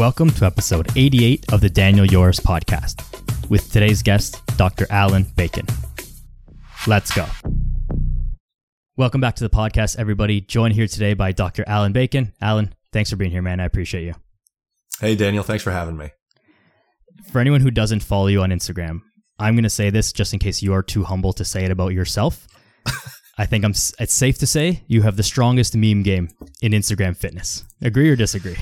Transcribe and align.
Welcome 0.00 0.30
to 0.30 0.46
episode 0.46 0.88
88 0.96 1.52
of 1.52 1.60
the 1.60 1.68
Daniel 1.68 2.06
Yoris 2.06 2.40
podcast 2.40 3.50
with 3.50 3.70
today's 3.70 4.02
guest, 4.02 4.40
Dr. 4.56 4.86
Allan 4.88 5.26
Bacon. 5.36 5.66
Let's 6.86 7.14
go. 7.14 7.26
Welcome 8.96 9.20
back 9.20 9.36
to 9.36 9.44
the 9.44 9.50
podcast, 9.50 9.98
everybody. 9.98 10.40
Joined 10.40 10.72
here 10.72 10.86
today 10.86 11.12
by 11.12 11.32
Dr. 11.32 11.64
Allan 11.66 11.92
Bacon. 11.92 12.32
Allan, 12.40 12.74
thanks 12.94 13.10
for 13.10 13.16
being 13.16 13.30
here, 13.30 13.42
man. 13.42 13.60
I 13.60 13.66
appreciate 13.66 14.04
you. 14.04 14.14
Hey, 15.02 15.16
Daniel. 15.16 15.44
Thanks 15.44 15.62
for 15.62 15.70
having 15.70 15.98
me. 15.98 16.12
For 17.30 17.38
anyone 17.38 17.60
who 17.60 17.70
doesn't 17.70 18.00
follow 18.00 18.28
you 18.28 18.40
on 18.40 18.48
Instagram, 18.48 19.02
I'm 19.38 19.52
going 19.52 19.64
to 19.64 19.68
say 19.68 19.90
this 19.90 20.14
just 20.14 20.32
in 20.32 20.38
case 20.38 20.62
you 20.62 20.72
are 20.72 20.82
too 20.82 21.04
humble 21.04 21.34
to 21.34 21.44
say 21.44 21.66
it 21.66 21.70
about 21.70 21.92
yourself. 21.92 22.48
I 23.36 23.44
think 23.44 23.66
I'm. 23.66 23.72
It's 23.72 24.14
safe 24.14 24.38
to 24.38 24.46
say 24.46 24.82
you 24.86 25.02
have 25.02 25.18
the 25.18 25.22
strongest 25.22 25.76
meme 25.76 26.04
game 26.04 26.30
in 26.62 26.72
Instagram 26.72 27.18
fitness. 27.18 27.64
Agree 27.82 28.08
or 28.08 28.16
disagree? 28.16 28.56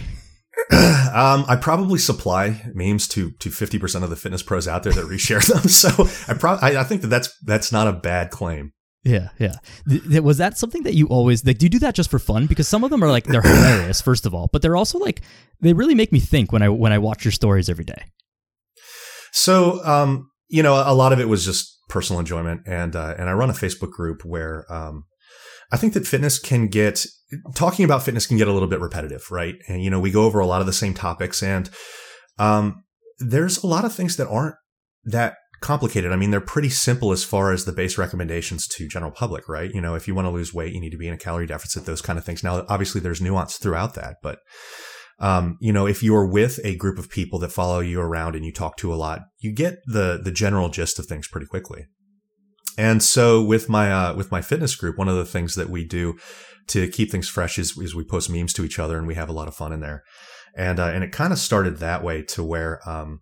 um, 0.73 1.45
I 1.49 1.57
probably 1.61 1.99
supply 1.99 2.63
memes 2.75 3.09
to 3.09 3.31
to 3.31 3.51
fifty 3.51 3.79
percent 3.79 4.05
of 4.05 4.11
the 4.11 4.17
fitness 4.17 4.43
pros 4.43 4.69
out 4.69 4.83
there 4.83 4.93
that 4.93 5.05
reshare 5.05 5.45
them. 5.47 5.63
So 5.69 6.09
I 6.33 6.37
pro- 6.37 6.59
I, 6.61 6.81
I 6.81 6.85
think 6.85 7.03
that 7.03 7.09
that's 7.09 7.37
that's 7.41 7.73
not 7.73 7.87
a 7.87 7.93
bad 7.93 8.31
claim. 8.31 8.73
Yeah, 9.05 9.29
yeah. 9.39 9.57
Th- 9.89 10.21
was 10.21 10.39
that 10.39 10.59
something 10.59 10.83
that 10.83 10.95
you 10.95 11.07
always 11.07 11.45
like? 11.45 11.59
Do 11.59 11.67
you 11.67 11.71
do 11.71 11.79
that 11.79 11.95
just 11.95 12.11
for 12.11 12.19
fun? 12.19 12.47
Because 12.47 12.69
some 12.69 12.85
of 12.85 12.91
them 12.91 13.03
are 13.03 13.11
like 13.11 13.25
they're 13.25 13.43
hilarious, 13.43 14.03
first 14.03 14.27
of 14.27 14.35
all, 14.35 14.51
but 14.53 14.61
they're 14.61 14.77
also 14.77 14.99
like 14.99 15.23
they 15.61 15.73
really 15.73 15.95
make 15.95 16.13
me 16.13 16.21
think 16.21 16.53
when 16.53 16.63
I 16.63 16.69
when 16.69 16.93
I 16.93 16.99
watch 16.99 17.25
your 17.25 17.33
stories 17.33 17.69
every 17.69 17.85
day. 17.85 18.03
So, 19.33 19.85
um, 19.85 20.31
you 20.49 20.63
know, 20.63 20.75
a 20.75 20.95
lot 20.95 21.13
of 21.13 21.21
it 21.21 21.29
was 21.29 21.45
just 21.45 21.79
personal 21.89 22.21
enjoyment, 22.21 22.63
and 22.67 22.95
uh, 22.95 23.15
and 23.19 23.29
I 23.29 23.33
run 23.33 23.51
a 23.51 23.55
Facebook 23.55 23.93
group 23.93 24.25
where 24.25 24.71
um, 24.71 25.05
I 25.71 25.77
think 25.77 25.93
that 25.95 26.07
fitness 26.07 26.39
can 26.39 26.69
get 26.69 27.05
talking 27.55 27.85
about 27.85 28.03
fitness 28.03 28.27
can 28.27 28.39
get 28.39 28.49
a 28.49 28.53
little 28.53 28.69
bit 28.69 28.81
repetitive, 28.81 29.31
right? 29.31 29.57
And 29.69 29.83
you 29.83 29.91
know, 29.91 30.01
we 30.01 30.11
go 30.11 30.25
over 30.25 30.39
a 30.39 30.47
lot 30.47 30.61
of 30.61 30.67
the 30.67 30.73
same 30.73 30.95
topics, 30.95 31.43
and 31.43 31.69
um, 32.39 32.85
there's 33.19 33.63
a 33.63 33.67
lot 33.67 33.85
of 33.85 33.93
things 33.93 34.17
that 34.17 34.29
aren't 34.29 34.57
that 35.05 35.37
complicated. 35.61 36.13
I 36.13 36.17
mean, 36.17 36.31
they're 36.31 36.41
pretty 36.41 36.69
simple 36.69 37.13
as 37.13 37.25
far 37.25 37.53
as 37.53 37.65
the 37.65 37.73
base 37.73 37.99
recommendations 37.99 38.67
to 38.69 38.89
general 38.89 39.11
public, 39.11 39.49
right? 39.49 39.71
You 39.73 39.81
know, 39.81 39.95
if 39.95 40.07
you 40.07 40.15
want 40.15 40.27
to 40.27 40.31
lose 40.31 40.55
weight, 40.55 40.73
you 40.73 40.81
need 40.81 40.91
to 40.91 40.99
be 40.99 41.09
in 41.09 41.15
a 41.15 41.19
calorie 41.19 41.47
deficit, 41.47 41.85
those 41.85 42.03
kind 42.03 42.19
of 42.19 42.25
things. 42.25 42.45
Now, 42.45 42.65
obviously, 42.69 43.01
there's 43.01 43.21
nuance 43.21 43.57
throughout 43.57 43.95
that, 43.95 44.17
but 44.23 44.39
um, 45.21 45.59
you 45.61 45.73
know, 45.73 45.87
if 45.87 46.03
you're 46.03 46.27
with 46.27 46.61
a 46.65 46.77
group 46.77 46.99
of 46.99 47.11
people 47.11 47.39
that 47.41 47.51
follow 47.51 47.81
you 47.81 48.01
around 48.01 48.37
and 48.37 48.45
you 48.45 48.53
talk 48.53 48.77
to 48.79 48.93
a 48.93 48.97
lot, 48.97 49.23
you 49.41 49.53
get 49.53 49.81
the 49.87 50.21
the 50.23 50.31
general 50.31 50.69
gist 50.69 50.99
of 50.99 51.07
things 51.07 51.29
pretty 51.29 51.47
quickly. 51.47 51.87
And 52.79 53.03
so 53.03 53.43
with 53.43 53.69
my 53.69 53.93
uh, 53.93 54.15
with 54.15 54.31
my 54.31 54.41
fitness 54.41 54.75
group, 54.77 54.97
one 54.97 55.09
of 55.09 55.17
the 55.17 55.27
things 55.27 55.57
that 55.57 55.69
we 55.69 55.85
do 55.85 56.17
to 56.69 56.89
keep 56.89 57.11
things 57.11 57.29
fresh 57.29 57.59
is, 57.59 57.77
is 57.77 57.95
we 57.95 58.05
post 58.05 58.31
memes 58.31 58.53
to 58.55 58.65
each 58.65 58.79
other 58.79 58.97
and 58.97 59.07
we 59.07 59.15
have 59.15 59.29
a 59.29 59.33
lot 59.33 59.49
of 59.49 59.55
fun 59.55 59.73
in 59.73 59.81
there. 59.81 60.05
And 60.57 60.79
uh, 60.79 60.87
and 60.87 61.05
it 61.05 61.13
kind 61.13 61.33
of 61.33 61.39
started 61.39 61.79
that 61.79 62.03
way 62.05 62.23
to 62.23 62.45
where 62.45 62.81
um, 62.89 63.21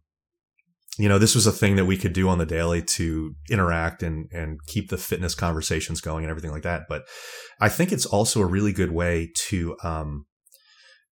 you 0.98 1.08
know, 1.08 1.18
this 1.18 1.34
was 1.34 1.46
a 1.46 1.52
thing 1.52 1.76
that 1.76 1.84
we 1.84 1.96
could 1.96 2.12
do 2.12 2.28
on 2.28 2.38
the 2.38 2.46
daily 2.46 2.82
to 2.82 3.34
interact 3.50 4.02
and, 4.02 4.28
and 4.32 4.58
keep 4.66 4.88
the 4.88 4.96
fitness 4.96 5.34
conversations 5.34 6.00
going 6.00 6.24
and 6.24 6.30
everything 6.30 6.52
like 6.52 6.62
that. 6.62 6.82
But 6.88 7.02
I 7.60 7.68
think 7.68 7.92
it's 7.92 8.06
also 8.06 8.40
a 8.40 8.46
really 8.46 8.72
good 8.72 8.92
way 8.92 9.30
to, 9.48 9.76
um, 9.82 10.26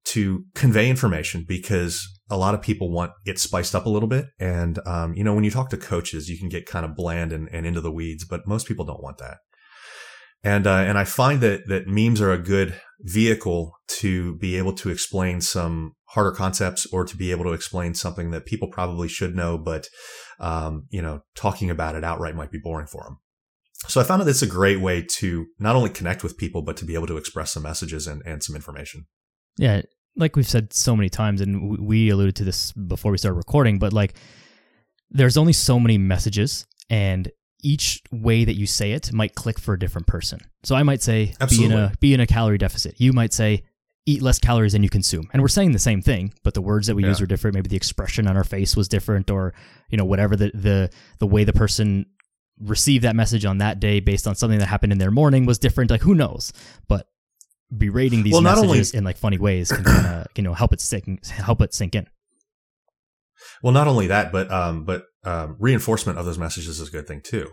to 0.04 0.44
convey 0.54 0.88
information 0.90 1.44
because 1.46 2.06
a 2.30 2.36
lot 2.36 2.54
of 2.54 2.62
people 2.62 2.90
want 2.90 3.12
it 3.24 3.38
spiced 3.38 3.74
up 3.74 3.86
a 3.86 3.90
little 3.90 4.08
bit. 4.08 4.26
And, 4.38 4.78
um, 4.86 5.14
you 5.14 5.24
know, 5.24 5.34
when 5.34 5.44
you 5.44 5.50
talk 5.50 5.70
to 5.70 5.76
coaches, 5.76 6.28
you 6.28 6.38
can 6.38 6.48
get 6.48 6.66
kind 6.66 6.84
of 6.84 6.94
bland 6.94 7.32
and, 7.32 7.48
and 7.52 7.66
into 7.66 7.80
the 7.80 7.92
weeds, 7.92 8.24
but 8.24 8.46
most 8.46 8.66
people 8.66 8.84
don't 8.84 9.02
want 9.02 9.18
that. 9.18 9.38
And, 10.42 10.66
uh, 10.66 10.76
and 10.76 10.98
I 10.98 11.04
find 11.04 11.40
that, 11.40 11.68
that 11.68 11.88
memes 11.88 12.20
are 12.20 12.32
a 12.32 12.38
good 12.38 12.74
vehicle 13.00 13.72
to 13.88 14.36
be 14.36 14.58
able 14.58 14.74
to 14.74 14.90
explain 14.90 15.40
some 15.40 15.92
harder 16.10 16.32
concepts 16.32 16.86
or 16.92 17.04
to 17.04 17.16
be 17.16 17.30
able 17.30 17.44
to 17.44 17.52
explain 17.52 17.94
something 17.94 18.30
that 18.30 18.44
people 18.44 18.68
probably 18.68 19.08
should 19.08 19.34
know, 19.34 19.56
but, 19.56 19.88
um, 20.38 20.86
you 20.90 21.00
know, 21.00 21.20
talking 21.34 21.70
about 21.70 21.96
it 21.96 22.04
outright 22.04 22.36
might 22.36 22.50
be 22.50 22.60
boring 22.62 22.86
for 22.86 23.04
them. 23.04 23.18
So 23.88 24.00
I 24.00 24.04
found 24.04 24.22
that 24.22 24.28
it's 24.28 24.42
a 24.42 24.46
great 24.46 24.80
way 24.80 25.02
to 25.16 25.46
not 25.58 25.76
only 25.76 25.90
connect 25.90 26.22
with 26.22 26.38
people, 26.38 26.62
but 26.62 26.76
to 26.78 26.84
be 26.84 26.94
able 26.94 27.06
to 27.06 27.16
express 27.16 27.52
some 27.52 27.64
messages 27.64 28.06
and, 28.06 28.22
and 28.24 28.42
some 28.42 28.56
information. 28.56 29.06
Yeah, 29.56 29.82
like 30.16 30.36
we've 30.36 30.48
said 30.48 30.72
so 30.72 30.96
many 30.96 31.08
times, 31.08 31.40
and 31.40 31.78
we 31.78 32.10
alluded 32.10 32.36
to 32.36 32.44
this 32.44 32.72
before 32.72 33.12
we 33.12 33.18
started 33.18 33.36
recording, 33.36 33.78
but 33.78 33.92
like 33.92 34.16
there's 35.10 35.36
only 35.36 35.52
so 35.52 35.78
many 35.78 35.98
messages, 35.98 36.66
and 36.90 37.30
each 37.62 38.02
way 38.12 38.44
that 38.44 38.54
you 38.54 38.66
say 38.66 38.92
it 38.92 39.12
might 39.12 39.34
click 39.34 39.58
for 39.58 39.74
a 39.74 39.78
different 39.78 40.06
person. 40.06 40.38
So 40.64 40.74
I 40.74 40.82
might 40.82 41.02
say 41.02 41.34
Absolutely. 41.40 41.68
be 41.68 41.74
in 41.74 41.80
a 41.80 41.92
be 42.00 42.14
in 42.14 42.20
a 42.20 42.26
calorie 42.26 42.58
deficit. 42.58 43.00
You 43.00 43.12
might 43.12 43.32
say 43.32 43.64
eat 44.06 44.22
less 44.22 44.38
calories 44.38 44.72
than 44.72 44.82
you 44.82 44.90
consume. 44.90 45.28
And 45.32 45.40
we're 45.40 45.48
saying 45.48 45.72
the 45.72 45.78
same 45.78 46.02
thing, 46.02 46.34
but 46.42 46.52
the 46.52 46.60
words 46.60 46.86
that 46.88 46.94
we 46.94 47.02
yeah. 47.02 47.08
use 47.08 47.22
are 47.22 47.26
different. 47.26 47.54
Maybe 47.54 47.68
the 47.68 47.76
expression 47.76 48.26
on 48.26 48.36
our 48.36 48.44
face 48.44 48.76
was 48.76 48.86
different 48.86 49.30
or, 49.30 49.54
you 49.88 49.96
know, 49.96 50.04
whatever 50.04 50.36
the 50.36 50.50
the 50.54 50.90
the 51.18 51.26
way 51.26 51.44
the 51.44 51.52
person 51.52 52.06
received 52.60 53.04
that 53.04 53.16
message 53.16 53.44
on 53.44 53.58
that 53.58 53.80
day 53.80 54.00
based 54.00 54.26
on 54.26 54.34
something 54.34 54.58
that 54.58 54.66
happened 54.66 54.92
in 54.92 54.98
their 54.98 55.10
morning 55.10 55.46
was 55.46 55.58
different. 55.58 55.90
Like 55.90 56.02
who 56.02 56.14
knows? 56.14 56.52
But 56.86 57.08
berating 57.76 58.22
these 58.22 58.32
well, 58.32 58.42
messages 58.42 58.92
only, 58.92 58.98
in 58.98 59.04
like 59.04 59.16
funny 59.16 59.38
ways 59.38 59.70
can 59.70 59.84
kind 59.84 60.06
of 60.06 60.26
you 60.36 60.42
know 60.42 60.54
help 60.54 60.72
it 60.72 60.80
sink 60.80 61.24
help 61.26 61.60
it 61.60 61.74
sink 61.74 61.94
in. 61.94 62.06
Well, 63.62 63.72
not 63.72 63.88
only 63.88 64.06
that, 64.08 64.32
but 64.32 64.50
um, 64.50 64.84
but 64.84 65.04
um, 65.24 65.56
reinforcement 65.58 66.18
of 66.18 66.26
those 66.26 66.38
messages 66.38 66.80
is 66.80 66.88
a 66.88 66.92
good 66.92 67.06
thing 67.06 67.20
too, 67.24 67.50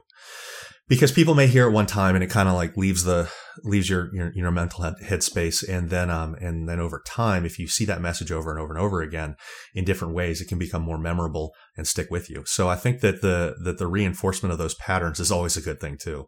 because 0.87 1.11
people 1.11 1.35
may 1.35 1.47
hear 1.47 1.67
it 1.67 1.71
one 1.71 1.85
time 1.85 2.15
and 2.15 2.23
it 2.23 2.29
kind 2.29 2.49
of 2.49 2.55
like 2.55 2.77
leaves 2.77 3.03
the 3.03 3.29
leaves 3.63 3.89
your 3.89 4.13
your, 4.13 4.31
your 4.33 4.51
mental 4.51 4.83
head, 4.83 4.95
headspace, 5.03 5.67
and 5.67 5.89
then 5.89 6.09
um 6.09 6.35
and 6.35 6.67
then 6.67 6.79
over 6.79 7.01
time, 7.05 7.45
if 7.45 7.59
you 7.59 7.67
see 7.67 7.85
that 7.85 8.01
message 8.01 8.31
over 8.31 8.51
and 8.51 8.59
over 8.59 8.73
and 8.73 8.81
over 8.81 9.01
again 9.01 9.35
in 9.73 9.85
different 9.85 10.13
ways, 10.13 10.41
it 10.41 10.47
can 10.47 10.59
become 10.59 10.81
more 10.81 10.97
memorable 10.97 11.53
and 11.75 11.87
stick 11.87 12.09
with 12.09 12.29
you. 12.29 12.43
So 12.45 12.69
I 12.69 12.75
think 12.75 13.01
that 13.01 13.21
the 13.21 13.55
that 13.63 13.77
the 13.77 13.87
reinforcement 13.87 14.51
of 14.51 14.59
those 14.59 14.75
patterns 14.75 15.19
is 15.19 15.31
always 15.31 15.57
a 15.57 15.61
good 15.61 15.79
thing 15.79 15.97
too. 15.97 16.27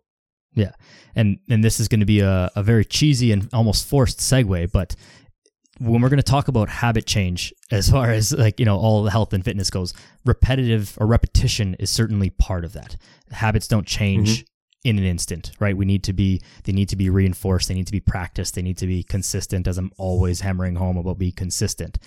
Yeah. 0.56 0.72
And 1.16 1.40
and 1.50 1.64
this 1.64 1.80
is 1.80 1.88
going 1.88 2.00
to 2.00 2.06
be 2.06 2.20
a, 2.20 2.52
a 2.56 2.64
very 2.64 2.86
cheesy 2.86 3.32
and 3.32 3.50
almost 3.54 3.88
forced 3.88 4.20
segue, 4.20 4.72
but 4.72 4.96
when 5.80 6.02
we're 6.02 6.10
going 6.10 6.18
to 6.18 6.24
talk 6.24 6.48
about 6.48 6.70
habit 6.70 7.06
change 7.06 7.54
as 7.72 7.90
far 7.90 8.12
as 8.12 8.32
like 8.34 8.60
you 8.60 8.66
know 8.66 8.78
all 8.78 9.04
the 9.04 9.12
health 9.12 9.34
and 9.34 9.44
fitness 9.44 9.70
goes 9.70 9.94
repetitive 10.26 10.98
or 11.00 11.08
repetition 11.08 11.76
is 11.80 11.90
certainly 11.90 12.30
part 12.30 12.64
of 12.64 12.74
that 12.74 12.96
habits 13.32 13.68
don't 13.68 13.88
change 13.88 14.40
mm-hmm. 14.40 14.90
in 14.90 15.00
an 15.00 15.04
instant 15.04 15.52
right 15.60 15.76
we 15.76 15.86
need 15.86 16.04
to 16.04 16.14
be 16.14 16.40
they 16.66 16.72
need 16.72 16.90
to 16.90 16.96
be 16.96 17.10
reinforced 17.10 17.68
they 17.68 17.74
need 17.74 17.88
to 17.88 17.92
be 17.92 18.00
practiced 18.00 18.54
they 18.54 18.62
need 18.62 18.78
to 18.78 18.86
be 18.86 19.04
consistent 19.04 19.68
as 19.68 19.78
i'm 19.78 19.92
always 19.98 20.42
hammering 20.42 20.76
home 20.76 20.96
about 20.96 21.18
be 21.18 21.32
consistent 21.32 21.98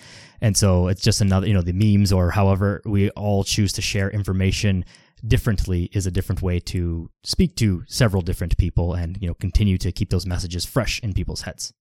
and 0.40 0.56
so 0.56 0.86
it's 0.86 1.02
just 1.02 1.20
another 1.20 1.46
you 1.46 1.54
know 1.54 1.62
the 1.62 1.72
memes 1.72 2.12
or 2.12 2.30
however 2.30 2.80
we 2.84 3.10
all 3.10 3.42
choose 3.42 3.72
to 3.72 3.82
share 3.82 4.08
information 4.10 4.84
differently 5.28 5.90
is 5.92 6.06
a 6.06 6.10
different 6.10 6.42
way 6.42 6.60
to 6.60 7.10
speak 7.22 7.56
to 7.56 7.82
several 7.86 8.22
different 8.22 8.56
people 8.56 8.94
and 8.94 9.18
you 9.20 9.28
know 9.28 9.34
continue 9.34 9.78
to 9.78 9.92
keep 9.92 10.10
those 10.10 10.26
messages 10.26 10.64
fresh 10.64 11.00
in 11.00 11.12
people's 11.12 11.42
heads. 11.42 11.72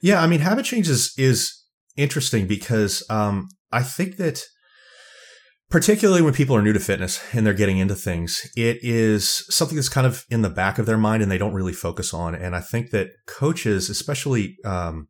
Yeah 0.00 0.22
i 0.22 0.26
mean 0.26 0.40
habit 0.40 0.64
change 0.64 0.88
is, 0.88 1.12
is 1.16 1.62
interesting 1.96 2.46
because 2.46 3.04
um, 3.10 3.48
i 3.70 3.82
think 3.82 4.16
that 4.16 4.42
particularly 5.68 6.22
when 6.22 6.34
people 6.34 6.54
are 6.56 6.62
new 6.62 6.72
to 6.72 6.80
fitness 6.80 7.22
and 7.32 7.46
they're 7.46 7.54
getting 7.54 7.78
into 7.78 7.94
things 7.94 8.50
it 8.56 8.78
is 8.82 9.44
something 9.54 9.76
that's 9.76 9.88
kind 9.88 10.06
of 10.06 10.24
in 10.30 10.42
the 10.42 10.50
back 10.50 10.78
of 10.78 10.86
their 10.86 10.98
mind 10.98 11.22
and 11.22 11.30
they 11.30 11.38
don't 11.38 11.54
really 11.54 11.72
focus 11.72 12.14
on. 12.14 12.34
And 12.34 12.56
i 12.56 12.60
think 12.60 12.90
that 12.90 13.08
coaches 13.26 13.90
especially 13.90 14.56
um, 14.64 15.08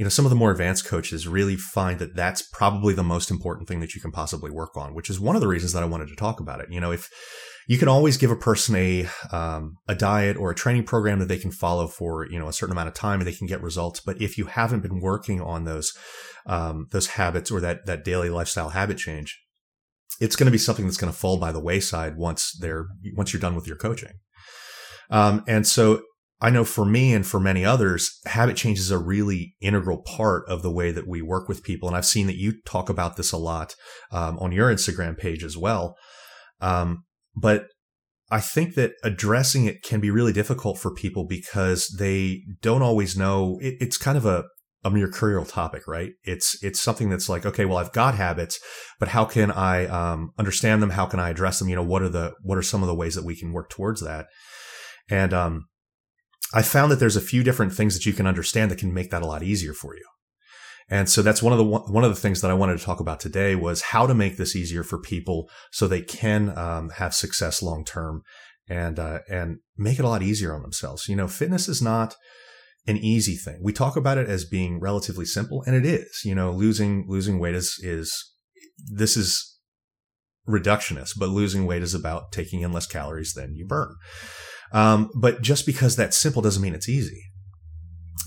you 0.00 0.04
know, 0.04 0.08
some 0.08 0.24
of 0.24 0.30
the 0.30 0.36
more 0.36 0.50
advanced 0.50 0.86
coaches 0.86 1.28
really 1.28 1.56
find 1.56 1.98
that 1.98 2.16
that's 2.16 2.40
probably 2.40 2.94
the 2.94 3.02
most 3.02 3.30
important 3.30 3.68
thing 3.68 3.80
that 3.80 3.94
you 3.94 4.00
can 4.00 4.10
possibly 4.10 4.50
work 4.50 4.74
on, 4.74 4.94
which 4.94 5.10
is 5.10 5.20
one 5.20 5.36
of 5.36 5.42
the 5.42 5.46
reasons 5.46 5.74
that 5.74 5.82
I 5.82 5.86
wanted 5.86 6.08
to 6.08 6.16
talk 6.16 6.40
about 6.40 6.58
it. 6.58 6.72
You 6.72 6.80
know, 6.80 6.90
if 6.90 7.10
you 7.68 7.76
can 7.76 7.86
always 7.86 8.16
give 8.16 8.30
a 8.30 8.36
person 8.36 8.76
a 8.76 9.06
um, 9.30 9.76
a 9.88 9.94
diet 9.94 10.38
or 10.38 10.50
a 10.50 10.54
training 10.54 10.84
program 10.84 11.18
that 11.18 11.28
they 11.28 11.36
can 11.36 11.50
follow 11.50 11.86
for 11.86 12.26
you 12.30 12.38
know 12.38 12.48
a 12.48 12.52
certain 12.54 12.72
amount 12.72 12.88
of 12.88 12.94
time 12.94 13.20
and 13.20 13.28
they 13.28 13.34
can 13.34 13.46
get 13.46 13.62
results, 13.62 14.00
but 14.00 14.18
if 14.22 14.38
you 14.38 14.46
haven't 14.46 14.80
been 14.80 15.02
working 15.02 15.38
on 15.42 15.64
those 15.64 15.92
um, 16.46 16.86
those 16.92 17.08
habits 17.08 17.50
or 17.50 17.60
that 17.60 17.84
that 17.84 18.02
daily 18.02 18.30
lifestyle 18.30 18.70
habit 18.70 18.96
change, 18.96 19.38
it's 20.18 20.34
going 20.34 20.46
to 20.46 20.50
be 20.50 20.56
something 20.56 20.86
that's 20.86 20.96
going 20.96 21.12
to 21.12 21.18
fall 21.18 21.36
by 21.36 21.52
the 21.52 21.60
wayside 21.60 22.16
once 22.16 22.56
they're 22.58 22.86
once 23.18 23.34
you're 23.34 23.40
done 23.40 23.54
with 23.54 23.66
your 23.66 23.76
coaching. 23.76 24.14
Um, 25.10 25.44
and 25.46 25.66
so 25.66 26.04
I 26.40 26.50
know 26.50 26.64
for 26.64 26.86
me 26.86 27.12
and 27.12 27.26
for 27.26 27.38
many 27.38 27.64
others, 27.64 28.18
habit 28.24 28.56
change 28.56 28.78
is 28.78 28.90
a 28.90 28.98
really 28.98 29.54
integral 29.60 30.02
part 30.02 30.48
of 30.48 30.62
the 30.62 30.70
way 30.70 30.90
that 30.90 31.06
we 31.06 31.20
work 31.20 31.48
with 31.48 31.62
people. 31.62 31.88
And 31.88 31.96
I've 31.96 32.06
seen 32.06 32.26
that 32.28 32.38
you 32.38 32.54
talk 32.64 32.88
about 32.88 33.16
this 33.16 33.30
a 33.30 33.36
lot 33.36 33.74
um, 34.10 34.38
on 34.38 34.52
your 34.52 34.72
Instagram 34.72 35.18
page 35.18 35.44
as 35.44 35.56
well. 35.56 35.96
Um, 36.60 37.04
but 37.36 37.66
I 38.30 38.40
think 38.40 38.74
that 38.76 38.92
addressing 39.02 39.66
it 39.66 39.82
can 39.82 40.00
be 40.00 40.10
really 40.10 40.32
difficult 40.32 40.78
for 40.78 40.94
people 40.94 41.26
because 41.26 41.88
they 41.98 42.42
don't 42.62 42.82
always 42.82 43.16
know. 43.16 43.58
It, 43.60 43.74
it's 43.80 43.98
kind 43.98 44.16
of 44.16 44.24
a, 44.24 44.44
a 44.82 44.90
mercurial 44.90 45.44
topic, 45.44 45.86
right? 45.86 46.12
It's 46.22 46.62
it's 46.62 46.80
something 46.80 47.10
that's 47.10 47.28
like, 47.28 47.44
okay, 47.44 47.64
well, 47.66 47.76
I've 47.76 47.92
got 47.92 48.14
habits, 48.14 48.58
but 48.98 49.08
how 49.08 49.24
can 49.24 49.50
I 49.50 49.86
um, 49.86 50.30
understand 50.38 50.80
them? 50.80 50.90
How 50.90 51.06
can 51.06 51.20
I 51.20 51.30
address 51.30 51.58
them? 51.58 51.68
You 51.68 51.76
know, 51.76 51.82
what 51.82 52.02
are 52.02 52.08
the 52.08 52.32
what 52.42 52.56
are 52.56 52.62
some 52.62 52.82
of 52.82 52.86
the 52.86 52.94
ways 52.94 53.14
that 53.14 53.24
we 53.24 53.36
can 53.36 53.52
work 53.52 53.68
towards 53.68 54.00
that? 54.00 54.26
And 55.10 55.34
um, 55.34 55.66
I 56.52 56.62
found 56.62 56.90
that 56.90 56.96
there's 56.96 57.16
a 57.16 57.20
few 57.20 57.42
different 57.42 57.72
things 57.72 57.94
that 57.94 58.06
you 58.06 58.12
can 58.12 58.26
understand 58.26 58.70
that 58.70 58.78
can 58.78 58.92
make 58.92 59.10
that 59.10 59.22
a 59.22 59.26
lot 59.26 59.42
easier 59.42 59.72
for 59.72 59.94
you. 59.94 60.04
And 60.88 61.08
so 61.08 61.22
that's 61.22 61.42
one 61.42 61.52
of 61.52 61.58
the 61.58 61.64
one 61.64 62.02
of 62.02 62.10
the 62.10 62.20
things 62.20 62.40
that 62.40 62.50
I 62.50 62.54
wanted 62.54 62.78
to 62.78 62.84
talk 62.84 62.98
about 62.98 63.20
today 63.20 63.54
was 63.54 63.80
how 63.82 64.08
to 64.08 64.14
make 64.14 64.36
this 64.36 64.56
easier 64.56 64.82
for 64.82 64.98
people 64.98 65.48
so 65.70 65.86
they 65.86 66.02
can 66.02 66.56
um, 66.58 66.90
have 66.90 67.14
success 67.14 67.62
long 67.62 67.84
term 67.84 68.22
and 68.68 68.98
uh, 68.98 69.20
and 69.30 69.58
make 69.78 70.00
it 70.00 70.04
a 70.04 70.08
lot 70.08 70.22
easier 70.22 70.52
on 70.52 70.62
themselves. 70.62 71.08
You 71.08 71.14
know, 71.14 71.28
fitness 71.28 71.68
is 71.68 71.80
not 71.80 72.16
an 72.88 72.96
easy 72.96 73.36
thing. 73.36 73.60
We 73.62 73.72
talk 73.72 73.96
about 73.96 74.18
it 74.18 74.28
as 74.28 74.44
being 74.44 74.80
relatively 74.80 75.26
simple, 75.26 75.62
and 75.64 75.76
it 75.76 75.86
is. 75.86 76.22
You 76.24 76.34
know, 76.34 76.50
losing 76.50 77.04
losing 77.08 77.38
weight 77.38 77.54
is 77.54 77.78
is 77.80 78.32
this 78.88 79.16
is 79.16 79.58
reductionist, 80.48 81.12
but 81.16 81.28
losing 81.28 81.66
weight 81.66 81.82
is 81.82 81.94
about 81.94 82.32
taking 82.32 82.62
in 82.62 82.72
less 82.72 82.86
calories 82.86 83.34
than 83.34 83.54
you 83.54 83.64
burn. 83.64 83.94
Um, 84.72 85.10
but 85.14 85.42
just 85.42 85.66
because 85.66 85.96
that's 85.96 86.16
simple 86.16 86.42
doesn't 86.42 86.62
mean 86.62 86.74
it's 86.74 86.88
easy. 86.88 87.22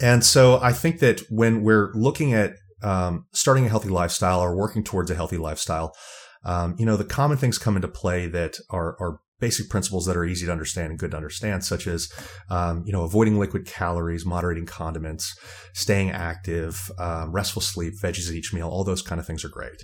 And 0.01 0.23
so 0.23 0.59
I 0.61 0.73
think 0.73 0.99
that 0.99 1.21
when 1.29 1.63
we're 1.63 1.91
looking 1.93 2.33
at 2.33 2.55
um, 2.81 3.25
starting 3.33 3.65
a 3.65 3.69
healthy 3.69 3.89
lifestyle 3.89 4.41
or 4.41 4.55
working 4.55 4.83
towards 4.83 5.09
a 5.09 5.15
healthy 5.15 5.37
lifestyle, 5.37 5.95
um, 6.43 6.75
you 6.77 6.85
know, 6.85 6.97
the 6.97 7.05
common 7.05 7.37
things 7.37 7.57
come 7.57 7.75
into 7.75 7.87
play 7.87 8.27
that 8.27 8.57
are, 8.69 8.97
are 8.99 9.19
basic 9.39 9.69
principles 9.69 10.05
that 10.05 10.17
are 10.17 10.25
easy 10.25 10.45
to 10.45 10.51
understand 10.51 10.89
and 10.89 10.99
good 10.99 11.11
to 11.11 11.17
understand, 11.17 11.63
such 11.63 11.87
as, 11.87 12.11
um, 12.49 12.83
you 12.85 12.91
know, 12.91 13.03
avoiding 13.03 13.39
liquid 13.39 13.65
calories, 13.65 14.25
moderating 14.25 14.65
condiments, 14.65 15.37
staying 15.73 16.11
active, 16.11 16.91
um, 16.99 17.31
restful 17.31 17.61
sleep, 17.61 17.93
veggies 18.01 18.29
at 18.29 18.35
each 18.35 18.53
meal, 18.53 18.69
all 18.69 18.83
those 18.83 19.01
kind 19.01 19.19
of 19.19 19.27
things 19.27 19.43
are 19.43 19.49
great. 19.49 19.83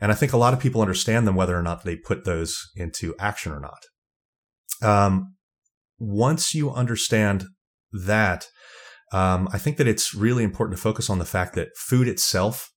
And 0.00 0.10
I 0.10 0.14
think 0.14 0.32
a 0.32 0.36
lot 0.36 0.52
of 0.52 0.60
people 0.60 0.80
understand 0.80 1.26
them 1.26 1.36
whether 1.36 1.56
or 1.56 1.62
not 1.62 1.84
they 1.84 1.96
put 1.96 2.24
those 2.24 2.70
into 2.76 3.14
action 3.18 3.52
or 3.52 3.60
not. 3.60 3.84
Um, 4.82 5.36
once 6.02 6.52
you 6.52 6.70
understand 6.72 7.44
that, 7.92 8.48
um, 9.12 9.48
I 9.52 9.58
think 9.58 9.76
that 9.76 9.86
it's 9.86 10.14
really 10.14 10.42
important 10.42 10.76
to 10.76 10.82
focus 10.82 11.08
on 11.08 11.18
the 11.20 11.24
fact 11.24 11.54
that 11.54 11.68
food 11.76 12.08
itself, 12.08 12.70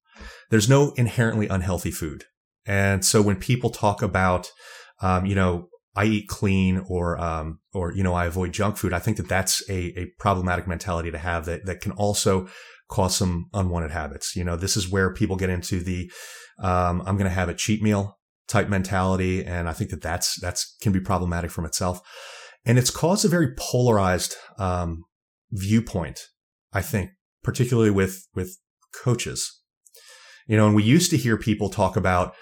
there's 0.52 0.70
no 0.70 0.94
inherently 0.96 1.48
unhealthy 1.48 1.92
food. 1.92 2.26
And 2.68 3.04
so 3.04 3.22
when 3.22 3.38
people 3.38 3.72
talk 3.72 4.02
about, 4.04 4.52
um, 5.02 5.26
you 5.26 5.34
know, 5.34 5.70
I 5.96 6.06
eat 6.06 6.28
clean 6.28 6.84
or, 6.88 7.18
um, 7.18 7.60
or, 7.74 7.94
you 7.94 8.04
know, 8.04 8.14
I 8.14 8.26
avoid 8.26 8.52
junk 8.52 8.78
food, 8.78 8.94
I 8.94 9.00
think 9.00 9.18
that 9.18 9.30
that's 9.30 9.68
a, 9.70 9.98
a 9.98 10.08
problematic 10.20 10.68
mentality 10.68 11.10
to 11.10 11.18
have 11.18 11.46
that, 11.46 11.66
that 11.66 11.82
can 11.82 11.94
also 11.94 12.48
cause 12.90 13.16
some 13.16 13.46
unwanted 13.54 13.92
habits. 13.92 14.36
You 14.36 14.44
know, 14.44 14.56
this 14.56 14.78
is 14.78 14.92
where 14.92 15.14
people 15.14 15.36
get 15.36 15.50
into 15.50 15.80
the, 15.80 16.12
um, 16.60 17.02
I'm 17.06 17.18
going 17.18 17.30
to 17.30 17.36
have 17.36 17.50
a 17.50 17.56
cheat 17.56 17.82
meal 17.82 18.20
type 18.48 18.70
mentality. 18.70 19.44
And 19.44 19.68
I 19.68 19.74
think 19.74 19.90
that 19.90 20.02
that's, 20.02 20.40
that's 20.40 20.76
can 20.82 20.92
be 20.92 21.00
problematic 21.00 21.50
from 21.50 21.66
itself. 21.66 22.02
And 22.66 22.78
it's 22.78 22.90
caused 22.90 23.26
a 23.26 23.28
very 23.28 23.54
polarized, 23.58 24.36
um, 24.58 25.04
viewpoint, 25.52 26.20
I 26.74 26.82
think, 26.82 27.12
particularly 27.44 27.92
with, 27.92 28.28
with 28.34 28.58
coaches. 28.94 29.62
You 30.48 30.58
know, 30.58 30.68
and 30.68 30.76
we 30.76 30.84
used 30.84 31.12
to 31.12 31.18
hear 31.18 31.38
people 31.38 31.70
talk 31.70 31.96
about, 31.96 32.34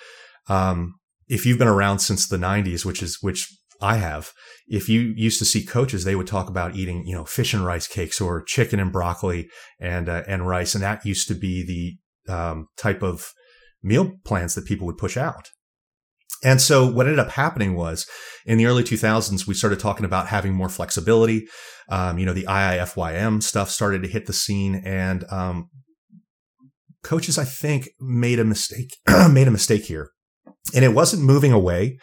um, 0.48 0.96
if 1.28 1.46
you've 1.46 1.60
been 1.60 1.68
around 1.68 2.00
since 2.00 2.28
the 2.28 2.38
90s, 2.38 2.86
which 2.86 3.02
is, 3.02 3.18
which 3.22 3.48
I 3.82 3.98
have, 3.98 4.32
if 4.68 4.88
you 4.88 5.14
used 5.16 5.40
to 5.40 5.46
see 5.46 5.66
coaches, 5.66 6.04
they 6.04 6.16
would 6.16 6.28
talk 6.28 6.50
about 6.50 6.76
eating, 6.76 7.06
you 7.06 7.16
know, 7.16 7.26
fish 7.26 7.54
and 7.54 7.66
rice 7.66 7.88
cakes 7.88 8.22
or 8.22 8.44
chicken 8.44 8.80
and 8.80 8.92
broccoli 8.92 9.50
and, 9.80 10.08
uh, 10.08 10.24
and 10.28 10.48
rice. 10.48 10.74
And 10.74 10.84
that 10.84 11.06
used 11.06 11.28
to 11.28 11.36
be 11.36 11.66
the, 11.66 12.34
um, 12.34 12.68
type 12.78 13.04
of 13.04 13.32
meal 13.82 14.14
plans 14.24 14.56
that 14.56 14.66
people 14.66 14.88
would 14.88 14.98
push 14.98 15.18
out. 15.18 15.50
And 16.44 16.62
so 16.62 16.86
what 16.86 17.06
ended 17.06 17.20
up 17.20 17.32
happening 17.32 17.76
was 17.76 18.08
in 18.46 18.58
the 18.58 18.66
early 18.66 18.84
2000s, 18.84 19.48
we 19.48 19.54
started 19.54 19.80
talking 19.80 20.06
about 20.06 20.28
having 20.28 20.54
more 20.54 20.70
flexibility. 20.70 21.48
Um, 21.90 22.18
you 22.18 22.26
know, 22.26 22.34
the 22.34 22.46
IIFYM 22.46 23.42
stuff 23.42 23.70
started 23.70 24.04
to 24.04 24.10
hit 24.10 24.26
the 24.26 24.34
scene 24.34 24.76
and, 24.86 25.26
um, 25.32 25.70
coaches, 27.04 27.38
I 27.38 27.44
think 27.44 27.90
made 28.00 28.40
a 28.40 28.46
mistake, 28.46 28.96
made 29.30 29.48
a 29.48 29.52
mistake 29.52 29.86
here. 29.86 30.10
And 30.74 30.84
it 30.86 30.94
wasn't 30.94 31.24
moving 31.24 31.52
away 31.52 32.00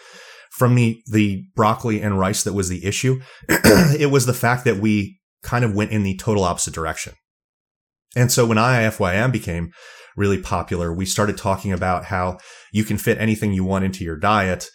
from 0.52 0.74
the, 0.74 1.00
the 1.10 1.44
broccoli 1.56 2.02
and 2.02 2.18
rice 2.18 2.44
that 2.44 2.52
was 2.52 2.68
the 2.68 2.84
issue. 2.84 3.20
it 3.48 4.10
was 4.10 4.26
the 4.26 4.34
fact 4.34 4.64
that 4.64 4.76
we 4.76 5.18
kind 5.42 5.64
of 5.64 5.74
went 5.74 5.90
in 5.90 6.02
the 6.02 6.16
total 6.16 6.44
opposite 6.44 6.74
direction. 6.74 7.14
And 8.16 8.30
so 8.30 8.44
when 8.44 8.58
IIFYM 8.58 9.32
became 9.32 9.70
really 10.16 10.38
popular, 10.38 10.92
we 10.92 11.06
started 11.06 11.36
talking 11.36 11.72
about 11.72 12.06
how 12.06 12.38
you 12.72 12.84
can 12.84 12.98
fit 12.98 13.18
anything 13.18 13.52
you 13.52 13.64
want 13.64 13.84
into 13.84 14.04
your 14.04 14.16
diet. 14.16 14.68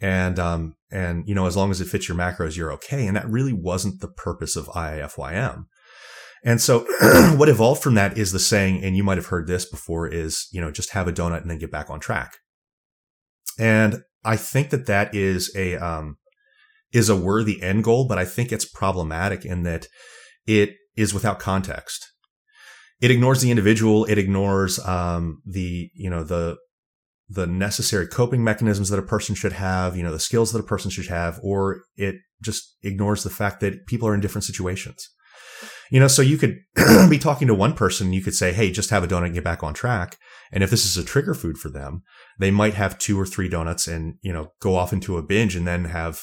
And, 0.00 0.38
um, 0.38 0.74
and, 0.90 1.26
you 1.28 1.34
know, 1.34 1.46
as 1.46 1.56
long 1.56 1.70
as 1.70 1.80
it 1.80 1.88
fits 1.88 2.08
your 2.08 2.18
macros, 2.18 2.56
you're 2.56 2.72
okay. 2.72 3.06
And 3.06 3.16
that 3.16 3.28
really 3.28 3.52
wasn't 3.52 4.00
the 4.00 4.08
purpose 4.08 4.56
of 4.56 4.66
IIFYM. 4.66 5.64
And 6.44 6.60
so 6.60 6.80
what 7.36 7.48
evolved 7.48 7.82
from 7.82 7.94
that 7.94 8.18
is 8.18 8.32
the 8.32 8.40
saying, 8.40 8.82
and 8.82 8.96
you 8.96 9.04
might 9.04 9.18
have 9.18 9.26
heard 9.26 9.46
this 9.46 9.68
before 9.68 10.08
is, 10.08 10.48
you 10.52 10.60
know, 10.60 10.72
just 10.72 10.90
have 10.90 11.06
a 11.06 11.12
donut 11.12 11.42
and 11.42 11.50
then 11.50 11.58
get 11.58 11.70
back 11.70 11.88
on 11.88 12.00
track. 12.00 12.32
And 13.58 14.02
I 14.24 14.36
think 14.36 14.70
that 14.70 14.86
that 14.86 15.14
is 15.14 15.54
a, 15.54 15.76
um, 15.76 16.16
is 16.92 17.08
a 17.08 17.16
worthy 17.16 17.62
end 17.62 17.84
goal, 17.84 18.06
but 18.06 18.18
I 18.18 18.24
think 18.24 18.50
it's 18.50 18.64
problematic 18.64 19.44
in 19.44 19.62
that 19.62 19.86
it 20.46 20.74
is 20.96 21.14
without 21.14 21.38
context 21.38 22.11
it 23.02 23.10
ignores 23.10 23.42
the 23.42 23.50
individual. 23.50 24.04
It 24.06 24.16
ignores 24.16 24.78
um, 24.86 25.42
the 25.44 25.90
you 25.94 26.08
know 26.08 26.22
the 26.22 26.56
the 27.28 27.46
necessary 27.46 28.06
coping 28.06 28.44
mechanisms 28.44 28.90
that 28.90 28.98
a 28.98 29.02
person 29.02 29.34
should 29.34 29.54
have, 29.54 29.96
you 29.96 30.02
know, 30.02 30.12
the 30.12 30.20
skills 30.20 30.52
that 30.52 30.60
a 30.60 30.64
person 30.64 30.90
should 30.90 31.06
have, 31.06 31.40
or 31.42 31.82
it 31.96 32.16
just 32.42 32.76
ignores 32.82 33.22
the 33.22 33.30
fact 33.30 33.60
that 33.60 33.86
people 33.86 34.06
are 34.06 34.14
in 34.14 34.20
different 34.20 34.44
situations. 34.44 35.08
You 35.90 35.98
know, 35.98 36.08
so 36.08 36.20
you 36.22 36.36
could 36.36 36.58
be 37.10 37.18
talking 37.18 37.48
to 37.48 37.54
one 37.54 37.74
person, 37.74 38.12
you 38.12 38.22
could 38.22 38.34
say, 38.34 38.52
Hey, 38.52 38.70
just 38.70 38.90
have 38.90 39.02
a 39.02 39.08
donut 39.08 39.26
and 39.26 39.34
get 39.34 39.44
back 39.44 39.62
on 39.62 39.74
track. 39.74 40.18
And 40.52 40.62
if 40.62 40.70
this 40.70 40.84
is 40.84 40.96
a 40.96 41.04
trigger 41.04 41.34
food 41.34 41.58
for 41.58 41.70
them, 41.70 42.02
they 42.38 42.50
might 42.50 42.74
have 42.74 42.98
two 42.98 43.18
or 43.18 43.26
three 43.26 43.48
donuts 43.48 43.88
and, 43.88 44.14
you 44.22 44.32
know, 44.32 44.52
go 44.60 44.76
off 44.76 44.92
into 44.92 45.16
a 45.16 45.22
binge 45.22 45.56
and 45.56 45.66
then 45.66 45.86
have 45.86 46.22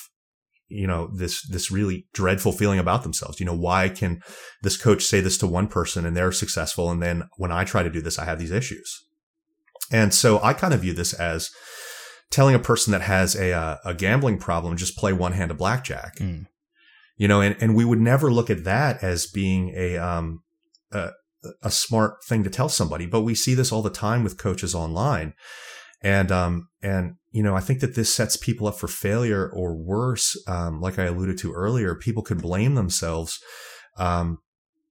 you 0.69 0.87
know 0.87 1.09
this 1.13 1.45
this 1.47 1.71
really 1.71 2.07
dreadful 2.13 2.51
feeling 2.51 2.79
about 2.79 3.03
themselves. 3.03 3.39
You 3.39 3.45
know 3.45 3.55
why 3.55 3.89
can 3.89 4.21
this 4.61 4.77
coach 4.77 5.03
say 5.03 5.19
this 5.19 5.37
to 5.39 5.47
one 5.47 5.67
person 5.67 6.05
and 6.05 6.15
they're 6.15 6.31
successful? 6.31 6.89
And 6.91 7.01
then 7.01 7.27
when 7.37 7.51
i 7.51 7.63
try 7.63 7.83
to 7.83 7.89
do 7.89 8.01
this 8.01 8.19
i 8.19 8.25
have 8.25 8.39
these 8.39 8.51
issues. 8.51 9.05
And 9.91 10.13
so 10.13 10.39
i 10.41 10.53
kind 10.53 10.73
of 10.73 10.81
view 10.81 10.93
this 10.93 11.13
as 11.13 11.49
telling 12.29 12.55
a 12.55 12.59
person 12.59 12.91
that 12.91 13.01
has 13.01 13.35
a 13.35 13.51
uh, 13.51 13.77
a 13.83 13.93
gambling 13.93 14.37
problem 14.37 14.77
just 14.77 14.97
play 14.97 15.11
one 15.11 15.33
hand 15.33 15.51
of 15.51 15.57
blackjack. 15.57 16.17
Mm. 16.17 16.45
you 17.17 17.27
know 17.27 17.41
and 17.41 17.55
and 17.59 17.75
we 17.75 17.85
would 17.85 17.99
never 17.99 18.31
look 18.31 18.49
at 18.49 18.63
that 18.63 19.03
as 19.03 19.25
being 19.27 19.73
a 19.75 19.97
um 19.97 20.43
a, 20.91 21.09
a 21.63 21.71
smart 21.71 22.23
thing 22.27 22.43
to 22.43 22.49
tell 22.49 22.69
somebody 22.69 23.05
but 23.05 23.21
we 23.21 23.33
see 23.33 23.55
this 23.55 23.71
all 23.71 23.81
the 23.81 23.89
time 23.89 24.23
with 24.23 24.37
coaches 24.37 24.75
online. 24.75 25.33
And 26.01 26.31
um 26.31 26.69
and 26.81 27.15
you 27.31 27.43
know, 27.43 27.55
I 27.55 27.59
think 27.59 27.79
that 27.81 27.95
this 27.95 28.13
sets 28.13 28.37
people 28.37 28.67
up 28.67 28.79
for 28.79 28.87
failure 28.87 29.49
or 29.49 29.75
worse. 29.75 30.35
Um, 30.47 30.81
like 30.81 30.97
I 30.97 31.05
alluded 31.05 31.37
to 31.39 31.53
earlier, 31.53 31.95
people 31.95 32.23
could 32.23 32.41
blame 32.41 32.75
themselves, 32.75 33.39
um, 33.97 34.39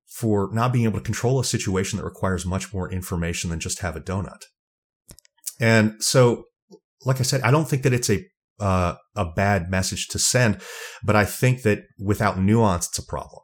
for 0.07 0.51
not 0.53 0.73
being 0.73 0.85
able 0.85 0.99
to 0.99 1.05
control 1.05 1.39
a 1.39 1.45
situation 1.45 1.97
that 1.97 2.05
requires 2.05 2.47
much 2.47 2.73
more 2.73 2.91
information 2.91 3.51
than 3.51 3.61
just 3.61 3.81
have 3.81 3.97
a 3.97 4.01
donut. 4.01 4.43
And 5.61 6.03
so, 6.03 6.45
like 7.05 7.21
I 7.21 7.25
said, 7.25 7.43
I 7.43 7.51
don't 7.51 7.69
think 7.69 7.83
that 7.83 7.93
it's 7.93 8.11
a, 8.11 8.25
uh, 8.61 8.95
a 9.15 9.25
bad 9.25 9.71
message 9.71 10.09
to 10.09 10.19
send, 10.19 10.61
but 11.05 11.15
I 11.15 11.25
think 11.25 11.63
that 11.63 11.85
without 11.99 12.39
nuance, 12.39 12.89
it's 12.89 12.99
a 12.99 13.07
problem. 13.07 13.43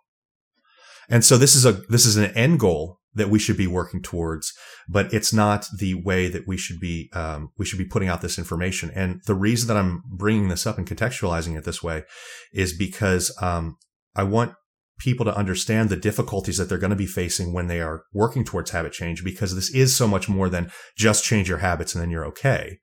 And 1.08 1.24
so 1.24 1.36
this 1.36 1.54
is 1.54 1.64
a, 1.64 1.72
this 1.88 2.06
is 2.06 2.16
an 2.16 2.30
end 2.32 2.60
goal 2.60 3.00
that 3.14 3.30
we 3.30 3.38
should 3.38 3.56
be 3.56 3.66
working 3.66 4.02
towards, 4.02 4.52
but 4.88 5.12
it's 5.12 5.32
not 5.32 5.66
the 5.78 5.94
way 5.94 6.28
that 6.28 6.46
we 6.46 6.56
should 6.56 6.80
be 6.80 7.10
um, 7.12 7.50
we 7.58 7.64
should 7.64 7.78
be 7.78 7.84
putting 7.84 8.08
out 8.08 8.20
this 8.20 8.38
information. 8.38 8.90
And 8.94 9.20
the 9.26 9.34
reason 9.34 9.68
that 9.68 9.76
I'm 9.76 10.02
bringing 10.06 10.48
this 10.48 10.66
up 10.66 10.78
and 10.78 10.86
contextualizing 10.86 11.56
it 11.56 11.64
this 11.64 11.82
way 11.82 12.04
is 12.52 12.76
because 12.76 13.34
um, 13.40 13.76
I 14.14 14.24
want 14.24 14.54
people 14.98 15.24
to 15.26 15.36
understand 15.36 15.88
the 15.88 15.96
difficulties 15.96 16.56
that 16.56 16.68
they're 16.68 16.78
going 16.78 16.90
to 16.90 16.96
be 16.96 17.06
facing 17.06 17.52
when 17.52 17.66
they 17.66 17.80
are 17.80 18.04
working 18.12 18.44
towards 18.44 18.70
habit 18.70 18.92
change, 18.92 19.24
because 19.24 19.54
this 19.54 19.70
is 19.74 19.94
so 19.94 20.06
much 20.06 20.28
more 20.28 20.48
than 20.48 20.70
just 20.96 21.24
change 21.24 21.48
your 21.48 21.58
habits 21.58 21.94
and 21.94 22.02
then 22.02 22.10
you're 22.10 22.26
okay. 22.26 22.78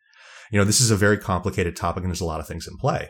You 0.51 0.59
know, 0.59 0.65
this 0.65 0.81
is 0.81 0.91
a 0.91 0.97
very 0.97 1.17
complicated 1.17 1.75
topic 1.75 2.03
and 2.03 2.11
there's 2.11 2.21
a 2.21 2.25
lot 2.25 2.41
of 2.41 2.47
things 2.47 2.67
in 2.67 2.77
play. 2.77 3.09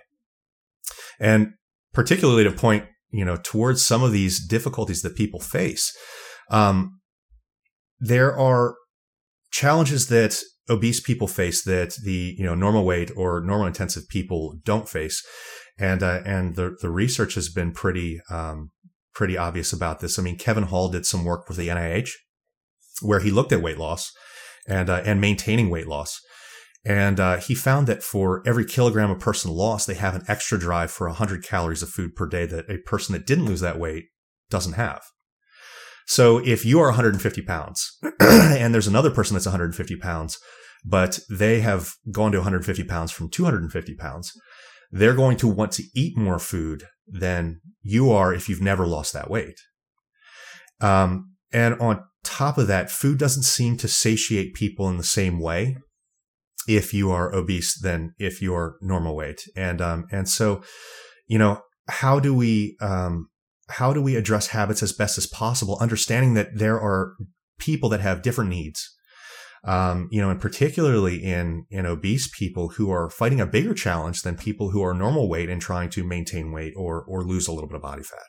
And 1.19 1.53
particularly 1.93 2.43
to 2.43 2.51
point, 2.51 2.85
you 3.09 3.25
know, 3.25 3.37
towards 3.37 3.85
some 3.85 4.03
of 4.03 4.11
these 4.11 4.45
difficulties 4.45 5.01
that 5.01 5.15
people 5.15 5.39
face. 5.39 5.95
Um, 6.49 7.00
there 8.01 8.35
are 8.35 8.75
challenges 9.51 10.07
that 10.07 10.41
obese 10.69 10.99
people 10.99 11.27
face 11.27 11.63
that 11.63 11.95
the 12.03 12.35
you 12.37 12.43
know 12.43 12.55
normal 12.55 12.83
weight 12.83 13.11
or 13.15 13.41
normal 13.41 13.67
intensive 13.67 14.09
people 14.09 14.55
don't 14.65 14.89
face, 14.89 15.23
and 15.77 16.01
uh, 16.01 16.21
and 16.25 16.55
the 16.55 16.75
the 16.81 16.89
research 16.89 17.35
has 17.35 17.47
been 17.47 17.71
pretty 17.71 18.19
um, 18.29 18.71
pretty 19.13 19.37
obvious 19.37 19.71
about 19.71 19.99
this. 19.99 20.17
I 20.17 20.23
mean, 20.23 20.37
Kevin 20.37 20.63
Hall 20.63 20.89
did 20.89 21.05
some 21.05 21.23
work 21.23 21.47
with 21.47 21.57
the 21.57 21.67
NIH 21.67 22.09
where 23.01 23.19
he 23.19 23.31
looked 23.31 23.51
at 23.51 23.61
weight 23.61 23.77
loss 23.77 24.11
and 24.67 24.89
uh, 24.89 25.03
and 25.05 25.21
maintaining 25.21 25.69
weight 25.69 25.87
loss. 25.87 26.19
And 26.83 27.19
uh, 27.19 27.37
he 27.37 27.53
found 27.53 27.85
that 27.85 28.01
for 28.01 28.41
every 28.43 28.65
kilogram 28.65 29.11
a 29.11 29.15
person 29.15 29.51
lost, 29.51 29.85
they 29.85 29.93
have 29.93 30.15
an 30.15 30.23
extra 30.27 30.57
drive 30.57 30.89
for 30.89 31.05
100 31.05 31.43
calories 31.43 31.83
of 31.83 31.89
food 31.89 32.15
per 32.15 32.25
day 32.25 32.47
that 32.47 32.67
a 32.71 32.79
person 32.79 33.13
that 33.13 33.27
didn't 33.27 33.45
lose 33.45 33.61
that 33.61 33.77
weight 33.77 34.05
doesn't 34.49 34.73
have. 34.73 35.03
So 36.07 36.39
if 36.39 36.65
you 36.65 36.79
are 36.79 36.87
150 36.87 37.41
pounds 37.43 37.97
and 38.19 38.73
there's 38.73 38.87
another 38.87 39.11
person 39.11 39.35
that's 39.35 39.45
150 39.45 39.95
pounds, 39.97 40.37
but 40.83 41.19
they 41.29 41.61
have 41.61 41.93
gone 42.11 42.31
to 42.31 42.39
150 42.39 42.83
pounds 42.83 43.11
from 43.11 43.29
250 43.29 43.95
pounds, 43.95 44.31
they're 44.91 45.13
going 45.13 45.37
to 45.37 45.47
want 45.47 45.71
to 45.73 45.83
eat 45.95 46.17
more 46.17 46.39
food 46.39 46.83
than 47.07 47.61
you 47.81 48.11
are 48.11 48.33
if 48.33 48.49
you've 48.49 48.61
never 48.61 48.85
lost 48.85 49.13
that 49.13 49.29
weight. 49.29 49.59
Um, 50.79 51.35
and 51.53 51.79
on 51.79 52.03
top 52.23 52.57
of 52.57 52.67
that, 52.67 52.89
food 52.89 53.17
doesn't 53.17 53.43
seem 53.43 53.77
to 53.77 53.87
satiate 53.87 54.53
people 54.53 54.89
in 54.89 54.97
the 54.97 55.03
same 55.03 55.39
way 55.39 55.77
if 56.67 56.93
you 56.93 57.11
are 57.11 57.33
obese 57.33 57.79
than 57.79 58.13
if 58.19 58.41
you're 58.41 58.77
normal 58.81 59.15
weight. 59.15 59.41
And, 59.55 59.81
um, 59.81 60.05
and 60.11 60.27
so, 60.27 60.61
you 61.27 61.37
know, 61.37 61.61
how 61.87 62.19
do 62.19 62.33
we, 62.33 62.77
um, 62.81 63.27
how 63.71 63.93
do 63.93 64.01
we 64.01 64.15
address 64.15 64.47
habits 64.47 64.83
as 64.83 64.93
best 64.93 65.17
as 65.17 65.27
possible, 65.27 65.77
understanding 65.79 66.33
that 66.35 66.57
there 66.57 66.79
are 66.79 67.15
people 67.61 67.89
that 67.89 68.01
have 68.01 68.21
different 68.21 68.49
needs. 68.49 68.97
Um, 69.63 70.09
you 70.11 70.19
know, 70.19 70.31
and 70.31 70.41
particularly 70.41 71.23
in, 71.23 71.65
in 71.69 71.85
obese 71.85 72.27
people 72.35 72.69
who 72.69 72.89
are 72.89 73.11
fighting 73.11 73.39
a 73.39 73.45
bigger 73.45 73.75
challenge 73.75 74.23
than 74.23 74.35
people 74.35 74.71
who 74.71 74.83
are 74.83 74.93
normal 74.93 75.29
weight 75.29 75.49
and 75.49 75.61
trying 75.61 75.91
to 75.91 76.03
maintain 76.03 76.51
weight 76.51 76.73
or, 76.75 77.03
or 77.03 77.23
lose 77.23 77.47
a 77.47 77.51
little 77.51 77.69
bit 77.69 77.75
of 77.75 77.83
body 77.83 78.01
fat. 78.01 78.25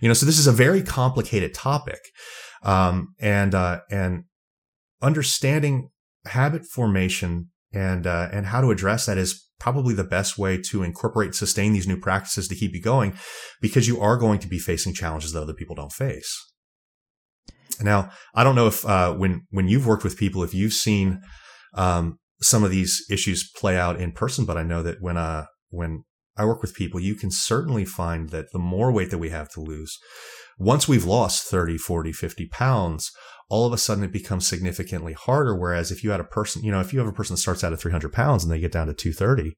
You 0.00 0.08
know, 0.08 0.14
so 0.14 0.26
this 0.26 0.40
is 0.40 0.48
a 0.48 0.52
very 0.52 0.82
complicated 0.82 1.54
topic. 1.54 2.00
Um, 2.64 3.14
and, 3.20 3.54
uh, 3.54 3.82
and 3.90 4.24
understanding 5.00 5.90
habit 6.26 6.66
formation 6.66 7.50
and, 7.72 8.06
uh, 8.06 8.28
and 8.32 8.46
how 8.46 8.60
to 8.60 8.72
address 8.72 9.06
that 9.06 9.18
is 9.18 9.48
probably 9.60 9.94
the 9.94 10.02
best 10.02 10.38
way 10.38 10.58
to 10.70 10.82
incorporate 10.82 11.28
and 11.28 11.34
sustain 11.36 11.72
these 11.72 11.86
new 11.86 11.98
practices 11.98 12.48
to 12.48 12.56
keep 12.56 12.74
you 12.74 12.80
going 12.80 13.14
because 13.60 13.86
you 13.86 14.00
are 14.00 14.16
going 14.16 14.40
to 14.40 14.48
be 14.48 14.58
facing 14.58 14.94
challenges 14.94 15.32
that 15.32 15.42
other 15.42 15.54
people 15.54 15.76
don't 15.76 15.92
face. 15.92 16.34
Now, 17.80 18.10
I 18.34 18.42
don't 18.42 18.56
know 18.56 18.66
if, 18.66 18.84
uh, 18.84 19.14
when, 19.14 19.46
when 19.50 19.68
you've 19.68 19.86
worked 19.86 20.04
with 20.04 20.18
people, 20.18 20.42
if 20.42 20.54
you've 20.54 20.72
seen, 20.72 21.20
um, 21.74 22.18
some 22.42 22.64
of 22.64 22.70
these 22.70 23.04
issues 23.10 23.50
play 23.54 23.76
out 23.76 24.00
in 24.00 24.12
person, 24.12 24.44
but 24.44 24.56
I 24.56 24.62
know 24.62 24.82
that 24.82 24.96
when, 25.00 25.16
uh, 25.16 25.46
when 25.68 26.04
I 26.36 26.46
work 26.46 26.62
with 26.62 26.74
people, 26.74 26.98
you 26.98 27.14
can 27.14 27.30
certainly 27.30 27.84
find 27.84 28.30
that 28.30 28.46
the 28.52 28.58
more 28.58 28.90
weight 28.90 29.10
that 29.10 29.18
we 29.18 29.28
have 29.28 29.50
to 29.50 29.60
lose, 29.60 29.98
once 30.58 30.88
we've 30.88 31.04
lost 31.04 31.44
30, 31.44 31.78
40, 31.78 32.12
50 32.12 32.48
pounds, 32.48 33.10
all 33.50 33.66
of 33.66 33.72
a 33.72 33.78
sudden 33.78 34.04
it 34.04 34.12
becomes 34.12 34.46
significantly 34.46 35.12
harder. 35.12 35.54
Whereas 35.54 35.90
if 35.90 36.02
you 36.02 36.10
had 36.10 36.20
a 36.20 36.24
person, 36.24 36.62
you 36.62 36.70
know, 36.70 36.80
if 36.80 36.92
you 36.92 37.00
have 37.00 37.08
a 37.08 37.12
person 37.12 37.34
that 37.34 37.40
starts 37.40 37.62
out 37.62 37.72
at 37.72 37.80
300 37.80 38.12
pounds 38.12 38.44
and 38.44 38.52
they 38.52 38.60
get 38.60 38.72
down 38.72 38.86
to 38.86 38.94
230, 38.94 39.56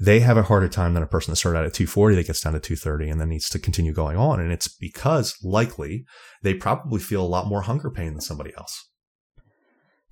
they 0.00 0.20
have 0.20 0.36
a 0.36 0.44
harder 0.44 0.68
time 0.68 0.94
than 0.94 1.02
a 1.02 1.08
person 1.08 1.32
that 1.32 1.36
started 1.36 1.58
out 1.58 1.64
at 1.64 1.74
240 1.74 2.14
that 2.14 2.26
gets 2.26 2.40
down 2.42 2.52
to 2.52 2.60
230 2.60 3.10
and 3.10 3.20
then 3.20 3.30
needs 3.30 3.48
to 3.48 3.58
continue 3.58 3.92
going 3.92 4.16
on. 4.16 4.38
And 4.38 4.52
it's 4.52 4.68
because 4.68 5.36
likely 5.42 6.04
they 6.42 6.54
probably 6.54 7.00
feel 7.00 7.24
a 7.24 7.26
lot 7.26 7.48
more 7.48 7.62
hunger 7.62 7.90
pain 7.90 8.12
than 8.12 8.20
somebody 8.20 8.52
else. 8.56 8.88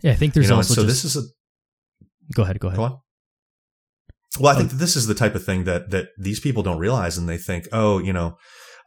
Yeah, 0.03 0.13
I 0.13 0.15
think 0.15 0.35
there's 0.35 0.47
you 0.47 0.51
know, 0.51 0.57
also 0.57 0.75
so 0.75 0.85
just, 0.85 1.03
this 1.03 1.17
is 1.17 1.17
a 1.17 2.35
go 2.35 2.43
ahead, 2.43 2.59
go 2.59 2.69
ahead. 2.69 2.79
go 2.79 2.85
on. 2.85 2.99
Well, 4.41 4.53
I 4.53 4.55
oh. 4.55 4.59
think 4.59 4.71
that 4.71 4.77
this 4.77 4.97
is 4.97 5.07
the 5.07 5.15
type 5.15 5.35
of 5.35 5.45
thing 5.45 5.65
that 5.65 5.91
that 5.91 6.09
these 6.19 6.41
people 6.41 6.63
don't 6.63 6.79
realize, 6.79 7.17
and 7.17 7.29
they 7.29 7.39
think, 7.39 7.67
oh, 7.73 7.99
you 7.99 8.13
know, 8.13 8.37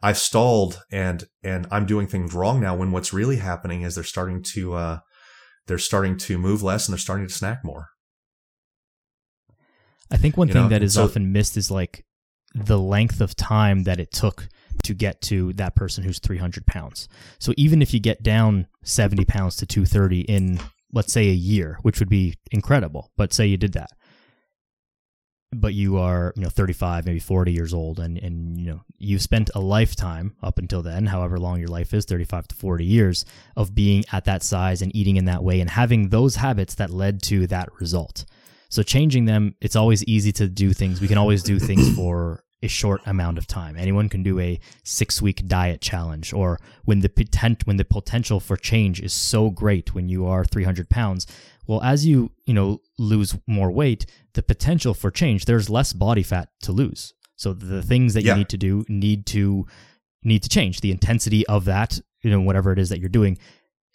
I've 0.02 0.18
stalled 0.18 0.82
and 0.90 1.24
and 1.42 1.66
I'm 1.70 1.86
doing 1.86 2.06
things 2.06 2.32
wrong 2.34 2.60
now. 2.60 2.74
When 2.74 2.90
what's 2.92 3.12
really 3.12 3.36
happening 3.36 3.82
is 3.82 3.94
they're 3.94 4.04
starting 4.04 4.42
to 4.54 4.74
uh, 4.74 4.98
they're 5.66 5.78
starting 5.78 6.16
to 6.18 6.38
move 6.38 6.62
less 6.62 6.86
and 6.88 6.92
they're 6.94 6.98
starting 6.98 7.26
to 7.28 7.32
snack 7.34 7.60
more. 7.64 7.88
I 10.10 10.16
think 10.16 10.36
one 10.36 10.48
You 10.48 10.54
thing 10.54 10.62
know, 10.64 10.68
that 10.70 10.82
is 10.82 10.94
so- 10.94 11.04
often 11.04 11.32
missed 11.32 11.56
is 11.56 11.70
like 11.70 12.04
the 12.54 12.78
length 12.78 13.20
of 13.20 13.36
time 13.36 13.84
that 13.84 14.00
it 14.00 14.10
took 14.10 14.48
to 14.82 14.94
get 14.94 15.20
to 15.22 15.52
that 15.52 15.76
person 15.76 16.02
who's 16.02 16.18
300 16.18 16.66
pounds. 16.66 17.06
So 17.38 17.52
even 17.56 17.80
if 17.82 17.94
you 17.94 18.00
get 18.00 18.22
down 18.22 18.66
70 18.82 19.24
pounds 19.26 19.54
to 19.56 19.66
230 19.66 20.22
in, 20.22 20.58
let's 20.92 21.12
say, 21.12 21.28
a 21.28 21.32
year, 21.34 21.78
which 21.82 22.00
would 22.00 22.08
be 22.08 22.34
incredible, 22.50 23.12
but 23.16 23.32
say 23.32 23.46
you 23.46 23.56
did 23.56 23.74
that, 23.74 23.90
but 25.52 25.74
you 25.74 25.98
are, 25.98 26.32
you 26.36 26.42
know, 26.42 26.48
35, 26.48 27.06
maybe 27.06 27.18
40 27.18 27.52
years 27.52 27.74
old, 27.74 27.98
and, 27.98 28.16
and, 28.18 28.58
you 28.58 28.66
know, 28.70 28.82
you've 28.98 29.22
spent 29.22 29.50
a 29.54 29.60
lifetime 29.60 30.36
up 30.42 30.58
until 30.58 30.82
then, 30.82 31.06
however 31.06 31.38
long 31.38 31.58
your 31.58 31.68
life 31.68 31.92
is, 31.92 32.04
35 32.04 32.48
to 32.48 32.54
40 32.54 32.84
years, 32.84 33.24
of 33.56 33.74
being 33.74 34.04
at 34.12 34.26
that 34.26 34.42
size 34.42 34.80
and 34.80 34.94
eating 34.94 35.16
in 35.16 35.24
that 35.24 35.42
way 35.42 35.60
and 35.60 35.68
having 35.68 36.08
those 36.10 36.36
habits 36.36 36.76
that 36.76 36.90
led 36.90 37.22
to 37.24 37.48
that 37.48 37.68
result. 37.80 38.24
So 38.68 38.84
changing 38.84 39.24
them, 39.24 39.56
it's 39.60 39.74
always 39.74 40.04
easy 40.04 40.30
to 40.32 40.48
do 40.48 40.72
things. 40.72 41.00
We 41.00 41.08
can 41.08 41.18
always 41.18 41.42
do 41.42 41.58
things 41.58 41.94
for 41.96 42.44
a 42.62 42.68
short 42.68 43.00
amount 43.06 43.38
of 43.38 43.46
time. 43.46 43.76
Anyone 43.76 44.08
can 44.08 44.22
do 44.22 44.38
a 44.38 44.60
six 44.84 45.22
week 45.22 45.46
diet 45.46 45.80
challenge, 45.80 46.32
or 46.32 46.58
when 46.84 47.00
the 47.00 47.08
potent, 47.08 47.66
when 47.66 47.76
the 47.78 47.84
potential 47.84 48.40
for 48.40 48.56
change 48.56 49.00
is 49.00 49.12
so 49.12 49.50
great 49.50 49.94
when 49.94 50.08
you 50.08 50.26
are 50.26 50.44
300 50.44 50.88
pounds. 50.90 51.26
Well, 51.66 51.82
as 51.82 52.04
you 52.06 52.32
you 52.46 52.54
know 52.54 52.80
lose 52.98 53.36
more 53.46 53.70
weight, 53.70 54.04
the 54.34 54.42
potential 54.42 54.92
for 54.94 55.10
change 55.10 55.44
there's 55.46 55.70
less 55.70 55.92
body 55.92 56.22
fat 56.22 56.48
to 56.62 56.72
lose. 56.72 57.14
So 57.36 57.52
the 57.54 57.82
things 57.82 58.12
that 58.14 58.24
Yeah. 58.24 58.32
you 58.32 58.38
need 58.38 58.48
to 58.50 58.58
do 58.58 58.84
need 58.88 59.24
to 59.26 59.66
need 60.22 60.42
to 60.42 60.48
change. 60.50 60.80
The 60.82 60.90
intensity 60.90 61.46
of 61.46 61.64
that, 61.64 61.98
you 62.22 62.30
know, 62.30 62.42
whatever 62.42 62.72
it 62.72 62.78
is 62.78 62.90
that 62.90 63.00
you're 63.00 63.08
doing, 63.08 63.38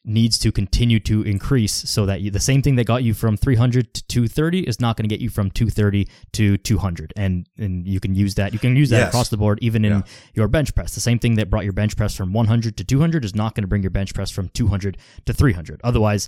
needs 0.07 0.37
to 0.37 0.51
continue 0.51 0.99
to 0.99 1.23
increase 1.23 1.73
so 1.73 2.05
that 2.05 2.21
you, 2.21 2.29
the 2.29 2.39
same 2.39 2.61
thing 2.61 2.75
that 2.75 2.85
got 2.85 3.03
you 3.03 3.13
from 3.13 3.35
300 3.35 3.93
to 3.95 4.03
230 4.07 4.59
is 4.61 4.79
not 4.79 4.95
going 4.95 5.03
to 5.09 5.13
get 5.13 5.19
you 5.19 5.29
from 5.29 5.49
230 5.49 6.07
to 6.33 6.57
200 6.57 7.11
and 7.15 7.47
and 7.57 7.87
you 7.87 7.99
can 7.99 8.13
use 8.13 8.35
that 8.35 8.53
you 8.53 8.59
can 8.59 8.75
use 8.75 8.89
that 8.91 8.99
Yes. 8.99 9.07
across 9.09 9.29
the 9.29 9.37
board 9.37 9.57
even 9.61 9.83
in 9.83 9.91
Yeah. 9.91 10.01
your 10.35 10.47
bench 10.47 10.75
press 10.75 10.93
the 10.93 11.01
same 11.01 11.17
thing 11.17 11.35
that 11.35 11.49
brought 11.49 11.63
your 11.63 11.73
bench 11.73 11.97
press 11.97 12.15
from 12.15 12.33
100 12.33 12.77
to 12.77 12.83
200 12.83 13.25
is 13.25 13.33
not 13.35 13.55
going 13.55 13.63
to 13.63 13.67
bring 13.67 13.81
your 13.81 13.89
bench 13.89 14.13
press 14.13 14.29
from 14.29 14.49
200 14.49 14.97
to 15.25 15.33
300 15.33 15.81
otherwise 15.83 16.27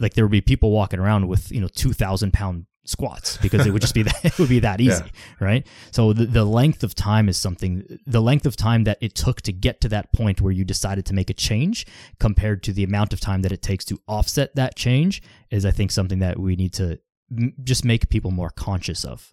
like 0.00 0.14
there 0.14 0.24
would 0.24 0.32
be 0.32 0.40
people 0.40 0.72
walking 0.72 0.98
around 0.98 1.28
with 1.28 1.52
you 1.52 1.60
know 1.60 1.68
2000 1.68 2.32
pound 2.32 2.66
squats 2.84 3.36
because 3.38 3.64
it 3.66 3.70
would 3.72 3.80
just 3.82 3.94
be 3.94 4.02
that 4.02 4.24
it 4.24 4.38
would 4.38 4.48
be 4.48 4.58
that 4.58 4.80
easy 4.80 5.02
Yeah. 5.04 5.10
right 5.46 5.66
so 5.92 6.12
the, 6.12 6.26
the 6.26 6.44
length 6.44 6.82
of 6.82 6.94
time 6.94 7.28
is 7.28 7.36
something 7.36 7.98
the 8.06 8.20
length 8.20 8.44
of 8.46 8.56
time 8.56 8.84
that 8.84 8.98
it 9.00 9.14
took 9.14 9.40
to 9.42 9.52
get 9.52 9.80
to 9.82 9.88
that 9.90 10.12
point 10.12 10.40
where 10.40 10.52
you 10.52 10.64
decided 10.64 11.06
to 11.06 11.14
make 11.14 11.30
a 11.30 11.34
change 11.34 11.86
compared 12.18 12.62
to 12.64 12.72
the 12.72 12.82
amount 12.82 13.12
of 13.12 13.20
time 13.20 13.42
that 13.42 13.52
it 13.52 13.62
takes 13.62 13.84
to 13.84 14.00
offset 14.08 14.54
that 14.56 14.74
change 14.74 15.22
is 15.50 15.64
i 15.64 15.70
think 15.70 15.90
something 15.92 16.18
that 16.18 16.38
we 16.40 16.56
need 16.56 16.72
to 16.72 16.98
m- 17.30 17.54
just 17.62 17.84
make 17.84 18.08
people 18.08 18.30
more 18.32 18.50
conscious 18.50 19.04
of 19.04 19.30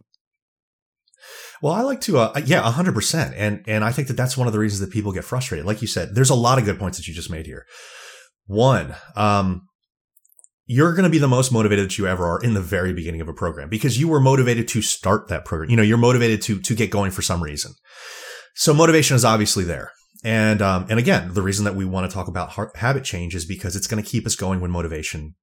Well, 1.61 1.73
I 1.73 1.81
like 1.81 1.99
to, 2.01 2.17
uh, 2.17 2.41
yeah, 2.45 2.61
hundred 2.71 2.93
percent, 2.95 3.33
and 3.35 3.63
and 3.67 3.83
I 3.83 3.91
think 3.91 4.07
that 4.07 4.15
that's 4.15 4.37
one 4.37 4.47
of 4.47 4.53
the 4.53 4.59
reasons 4.59 4.79
that 4.79 4.91
people 4.91 5.11
get 5.11 5.25
frustrated. 5.25 5.65
Like 5.65 5.81
you 5.81 5.87
said, 5.87 6.15
there's 6.15 6.29
a 6.29 6.35
lot 6.47 6.57
of 6.59 6.63
good 6.65 6.79
points 6.79 6.97
that 6.97 7.07
you 7.07 7.13
just 7.13 7.29
made 7.29 7.45
here. 7.45 7.65
One, 8.47 8.95
um, 9.17 9.67
you're 10.71 10.93
going 10.93 11.03
to 11.03 11.09
be 11.09 11.17
the 11.17 11.27
most 11.27 11.51
motivated 11.51 11.85
that 11.85 11.97
you 11.97 12.05
ever 12.05 12.27
are 12.27 12.39
in 12.39 12.53
the 12.53 12.61
very 12.61 12.93
beginning 12.93 13.21
of 13.21 13.27
a 13.27 13.33
program 13.33 13.69
because 13.69 13.99
you 13.99 14.07
were 14.07 14.19
motivated 14.19 14.67
to 14.67 14.83
start 14.83 15.27
that 15.27 15.43
program. 15.43 15.71
You 15.71 15.75
know, 15.75 15.81
you're 15.81 15.97
motivated 15.97 16.43
to 16.43 16.61
to 16.61 16.75
get 16.75 16.91
going 16.91 17.09
for 17.09 17.23
some 17.23 17.41
reason. 17.41 17.73
So 18.53 18.71
motivation 18.71 19.15
is 19.15 19.25
obviously 19.25 19.63
there. 19.63 19.91
And 20.23 20.61
um, 20.61 20.85
and 20.87 20.99
again, 20.99 21.33
the 21.33 21.41
reason 21.41 21.65
that 21.65 21.75
we 21.75 21.85
want 21.85 22.07
to 22.07 22.13
talk 22.13 22.27
about 22.27 22.53
habit 22.77 23.03
change 23.03 23.33
is 23.33 23.45
because 23.45 23.75
it's 23.75 23.87
going 23.87 24.01
to 24.01 24.07
keep 24.07 24.27
us 24.27 24.35
going 24.35 24.61
when 24.61 24.69
motivation 24.69 25.33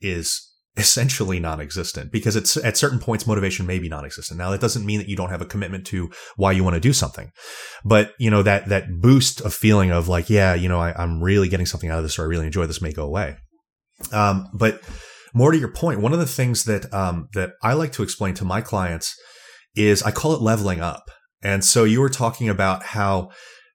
is 0.00 0.48
essentially 0.76 1.40
non-existent 1.40 2.12
because 2.12 2.36
it's 2.36 2.56
at 2.58 2.78
certain 2.78 2.98
points 2.98 3.26
motivation 3.26 3.66
may 3.66 3.78
be 3.78 3.90
non-existent 3.90 4.38
now 4.38 4.50
that 4.50 4.60
doesn't 4.60 4.86
mean 4.86 4.98
that 4.98 5.08
you 5.08 5.14
don't 5.14 5.28
have 5.28 5.42
a 5.42 5.46
commitment 5.46 5.84
to 5.84 6.10
why 6.36 6.50
you 6.50 6.64
want 6.64 6.72
to 6.72 6.80
do 6.80 6.94
something 6.94 7.30
but 7.84 8.12
you 8.18 8.30
know 8.30 8.42
that 8.42 8.66
that 8.70 8.86
boost 9.02 9.42
of 9.42 9.52
feeling 9.52 9.90
of 9.90 10.08
like 10.08 10.30
yeah 10.30 10.54
you 10.54 10.70
know 10.70 10.80
I, 10.80 10.94
i'm 10.94 11.22
really 11.22 11.50
getting 11.50 11.66
something 11.66 11.90
out 11.90 11.98
of 11.98 12.04
this 12.04 12.18
or 12.18 12.22
i 12.22 12.24
really 12.24 12.46
enjoy 12.46 12.64
this 12.64 12.80
may 12.80 12.90
go 12.90 13.04
away 13.04 13.36
um, 14.12 14.48
but 14.52 14.80
more 15.34 15.52
to 15.52 15.58
your 15.58 15.72
point 15.72 16.00
one 16.00 16.12
of 16.12 16.18
the 16.18 16.26
things 16.26 16.64
that 16.64 16.92
um, 16.92 17.28
that 17.34 17.52
i 17.62 17.72
like 17.72 17.92
to 17.92 18.02
explain 18.02 18.34
to 18.34 18.44
my 18.44 18.60
clients 18.60 19.14
is 19.74 20.02
i 20.02 20.10
call 20.10 20.34
it 20.34 20.40
leveling 20.40 20.80
up 20.80 21.04
and 21.42 21.64
so 21.64 21.84
you 21.84 22.00
were 22.00 22.08
talking 22.08 22.48
about 22.48 22.82
how 22.82 23.30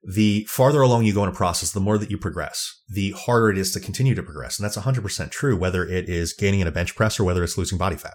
the 0.08 0.46
farther 0.46 0.82
along 0.82 1.04
you 1.04 1.14
go 1.14 1.24
in 1.24 1.30
a 1.30 1.34
process, 1.34 1.72
the 1.72 1.82
more 1.82 1.98
that 1.98 2.10
you 2.10 2.18
progress, 2.18 2.82
the 2.88 3.12
harder 3.12 3.50
it 3.50 3.58
is 3.58 3.72
to 3.72 3.80
continue 3.80 4.16
to 4.16 4.24
progress. 4.24 4.58
And 4.58 4.64
that's 4.64 4.78
100% 4.78 5.32
true, 5.32 5.58
whether 5.58 5.86
it 5.86 6.08
is 6.08 6.34
gaining 6.34 6.62
in 6.62 6.68
a 6.68 6.72
bench 6.72 6.96
press 6.96 7.20
or 7.20 7.26
whether 7.26 7.44
it's 7.44 7.58
losing 7.58 7.78
body 7.78 7.98
fat. 7.98 8.14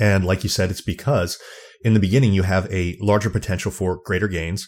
And 0.00 0.24
like 0.24 0.42
you 0.42 0.48
said, 0.48 0.70
it's 0.70 0.80
because 0.80 1.38
in 1.84 1.92
the 1.92 2.00
beginning, 2.00 2.32
you 2.32 2.42
have 2.42 2.72
a 2.72 2.96
larger 3.00 3.28
potential 3.28 3.70
for 3.70 4.00
greater 4.04 4.28
gains. 4.28 4.66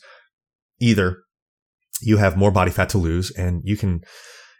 Either 0.79 1.23
you 2.03 2.19
have 2.19 2.37
more 2.37 2.51
body 2.51 2.71
fat 2.71 2.91
to 2.91 2.99
lose 2.99 3.31
and 3.31 3.63
you 3.65 3.77
can, 3.79 4.03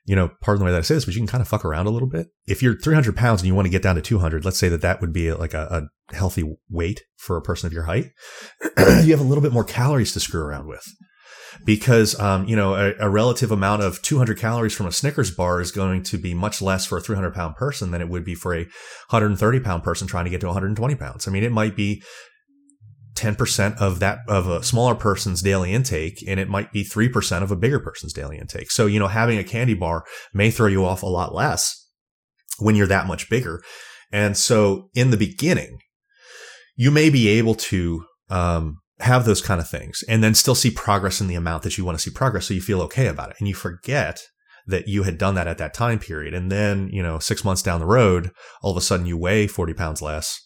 you 0.07 0.15
know, 0.15 0.31
pardon 0.41 0.61
the 0.61 0.65
way 0.65 0.71
that 0.71 0.79
I 0.79 0.83
say 0.83 0.95
this, 0.95 1.05
but 1.05 1.15
you 1.15 1.21
can 1.21 1.27
kind 1.27 1.43
of 1.43 1.49
fuck 1.49 1.65
around 1.65 1.87
a 1.87 1.91
little 1.91 2.09
bit. 2.09 2.29
If 2.47 2.63
you're 2.63 2.79
300 2.79 3.17
pounds 3.17 3.41
and 3.41 3.49
you 3.49 3.55
want 3.55 3.67
to 3.67 3.71
get 3.71 3.83
down 3.83 3.97
to 3.97 4.01
200, 4.01 4.45
let's 4.45 4.59
say 4.59 4.69
that 4.69 4.81
that 4.83 5.01
would 5.01 5.13
be 5.13 5.33
like 5.33 5.53
a, 5.53 5.89
a 6.11 6.15
healthy 6.15 6.57
weight 6.71 7.03
for 7.17 7.37
a 7.37 7.43
person 7.43 7.67
of 7.67 7.73
your 7.73 7.83
height. 7.85 8.13
you 8.79 9.11
have 9.11 9.21
a 9.21 9.25
little 9.25 9.43
bit 9.43 9.53
more 9.53 9.65
calories 9.65 10.13
to 10.13 10.21
screw 10.21 10.41
around 10.41 10.69
with 10.69 10.87
because 11.65 12.19
um, 12.21 12.47
you 12.47 12.55
know 12.55 12.75
a, 12.75 12.95
a, 13.01 13.09
relative 13.09 13.51
amount 13.51 13.83
of 13.83 14.01
200 14.03 14.39
calories 14.39 14.75
from 14.75 14.87
a 14.87 14.93
Snickers 14.93 15.31
bar 15.31 15.61
is 15.61 15.73
going 15.73 16.03
to 16.05 16.19
be 16.19 16.35
much 16.35 16.61
less 16.61 16.87
for 16.87 16.99
a 16.99 17.01
300 17.01 17.35
pound 17.35 17.57
person 17.57 17.91
than 17.91 18.01
it 18.01 18.09
would 18.09 18.25
be 18.25 18.35
for 18.35 18.55
a 18.55 18.65
130 19.09 19.61
pound 19.61 19.83
person 19.83 20.07
trying 20.07 20.25
to 20.25 20.31
get 20.31 20.41
to 20.41 20.47
120 20.47 20.95
pounds. 20.95 21.27
I 21.27 21.31
mean, 21.31 21.45
it 21.45 21.53
might 21.53 21.75
be 21.75 22.03
10% 23.17 23.77
of 23.79 24.01
that 24.01 24.19
of 24.29 24.49
a 24.49 24.63
smaller 24.63 24.95
person's 24.95 25.43
daily 25.43 25.73
intake 25.73 26.23
and 26.27 26.39
it 26.39 26.49
might 26.49 26.73
be 26.73 26.85
3% 26.85 27.43
of 27.43 27.51
a 27.51 27.57
bigger 27.57 27.81
person's 27.81 28.13
daily 28.13 28.39
intake. 28.39 28.71
So, 28.71 28.87
you 28.87 28.99
know, 28.99 29.09
having 29.09 29.39
a 29.39 29.45
candy 29.45 29.75
bar 29.75 30.05
may 30.33 30.51
throw 30.51 30.69
you 30.69 30.85
off 30.85 31.03
a 31.03 31.07
lot 31.07 31.35
less 31.35 31.89
when 32.59 32.77
you're 32.77 32.87
that 32.87 33.07
much 33.07 33.29
bigger. 33.29 33.63
And 34.13 34.37
so 34.37 34.91
in 34.95 35.11
the 35.11 35.17
beginning, 35.17 35.79
you 36.77 36.91
may 36.91 37.11
be 37.11 37.29
able 37.29 37.55
to 37.55 38.05
um, 38.29 38.79
have 39.01 39.25
those 39.25 39.43
kind 39.43 39.61
of 39.61 39.69
things 39.69 40.05
and 40.09 40.23
then 40.23 40.35
still 40.35 40.55
see 40.55 40.71
progress 40.71 41.21
in 41.21 41.27
the 41.27 41.35
amount 41.35 41.63
that 41.63 41.77
you 41.77 41.85
want 41.85 41.99
to 41.99 42.03
see 42.03 42.15
progress. 42.15 42.47
So 42.47 42.55
you 42.55 42.61
feel 42.61 42.83
okay 42.83 43.09
about 43.09 43.31
it 43.31 43.37
and 43.39 43.49
you 43.49 43.55
forget 43.55 44.21
that 44.67 44.89
you 44.89 45.05
had 45.05 45.19
done 45.19 45.35
that 45.37 45.47
at 45.47 45.59
that 45.59 45.75
time 45.75 45.99
period. 45.99 46.35
And 46.35 46.51
then, 46.51 46.89
you 46.93 47.03
know, 47.03 47.19
six 47.19 47.45
months 47.45 47.63
down 47.63 47.81
the 47.81 47.87
road, 47.87 48.31
all 48.63 48.73
of 48.73 48.77
a 48.77 48.81
sudden 48.81 49.07
you 49.07 49.17
weigh 49.17 49.47
40 49.47 49.75
pounds 49.75 50.03
less 50.03 50.41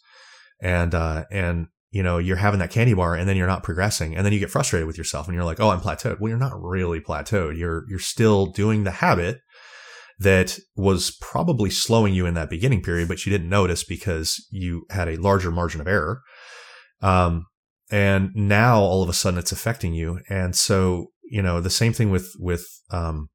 and, 0.62 0.94
uh, 0.94 1.24
and, 1.30 1.66
you 1.90 2.02
know, 2.02 2.18
you're 2.18 2.36
having 2.36 2.60
that 2.60 2.70
candy 2.70 2.94
bar 2.94 3.14
and 3.14 3.28
then 3.28 3.36
you're 3.36 3.46
not 3.46 3.62
progressing 3.62 4.14
and 4.14 4.24
then 4.24 4.32
you 4.32 4.38
get 4.38 4.50
frustrated 4.50 4.86
with 4.86 4.96
yourself 4.96 5.26
and 5.26 5.34
you're 5.34 5.44
like, 5.44 5.60
Oh, 5.60 5.70
I'm 5.70 5.80
plateaued. 5.80 6.20
Well, 6.20 6.28
you're 6.28 6.38
not 6.38 6.60
really 6.60 7.00
plateaued. 7.00 7.58
You're, 7.58 7.84
you're 7.88 7.98
still 7.98 8.46
doing 8.46 8.84
the 8.84 8.90
habit 8.92 9.40
that 10.20 10.58
was 10.76 11.16
probably 11.20 11.70
slowing 11.70 12.14
you 12.14 12.26
in 12.26 12.34
that 12.34 12.50
beginning 12.50 12.82
period, 12.82 13.08
but 13.08 13.24
you 13.24 13.32
didn't 13.32 13.48
notice 13.48 13.82
because 13.82 14.46
you 14.50 14.84
had 14.90 15.08
a 15.08 15.16
larger 15.16 15.50
margin 15.50 15.80
of 15.80 15.88
error. 15.88 16.20
Um, 17.00 17.46
and 17.90 18.30
now 18.34 18.80
all 18.80 19.02
of 19.02 19.08
a 19.08 19.14
sudden 19.14 19.38
it's 19.38 19.50
affecting 19.50 19.94
you. 19.94 20.20
And 20.28 20.54
so, 20.54 21.06
you 21.24 21.42
know, 21.42 21.60
the 21.60 21.70
same 21.70 21.94
thing 21.94 22.10
with, 22.10 22.32
with, 22.38 22.68
um, 22.90 23.30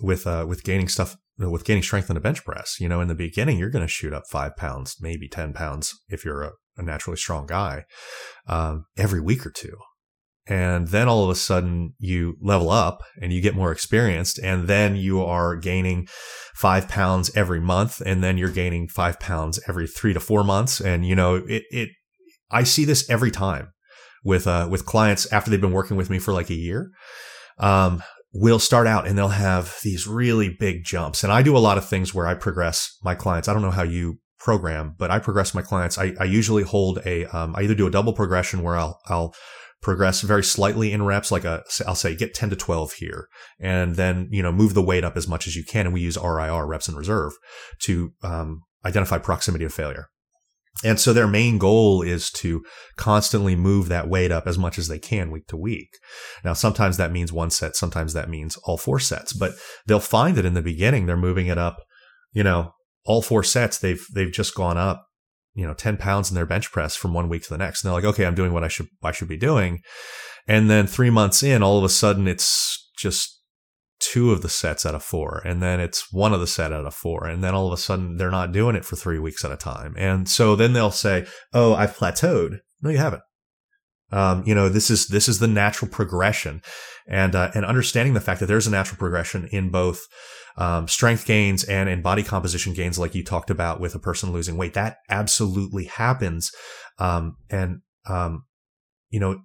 with, 0.00 0.26
uh, 0.26 0.44
with 0.46 0.64
gaining 0.64 0.88
stuff, 0.88 1.16
with 1.38 1.64
gaining 1.64 1.84
strength 1.84 2.10
in 2.10 2.16
a 2.16 2.20
bench 2.20 2.44
press, 2.44 2.78
you 2.80 2.88
know, 2.88 3.00
in 3.00 3.08
the 3.08 3.14
beginning, 3.14 3.56
you're 3.56 3.70
going 3.70 3.86
to 3.86 3.88
shoot 3.88 4.12
up 4.12 4.24
five 4.28 4.56
pounds, 4.56 4.96
maybe 5.00 5.28
10 5.28 5.52
pounds 5.52 5.94
if 6.08 6.24
you're 6.24 6.42
a, 6.42 6.50
a 6.80 6.84
naturally 6.84 7.16
strong 7.16 7.46
guy, 7.46 7.84
um, 8.46 8.86
every 8.96 9.20
week 9.20 9.46
or 9.46 9.50
two. 9.50 9.76
And 10.46 10.88
then 10.88 11.06
all 11.06 11.22
of 11.22 11.30
a 11.30 11.36
sudden 11.36 11.94
you 11.98 12.36
level 12.40 12.70
up 12.70 13.02
and 13.20 13.32
you 13.32 13.40
get 13.40 13.54
more 13.54 13.70
experienced. 13.70 14.38
And 14.38 14.66
then 14.66 14.96
you 14.96 15.22
are 15.22 15.54
gaining 15.54 16.08
five 16.54 16.88
pounds 16.88 17.30
every 17.36 17.60
month. 17.60 18.00
And 18.04 18.24
then 18.24 18.36
you're 18.36 18.50
gaining 18.50 18.88
five 18.88 19.20
pounds 19.20 19.60
every 19.68 19.86
three 19.86 20.12
to 20.12 20.20
four 20.20 20.42
months. 20.42 20.80
And, 20.80 21.06
you 21.06 21.14
know, 21.14 21.36
it, 21.36 21.62
it, 21.70 21.90
I 22.50 22.64
see 22.64 22.84
this 22.84 23.08
every 23.08 23.30
time 23.30 23.68
with, 24.24 24.48
uh, 24.48 24.66
with 24.68 24.86
clients 24.86 25.30
after 25.32 25.50
they've 25.50 25.60
been 25.60 25.72
working 25.72 25.96
with 25.96 26.10
me 26.10 26.18
for 26.18 26.32
like 26.32 26.50
a 26.50 26.54
year. 26.54 26.90
Um, 27.58 28.02
will 28.32 28.58
start 28.58 28.86
out 28.86 29.06
and 29.06 29.18
they'll 29.18 29.28
have 29.28 29.76
these 29.82 30.06
really 30.06 30.56
big 30.60 30.84
jumps. 30.84 31.24
And 31.24 31.32
I 31.32 31.42
do 31.42 31.56
a 31.56 31.58
lot 31.58 31.78
of 31.78 31.88
things 31.88 32.14
where 32.14 32.26
I 32.26 32.34
progress 32.34 32.96
my 33.02 33.14
clients. 33.14 33.48
I 33.48 33.52
don't 33.52 33.62
know 33.62 33.72
how 33.72 33.82
you 33.82 34.18
program, 34.40 34.94
but 34.98 35.10
I 35.10 35.18
progress 35.18 35.54
my 35.54 35.62
clients. 35.62 35.98
I, 35.98 36.14
I 36.18 36.24
usually 36.24 36.62
hold 36.62 36.98
a, 37.04 37.26
um, 37.26 37.54
I 37.56 37.62
either 37.62 37.74
do 37.74 37.86
a 37.86 37.90
double 37.90 38.12
progression 38.12 38.62
where 38.62 38.76
I'll, 38.76 38.98
I'll 39.06 39.34
progress 39.82 40.22
very 40.22 40.42
slightly 40.42 40.92
in 40.92 41.04
reps, 41.04 41.30
like 41.30 41.44
a, 41.44 41.62
I'll 41.86 41.94
say 41.94 42.16
get 42.16 42.34
10 42.34 42.50
to 42.50 42.56
12 42.56 42.94
here 42.94 43.28
and 43.60 43.96
then, 43.96 44.28
you 44.30 44.42
know, 44.42 44.52
move 44.52 44.74
the 44.74 44.82
weight 44.82 45.04
up 45.04 45.16
as 45.16 45.28
much 45.28 45.46
as 45.46 45.56
you 45.56 45.64
can. 45.64 45.86
And 45.86 45.94
we 45.94 46.00
use 46.00 46.18
RIR 46.18 46.66
reps 46.66 46.88
in 46.88 46.96
reserve 46.96 47.32
to, 47.82 48.12
um, 48.22 48.62
identify 48.84 49.18
proximity 49.18 49.64
of 49.64 49.74
failure. 49.74 50.06
And 50.82 50.98
so 50.98 51.12
their 51.12 51.26
main 51.26 51.58
goal 51.58 52.00
is 52.00 52.30
to 52.32 52.62
constantly 52.96 53.54
move 53.54 53.88
that 53.88 54.08
weight 54.08 54.32
up 54.32 54.46
as 54.46 54.56
much 54.56 54.78
as 54.78 54.88
they 54.88 54.98
can 54.98 55.30
week 55.30 55.46
to 55.48 55.56
week. 55.56 55.98
Now, 56.42 56.54
sometimes 56.54 56.96
that 56.96 57.12
means 57.12 57.32
one 57.32 57.50
set. 57.50 57.76
Sometimes 57.76 58.14
that 58.14 58.30
means 58.30 58.56
all 58.64 58.78
four 58.78 58.98
sets, 58.98 59.34
but 59.34 59.52
they'll 59.86 60.00
find 60.00 60.36
that 60.36 60.46
in 60.46 60.54
the 60.54 60.62
beginning, 60.62 61.04
they're 61.04 61.16
moving 61.16 61.48
it 61.48 61.58
up, 61.58 61.82
you 62.32 62.42
know, 62.42 62.72
all 63.04 63.22
four 63.22 63.42
sets. 63.42 63.78
They've, 63.78 64.04
they've 64.14 64.32
just 64.32 64.54
gone 64.54 64.76
up, 64.76 65.06
you 65.54 65.66
know, 65.66 65.74
10 65.74 65.96
pounds 65.96 66.30
in 66.30 66.34
their 66.34 66.46
bench 66.46 66.70
press 66.72 66.96
from 66.96 67.14
one 67.14 67.28
week 67.28 67.42
to 67.44 67.48
the 67.50 67.58
next. 67.58 67.82
And 67.82 67.88
they're 67.88 68.00
like, 68.00 68.04
okay, 68.04 68.26
I'm 68.26 68.34
doing 68.34 68.52
what 68.52 68.64
I 68.64 68.68
should, 68.68 68.88
I 69.02 69.12
should 69.12 69.28
be 69.28 69.36
doing. 69.36 69.80
And 70.46 70.70
then 70.70 70.86
three 70.86 71.10
months 71.10 71.42
in, 71.42 71.62
all 71.62 71.78
of 71.78 71.84
a 71.84 71.88
sudden 71.88 72.26
it's 72.26 72.90
just 72.98 73.40
two 74.00 74.32
of 74.32 74.42
the 74.42 74.48
sets 74.48 74.84
out 74.84 74.94
of 74.94 75.02
four, 75.02 75.42
and 75.44 75.62
then 75.62 75.78
it's 75.78 76.12
one 76.12 76.32
of 76.32 76.40
the 76.40 76.46
set 76.46 76.72
out 76.72 76.86
of 76.86 76.94
four, 76.94 77.26
and 77.26 77.44
then 77.44 77.54
all 77.54 77.66
of 77.66 77.72
a 77.72 77.80
sudden 77.80 78.16
they're 78.16 78.30
not 78.30 78.50
doing 78.50 78.74
it 78.74 78.84
for 78.84 78.96
three 78.96 79.18
weeks 79.18 79.44
at 79.44 79.52
a 79.52 79.56
time. 79.56 79.94
And 79.96 80.28
so 80.28 80.56
then 80.56 80.72
they'll 80.72 80.90
say, 80.90 81.26
"Oh, 81.52 81.74
I've 81.74 81.96
plateaued." 81.96 82.58
No, 82.80 82.90
you 82.90 82.98
haven't. 82.98 83.22
Um, 84.10 84.42
you 84.44 84.54
know, 84.54 84.68
this 84.68 84.90
is 84.90 85.08
this 85.08 85.28
is 85.28 85.38
the 85.38 85.46
natural 85.46 85.90
progression, 85.90 86.62
and 87.06 87.36
uh, 87.36 87.50
and 87.54 87.64
understanding 87.64 88.14
the 88.14 88.20
fact 88.20 88.40
that 88.40 88.46
there's 88.46 88.66
a 88.66 88.70
natural 88.70 88.98
progression 88.98 89.48
in 89.52 89.70
both 89.70 90.06
um, 90.56 90.88
strength 90.88 91.26
gains 91.26 91.64
and 91.64 91.88
in 91.88 92.02
body 92.02 92.22
composition 92.22 92.72
gains, 92.74 92.98
like 92.98 93.14
you 93.14 93.24
talked 93.24 93.50
about 93.50 93.80
with 93.80 93.94
a 93.94 94.00
person 94.00 94.32
losing 94.32 94.56
weight, 94.56 94.74
that 94.74 94.96
absolutely 95.08 95.84
happens. 95.84 96.50
Um, 96.98 97.36
and 97.48 97.80
um, 98.06 98.44
you 99.10 99.20
know, 99.20 99.40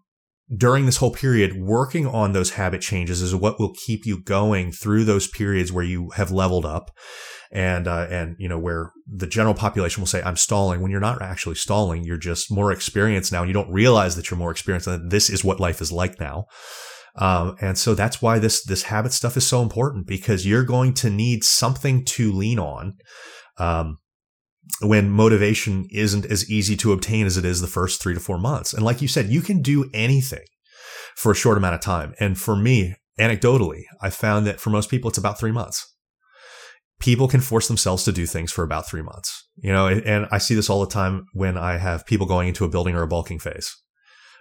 during 0.56 0.86
this 0.86 0.98
whole 0.98 1.12
period, 1.12 1.58
working 1.58 2.06
on 2.06 2.34
those 2.34 2.52
habit 2.52 2.82
changes 2.82 3.22
is 3.22 3.34
what 3.34 3.60
will 3.60 3.74
keep 3.74 4.06
you 4.06 4.22
going 4.22 4.72
through 4.72 5.04
those 5.04 5.28
periods 5.28 5.72
where 5.72 5.84
you 5.84 6.12
have 6.12 6.30
leveled 6.30 6.66
up 6.66 6.92
and, 7.52 7.88
uh, 7.88 8.06
and, 8.12 8.36
you 8.38 8.48
know, 8.48 8.60
where 8.60 8.92
the 9.08 9.26
general 9.26 9.56
population 9.56 10.02
will 10.02 10.08
say, 10.08 10.22
I'm 10.22 10.36
stalling 10.36 10.82
when 10.82 10.92
you're 10.92 11.00
not 11.00 11.22
actually 11.22 11.56
stalling. 11.56 12.04
You're 12.04 12.18
just 12.18 12.52
more 12.52 12.72
experienced 12.72 13.32
now 13.32 13.42
and 13.42 13.50
you 13.50 13.54
don't 13.54 13.72
realize 13.72 14.16
that 14.16 14.30
you're 14.30 14.38
more 14.38 14.52
experienced 14.52 14.88
and 14.88 15.10
this 15.10 15.32
is 15.32 15.44
what 15.44 15.60
life 15.60 15.82
is 15.82 15.92
like 15.92 16.20
now. 16.20 16.46
Um, 17.18 17.56
and 17.62 17.78
so 17.78 17.96
that's 17.96 18.22
why 18.22 18.40
this, 18.40 18.64
this 18.64 18.84
habit 18.84 19.14
stuff 19.14 19.38
is 19.38 19.48
so 19.48 19.62
important 19.62 20.06
because 20.06 20.46
you're 20.46 20.66
going 20.66 20.94
to 20.96 21.10
need 21.10 21.44
something 21.44 22.04
to 22.06 22.32
lean 22.32 22.60
on. 22.60 22.96
Um, 23.58 24.00
when 24.82 25.10
motivation 25.10 25.86
isn't 25.92 26.26
as 26.26 26.50
easy 26.50 26.76
to 26.78 26.92
obtain 26.92 27.26
as 27.26 27.38
it 27.38 27.46
is 27.46 27.62
the 27.62 27.68
first 27.68 28.02
three 28.02 28.14
to 28.14 28.20
four 28.20 28.38
months. 28.38 28.74
And 28.74 28.84
like 28.84 29.02
you 29.02 29.08
said, 29.08 29.30
you 29.30 29.42
can 29.42 29.62
do 29.62 29.90
anything 29.94 30.44
for 31.16 31.32
a 31.32 31.36
short 31.36 31.58
amount 31.58 31.76
of 31.76 31.82
time. 31.82 32.14
And 32.20 32.38
for 32.38 32.56
me, 32.56 32.96
anecdotally, 33.20 33.84
I 34.02 34.10
found 34.10 34.46
that 34.48 34.60
for 34.60 34.70
most 34.70 34.90
people, 34.90 35.10
it's 35.10 35.18
about 35.18 35.40
three 35.40 35.52
months. 35.52 35.94
People 37.00 37.28
can 37.28 37.42
force 37.42 37.68
themselves 37.68 38.04
to 38.06 38.12
do 38.12 38.26
things 38.26 38.52
for 38.52 38.64
about 38.64 38.88
three 38.88 39.02
months, 39.02 39.48
you 39.58 39.72
know, 39.72 39.88
and 39.88 40.28
I 40.32 40.38
see 40.38 40.56
this 40.56 40.70
all 40.70 40.80
the 40.80 40.92
time 40.92 41.26
when 41.34 41.58
I 41.58 41.78
have 41.78 42.06
people 42.06 42.26
going 42.26 42.48
into 42.48 42.64
a 42.64 42.70
building 42.70 42.96
or 42.96 43.02
a 43.02 43.08
bulking 43.08 43.38
phase. 43.38 43.76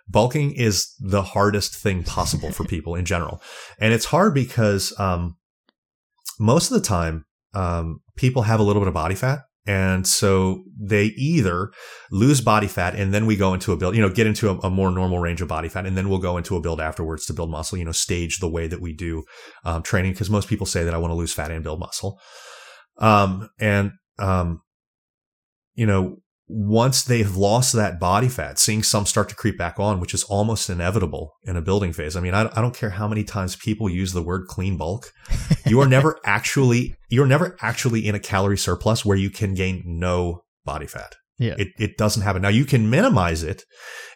Bulking 0.08 0.52
is 0.52 0.94
the 1.00 1.22
hardest 1.22 1.74
thing 1.74 2.02
possible 2.04 2.52
for 2.52 2.64
people 2.64 2.94
in 2.94 3.04
general. 3.04 3.42
And 3.78 3.92
it's 3.92 4.06
hard 4.06 4.34
because, 4.34 4.98
um, 4.98 5.36
most 6.38 6.70
of 6.70 6.80
the 6.80 6.86
time, 6.86 7.24
um, 7.54 8.00
people 8.16 8.42
have 8.42 8.60
a 8.60 8.62
little 8.62 8.82
bit 8.82 8.88
of 8.88 8.94
body 8.94 9.14
fat 9.14 9.40
and 9.66 10.06
so 10.06 10.64
they 10.78 11.06
either 11.16 11.72
lose 12.10 12.40
body 12.42 12.66
fat 12.66 12.94
and 12.94 13.14
then 13.14 13.24
we 13.24 13.34
go 13.34 13.54
into 13.54 13.72
a 13.72 13.76
build, 13.76 13.96
you 13.96 14.02
know, 14.02 14.10
get 14.10 14.26
into 14.26 14.50
a, 14.50 14.58
a, 14.58 14.70
more 14.70 14.90
normal 14.90 15.18
range 15.18 15.40
of 15.40 15.48
body 15.48 15.68
fat 15.68 15.86
and 15.86 15.96
then 15.96 16.10
we'll 16.10 16.18
go 16.18 16.36
into 16.36 16.56
a 16.56 16.60
build 16.60 16.80
afterwards 16.80 17.24
to 17.26 17.32
build 17.32 17.50
muscle, 17.50 17.78
you 17.78 17.84
know, 17.84 17.92
stage 17.92 18.40
the 18.40 18.48
way 18.48 18.66
that 18.66 18.82
we 18.82 18.92
do 18.92 19.24
um, 19.64 19.82
training 19.82 20.12
because 20.12 20.28
most 20.28 20.48
people 20.48 20.66
say 20.66 20.84
that 20.84 20.92
I 20.92 20.98
want 20.98 21.12
to 21.12 21.16
lose 21.16 21.32
fat 21.32 21.50
and 21.50 21.64
build 21.64 21.80
muscle. 21.80 22.20
Um, 22.98 23.48
and, 23.58 23.92
um, 24.18 24.60
you 25.74 25.86
know, 25.86 26.18
once 26.46 27.02
they've 27.02 27.36
lost 27.36 27.72
that 27.72 27.98
body 27.98 28.28
fat, 28.28 28.58
seeing 28.58 28.82
some 28.82 29.06
start 29.06 29.28
to 29.30 29.34
creep 29.34 29.56
back 29.56 29.80
on, 29.80 29.98
which 29.98 30.12
is 30.12 30.24
almost 30.24 30.68
inevitable 30.68 31.32
in 31.44 31.56
a 31.56 31.62
building 31.62 31.92
phase. 31.92 32.16
I 32.16 32.20
mean, 32.20 32.34
I, 32.34 32.50
I 32.54 32.60
don't 32.60 32.76
care 32.76 32.90
how 32.90 33.08
many 33.08 33.24
times 33.24 33.56
people 33.56 33.88
use 33.88 34.12
the 34.12 34.22
word 34.22 34.46
clean 34.46 34.76
bulk. 34.76 35.10
You 35.66 35.80
are 35.80 35.88
never 35.88 36.20
actually, 36.26 36.94
you're 37.08 37.26
never 37.26 37.56
actually 37.62 38.06
in 38.06 38.14
a 38.14 38.20
calorie 38.20 38.58
surplus 38.58 39.02
where 39.02 39.16
you 39.16 39.30
can 39.30 39.54
gain 39.54 39.82
no 39.86 40.42
body 40.66 40.86
fat. 40.86 41.14
Yeah. 41.38 41.54
It, 41.56 41.68
it 41.78 41.96
doesn't 41.96 42.20
happen. 42.22 42.42
Now 42.42 42.50
you 42.50 42.66
can 42.66 42.90
minimize 42.90 43.42
it 43.42 43.62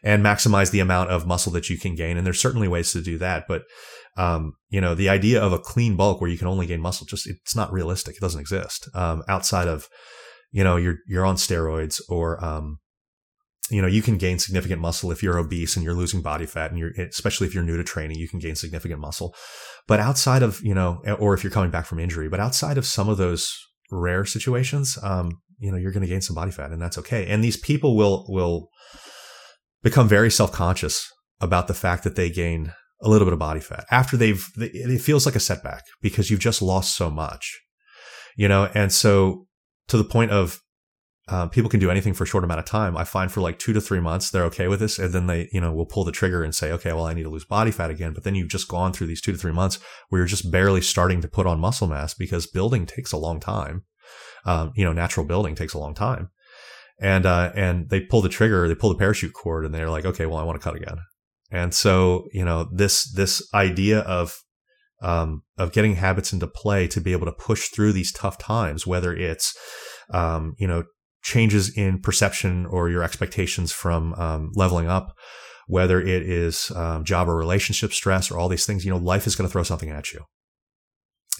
and 0.03 0.23
maximize 0.23 0.73
the 0.73 0.81
amount 0.81 1.09
of 1.09 1.27
muscle 1.27 1.51
that 1.53 1.71
you 1.71 1.79
can 1.79 1.95
gain. 1.95 2.19
And 2.19 2.27
there's 2.27 2.39
certainly 2.39 2.69
ways 2.69 2.93
to 2.93 3.01
do 3.01 3.17
that. 3.17 3.45
But, 3.49 3.63
um, 4.19 4.53
you 4.69 4.83
know, 4.83 4.95
the 4.95 5.09
idea 5.09 5.41
of 5.43 5.55
a 5.55 5.59
clean 5.59 5.97
bulk 5.97 6.21
where 6.21 6.29
you 6.29 6.37
can 6.37 6.49
only 6.49 6.67
gain 6.67 6.83
muscle, 6.83 7.07
just, 7.07 7.27
it's 7.27 7.57
not 7.57 7.73
realistic. 7.73 8.17
It 8.17 8.21
doesn't 8.21 8.41
exist, 8.41 8.91
um, 8.95 9.23
outside 9.27 9.69
of, 9.69 9.89
you 10.51 10.65
know, 10.65 10.77
you're, 10.77 10.99
you're 11.07 11.27
on 11.27 11.37
steroids 11.37 12.01
or, 12.09 12.43
um, 12.45 12.79
you 13.71 13.83
know, 13.83 13.89
you 13.89 14.01
can 14.01 14.17
gain 14.17 14.39
significant 14.39 14.81
muscle 14.81 15.11
if 15.13 15.23
you're 15.23 15.39
obese 15.39 15.77
and 15.77 15.85
you're 15.85 15.95
losing 15.95 16.23
body 16.23 16.47
fat 16.47 16.71
and 16.71 16.79
you're, 16.79 16.93
especially 17.11 17.47
if 17.47 17.55
you're 17.55 17.65
new 17.65 17.77
to 17.77 17.85
training, 17.85 18.19
you 18.19 18.29
can 18.29 18.39
gain 18.39 18.55
significant 18.55 19.01
muscle. 19.01 19.35
But 19.87 20.01
outside 20.01 20.43
of, 20.43 20.61
you 20.63 20.75
know, 20.75 21.03
or 21.19 21.35
if 21.35 21.45
you're 21.45 21.51
coming 21.51 21.71
back 21.71 21.85
from 21.85 21.99
injury, 21.99 22.29
but 22.29 22.41
outside 22.41 22.79
of 22.79 22.87
some 22.87 23.09
of 23.09 23.19
those 23.19 23.55
rare 23.91 24.25
situations, 24.25 24.99
um, 25.03 25.33
you 25.59 25.71
know, 25.71 25.77
you're 25.77 25.93
going 25.93 26.03
to 26.03 26.09
gain 26.09 26.23
some 26.23 26.35
body 26.35 26.51
fat 26.51 26.71
and 26.71 26.81
that's 26.81 26.99
okay. 26.99 27.27
And 27.27 27.45
these 27.45 27.57
people 27.57 27.97
will, 27.97 28.25
will 28.29 28.69
become 29.83 30.09
very 30.09 30.31
self-conscious 30.31 31.11
about 31.41 31.69
the 31.69 31.75
fact 31.75 32.05
that 32.05 32.17
they 32.17 32.31
gain 32.31 32.73
a 33.03 33.09
little 33.09 33.27
bit 33.27 33.33
of 33.33 33.39
body 33.39 33.61
fat 33.61 33.85
after 33.91 34.17
they've, 34.17 34.49
it 34.57 35.01
feels 35.01 35.27
like 35.27 35.37
a 35.37 35.41
setback 35.41 35.85
because 36.01 36.31
you've 36.31 36.41
just 36.41 36.63
lost 36.63 36.97
so 36.97 37.11
much, 37.11 37.61
you 38.37 38.49
know, 38.49 38.71
and 38.75 38.93
so 38.93 39.47
to 39.89 39.97
the 39.97 40.05
point 40.05 40.31
of 40.31 40.61
uh, 41.29 41.47
people 41.47 41.69
can 41.69 41.81
do 41.81 41.91
anything 41.91 42.15
for 42.15 42.25
a 42.25 42.27
short 42.27 42.43
amount 42.43 42.61
of 42.61 42.65
time. 42.65 42.97
I 42.97 43.05
find 43.05 43.31
for 43.31 43.43
like 43.43 43.59
two 43.59 43.75
to 43.75 43.81
three 43.83 44.01
months, 44.01 44.31
they're 44.31 44.45
okay 44.45 44.67
with 44.67 44.81
this. 44.81 44.99
And 44.99 45.13
then 45.13 45.27
they, 45.27 45.51
you 45.53 45.61
know, 45.61 45.75
will 45.75 45.85
pull 45.85 46.05
the 46.05 46.13
trigger 46.13 46.43
and 46.43 46.55
say, 46.55 46.73
okay, 46.73 46.93
well, 46.95 47.05
I 47.05 47.13
need 47.13 47.25
to 47.25 47.29
lose 47.29 47.45
body 47.45 47.71
fat 47.71 47.91
again. 47.91 48.15
But 48.15 48.25
then 48.25 48.35
you've 48.35 48.49
just 48.49 48.67
gone 48.67 48.95
through 48.95 49.09
these 49.09 49.21
two 49.21 49.33
to 49.33 49.39
three 49.39 49.53
months 49.53 49.79
where 50.09 50.21
you're 50.21 50.27
just 50.27 50.51
barely 50.51 50.81
starting 50.81 51.21
to 51.21 51.29
put 51.29 51.47
on 51.47 51.61
muscle 51.61 51.87
mass 51.87 52.15
because 52.15 52.47
building 52.47 52.87
takes 52.87 53.13
a 53.13 53.19
long 53.19 53.41
time. 53.41 53.85
Um, 54.47 54.73
you 54.75 54.85
know, 54.85 54.95
natural 54.95 55.27
building 55.27 55.55
takes 55.55 55.75
a 55.75 55.79
long 55.79 55.95
time. 55.95 56.31
and 57.01 57.27
uh, 57.27 57.53
and 57.55 57.89
they 57.91 58.01
pull 58.01 58.23
the 58.23 58.29
trigger, 58.29 58.67
they 58.69 58.75
pull 58.75 58.91
the 58.91 58.99
parachute 58.99 59.33
cord, 59.33 59.65
and 59.65 59.75
they're 59.75 59.91
like, 59.91 60.05
okay, 60.05 60.27
well, 60.27 60.39
I 60.39 60.43
want 60.43 60.61
to 60.61 60.65
cut 60.65 60.77
again. 60.77 60.99
And 61.51 61.73
so, 61.73 62.29
you 62.33 62.45
know, 62.45 62.69
this 62.73 63.11
this 63.13 63.47
idea 63.55 64.01
of 64.01 64.37
um, 65.01 65.43
of 65.57 65.73
getting 65.73 65.97
habits 65.97 66.33
into 66.33 66.47
play 66.47 66.89
to 66.89 67.01
be 67.01 67.13
able 67.13 67.27
to 67.27 67.33
push 67.33 67.69
through 67.69 67.93
these 67.93 68.13
tough 68.13 68.39
times, 68.39 68.87
whether 68.87 69.15
it's 69.15 69.57
um, 70.13 70.55
you 70.59 70.67
know 70.67 70.85
changes 71.23 71.77
in 71.77 72.01
perception 72.01 72.67
or 72.67 72.89
your 72.89 73.03
expectations 73.03 73.73
from 73.73 74.15
um, 74.15 74.51
leveling 74.55 74.89
up, 74.89 75.15
whether 75.67 76.01
it 76.01 76.23
is 76.23 76.71
um, 76.75 77.05
job 77.05 77.29
or 77.29 77.37
relationship 77.37 77.93
stress 77.93 78.31
or 78.31 78.39
all 78.39 78.49
these 78.49 78.67
things, 78.67 78.85
you 78.85 78.91
know, 78.91 78.97
life 78.97 79.27
is 79.27 79.37
going 79.37 79.47
to 79.47 79.53
throw 79.53 79.63
something 79.63 79.91
at 79.91 80.13
you, 80.13 80.21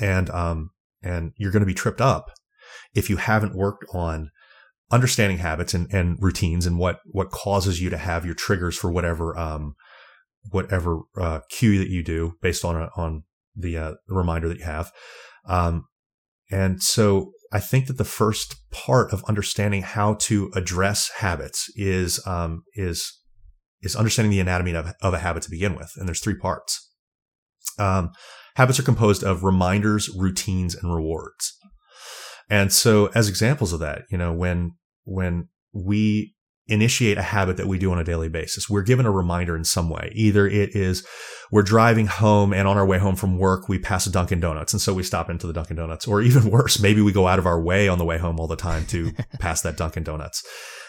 and 0.01 0.31
um, 0.31 0.71
and 1.03 1.33
you're 1.37 1.53
going 1.53 1.63
to 1.63 1.67
be 1.67 1.75
tripped 1.75 2.01
up 2.01 2.31
if 2.95 3.11
you 3.11 3.17
haven't 3.17 3.57
worked 3.57 3.85
on 3.93 4.31
understanding 4.91 5.39
habits 5.39 5.75
and, 5.75 5.93
and 5.93 6.17
routines 6.21 6.67
and 6.67 6.79
what 6.79 7.01
what 7.05 7.31
causes 7.31 7.81
you 7.81 7.91
to 7.91 7.99
have 7.99 8.25
your 8.25 8.35
triggers 8.35 8.77
for 8.77 8.91
whatever 8.91 9.37
um 9.37 9.75
whatever 10.51 11.01
uh, 11.21 11.41
cue 11.51 11.79
that 11.79 11.91
you 11.91 12.03
do 12.03 12.33
based 12.41 12.65
on 12.65 12.77
a, 12.77 12.89
on 12.97 13.23
the, 13.57 13.77
uh, 13.77 13.93
reminder 14.09 14.49
that 14.49 14.59
you 14.59 14.65
have. 14.65 14.93
Um, 15.49 15.85
and 16.51 16.83
so 16.83 17.33
I 17.53 17.61
think 17.61 17.87
that 17.87 17.99
the 17.99 18.05
first 18.05 18.57
part 18.71 19.13
of 19.13 19.25
understanding 19.25 19.83
how 19.83 20.15
to 20.15 20.51
address 20.55 21.11
habits 21.19 21.71
is 21.77 22.25
um, 22.27 22.63
is 22.75 23.21
is 23.81 23.97
understanding 23.97 24.31
the 24.31 24.41
anatomy 24.41 24.75
of, 24.75 24.93
of 25.03 25.15
a 25.15 25.19
habit 25.19 25.43
to 25.45 25.51
begin 25.51 25.77
with. 25.77 25.93
And 25.97 26.09
there's 26.09 26.21
three 26.21 26.35
parts. 26.35 26.93
Um, 27.79 28.11
habits 28.57 28.81
are 28.81 28.85
composed 28.85 29.23
of 29.23 29.45
reminders, 29.45 30.09
routines, 30.09 30.75
and 30.75 30.93
rewards. 30.93 31.57
And 32.51 32.73
so, 32.73 33.07
as 33.15 33.29
examples 33.29 33.73
of 33.73 33.81
that, 33.81 34.03
you 34.11 34.19
know, 34.19 34.33
when 34.33 34.73
when 35.05 35.49
we 35.73 36.35
initiate 36.69 37.19
a 37.19 37.23
habit 37.23 37.57
that 37.57 37.67
we 37.67 37.79
do 37.79 37.91
on 37.93 37.99
a 37.99 38.05
daily 38.05 38.29
basis. 38.29 38.69
We're 38.69 38.83
given 38.83 39.07
a 39.07 39.11
reminder 39.11 39.57
in 39.57 39.65
some 39.65 39.89
way. 39.89 40.13
Either 40.15 40.47
it 40.47 40.77
is 40.77 41.07
we're 41.51 41.63
driving 41.63 42.07
home 42.07 42.53
and 42.53 42.69
on 42.69 42.77
our 42.77 42.87
way 42.87 42.99
home 42.99 43.17
from 43.17 43.39
work, 43.39 43.69
we 43.69 43.79
pass 43.79 44.07
a 44.07 44.13
Dunkin' 44.13 44.41
Donuts. 44.41 44.73
And 44.73 44.83
so 44.83 44.93
we 44.93 45.03
stop 45.03 45.31
into 45.31 45.47
the 45.47 45.53
Dunkin' 45.53 45.77
Donuts. 45.77 46.07
Or 46.07 46.21
even 46.21 46.51
worse, 46.51 46.79
maybe 46.79 47.01
we 47.01 47.13
go 47.13 47.27
out 47.27 47.39
of 47.39 47.47
our 47.47 47.61
way 47.61 47.89
on 47.89 47.99
the 47.99 48.05
way 48.05 48.19
home 48.19 48.39
all 48.39 48.47
the 48.47 48.57
time 48.57 48.87
to 48.87 49.13
pass 49.41 49.63
that 49.63 49.77
Dunkin' 49.77 50.05
Donuts. 50.05 50.45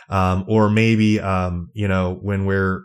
Um, 0.09 0.45
or 0.47 0.69
maybe, 0.69 1.19
um, 1.19 1.69
you 1.73 1.87
know, 1.87 2.17
when 2.21 2.45
we're 2.45 2.83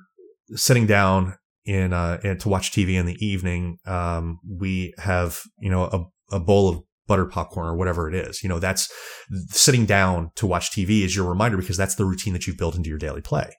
sitting 0.54 0.86
down 0.86 1.34
in, 1.64 1.92
uh, 1.92 2.18
to 2.18 2.48
watch 2.48 2.70
TV 2.70 2.94
in 2.94 3.06
the 3.06 3.16
evening, 3.24 3.78
um, 3.86 4.38
we 4.48 4.92
have, 4.98 5.40
you 5.58 5.70
know, 5.70 5.84
a, 5.84 6.36
a 6.36 6.40
bowl 6.40 6.68
of 6.68 6.82
butter 7.06 7.26
popcorn 7.26 7.66
or 7.66 7.76
whatever 7.76 8.08
it 8.08 8.14
is. 8.14 8.42
You 8.42 8.48
know, 8.48 8.58
that's 8.58 8.92
sitting 9.48 9.86
down 9.86 10.30
to 10.36 10.46
watch 10.46 10.70
TV 10.70 11.02
is 11.02 11.14
your 11.14 11.28
reminder 11.28 11.56
because 11.56 11.76
that's 11.76 11.94
the 11.94 12.04
routine 12.04 12.32
that 12.32 12.46
you've 12.46 12.58
built 12.58 12.76
into 12.76 12.88
your 12.88 12.98
daily 12.98 13.20
play. 13.20 13.52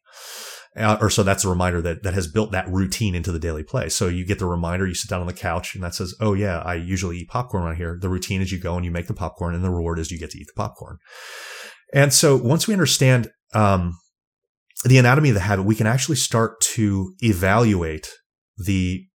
Uh, 0.78 0.98
or 1.00 1.10
so 1.10 1.24
that's 1.24 1.46
a 1.46 1.50
reminder 1.50 1.82
that, 1.82 2.04
that 2.04 2.14
has 2.14 2.28
built 2.28 2.52
that 2.52 2.68
routine 2.68 3.16
into 3.16 3.32
the 3.32 3.40
daily 3.40 3.64
play. 3.64 3.88
So 3.88 4.10
you 4.10 4.26
get 4.26 4.40
the 4.40 4.46
reminder, 4.46 4.86
you 4.86 4.94
sit 4.94 5.10
down 5.10 5.22
on 5.22 5.28
the 5.28 5.34
couch 5.34 5.74
and 5.74 5.84
that 5.84 5.96
says, 5.96 6.14
Oh 6.20 6.34
yeah, 6.34 6.60
I 6.60 6.76
usually 6.76 7.20
eat 7.20 7.30
popcorn 7.30 7.64
around 7.64 7.78
here. 7.78 7.98
The 8.00 8.10
routine 8.10 8.42
is 8.42 8.52
you 8.52 8.60
go 8.60 8.76
and 8.76 8.84
you 8.84 8.92
make 8.92 9.08
the 9.08 9.14
popcorn 9.14 9.56
and 9.56 9.64
the 9.64 9.70
reward 9.70 10.00
is 10.00 10.12
you 10.12 10.20
get 10.20 10.32
to 10.32 10.38
eat 10.38 10.48
the 10.48 10.62
popcorn. 10.62 10.98
And 11.94 12.14
so 12.14 12.36
once 12.36 12.68
we 12.68 12.74
understand, 12.74 13.30
um, 13.54 13.94
the 14.84 14.98
anatomy 14.98 15.30
of 15.30 15.36
the 15.36 15.42
habit, 15.42 15.64
we 15.64 15.76
can 15.76 15.88
actually 15.88 16.18
start 16.18 16.60
to 16.60 17.14
evaluate 17.22 18.10
the 18.58 19.06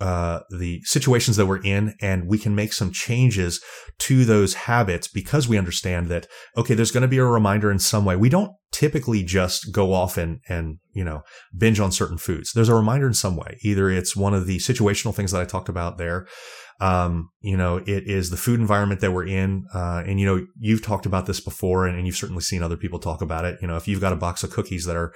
uh, 0.00 0.40
the 0.50 0.80
situations 0.84 1.36
that 1.36 1.46
we're 1.46 1.62
in 1.62 1.94
and 2.00 2.28
we 2.28 2.38
can 2.38 2.54
make 2.54 2.72
some 2.72 2.92
changes 2.92 3.60
to 3.98 4.24
those 4.24 4.54
habits 4.54 5.08
because 5.08 5.48
we 5.48 5.58
understand 5.58 6.08
that 6.08 6.26
okay 6.56 6.74
there's 6.74 6.92
going 6.92 7.02
to 7.02 7.08
be 7.08 7.18
a 7.18 7.24
reminder 7.24 7.70
in 7.70 7.78
some 7.78 8.04
way 8.04 8.14
we 8.14 8.28
don't 8.28 8.52
typically 8.70 9.24
just 9.24 9.72
go 9.72 9.92
off 9.92 10.16
and 10.16 10.40
and 10.48 10.78
you 10.92 11.04
know 11.04 11.22
binge 11.56 11.80
on 11.80 11.90
certain 11.90 12.18
foods 12.18 12.52
there's 12.52 12.68
a 12.68 12.74
reminder 12.74 13.06
in 13.06 13.14
some 13.14 13.36
way 13.36 13.58
either 13.62 13.90
it's 13.90 14.14
one 14.14 14.34
of 14.34 14.46
the 14.46 14.58
situational 14.58 15.14
things 15.14 15.32
that 15.32 15.40
i 15.40 15.44
talked 15.44 15.68
about 15.68 15.98
there 15.98 16.26
um, 16.80 17.30
you 17.40 17.56
know, 17.56 17.78
it 17.78 18.04
is 18.06 18.30
the 18.30 18.36
food 18.36 18.60
environment 18.60 19.00
that 19.00 19.12
we're 19.12 19.26
in. 19.26 19.66
Uh, 19.74 20.04
and, 20.06 20.20
you 20.20 20.26
know, 20.26 20.46
you've 20.60 20.82
talked 20.82 21.06
about 21.06 21.26
this 21.26 21.40
before 21.40 21.86
and, 21.86 21.96
and, 21.96 22.06
you've 22.06 22.16
certainly 22.16 22.40
seen 22.40 22.62
other 22.62 22.76
people 22.76 23.00
talk 23.00 23.20
about 23.20 23.44
it. 23.44 23.58
You 23.60 23.66
know, 23.66 23.76
if 23.76 23.88
you've 23.88 24.00
got 24.00 24.12
a 24.12 24.16
box 24.16 24.44
of 24.44 24.50
cookies 24.50 24.84
that 24.84 24.94
are 24.94 25.12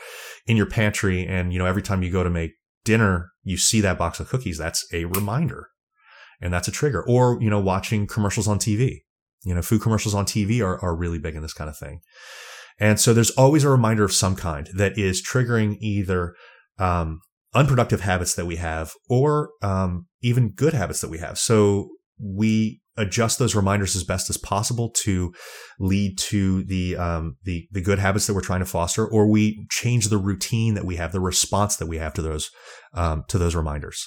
in 0.46 0.56
your 0.56 0.66
pantry 0.66 1.24
and, 1.24 1.52
you 1.52 1.60
know, 1.60 1.66
every 1.66 1.82
time 1.82 2.02
you 2.02 2.10
go 2.10 2.24
to 2.24 2.30
make 2.30 2.52
dinner, 2.84 3.32
you 3.42 3.56
see 3.56 3.80
that 3.80 3.98
box 3.98 4.20
of 4.20 4.28
cookies, 4.28 4.58
that's 4.58 4.86
a 4.92 5.04
reminder 5.06 5.68
and 6.40 6.52
that's 6.52 6.68
a 6.68 6.72
trigger. 6.72 7.02
Or, 7.06 7.38
you 7.40 7.48
know, 7.48 7.60
watching 7.60 8.06
commercials 8.06 8.48
on 8.48 8.58
TV. 8.58 8.98
You 9.44 9.54
know, 9.54 9.62
food 9.62 9.82
commercials 9.82 10.14
on 10.14 10.24
TV 10.24 10.64
are, 10.64 10.82
are 10.82 10.94
really 10.94 11.18
big 11.18 11.34
in 11.34 11.42
this 11.42 11.54
kind 11.54 11.70
of 11.70 11.76
thing. 11.76 12.00
And 12.78 13.00
so 13.00 13.12
there's 13.12 13.30
always 13.30 13.64
a 13.64 13.70
reminder 13.70 14.04
of 14.04 14.12
some 14.12 14.36
kind 14.36 14.68
that 14.74 14.98
is 14.98 15.24
triggering 15.24 15.76
either, 15.80 16.34
um, 16.78 17.20
unproductive 17.54 18.00
habits 18.00 18.34
that 18.34 18.46
we 18.46 18.56
have 18.56 18.92
or, 19.08 19.50
um, 19.62 20.06
even 20.22 20.50
good 20.50 20.74
habits 20.74 21.00
that 21.00 21.10
we 21.10 21.18
have. 21.18 21.38
So 21.38 21.90
we 22.20 22.81
adjust 22.96 23.38
those 23.38 23.54
reminders 23.54 23.96
as 23.96 24.04
best 24.04 24.28
as 24.28 24.36
possible 24.36 24.90
to 24.90 25.32
lead 25.78 26.18
to 26.18 26.64
the 26.64 26.96
um, 26.96 27.36
the 27.44 27.68
the 27.72 27.80
good 27.80 27.98
habits 27.98 28.26
that 28.26 28.34
we're 28.34 28.40
trying 28.40 28.60
to 28.60 28.66
foster, 28.66 29.06
or 29.06 29.26
we 29.26 29.66
change 29.70 30.08
the 30.08 30.18
routine 30.18 30.74
that 30.74 30.84
we 30.84 30.96
have, 30.96 31.12
the 31.12 31.20
response 31.20 31.76
that 31.76 31.86
we 31.86 31.98
have 31.98 32.14
to 32.14 32.22
those 32.22 32.50
um, 32.94 33.24
to 33.28 33.38
those 33.38 33.54
reminders. 33.54 34.06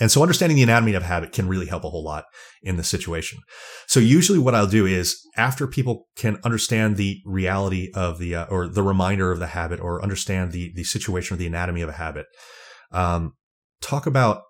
And 0.00 0.10
so 0.10 0.22
understanding 0.22 0.56
the 0.56 0.64
anatomy 0.64 0.94
of 0.94 1.04
habit 1.04 1.30
can 1.30 1.46
really 1.46 1.66
help 1.66 1.84
a 1.84 1.88
whole 1.88 2.02
lot 2.02 2.24
in 2.62 2.76
this 2.76 2.88
situation. 2.88 3.38
So 3.86 4.00
usually 4.00 4.40
what 4.40 4.54
I'll 4.54 4.66
do 4.66 4.86
is 4.86 5.16
after 5.36 5.68
people 5.68 6.08
can 6.16 6.38
understand 6.42 6.96
the 6.96 7.20
reality 7.24 7.92
of 7.94 8.18
the, 8.18 8.34
uh, 8.34 8.46
or 8.46 8.66
the 8.66 8.82
reminder 8.82 9.30
of 9.30 9.38
the 9.38 9.46
habit 9.48 9.78
or 9.78 10.02
understand 10.02 10.50
the, 10.50 10.72
the 10.74 10.82
situation 10.82 11.34
or 11.34 11.38
the 11.38 11.46
anatomy 11.46 11.80
of 11.80 11.90
a 11.90 11.92
habit, 11.92 12.26
um, 12.90 13.34
talk 13.80 14.06
about 14.06 14.42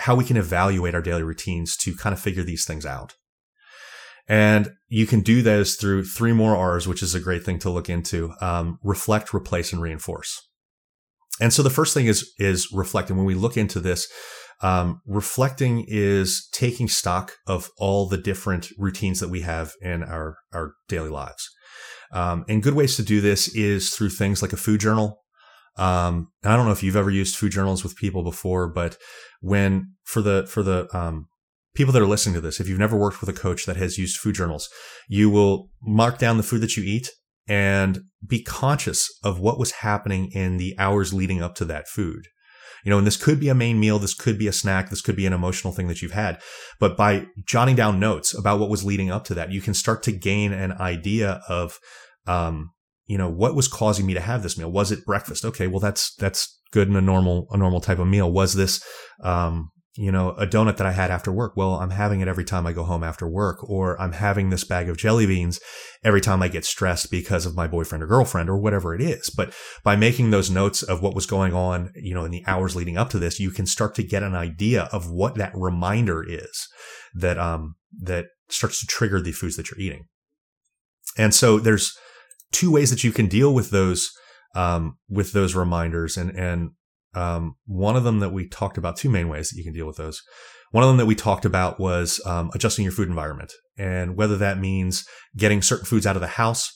how 0.00 0.14
we 0.14 0.24
can 0.24 0.36
evaluate 0.36 0.94
our 0.94 1.02
daily 1.02 1.22
routines 1.22 1.76
to 1.78 1.94
kind 1.94 2.12
of 2.12 2.20
figure 2.20 2.42
these 2.42 2.64
things 2.64 2.84
out. 2.84 3.14
And 4.28 4.70
you 4.88 5.06
can 5.06 5.20
do 5.20 5.42
those 5.42 5.74
through 5.74 6.04
three 6.04 6.32
more 6.32 6.56
R's, 6.56 6.86
which 6.86 7.02
is 7.02 7.14
a 7.14 7.20
great 7.20 7.44
thing 7.44 7.58
to 7.60 7.70
look 7.70 7.88
into. 7.88 8.32
Um, 8.40 8.78
reflect, 8.82 9.34
replace, 9.34 9.72
and 9.72 9.82
reinforce. 9.82 10.40
And 11.40 11.52
so 11.52 11.62
the 11.62 11.70
first 11.70 11.94
thing 11.94 12.06
is, 12.06 12.32
is 12.38 12.68
reflecting. 12.72 13.16
When 13.16 13.26
we 13.26 13.34
look 13.34 13.56
into 13.56 13.80
this, 13.80 14.08
um, 14.62 15.00
reflecting 15.06 15.84
is 15.88 16.48
taking 16.52 16.86
stock 16.86 17.32
of 17.46 17.70
all 17.78 18.08
the 18.08 18.18
different 18.18 18.68
routines 18.78 19.20
that 19.20 19.30
we 19.30 19.40
have 19.40 19.72
in 19.80 20.02
our, 20.02 20.36
our 20.52 20.74
daily 20.88 21.08
lives. 21.08 21.48
Um, 22.12 22.44
and 22.48 22.62
good 22.62 22.74
ways 22.74 22.96
to 22.96 23.02
do 23.02 23.20
this 23.20 23.48
is 23.54 23.90
through 23.90 24.10
things 24.10 24.42
like 24.42 24.52
a 24.52 24.58
food 24.58 24.80
journal. 24.80 25.22
Um, 25.76 26.32
I 26.44 26.56
don't 26.56 26.66
know 26.66 26.72
if 26.72 26.82
you've 26.82 26.96
ever 26.96 27.10
used 27.10 27.36
food 27.36 27.52
journals 27.52 27.82
with 27.82 27.96
people 27.96 28.22
before, 28.22 28.68
but 28.68 28.96
when 29.40 29.94
for 30.04 30.20
the 30.20 30.46
for 30.48 30.62
the 30.62 30.88
um, 30.96 31.28
people 31.74 31.92
that 31.92 32.02
are 32.02 32.06
listening 32.06 32.34
to 32.34 32.40
this, 32.40 32.60
if 32.60 32.68
you've 32.68 32.78
never 32.78 32.96
worked 32.96 33.20
with 33.20 33.30
a 33.30 33.40
coach 33.40 33.66
that 33.66 33.76
has 33.76 33.98
used 33.98 34.18
food 34.18 34.34
journals, 34.34 34.68
you 35.08 35.30
will 35.30 35.70
mark 35.82 36.18
down 36.18 36.36
the 36.36 36.42
food 36.42 36.60
that 36.60 36.76
you 36.76 36.82
eat 36.84 37.10
and 37.48 38.00
be 38.26 38.42
conscious 38.42 39.10
of 39.24 39.40
what 39.40 39.58
was 39.58 39.72
happening 39.72 40.30
in 40.32 40.56
the 40.56 40.74
hours 40.78 41.12
leading 41.12 41.42
up 41.42 41.54
to 41.56 41.64
that 41.64 41.88
food. 41.88 42.26
You 42.84 42.90
know, 42.90 42.98
and 42.98 43.06
this 43.06 43.16
could 43.16 43.40
be 43.40 43.48
a 43.48 43.54
main 43.54 43.78
meal, 43.78 43.98
this 43.98 44.14
could 44.14 44.38
be 44.38 44.46
a 44.46 44.52
snack, 44.52 44.88
this 44.88 45.02
could 45.02 45.16
be 45.16 45.26
an 45.26 45.32
emotional 45.32 45.72
thing 45.72 45.88
that 45.88 46.00
you've 46.00 46.12
had. 46.12 46.40
But 46.78 46.96
by 46.96 47.26
jotting 47.44 47.76
down 47.76 48.00
notes 48.00 48.36
about 48.36 48.58
what 48.58 48.70
was 48.70 48.84
leading 48.84 49.10
up 49.10 49.24
to 49.24 49.34
that, 49.34 49.52
you 49.52 49.60
can 49.60 49.74
start 49.74 50.02
to 50.04 50.12
gain 50.12 50.52
an 50.52 50.72
idea 50.72 51.42
of, 51.48 51.78
um, 52.26 52.70
you 53.10 53.18
know, 53.18 53.28
what 53.28 53.56
was 53.56 53.66
causing 53.66 54.06
me 54.06 54.14
to 54.14 54.20
have 54.20 54.44
this 54.44 54.56
meal? 54.56 54.70
Was 54.70 54.92
it 54.92 55.04
breakfast? 55.04 55.44
Okay, 55.44 55.66
well, 55.66 55.80
that's 55.80 56.14
that's 56.14 56.60
good 56.70 56.86
in 56.86 56.94
a 56.94 57.00
normal 57.00 57.48
a 57.50 57.56
normal 57.56 57.80
type 57.80 57.98
of 57.98 58.06
meal. 58.06 58.30
Was 58.30 58.54
this, 58.54 58.80
um, 59.24 59.72
you 59.96 60.12
know, 60.12 60.30
a 60.38 60.46
donut 60.46 60.76
that 60.76 60.86
I 60.86 60.92
had 60.92 61.10
after 61.10 61.32
work? 61.32 61.56
Well, 61.56 61.74
I'm 61.74 61.90
having 61.90 62.20
it 62.20 62.28
every 62.28 62.44
time 62.44 62.68
I 62.68 62.72
go 62.72 62.84
home 62.84 63.02
after 63.02 63.26
work, 63.26 63.68
or 63.68 64.00
I'm 64.00 64.12
having 64.12 64.50
this 64.50 64.62
bag 64.62 64.88
of 64.88 64.96
jelly 64.96 65.26
beans 65.26 65.58
every 66.04 66.20
time 66.20 66.40
I 66.40 66.46
get 66.46 66.64
stressed 66.64 67.10
because 67.10 67.46
of 67.46 67.56
my 67.56 67.66
boyfriend 67.66 68.04
or 68.04 68.06
girlfriend 68.06 68.48
or 68.48 68.56
whatever 68.56 68.94
it 68.94 69.00
is. 69.00 69.28
But 69.28 69.52
by 69.82 69.96
making 69.96 70.30
those 70.30 70.48
notes 70.48 70.84
of 70.84 71.02
what 71.02 71.16
was 71.16 71.26
going 71.26 71.52
on, 71.52 71.90
you 71.96 72.14
know, 72.14 72.24
in 72.24 72.30
the 72.30 72.44
hours 72.46 72.76
leading 72.76 72.96
up 72.96 73.10
to 73.10 73.18
this, 73.18 73.40
you 73.40 73.50
can 73.50 73.66
start 73.66 73.96
to 73.96 74.04
get 74.04 74.22
an 74.22 74.36
idea 74.36 74.88
of 74.92 75.10
what 75.10 75.34
that 75.34 75.50
reminder 75.56 76.22
is 76.22 76.68
that 77.12 77.38
um 77.38 77.74
that 78.00 78.26
starts 78.50 78.78
to 78.78 78.86
trigger 78.86 79.20
the 79.20 79.32
foods 79.32 79.56
that 79.56 79.68
you're 79.68 79.80
eating. 79.80 80.04
And 81.18 81.34
so 81.34 81.58
there's 81.58 81.98
two 82.52 82.70
ways 82.70 82.90
that 82.90 83.04
you 83.04 83.12
can 83.12 83.26
deal 83.26 83.54
with 83.54 83.70
those 83.70 84.10
um, 84.54 84.98
with 85.08 85.32
those 85.32 85.54
reminders, 85.54 86.16
and 86.16 86.30
and 86.30 86.70
um, 87.14 87.56
one 87.66 87.96
of 87.96 88.04
them 88.04 88.20
that 88.20 88.32
we 88.32 88.48
talked 88.48 88.78
about 88.78 88.96
two 88.96 89.10
main 89.10 89.28
ways 89.28 89.50
that 89.50 89.58
you 89.58 89.64
can 89.64 89.72
deal 89.72 89.86
with 89.86 89.96
those. 89.96 90.22
One 90.72 90.84
of 90.84 90.88
them 90.88 90.98
that 90.98 91.06
we 91.06 91.16
talked 91.16 91.44
about 91.44 91.80
was 91.80 92.20
um, 92.26 92.50
adjusting 92.54 92.84
your 92.84 92.92
food 92.92 93.08
environment, 93.08 93.52
and 93.76 94.16
whether 94.16 94.36
that 94.38 94.58
means 94.58 95.04
getting 95.36 95.62
certain 95.62 95.86
foods 95.86 96.06
out 96.06 96.16
of 96.16 96.22
the 96.22 96.28
house, 96.28 96.72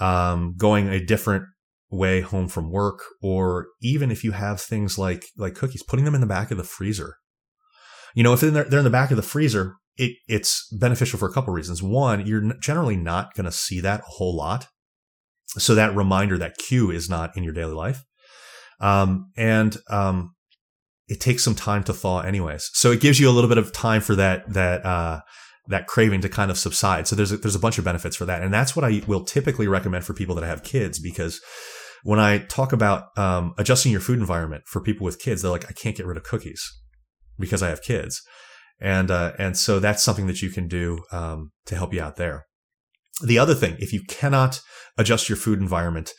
um, 0.00 0.54
going 0.56 0.88
a 0.88 1.04
different 1.04 1.44
way 1.90 2.20
home 2.20 2.48
from 2.48 2.70
work, 2.70 3.00
or 3.22 3.68
even 3.80 4.10
if 4.10 4.24
you 4.24 4.32
have 4.32 4.60
things 4.60 4.98
like 4.98 5.26
like 5.36 5.54
cookies, 5.54 5.82
putting 5.82 6.04
them 6.04 6.14
in 6.14 6.20
the 6.20 6.26
back 6.26 6.50
of 6.50 6.56
the 6.56 6.64
freezer. 6.64 7.16
You 8.14 8.22
know, 8.22 8.32
if 8.32 8.40
they're, 8.40 8.64
they're 8.64 8.80
in 8.80 8.84
the 8.84 8.90
back 8.90 9.10
of 9.10 9.16
the 9.16 9.22
freezer, 9.22 9.76
it, 9.96 10.16
it's 10.26 10.66
beneficial 10.72 11.18
for 11.18 11.28
a 11.28 11.32
couple 11.32 11.52
reasons. 11.52 11.82
One, 11.82 12.26
you're 12.26 12.54
generally 12.60 12.96
not 12.96 13.34
going 13.34 13.44
to 13.44 13.52
see 13.52 13.80
that 13.80 14.00
a 14.00 14.04
whole 14.06 14.34
lot 14.34 14.66
So 15.56 15.74
that 15.74 15.94
reminder, 15.96 16.38
that 16.38 16.58
cue 16.58 16.90
is 16.90 17.08
not 17.08 17.36
in 17.36 17.42
your 17.42 17.54
daily 17.54 17.72
life. 17.72 18.04
Um, 18.80 19.30
and, 19.36 19.76
um, 19.88 20.34
it 21.08 21.20
takes 21.20 21.42
some 21.42 21.54
time 21.54 21.82
to 21.84 21.94
thaw 21.94 22.20
anyways. 22.20 22.70
So 22.74 22.92
it 22.92 23.00
gives 23.00 23.18
you 23.18 23.30
a 23.30 23.32
little 23.32 23.48
bit 23.48 23.58
of 23.58 23.72
time 23.72 24.02
for 24.02 24.14
that, 24.16 24.52
that, 24.52 24.84
uh, 24.84 25.20
that 25.68 25.86
craving 25.86 26.20
to 26.22 26.28
kind 26.28 26.50
of 26.50 26.58
subside. 26.58 27.06
So 27.06 27.16
there's 27.16 27.32
a, 27.32 27.38
there's 27.38 27.54
a 27.54 27.60
bunch 27.60 27.78
of 27.78 27.84
benefits 27.84 28.16
for 28.16 28.26
that. 28.26 28.42
And 28.42 28.52
that's 28.52 28.76
what 28.76 28.84
I 28.84 29.02
will 29.06 29.24
typically 29.24 29.68
recommend 29.68 30.04
for 30.04 30.14
people 30.14 30.34
that 30.36 30.44
have 30.44 30.62
kids 30.62 30.98
because 30.98 31.40
when 32.02 32.18
I 32.18 32.38
talk 32.38 32.72
about 32.72 33.16
um, 33.18 33.54
adjusting 33.58 33.92
your 33.92 34.00
food 34.00 34.18
environment 34.18 34.64
for 34.66 34.80
people 34.80 35.04
with 35.04 35.18
kids, 35.18 35.42
they're 35.42 35.50
like, 35.50 35.68
I 35.68 35.72
can't 35.72 35.96
get 35.96 36.06
rid 36.06 36.16
of 36.16 36.22
cookies 36.22 36.62
because 37.38 37.62
I 37.62 37.68
have 37.68 37.82
kids. 37.82 38.22
And, 38.80 39.10
uh, 39.10 39.32
and 39.38 39.56
so 39.56 39.80
that's 39.80 40.02
something 40.02 40.26
that 40.26 40.40
you 40.40 40.50
can 40.50 40.68
do 40.68 41.00
um, 41.10 41.50
to 41.66 41.76
help 41.76 41.92
you 41.92 42.00
out 42.00 42.16
there. 42.16 42.46
The 43.24 43.38
other 43.38 43.54
thing, 43.54 43.76
if 43.78 43.92
you 43.92 44.02
cannot 44.08 44.60
adjust 44.96 45.28
your 45.28 45.36
food 45.36 45.60
environment, 45.60 46.12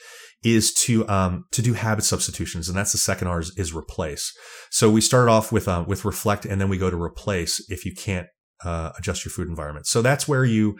is 0.44 0.74
to 0.74 1.08
um, 1.10 1.46
to 1.52 1.62
do 1.62 1.74
habit 1.74 2.06
substitutions, 2.06 2.70
and 2.70 2.78
that's 2.78 2.92
the 2.92 2.98
second 2.98 3.28
R 3.28 3.42
is, 3.42 3.52
is 3.58 3.74
replace. 3.74 4.34
So 4.70 4.90
we 4.90 5.02
start 5.02 5.28
off 5.28 5.52
with 5.52 5.68
uh, 5.68 5.84
with 5.88 6.06
reflect, 6.06 6.46
and 6.46 6.62
then 6.62 6.70
we 6.70 6.78
go 6.78 6.90
to 6.90 7.02
replace 7.02 7.64
if 7.70 7.86
you 7.86 7.94
can't 7.94 8.28
uh, 8.64 8.92
adjust 8.98 9.26
your 9.26 9.32
food 9.32 9.48
environment. 9.48 9.88
So 9.88 10.02
that's 10.02 10.28
where 10.28 10.46
you 10.46 10.78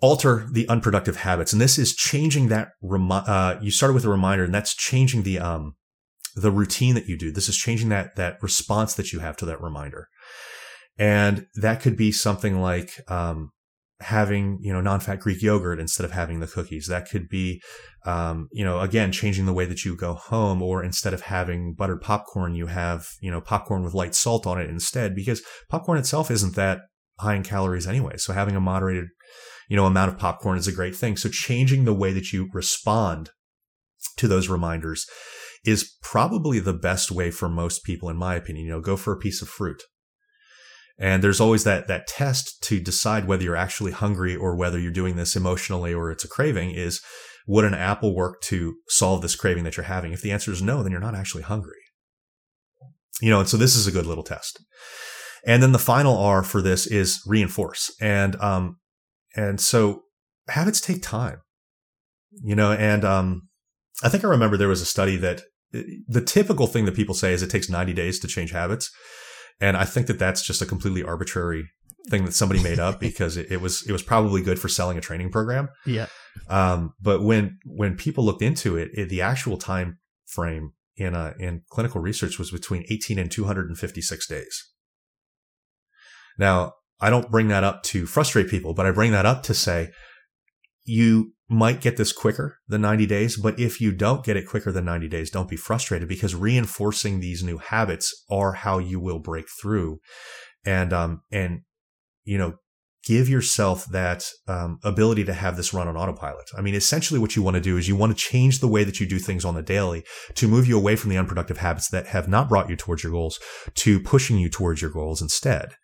alter 0.00 0.46
the 0.50 0.68
unproductive 0.68 1.16
habits, 1.16 1.52
and 1.52 1.60
this 1.60 1.78
is 1.78 1.94
changing 1.94 2.48
that. 2.48 2.68
Remi- 2.82 3.24
uh, 3.26 3.58
you 3.60 3.70
started 3.70 3.94
with 3.94 4.04
a 4.04 4.10
reminder, 4.10 4.44
and 4.44 4.54
that's 4.54 4.74
changing 4.74 5.22
the 5.24 5.38
um, 5.38 5.74
the 6.34 6.50
routine 6.50 6.94
that 6.94 7.08
you 7.08 7.18
do. 7.18 7.30
This 7.30 7.48
is 7.48 7.56
changing 7.56 7.90
that 7.90 8.16
that 8.16 8.42
response 8.42 8.94
that 8.94 9.12
you 9.12 9.18
have 9.18 9.36
to 9.38 9.44
that 9.46 9.60
reminder, 9.60 10.08
and 10.98 11.46
that 11.56 11.82
could 11.82 11.96
be 11.96 12.10
something 12.10 12.60
like 12.60 13.00
um, 13.08 13.50
having 14.00 14.58
you 14.60 14.72
know 14.72 14.80
non-fat 14.80 15.20
Greek 15.20 15.42
yogurt 15.42 15.80
instead 15.80 16.04
of 16.04 16.12
having 16.12 16.40
the 16.40 16.46
cookies. 16.46 16.86
That 16.86 17.08
could 17.08 17.28
be 17.28 17.62
um, 18.04 18.48
you 18.52 18.64
know 18.64 18.80
again 18.80 19.12
changing 19.12 19.46
the 19.46 19.52
way 19.52 19.64
that 19.64 19.84
you 19.84 19.96
go 19.96 20.14
home, 20.14 20.62
or 20.62 20.82
instead 20.82 21.14
of 21.14 21.22
having 21.22 21.74
buttered 21.74 22.00
popcorn, 22.00 22.54
you 22.54 22.66
have 22.66 23.08
you 23.20 23.30
know 23.30 23.40
popcorn 23.40 23.82
with 23.82 23.94
light 23.94 24.14
salt 24.14 24.46
on 24.46 24.60
it 24.60 24.68
instead, 24.68 25.14
because 25.14 25.42
popcorn 25.68 25.98
itself 25.98 26.30
isn't 26.30 26.54
that 26.56 26.80
high 27.18 27.34
in 27.34 27.42
calories 27.42 27.86
anyway. 27.86 28.16
So 28.16 28.32
having 28.32 28.56
a 28.56 28.60
moderated 28.60 29.06
you 29.68 29.76
know 29.76 29.86
amount 29.86 30.12
of 30.12 30.18
popcorn 30.18 30.58
is 30.58 30.68
a 30.68 30.72
great 30.72 30.94
thing. 30.94 31.16
So 31.16 31.28
changing 31.28 31.84
the 31.84 31.94
way 31.94 32.12
that 32.12 32.32
you 32.32 32.48
respond 32.52 33.30
to 34.16 34.28
those 34.28 34.48
reminders 34.48 35.06
is 35.64 35.96
probably 36.02 36.60
the 36.60 36.72
best 36.72 37.10
way 37.10 37.30
for 37.30 37.48
most 37.48 37.82
people, 37.82 38.08
in 38.08 38.16
my 38.16 38.34
opinion. 38.34 38.66
You 38.66 38.72
know, 38.72 38.80
go 38.80 38.96
for 38.96 39.12
a 39.12 39.18
piece 39.18 39.40
of 39.42 39.48
fruit 39.48 39.82
and 40.98 41.22
there's 41.22 41.40
always 41.40 41.64
that, 41.64 41.88
that 41.88 42.06
test 42.06 42.62
to 42.62 42.80
decide 42.80 43.26
whether 43.26 43.42
you're 43.42 43.56
actually 43.56 43.92
hungry 43.92 44.34
or 44.34 44.56
whether 44.56 44.78
you're 44.78 44.92
doing 44.92 45.16
this 45.16 45.36
emotionally 45.36 45.92
or 45.92 46.10
it's 46.10 46.24
a 46.24 46.28
craving 46.28 46.70
is 46.70 47.02
would 47.46 47.64
an 47.64 47.74
apple 47.74 48.14
work 48.14 48.40
to 48.42 48.76
solve 48.88 49.22
this 49.22 49.36
craving 49.36 49.64
that 49.64 49.76
you're 49.76 49.84
having? 49.84 50.12
If 50.12 50.22
the 50.22 50.32
answer 50.32 50.50
is 50.50 50.62
no, 50.62 50.82
then 50.82 50.90
you're 50.90 51.00
not 51.00 51.14
actually 51.14 51.42
hungry. 51.42 51.74
You 53.20 53.30
know, 53.30 53.40
and 53.40 53.48
so 53.48 53.56
this 53.56 53.76
is 53.76 53.86
a 53.86 53.92
good 53.92 54.06
little 54.06 54.24
test. 54.24 54.60
And 55.46 55.62
then 55.62 55.72
the 55.72 55.78
final 55.78 56.16
R 56.18 56.42
for 56.42 56.60
this 56.60 56.86
is 56.86 57.20
reinforce. 57.26 57.94
And, 58.00 58.34
um, 58.42 58.78
and 59.36 59.60
so 59.60 60.02
habits 60.48 60.80
take 60.80 61.02
time, 61.02 61.40
you 62.42 62.56
know, 62.56 62.72
and, 62.72 63.04
um, 63.04 63.48
I 64.02 64.08
think 64.08 64.24
I 64.24 64.28
remember 64.28 64.56
there 64.56 64.68
was 64.68 64.82
a 64.82 64.86
study 64.86 65.16
that 65.16 65.42
the 65.72 66.20
typical 66.20 66.66
thing 66.66 66.84
that 66.84 66.94
people 66.94 67.14
say 67.14 67.32
is 67.32 67.42
it 67.42 67.50
takes 67.50 67.68
90 67.68 67.92
days 67.92 68.18
to 68.20 68.28
change 68.28 68.50
habits. 68.50 68.90
And 69.60 69.76
I 69.76 69.84
think 69.84 70.06
that 70.06 70.18
that's 70.18 70.42
just 70.46 70.62
a 70.62 70.66
completely 70.66 71.02
arbitrary 71.02 71.70
thing 72.08 72.24
that 72.24 72.34
somebody 72.34 72.62
made 72.62 72.78
up 72.78 73.00
because 73.00 73.36
it, 73.36 73.50
it, 73.50 73.60
was 73.60 73.86
it 73.86 73.92
was 73.92 74.02
probably 74.02 74.42
good 74.42 74.58
for 74.58 74.68
selling 74.68 74.98
a 74.98 75.00
training 75.00 75.30
program. 75.30 75.68
Yeah. 75.84 76.06
Um, 76.48 76.94
but 77.00 77.22
when 77.22 77.58
when 77.64 77.96
people 77.96 78.24
looked 78.24 78.42
into 78.42 78.76
it, 78.76 78.90
it 78.92 79.08
the 79.08 79.22
actual 79.22 79.56
time 79.56 79.98
frame 80.26 80.72
in 80.96 81.14
a, 81.14 81.34
in 81.38 81.62
clinical 81.70 82.00
research 82.00 82.38
was 82.38 82.50
between 82.50 82.84
18 82.88 83.18
and 83.18 83.30
256 83.30 84.26
days. 84.26 84.72
Now, 86.38 86.72
I 87.00 87.10
don't 87.10 87.30
bring 87.30 87.48
that 87.48 87.64
up 87.64 87.82
to 87.84 88.06
frustrate 88.06 88.48
people, 88.48 88.74
but 88.74 88.86
I 88.86 88.90
bring 88.90 89.12
that 89.12 89.26
up 89.26 89.42
to 89.44 89.54
say 89.54 89.90
you 90.84 91.32
might 91.48 91.80
get 91.80 91.96
this 91.96 92.12
quicker 92.12 92.58
than 92.66 92.80
90 92.80 93.06
days, 93.06 93.36
but 93.36 93.58
if 93.58 93.80
you 93.80 93.92
don't 93.92 94.24
get 94.24 94.36
it 94.36 94.48
quicker 94.48 94.72
than 94.72 94.84
90 94.84 95.08
days, 95.08 95.30
don't 95.30 95.48
be 95.48 95.56
frustrated 95.56 96.08
because 96.08 96.34
reinforcing 96.34 97.20
these 97.20 97.42
new 97.42 97.58
habits 97.58 98.24
are 98.28 98.52
how 98.52 98.78
you 98.78 98.98
will 98.98 99.20
break 99.20 99.46
through. 99.60 100.00
And, 100.64 100.92
um, 100.92 101.22
and, 101.30 101.60
you 102.24 102.36
know, 102.36 102.54
give 103.06 103.28
yourself 103.28 103.86
that 103.86 104.28
um, 104.48 104.80
ability 104.82 105.22
to 105.22 105.32
have 105.32 105.56
this 105.56 105.72
run 105.72 105.86
on 105.86 105.96
autopilot. 105.96 106.50
I 106.58 106.60
mean, 106.60 106.74
essentially 106.74 107.20
what 107.20 107.36
you 107.36 107.42
want 107.42 107.54
to 107.54 107.60
do 107.60 107.76
is 107.76 107.86
you 107.86 107.94
want 107.94 108.16
to 108.16 108.20
change 108.20 108.58
the 108.58 108.66
way 108.66 108.82
that 108.82 108.98
you 108.98 109.06
do 109.06 109.20
things 109.20 109.44
on 109.44 109.54
the 109.54 109.62
daily 109.62 110.04
to 110.34 110.48
move 110.48 110.66
you 110.66 110.76
away 110.76 110.96
from 110.96 111.10
the 111.10 111.16
unproductive 111.16 111.58
habits 111.58 111.88
that 111.90 112.08
have 112.08 112.26
not 112.26 112.48
brought 112.48 112.68
you 112.68 112.74
towards 112.74 113.04
your 113.04 113.12
goals 113.12 113.38
to 113.76 114.00
pushing 114.00 114.38
you 114.38 114.48
towards 114.48 114.82
your 114.82 114.90
goals 114.90 115.22
instead. 115.22 115.76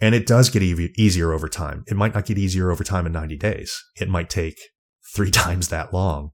And 0.00 0.16
it 0.16 0.26
does 0.26 0.50
get 0.50 0.62
easier 0.62 1.32
over 1.32 1.48
time. 1.48 1.84
It 1.86 1.96
might 1.96 2.14
not 2.14 2.26
get 2.26 2.38
easier 2.38 2.72
over 2.72 2.82
time 2.82 3.06
in 3.06 3.12
90 3.12 3.36
days. 3.36 3.80
It 4.00 4.08
might 4.08 4.30
take 4.30 4.58
three 5.14 5.30
times 5.42 5.68
that 5.68 5.92
long 5.92 6.30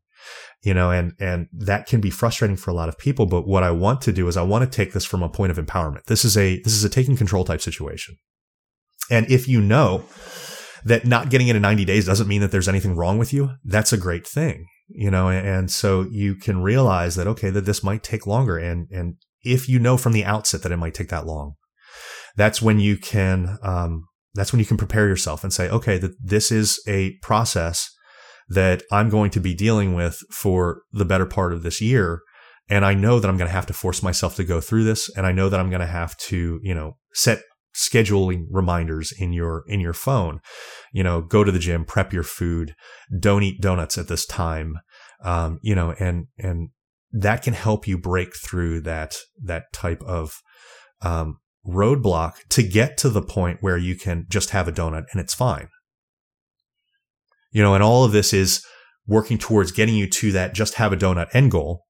you 0.64 0.74
know 0.74 0.90
and 0.90 1.12
and 1.20 1.48
that 1.52 1.86
can 1.86 2.00
be 2.00 2.10
frustrating 2.10 2.56
for 2.56 2.70
a 2.70 2.74
lot 2.74 2.88
of 2.88 2.98
people. 2.98 3.26
But 3.26 3.46
what 3.46 3.62
i 3.62 3.70
want 3.70 4.00
to 4.02 4.12
do 4.12 4.26
is 4.26 4.36
i 4.36 4.42
want 4.42 4.64
to 4.64 4.76
take 4.76 4.92
this 4.92 5.04
from 5.04 5.22
a 5.22 5.28
point 5.28 5.52
of 5.52 5.64
empowerment. 5.64 6.04
This 6.04 6.24
is 6.24 6.36
a 6.36 6.60
this 6.62 6.72
is 6.72 6.82
a 6.82 6.88
taking 6.88 7.16
control 7.16 7.44
type 7.44 7.60
situation. 7.60 8.16
And 9.10 9.30
if 9.30 9.46
you 9.46 9.60
know 9.60 10.04
that 10.84 11.04
not 11.04 11.30
getting 11.30 11.48
it 11.48 11.56
in 11.56 11.62
90 11.62 11.84
days 11.84 12.06
doesn't 12.06 12.28
mean 12.28 12.40
that 12.40 12.50
there's 12.50 12.68
anything 12.68 12.96
wrong 12.96 13.16
with 13.16 13.32
you 13.32 13.52
that's 13.64 13.92
a 13.92 13.96
great 13.96 14.26
thing 14.26 14.66
you 14.88 15.10
know 15.10 15.30
and 15.30 15.70
so 15.70 16.06
you 16.10 16.34
can 16.34 16.62
realize 16.62 17.14
that 17.16 17.26
okay 17.26 17.50
that 17.50 17.66
this 17.66 17.84
might 17.84 18.02
take 18.02 18.26
longer. 18.26 18.58
And 18.58 18.88
and 18.90 19.16
if 19.42 19.68
you 19.68 19.78
know 19.78 19.96
from 19.96 20.12
the 20.12 20.24
outset 20.24 20.62
that 20.62 20.72
it 20.72 20.78
might 20.78 20.94
take 20.94 21.10
that 21.10 21.26
long 21.26 21.54
that's 22.36 22.62
when 22.62 22.80
you 22.80 22.96
can 22.96 23.58
um, 23.62 24.06
that's 24.34 24.52
when 24.52 24.60
you 24.60 24.66
can 24.66 24.76
prepare 24.76 25.06
yourself 25.06 25.44
and 25.44 25.52
say 25.52 25.68
okay 25.68 25.98
that 25.98 26.16
this 26.22 26.50
is 26.50 26.82
a 26.88 27.16
process 27.22 27.93
that 28.48 28.82
I'm 28.90 29.08
going 29.08 29.30
to 29.30 29.40
be 29.40 29.54
dealing 29.54 29.94
with 29.94 30.18
for 30.30 30.82
the 30.92 31.04
better 31.04 31.26
part 31.26 31.52
of 31.52 31.62
this 31.62 31.80
year. 31.80 32.20
And 32.68 32.84
I 32.84 32.94
know 32.94 33.20
that 33.20 33.28
I'm 33.28 33.36
going 33.36 33.48
to 33.48 33.54
have 33.54 33.66
to 33.66 33.72
force 33.72 34.02
myself 34.02 34.36
to 34.36 34.44
go 34.44 34.60
through 34.60 34.84
this. 34.84 35.10
And 35.16 35.26
I 35.26 35.32
know 35.32 35.48
that 35.48 35.60
I'm 35.60 35.70
going 35.70 35.80
to 35.80 35.86
have 35.86 36.16
to, 36.18 36.60
you 36.62 36.74
know, 36.74 36.96
set 37.12 37.40
scheduling 37.74 38.46
reminders 38.50 39.12
in 39.12 39.32
your, 39.32 39.64
in 39.66 39.80
your 39.80 39.92
phone, 39.92 40.40
you 40.92 41.02
know, 41.02 41.20
go 41.20 41.42
to 41.42 41.50
the 41.50 41.58
gym, 41.58 41.84
prep 41.84 42.12
your 42.12 42.22
food, 42.22 42.74
don't 43.18 43.42
eat 43.42 43.60
donuts 43.60 43.98
at 43.98 44.08
this 44.08 44.24
time. 44.24 44.78
Um, 45.24 45.58
you 45.62 45.74
know, 45.74 45.92
and, 45.98 46.26
and 46.38 46.68
that 47.12 47.42
can 47.42 47.54
help 47.54 47.86
you 47.86 47.98
break 47.98 48.36
through 48.36 48.82
that, 48.82 49.16
that 49.42 49.72
type 49.72 50.02
of, 50.02 50.40
um, 51.02 51.38
roadblock 51.66 52.34
to 52.50 52.62
get 52.62 52.98
to 52.98 53.08
the 53.08 53.22
point 53.22 53.58
where 53.60 53.78
you 53.78 53.96
can 53.96 54.26
just 54.28 54.50
have 54.50 54.68
a 54.68 54.72
donut 54.72 55.04
and 55.12 55.20
it's 55.20 55.34
fine 55.34 55.68
you 57.54 57.62
know, 57.62 57.72
and 57.72 57.82
all 57.82 58.04
of 58.04 58.12
this 58.12 58.34
is 58.34 58.62
working 59.06 59.38
towards 59.38 59.72
getting 59.72 59.94
you 59.94 60.08
to 60.08 60.32
that 60.32 60.54
just 60.54 60.74
have 60.74 60.92
a 60.92 60.96
donut 60.96 61.28
end 61.32 61.50
goal. 61.50 61.84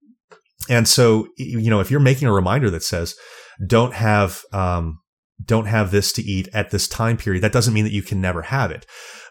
And 0.69 0.87
so, 0.87 1.27
you 1.37 1.71
know, 1.71 1.81
if 1.81 1.91
you're 1.91 2.01
making 2.01 2.29
a 2.29 2.33
reminder 2.33 2.71
that 2.71 2.83
says, 2.83 3.17
don't 3.67 3.95
have, 3.95 4.43
um, 4.53 4.99
don't 5.45 5.67
have 5.67 5.91
this 5.91 6.13
to 6.13 6.23
eat 6.23 6.49
at 6.53 6.71
this 6.71 6.87
time 6.87 7.17
period, 7.17 7.43
that 7.43 7.53
doesn't 7.53 7.75
mean 7.75 7.85
that 7.85 7.93
you 7.93 8.03
can 8.03 8.21
never 8.21 8.43
have 8.43 8.71
it. 8.71 8.87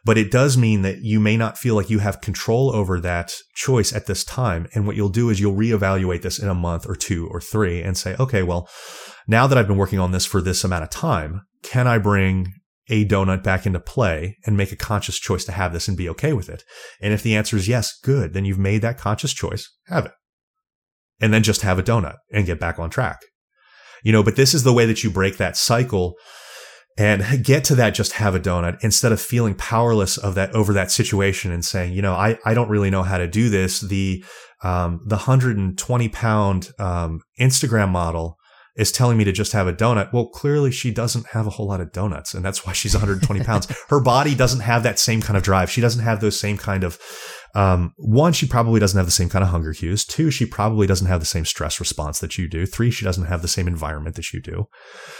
But 0.06 0.18
it 0.18 0.32
does 0.32 0.58
mean 0.58 0.82
that 0.82 1.00
you 1.02 1.20
may 1.20 1.38
not 1.38 1.58
feel 1.58 1.76
like 1.76 1.90
you 1.90 2.00
have 2.00 2.20
control 2.20 2.76
over 2.76 3.00
that 3.00 3.34
choice 3.56 3.94
at 3.94 4.06
this 4.06 4.24
time. 4.24 4.68
And 4.74 4.86
what 4.86 4.96
you'll 4.96 5.10
do 5.10 5.30
is 5.30 5.40
you'll 5.40 5.56
reevaluate 5.56 6.24
this 6.24 6.40
in 6.40 6.50
a 6.50 6.54
month 6.54 6.86
or 6.88 6.96
two 6.96 7.28
or 7.30 7.40
three 7.40 7.82
and 7.82 7.98
say, 7.98 8.16
okay, 8.20 8.44
well, 8.44 8.68
now 9.28 9.48
that 9.48 9.58
I've 9.58 9.68
been 9.68 9.78
working 9.78 10.00
on 10.00 10.12
this 10.12 10.26
for 10.26 10.42
this 10.42 10.64
amount 10.64 10.84
of 10.84 10.90
time, 10.90 11.42
can 11.64 11.88
I 11.88 12.00
bring 12.00 12.54
a 12.94 13.04
donut 13.04 13.42
back 13.42 13.66
into 13.66 13.80
play 13.80 14.38
and 14.46 14.56
make 14.56 14.72
a 14.72 14.76
conscious 14.76 15.18
choice 15.18 15.44
to 15.46 15.52
have 15.52 15.74
this 15.74 15.88
and 15.88 15.98
be 15.98 16.08
okay 16.10 16.32
with 16.32 16.48
it? 16.48 16.64
And 17.02 17.12
if 17.12 17.24
the 17.24 17.36
answer 17.36 17.58
is 17.58 17.68
yes, 17.68 17.98
good, 18.04 18.34
then 18.34 18.46
you've 18.46 18.60
made 18.60 18.84
that 18.84 19.00
conscious 19.00 19.34
choice, 19.34 19.76
have 19.88 20.06
it. 20.06 20.12
And 21.20 21.34
then 21.34 21.42
just 21.42 21.62
have 21.62 21.80
a 21.80 21.84
donut 21.84 22.18
and 22.32 22.46
get 22.46 22.60
back 22.60 22.78
on 22.78 22.92
track. 22.92 23.22
You 24.04 24.12
know, 24.12 24.22
but 24.22 24.36
this 24.36 24.54
is 24.54 24.64
the 24.64 24.74
way 24.74 24.86
that 24.86 25.04
you 25.04 25.10
break 25.10 25.38
that 25.38 25.58
cycle 25.58 26.16
and 26.96 27.44
get 27.44 27.64
to 27.66 27.76
that 27.76 27.96
just 27.96 28.14
have 28.14 28.36
a 28.36 28.40
donut 28.40 28.78
instead 28.84 29.12
of 29.12 29.20
feeling 29.20 29.56
powerless 29.56 30.18
of 30.18 30.36
that 30.36 30.52
over 30.52 30.74
that 30.74 30.92
situation 30.92 31.52
and 31.52 31.66
saying, 31.66 31.94
you 31.94 32.04
know, 32.04 32.14
I, 32.14 32.38
I 32.46 32.54
don't 32.54 32.70
really 32.70 32.92
know 32.92 33.02
how 33.02 33.18
to 33.18 33.28
do 33.28 33.50
this. 33.50 33.80
The, 33.80 34.24
um, 34.64 35.02
the 35.06 35.16
120 35.16 36.10
pound, 36.10 36.70
um, 36.78 37.22
Instagram 37.40 37.90
model 37.90 38.38
is 38.76 38.92
telling 38.92 39.18
me 39.18 39.24
to 39.24 39.32
just 39.32 39.52
have 39.52 39.68
a 39.68 39.74
donut. 39.74 40.12
Well, 40.12 40.28
clearly 40.28 40.72
she 40.72 40.92
doesn't 40.92 41.28
have 41.28 41.46
a 41.46 41.52
whole 41.52 41.68
lot 41.68 41.82
of 41.82 41.92
donuts 41.92 42.34
and 42.34 42.44
that's 42.44 42.66
why 42.66 42.74
she's 42.74 42.94
120 42.96 43.44
pounds. 43.44 43.68
Her 43.90 44.00
body 44.00 44.36
doesn't 44.36 44.62
have 44.62 44.84
that 44.84 45.00
same 45.00 45.22
kind 45.22 45.38
of 45.38 45.44
drive. 45.44 45.70
She 45.70 45.82
doesn't 45.82 46.04
have 46.04 46.22
those 46.22 46.40
same 46.40 46.58
kind 46.58 46.84
of, 46.84 47.00
um, 47.56 47.94
one, 47.98 48.34
she 48.34 48.48
probably 48.48 48.80
doesn't 48.80 48.98
have 48.98 49.06
the 49.06 49.12
same 49.12 49.30
kind 49.30 49.44
of 49.44 49.50
hunger 49.52 49.74
cues. 49.74 50.06
Two, 50.06 50.32
she 50.32 50.46
probably 50.46 50.88
doesn't 50.88 51.08
have 51.08 51.20
the 51.20 51.26
same 51.26 51.46
stress 51.46 51.80
response 51.80 52.20
that 52.20 52.38
you 52.38 52.48
do. 52.48 52.66
Three, 52.66 52.90
she 52.90 53.06
doesn't 53.06 53.26
have 53.26 53.44
the 53.44 53.48
same 53.48 53.68
environment 53.68 54.16
that 54.16 54.34
you 54.34 54.42
do. 54.42 54.68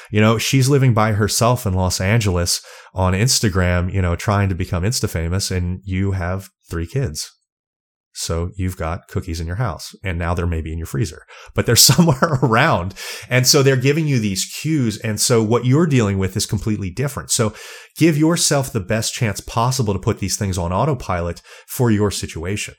You 0.10 0.20
know, 0.20 0.40
she's 0.40 0.68
living 0.68 0.96
by 0.96 1.12
herself 1.12 1.68
in 1.68 1.74
Los 1.74 2.02
Angeles 2.02 2.66
on 2.96 3.14
Instagram, 3.14 3.94
you 3.94 4.02
know, 4.02 4.16
trying 4.16 4.50
to 4.50 4.56
become 4.56 4.84
Insta 4.84 5.08
famous 5.08 5.52
and 5.52 5.82
you 5.84 6.14
have 6.14 6.50
three 6.70 6.88
kids. 6.88 7.32
So 8.14 8.52
you've 8.56 8.78
got 8.78 9.08
cookies 9.08 9.40
in 9.40 9.48
your 9.48 9.56
house 9.56 9.96
and 10.04 10.20
now 10.20 10.34
they're 10.34 10.46
maybe 10.46 10.72
in 10.72 10.78
your 10.78 10.88
freezer, 10.88 11.26
but 11.56 11.66
they're 11.66 11.76
somewhere 11.94 12.40
around. 12.42 12.94
And 13.30 13.48
so 13.48 13.64
they're 13.64 13.76
giving 13.76 14.08
you 14.08 14.20
these 14.20 14.46
cues. 14.46 14.98
And 15.00 15.20
so 15.20 15.44
what 15.44 15.66
you're 15.66 15.88
dealing 15.88 16.18
with 16.18 16.38
is 16.38 16.46
completely 16.46 16.90
different. 16.90 17.32
So 17.32 17.54
give 17.98 18.18
yourself 18.18 18.72
the 18.72 18.80
best 18.80 19.14
chance 19.14 19.40
possible 19.40 19.94
to 19.94 20.00
put 20.00 20.20
these 20.20 20.38
things 20.38 20.58
on 20.58 20.72
autopilot 20.72 21.42
for 21.68 21.90
your 21.90 22.12
situation. 22.12 22.76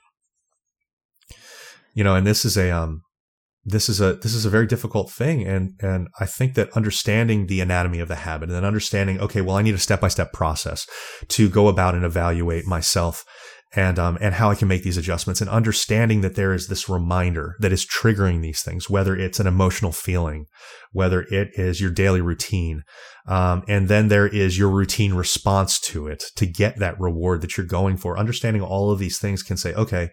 You 1.94 2.04
know, 2.04 2.14
and 2.14 2.26
this 2.26 2.44
is 2.44 2.56
a, 2.56 2.70
um, 2.70 3.02
this 3.64 3.88
is 3.88 4.00
a 4.00 4.14
this 4.14 4.34
is 4.34 4.44
a 4.44 4.50
very 4.50 4.66
difficult 4.66 5.10
thing 5.10 5.46
and 5.46 5.72
and 5.80 6.08
I 6.20 6.26
think 6.26 6.54
that 6.54 6.70
understanding 6.76 7.46
the 7.46 7.60
anatomy 7.60 7.98
of 7.98 8.08
the 8.08 8.16
habit 8.16 8.50
and 8.50 8.56
then 8.56 8.64
understanding 8.64 9.18
okay 9.20 9.40
well 9.40 9.56
I 9.56 9.62
need 9.62 9.74
a 9.74 9.78
step 9.78 10.00
by 10.00 10.08
step 10.08 10.32
process 10.32 10.86
to 11.28 11.48
go 11.48 11.68
about 11.68 11.94
and 11.94 12.04
evaluate 12.04 12.66
myself 12.66 13.24
and 13.76 13.98
um 13.98 14.18
and 14.20 14.34
how 14.34 14.50
I 14.50 14.54
can 14.54 14.68
make 14.68 14.82
these 14.82 14.96
adjustments 14.96 15.40
and 15.40 15.50
understanding 15.50 16.20
that 16.20 16.34
there 16.34 16.52
is 16.52 16.68
this 16.68 16.88
reminder 16.88 17.56
that 17.60 17.72
is 17.72 17.86
triggering 17.86 18.42
these 18.42 18.62
things 18.62 18.88
whether 18.88 19.16
it's 19.16 19.40
an 19.40 19.46
emotional 19.46 19.92
feeling 19.92 20.46
whether 20.92 21.22
it 21.22 21.50
is 21.54 21.80
your 21.80 21.90
daily 21.90 22.20
routine 22.20 22.84
um, 23.26 23.64
and 23.68 23.88
then 23.88 24.08
there 24.08 24.26
is 24.26 24.58
your 24.58 24.68
routine 24.68 25.14
response 25.14 25.80
to 25.80 26.06
it 26.06 26.24
to 26.36 26.46
get 26.46 26.78
that 26.78 26.98
reward 27.00 27.40
that 27.40 27.56
you're 27.56 27.66
going 27.66 27.96
for 27.96 28.18
understanding 28.18 28.62
all 28.62 28.90
of 28.90 28.98
these 28.98 29.18
things 29.18 29.42
can 29.42 29.56
say 29.56 29.72
okay 29.74 30.10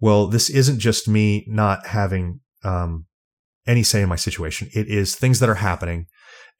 well 0.00 0.26
this 0.26 0.50
isn't 0.50 0.78
just 0.78 1.08
me 1.08 1.44
not 1.48 1.86
having 1.86 2.40
um, 2.64 3.06
any 3.66 3.82
say 3.82 4.02
in 4.02 4.08
my 4.08 4.16
situation. 4.16 4.68
It 4.72 4.88
is 4.88 5.14
things 5.14 5.40
that 5.40 5.48
are 5.48 5.56
happening 5.56 6.06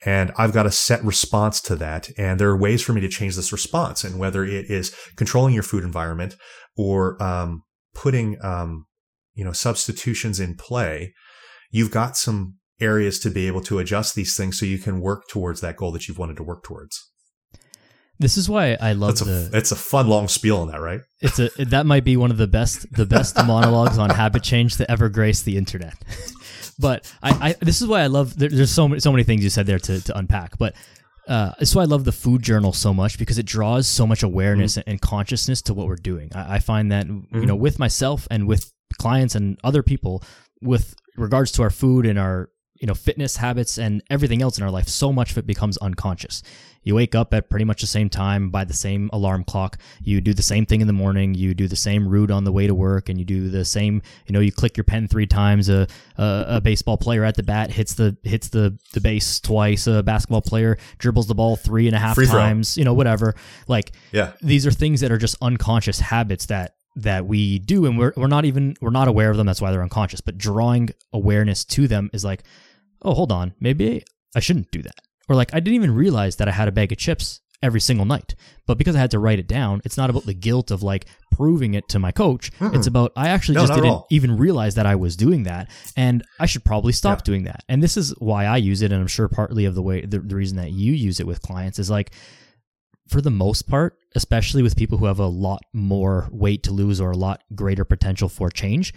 and 0.05 0.33
I've 0.37 0.53
got 0.53 0.67
a 0.67 0.71
set 0.71 1.03
response 1.05 1.61
to 1.63 1.77
that. 1.77 2.11
And 2.19 2.39
there 2.39 2.49
are 2.51 2.57
ways 2.57 2.83
for 2.83 2.93
me 2.93 3.01
to 3.01 3.09
change 3.09 3.37
this 3.37 3.53
response. 3.53 4.05
And 4.05 4.19
whether 4.19 4.45
it 4.45 4.71
is 4.71 4.95
controlling 5.17 5.55
your 5.55 5.63
food 5.63 5.85
environment 5.85 6.37
or, 6.77 7.21
um, 7.23 7.63
putting, 7.95 8.37
um, 8.45 8.87
you 9.35 9.45
know, 9.45 9.53
substitutions 9.53 10.39
in 10.39 10.55
play, 10.55 11.15
you've 11.71 11.91
got 11.91 12.17
some 12.17 12.57
areas 12.81 13.19
to 13.21 13.31
be 13.31 13.47
able 13.47 13.63
to 13.63 13.79
adjust 13.79 14.15
these 14.15 14.37
things 14.37 14.59
so 14.59 14.67
you 14.67 14.79
can 14.79 15.01
work 15.01 15.29
towards 15.29 15.61
that 15.63 15.77
goal 15.77 15.93
that 15.93 16.07
you've 16.07 16.19
wanted 16.19 16.37
to 16.37 16.43
work 16.43 16.63
towards. 16.63 17.11
This 18.19 18.39
is 18.39 18.49
why 18.49 18.77
I 18.81 18.93
love 18.93 19.11
it's 19.11 19.21
a, 19.21 19.25
the. 19.25 19.51
It's 19.53 19.73
a 19.73 19.77
fun 19.77 20.09
long 20.09 20.29
spiel 20.29 20.59
on 20.59 20.69
that, 20.69 20.81
right? 20.81 21.01
It's 21.21 21.39
a 21.39 21.51
that 21.67 21.85
might 21.85 22.05
be 22.05 22.17
one 22.17 22.31
of 22.31 22.39
the 22.39 22.47
best 22.47 22.91
the 22.93 23.05
best 23.05 23.37
monologues 23.47 23.99
on 23.99 24.09
habit 24.09 24.43
change 24.43 24.77
to 24.77 24.91
ever 24.91 25.11
grace 25.11 25.43
the 25.43 25.59
internet. 25.59 25.95
but 26.79 27.13
I, 27.23 27.51
I 27.51 27.53
this 27.61 27.81
is 27.81 27.89
why 27.89 28.03
I 28.03 28.07
love. 28.07 28.39
There, 28.39 28.49
there's 28.49 28.73
so 28.73 28.89
many 28.89 29.01
so 29.01 29.13
many 29.13 29.25
things 29.25 29.43
you 29.43 29.51
said 29.51 29.67
there 29.67 29.79
to 29.79 30.01
to 30.03 30.19
unpack, 30.19 30.59
but. 30.59 30.75
Uh, 31.29 31.51
this 31.59 31.71
is 31.71 31.75
why 31.75 31.83
I 31.83 31.87
love 31.87 32.05
the 32.05 32.13
food 32.13 32.41
journal 32.41 32.73
so 32.73 32.95
much 32.95 33.19
because 33.19 33.37
it 33.37 33.47
draws 33.47 33.89
so 33.89 34.07
much 34.07 34.23
awareness 34.23 34.77
mm-hmm. 34.77 34.89
and 34.89 35.01
consciousness 35.01 35.61
to 35.63 35.75
what 35.75 35.89
we're 35.89 35.97
doing. 35.97 36.31
I, 36.33 36.55
I 36.55 36.59
find 36.61 36.93
that 36.93 37.09
mm-hmm. 37.09 37.41
you 37.41 37.47
know 37.47 37.57
with 37.57 37.81
myself 37.81 38.29
and 38.31 38.47
with 38.47 38.73
clients 38.99 39.35
and 39.35 39.59
other 39.65 39.83
people, 39.83 40.23
with 40.63 40.95
regards 41.17 41.51
to 41.53 41.63
our 41.63 41.71
food 41.71 42.07
and 42.07 42.17
our 42.17 42.51
you 42.81 42.87
know 42.87 42.95
fitness 42.95 43.37
habits 43.37 43.77
and 43.77 44.03
everything 44.09 44.41
else 44.41 44.57
in 44.57 44.63
our 44.63 44.71
life, 44.71 44.87
so 44.87 45.13
much 45.13 45.33
of 45.33 45.39
it 45.39 45.49
becomes 45.49 45.77
unconscious. 45.79 46.45
You 46.87 46.95
wake 46.95 47.17
up 47.17 47.35
at 47.35 47.51
pretty 47.51 47.65
much 47.65 47.81
the 47.81 47.89
same 47.89 48.09
time 48.09 48.49
by 48.51 48.65
the 48.65 48.73
same 48.73 49.11
alarm 49.13 49.43
clock. 49.43 49.77
You 50.01 50.21
do 50.21 50.33
the 50.33 50.41
same 50.41 50.65
thing 50.67 50.81
in 50.81 50.87
the 50.87 50.93
morning. 50.93 51.35
You 51.35 51.53
do 51.53 51.67
the 51.67 51.75
same 51.75 52.07
route 52.07 52.31
on 52.31 52.45
the 52.45 52.53
way 52.53 52.69
to 52.69 52.77
work, 52.77 53.09
and 53.09 53.19
you 53.19 53.25
do 53.25 53.49
the 53.51 53.65
same. 53.65 54.03
You 54.27 54.33
know, 54.33 54.39
you 54.39 54.53
click 54.53 54.77
your 54.77 54.85
pen 54.85 55.09
three 55.09 55.27
times. 55.27 55.69
A 55.69 55.89
a, 56.17 56.45
a 56.49 56.61
baseball 56.61 56.97
player 56.97 57.25
at 57.25 57.35
the 57.35 57.43
bat 57.43 57.73
hits 57.73 57.95
the 57.95 58.17
hits 58.23 58.51
the 58.51 58.79
the 58.93 59.01
base 59.01 59.41
twice. 59.41 59.89
A 59.89 60.05
basketball 60.05 60.43
player 60.43 60.79
dribbles 60.99 61.27
the 61.27 61.35
ball 61.35 61.57
three 61.57 61.89
and 61.89 61.97
a 61.97 61.99
half 61.99 62.15
Free 62.15 62.29
times. 62.29 62.75
Throw. 62.75 62.81
You 62.81 62.85
know, 62.85 62.95
whatever. 62.95 63.35
Like, 63.67 63.91
yeah, 64.13 64.35
these 64.41 64.65
are 64.65 64.71
things 64.71 65.01
that 65.01 65.11
are 65.11 65.19
just 65.19 65.37
unconscious 65.43 65.99
habits 65.99 66.47
that 66.47 66.77
that 66.95 67.27
we 67.27 67.59
do 67.59 67.85
and 67.85 67.99
we're, 67.99 68.13
we're 68.17 68.27
not 68.27 68.47
even 68.47 68.75
we're 68.81 68.89
not 68.89 69.07
aware 69.07 69.31
of 69.31 69.37
them 69.37 69.47
that's 69.47 69.61
why 69.61 69.71
they're 69.71 69.83
unconscious 69.83 70.23
but 70.23 70.39
drawing 70.39 70.89
awareness 71.13 71.63
to 71.63 71.87
them 71.87 72.09
is 72.15 72.25
like 72.25 72.43
oh 73.03 73.13
hold 73.13 73.31
on 73.31 73.53
maybe 73.61 74.03
i 74.35 74.41
shouldn't 74.41 74.71
do 74.71 74.81
that 74.81 75.06
or 75.29 75.37
like 75.37 75.55
I 75.55 75.61
didn't 75.61 75.77
even 75.77 75.95
realize 75.95 76.37
that 76.37 76.49
I 76.49 76.53
had 76.53 76.69
a 76.69 76.73
bag 76.73 76.93
of 76.93 76.99
chips 76.99 77.41
every 77.63 77.81
single 77.81 78.07
night. 78.07 78.35
But 78.67 78.79
because 78.79 78.97
I 78.97 79.01
had 79.01 79.11
to 79.13 79.19
write 79.19 79.39
it 79.39 79.49
down, 79.49 79.81
it's 79.85 79.97
not 79.97 80.11
about 80.11 80.25
the 80.25 80.35
guilt 80.35 80.71
of 80.71 80.83
like 80.83 81.07
proving 81.33 81.75
it 81.75 81.89
to 81.91 81.99
my 81.99 82.13
coach. 82.13 82.53
Mm-mm. 82.59 82.75
It's 82.75 82.87
about 82.87 83.13
I 83.17 83.29
actually 83.29 83.57
no, 83.57 83.67
just 83.67 83.75
didn't 83.75 84.03
even 84.11 84.37
realize 84.37 84.75
that 84.75 84.87
I 84.87 84.95
was 84.95 85.17
doing 85.17 85.45
that 85.45 85.71
and 85.97 86.25
I 86.39 86.47
should 86.47 86.65
probably 86.65 86.93
stop 86.93 87.21
yeah. 87.21 87.25
doing 87.25 87.45
that. 87.45 87.65
And 87.69 87.83
this 87.83 87.97
is 87.97 88.11
why 88.19 88.47
I 88.47 88.57
use 88.57 88.83
it 88.83 88.93
and 88.93 89.01
I'm 89.01 89.07
sure 89.07 89.29
partly 89.29 89.65
of 89.65 89.75
the 89.75 89.83
way 89.83 90.01
the, 90.03 90.19
the 90.19 90.37
reason 90.37 90.57
that 90.59 90.73
you 90.73 90.93
use 90.93 91.21
it 91.21 91.27
with 91.27 91.43
clients 91.43 91.79
is 91.79 91.91
like 91.91 92.13
for 93.09 93.21
the 93.21 93.31
most 93.31 93.69
part, 93.69 93.99
especially 94.15 94.63
with 94.63 94.77
people 94.77 94.99
who 94.99 95.07
have 95.07 95.21
a 95.21 95.27
lot 95.27 95.63
more 95.73 96.29
weight 96.33 96.65
to 96.65 96.73
lose 96.73 97.01
or 97.01 97.13
a 97.13 97.17
lot 97.17 97.43
greater 97.55 97.85
potential 97.85 98.29
for 98.29 98.51
change, 98.51 98.93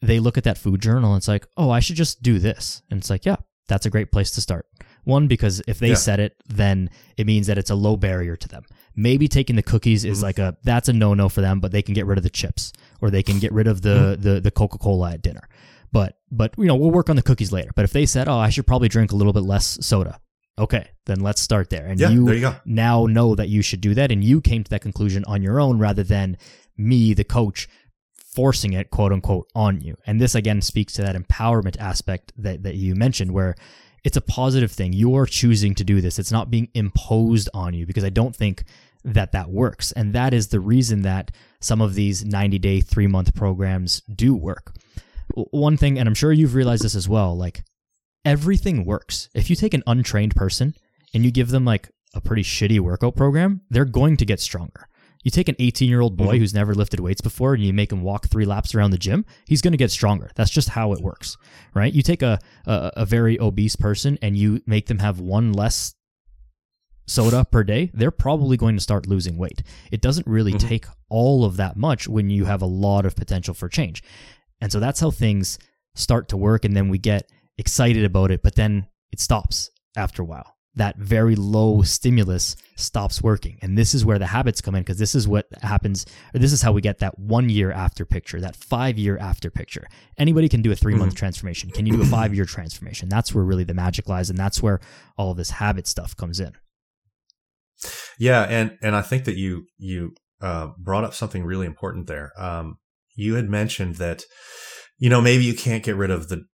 they 0.00 0.20
look 0.20 0.38
at 0.38 0.44
that 0.44 0.58
food 0.58 0.80
journal 0.80 1.12
and 1.12 1.18
it's 1.18 1.28
like, 1.28 1.46
"Oh, 1.56 1.70
I 1.70 1.80
should 1.80 1.96
just 1.96 2.22
do 2.22 2.38
this." 2.38 2.82
And 2.90 2.98
it's 2.98 3.10
like, 3.10 3.24
"Yeah, 3.24 3.36
that's 3.68 3.86
a 3.86 3.90
great 3.90 4.12
place 4.12 4.30
to 4.32 4.40
start." 4.40 4.66
One, 5.04 5.26
because 5.26 5.60
if 5.66 5.78
they 5.78 5.90
yeah. 5.90 5.94
said 5.94 6.20
it, 6.20 6.36
then 6.46 6.90
it 7.16 7.26
means 7.26 7.48
that 7.48 7.58
it's 7.58 7.70
a 7.70 7.74
low 7.74 7.96
barrier 7.96 8.36
to 8.36 8.48
them. 8.48 8.64
Maybe 8.94 9.26
taking 9.26 9.56
the 9.56 9.62
cookies 9.62 10.04
is 10.04 10.18
mm-hmm. 10.18 10.26
like 10.26 10.38
a 10.38 10.56
that's 10.62 10.88
a 10.88 10.92
no 10.92 11.14
no 11.14 11.28
for 11.28 11.40
them, 11.40 11.60
but 11.60 11.72
they 11.72 11.82
can 11.82 11.94
get 11.94 12.06
rid 12.06 12.18
of 12.18 12.24
the 12.24 12.30
chips 12.30 12.72
or 13.00 13.10
they 13.10 13.22
can 13.22 13.38
get 13.38 13.52
rid 13.52 13.66
of 13.66 13.82
the 13.82 14.14
mm-hmm. 14.14 14.22
the, 14.22 14.40
the 14.40 14.50
Coca 14.50 14.78
Cola 14.78 15.12
at 15.12 15.22
dinner. 15.22 15.48
But 15.90 16.18
but 16.30 16.54
you 16.56 16.66
know 16.66 16.76
we'll 16.76 16.90
work 16.90 17.10
on 17.10 17.16
the 17.16 17.22
cookies 17.22 17.52
later. 17.52 17.70
But 17.74 17.84
if 17.84 17.92
they 17.92 18.06
said, 18.06 18.28
oh, 18.28 18.38
I 18.38 18.50
should 18.50 18.66
probably 18.66 18.88
drink 18.88 19.12
a 19.12 19.16
little 19.16 19.32
bit 19.32 19.42
less 19.42 19.84
soda, 19.84 20.20
okay, 20.58 20.90
then 21.06 21.20
let's 21.20 21.40
start 21.40 21.70
there. 21.70 21.86
And 21.86 21.98
yeah, 21.98 22.10
you, 22.10 22.24
there 22.24 22.34
you 22.34 22.54
now 22.64 23.06
know 23.06 23.34
that 23.34 23.48
you 23.48 23.62
should 23.62 23.80
do 23.80 23.94
that, 23.94 24.12
and 24.12 24.22
you 24.22 24.40
came 24.40 24.62
to 24.64 24.70
that 24.70 24.82
conclusion 24.82 25.24
on 25.26 25.42
your 25.42 25.60
own 25.60 25.78
rather 25.78 26.02
than 26.02 26.36
me, 26.76 27.14
the 27.14 27.24
coach, 27.24 27.68
forcing 28.34 28.72
it, 28.72 28.90
quote 28.90 29.12
unquote, 29.12 29.48
on 29.54 29.80
you. 29.80 29.96
And 30.06 30.20
this 30.20 30.34
again 30.34 30.62
speaks 30.62 30.92
to 30.94 31.02
that 31.02 31.16
empowerment 31.16 31.78
aspect 31.78 32.32
that 32.36 32.62
that 32.62 32.76
you 32.76 32.94
mentioned, 32.94 33.32
where 33.32 33.54
it's 34.04 34.16
a 34.16 34.22
positive 34.22 34.72
thing. 34.72 34.92
You're 34.92 35.26
choosing 35.26 35.74
to 35.76 35.84
do 35.84 36.00
this. 36.00 36.18
It's 36.18 36.32
not 36.32 36.50
being 36.50 36.68
imposed 36.74 37.48
on 37.54 37.74
you 37.74 37.86
because 37.86 38.04
I 38.04 38.10
don't 38.10 38.34
think 38.34 38.64
that 39.04 39.32
that 39.32 39.50
works. 39.50 39.92
And 39.92 40.12
that 40.12 40.34
is 40.34 40.48
the 40.48 40.60
reason 40.60 41.02
that 41.02 41.30
some 41.60 41.80
of 41.80 41.94
these 41.94 42.24
90 42.24 42.58
day, 42.58 42.80
three 42.80 43.06
month 43.06 43.34
programs 43.34 44.00
do 44.14 44.34
work. 44.34 44.74
One 45.34 45.76
thing, 45.76 45.98
and 45.98 46.08
I'm 46.08 46.14
sure 46.14 46.32
you've 46.32 46.54
realized 46.54 46.84
this 46.84 46.94
as 46.94 47.08
well, 47.08 47.36
like 47.36 47.62
everything 48.24 48.84
works. 48.84 49.28
If 49.34 49.50
you 49.50 49.56
take 49.56 49.74
an 49.74 49.82
untrained 49.86 50.36
person 50.36 50.74
and 51.14 51.24
you 51.24 51.30
give 51.30 51.50
them 51.50 51.64
like 51.64 51.90
a 52.14 52.20
pretty 52.20 52.42
shitty 52.42 52.80
workout 52.80 53.16
program, 53.16 53.62
they're 53.70 53.84
going 53.84 54.16
to 54.18 54.26
get 54.26 54.40
stronger. 54.40 54.88
You 55.22 55.30
take 55.30 55.48
an 55.48 55.56
18 55.58 55.88
year 55.88 56.00
old 56.00 56.16
boy 56.16 56.24
mm-hmm. 56.24 56.38
who's 56.38 56.54
never 56.54 56.74
lifted 56.74 57.00
weights 57.00 57.20
before 57.20 57.54
and 57.54 57.62
you 57.62 57.72
make 57.72 57.92
him 57.92 58.02
walk 58.02 58.26
three 58.26 58.44
laps 58.44 58.74
around 58.74 58.90
the 58.90 58.98
gym, 58.98 59.24
he's 59.46 59.62
going 59.62 59.72
to 59.72 59.78
get 59.78 59.90
stronger. 59.90 60.30
That's 60.34 60.50
just 60.50 60.70
how 60.70 60.92
it 60.92 61.00
works, 61.00 61.36
right? 61.74 61.92
You 61.92 62.02
take 62.02 62.22
a, 62.22 62.38
a, 62.66 62.92
a 62.98 63.06
very 63.06 63.40
obese 63.40 63.76
person 63.76 64.18
and 64.22 64.36
you 64.36 64.60
make 64.66 64.86
them 64.86 64.98
have 64.98 65.20
one 65.20 65.52
less 65.52 65.94
soda 67.06 67.44
per 67.44 67.64
day, 67.64 67.90
they're 67.94 68.10
probably 68.10 68.56
going 68.56 68.76
to 68.76 68.82
start 68.82 69.06
losing 69.06 69.36
weight. 69.36 69.62
It 69.90 70.00
doesn't 70.00 70.26
really 70.26 70.52
mm-hmm. 70.52 70.68
take 70.68 70.86
all 71.08 71.44
of 71.44 71.56
that 71.56 71.76
much 71.76 72.08
when 72.08 72.30
you 72.30 72.44
have 72.44 72.62
a 72.62 72.66
lot 72.66 73.06
of 73.06 73.16
potential 73.16 73.54
for 73.54 73.68
change. 73.68 74.02
And 74.60 74.70
so 74.70 74.80
that's 74.80 75.00
how 75.00 75.10
things 75.10 75.58
start 75.94 76.28
to 76.28 76.36
work. 76.36 76.64
And 76.64 76.76
then 76.76 76.88
we 76.88 76.98
get 76.98 77.28
excited 77.58 78.04
about 78.04 78.30
it, 78.30 78.42
but 78.42 78.54
then 78.54 78.86
it 79.10 79.20
stops 79.20 79.70
after 79.96 80.22
a 80.22 80.24
while 80.24 80.51
that 80.74 80.96
very 80.96 81.36
low 81.36 81.82
stimulus 81.82 82.56
stops 82.76 83.22
working. 83.22 83.58
And 83.60 83.76
this 83.76 83.94
is 83.94 84.04
where 84.04 84.18
the 84.18 84.26
habits 84.26 84.60
come 84.60 84.74
in 84.74 84.82
because 84.82 84.98
this 84.98 85.14
is 85.14 85.28
what 85.28 85.46
happens, 85.62 86.06
or 86.34 86.38
this 86.38 86.52
is 86.52 86.62
how 86.62 86.72
we 86.72 86.80
get 86.80 86.98
that 87.00 87.18
one 87.18 87.50
year 87.50 87.70
after 87.70 88.06
picture, 88.06 88.40
that 88.40 88.56
five 88.56 88.98
year 88.98 89.18
after 89.18 89.50
picture. 89.50 89.86
Anybody 90.16 90.48
can 90.48 90.62
do 90.62 90.72
a 90.72 90.74
three 90.74 90.94
month 90.94 91.12
mm-hmm. 91.12 91.18
transformation. 91.18 91.70
Can 91.70 91.84
you 91.84 91.92
do 91.92 92.02
a 92.02 92.06
five 92.06 92.34
year 92.34 92.46
transformation? 92.46 93.08
That's 93.08 93.34
where 93.34 93.44
really 93.44 93.64
the 93.64 93.74
magic 93.74 94.08
lies. 94.08 94.30
And 94.30 94.38
that's 94.38 94.62
where 94.62 94.80
all 95.18 95.30
of 95.30 95.36
this 95.36 95.50
habit 95.50 95.86
stuff 95.86 96.16
comes 96.16 96.40
in. 96.40 96.52
Yeah. 98.18 98.42
And, 98.42 98.78
and 98.82 98.96
I 98.96 99.02
think 99.02 99.24
that 99.24 99.36
you, 99.36 99.66
you, 99.76 100.14
uh, 100.40 100.70
brought 100.78 101.04
up 101.04 101.14
something 101.14 101.44
really 101.44 101.66
important 101.66 102.06
there. 102.06 102.32
Um, 102.36 102.78
you 103.14 103.34
had 103.34 103.48
mentioned 103.48 103.96
that, 103.96 104.24
you 104.98 105.10
know, 105.10 105.20
maybe 105.20 105.44
you 105.44 105.54
can't 105.54 105.84
get 105.84 105.96
rid 105.96 106.10
of 106.10 106.28
the 106.28 106.44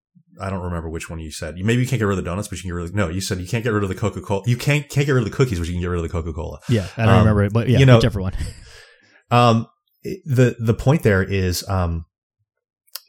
I 0.41 0.51
don't 0.51 0.62
remember 0.62 0.89
which 0.89 1.11
one 1.11 1.18
you 1.18 1.30
said. 1.30 1.57
Maybe 1.57 1.82
you 1.82 1.89
can't 1.89 1.99
get 1.99 2.07
rid 2.07 2.18
of 2.18 2.24
the 2.24 2.28
donuts, 2.30 2.49
but 2.49 2.59
you 2.59 2.62
can 2.62 2.70
get 2.70 2.74
rid 2.74 2.84
of, 2.86 2.95
no, 2.95 3.09
you 3.09 3.20
said 3.20 3.39
you 3.39 3.47
can't 3.47 3.64
get 3.64 3.72
rid 3.72 3.82
of 3.82 3.89
the 3.89 3.95
Coca 3.95 4.20
Cola. 4.20 4.43
You 4.47 4.57
can't, 4.57 4.89
can't 4.89 5.07
get 5.07 5.12
rid 5.12 5.24
of 5.24 5.30
the 5.30 5.36
cookies, 5.36 5.59
but 5.59 5.68
you 5.68 5.74
can 5.74 5.80
get 5.80 5.89
rid 5.89 5.99
of 5.99 6.03
the 6.03 6.09
Coca 6.09 6.32
Cola. 6.32 6.59
Yeah. 6.68 6.86
I 6.97 7.05
don't 7.05 7.14
um, 7.14 7.18
remember 7.20 7.45
it, 7.45 7.53
but 7.53 7.68
yeah, 7.68 7.78
you 7.78 7.86
know, 7.86 7.97
whichever 7.97 8.20
one. 8.20 8.34
um, 9.30 9.66
the, 10.03 10.57
the 10.59 10.74
point 10.74 11.03
there 11.03 11.22
is, 11.22 11.68
um, 11.68 12.07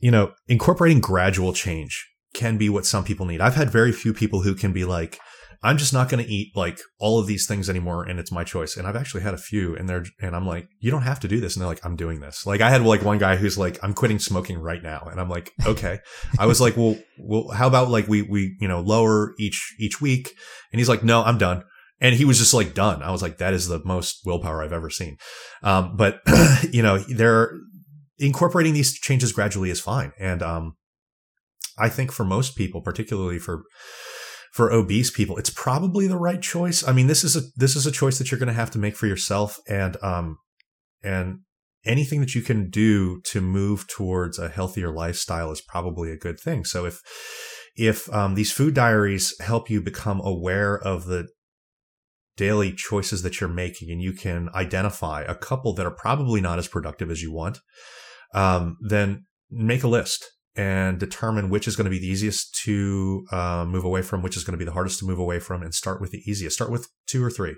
you 0.01 0.11
know, 0.11 0.32
incorporating 0.47 0.99
gradual 0.99 1.53
change 1.53 2.07
can 2.34 2.57
be 2.57 2.69
what 2.69 2.86
some 2.86 3.03
people 3.03 3.25
need. 3.25 3.41
I've 3.41 3.55
had 3.55 3.69
very 3.69 3.91
few 3.91 4.13
people 4.13 4.41
who 4.41 4.55
can 4.55 4.71
be 4.71 4.86
like, 4.86 5.19
I'm 5.62 5.78
just 5.78 5.93
not 5.93 6.07
going 6.07 6.24
to 6.24 6.32
eat 6.32 6.55
like 6.55 6.80
all 6.99 7.20
of 7.20 7.28
these 7.28 7.45
things 7.45 7.70
anymore. 7.70 8.03
And 8.03 8.18
it's 8.18 8.32
my 8.32 8.45
choice. 8.45 8.78
And 8.78 8.88
I've 8.88 8.95
actually 8.95 9.24
had 9.24 9.34
a 9.34 9.38
few 9.38 9.76
and 9.76 9.89
they're, 9.89 10.05
and 10.22 10.36
I'm 10.36 10.47
like, 10.47 10.70
you 10.80 10.89
don't 10.89 11.01
have 11.01 11.20
to 11.22 11.28
do 11.28 11.41
this. 11.41 11.55
And 11.55 11.62
they're 11.62 11.70
like, 11.70 11.86
I'm 11.86 11.97
doing 11.97 12.22
this. 12.22 12.45
Like 12.45 12.62
I 12.62 12.70
had 12.70 12.82
like 12.84 13.03
one 13.03 13.18
guy 13.18 13.36
who's 13.36 13.57
like, 13.57 13.78
I'm 13.84 13.93
quitting 13.93 14.20
smoking 14.20 14.60
right 14.60 14.82
now. 14.82 15.07
And 15.12 15.20
I'm 15.20 15.30
like, 15.30 15.51
okay. 15.66 15.99
I 16.38 16.45
was 16.45 16.62
like, 16.62 16.78
well, 16.78 16.97
well, 17.20 17.49
how 17.49 17.68
about 17.68 17.89
like 17.89 18.07
we, 18.07 18.22
we, 18.22 18.55
you 18.62 18.70
know, 18.70 18.80
lower 18.80 19.34
each, 19.38 19.76
each 19.80 19.99
week. 19.99 20.34
And 20.72 20.80
he's 20.80 20.89
like, 20.89 21.03
no, 21.03 21.24
I'm 21.24 21.38
done. 21.38 21.64
And 21.99 22.16
he 22.16 22.24
was 22.24 22.38
just 22.38 22.53
like 22.53 22.74
done. 22.74 23.03
I 23.03 23.12
was 23.12 23.22
like, 23.22 23.39
that 23.39 23.53
is 23.53 23.68
the 23.68 23.82
most 23.84 24.22
willpower 24.26 24.64
I've 24.64 24.72
ever 24.72 24.89
seen. 24.89 25.18
Um, 25.62 25.97
but 25.97 26.22
you 26.72 26.82
know, 26.82 26.99
they're 26.99 27.51
incorporating 28.18 28.74
these 28.74 28.97
changes 28.97 29.34
gradually 29.34 29.72
is 29.72 29.82
fine. 29.82 30.14
And, 30.18 30.41
um, 30.41 30.78
I 31.78 31.89
think 31.89 32.12
for 32.12 32.26
most 32.26 32.57
people, 32.57 32.82
particularly 32.82 33.39
for, 33.39 33.64
for 34.54 34.72
obese 34.72 35.12
people, 35.12 35.38
it's 35.38 35.50
probably 35.50 36.08
the 36.08 36.18
right 36.18 36.41
choice. 36.41 36.88
I 36.88 36.91
mean, 36.91 37.08
this 37.08 37.24
is 37.24 37.36
a, 37.36 37.41
this 37.56 37.76
is 37.76 37.86
a 37.86 37.91
choice 37.91 38.18
that 38.18 38.32
you're 38.32 38.39
going 38.39 38.47
to 38.47 38.54
have 38.54 38.72
to 38.72 38.80
make 38.80 38.95
for 38.95 39.08
yourself. 39.08 39.60
And, 39.68 39.97
um, 40.04 40.38
and 41.04 41.39
anything 41.86 42.20
that 42.20 42.36
you 42.36 42.41
can 42.41 42.70
do 42.70 43.22
to 43.26 43.41
move 43.41 43.88
towards 43.88 44.39
a 44.39 44.50
healthier 44.50 44.91
lifestyle 44.91 45.52
is 45.52 45.62
probably 45.62 46.12
a 46.12 46.18
good 46.18 46.39
thing. 46.39 46.66
So 46.66 46.86
if, 46.86 47.00
if 47.76 48.12
um, 48.14 48.36
these 48.36 48.52
food 48.52 48.74
diaries 48.74 49.39
help 49.39 49.70
you 49.70 49.82
become 49.82 50.20
aware 50.22 50.78
of 50.78 51.06
the 51.06 51.28
daily 52.36 52.74
choices 52.74 53.22
that 53.22 53.39
you're 53.39 53.50
making 53.50 53.91
and 53.91 54.02
you 54.02 54.14
can 54.14 54.50
identify 54.56 55.22
a 55.24 55.36
couple 55.36 55.74
that 55.74 55.86
are 55.86 55.91
probably 55.91 56.41
not 56.41 56.58
as 56.58 56.68
productive 56.68 57.12
as 57.12 57.22
you 57.22 57.32
want, 57.32 57.60
um, 58.34 58.78
then 58.82 59.26
make 59.52 59.84
a 59.84 59.88
list 59.88 60.26
and 60.60 60.99
determine 60.99 61.49
which 61.49 61.70
is 61.70 61.78
going 61.78 61.86
to 61.86 61.89
be 61.89 61.99
the 61.99 62.07
easiest 62.07 62.53
to 62.53 63.26
uh, 63.32 63.64
move 63.66 63.86
away 63.86 64.01
from, 64.01 64.22
which 64.22 64.36
is 64.36 64.43
going 64.43 64.51
to 64.51 64.57
be 64.57 64.66
the 64.66 64.74
hardest 64.74 64.99
to 64.99 65.05
move 65.05 65.18
away 65.18 65.39
from, 65.39 65.64
and 65.64 65.74
start 65.74 66.01
with 66.01 66.12
the 66.12 66.22
easiest. 66.30 66.57
Start 66.57 66.70
with 66.70 66.89
two 67.07 67.24
or 67.24 67.32
three, 67.32 67.55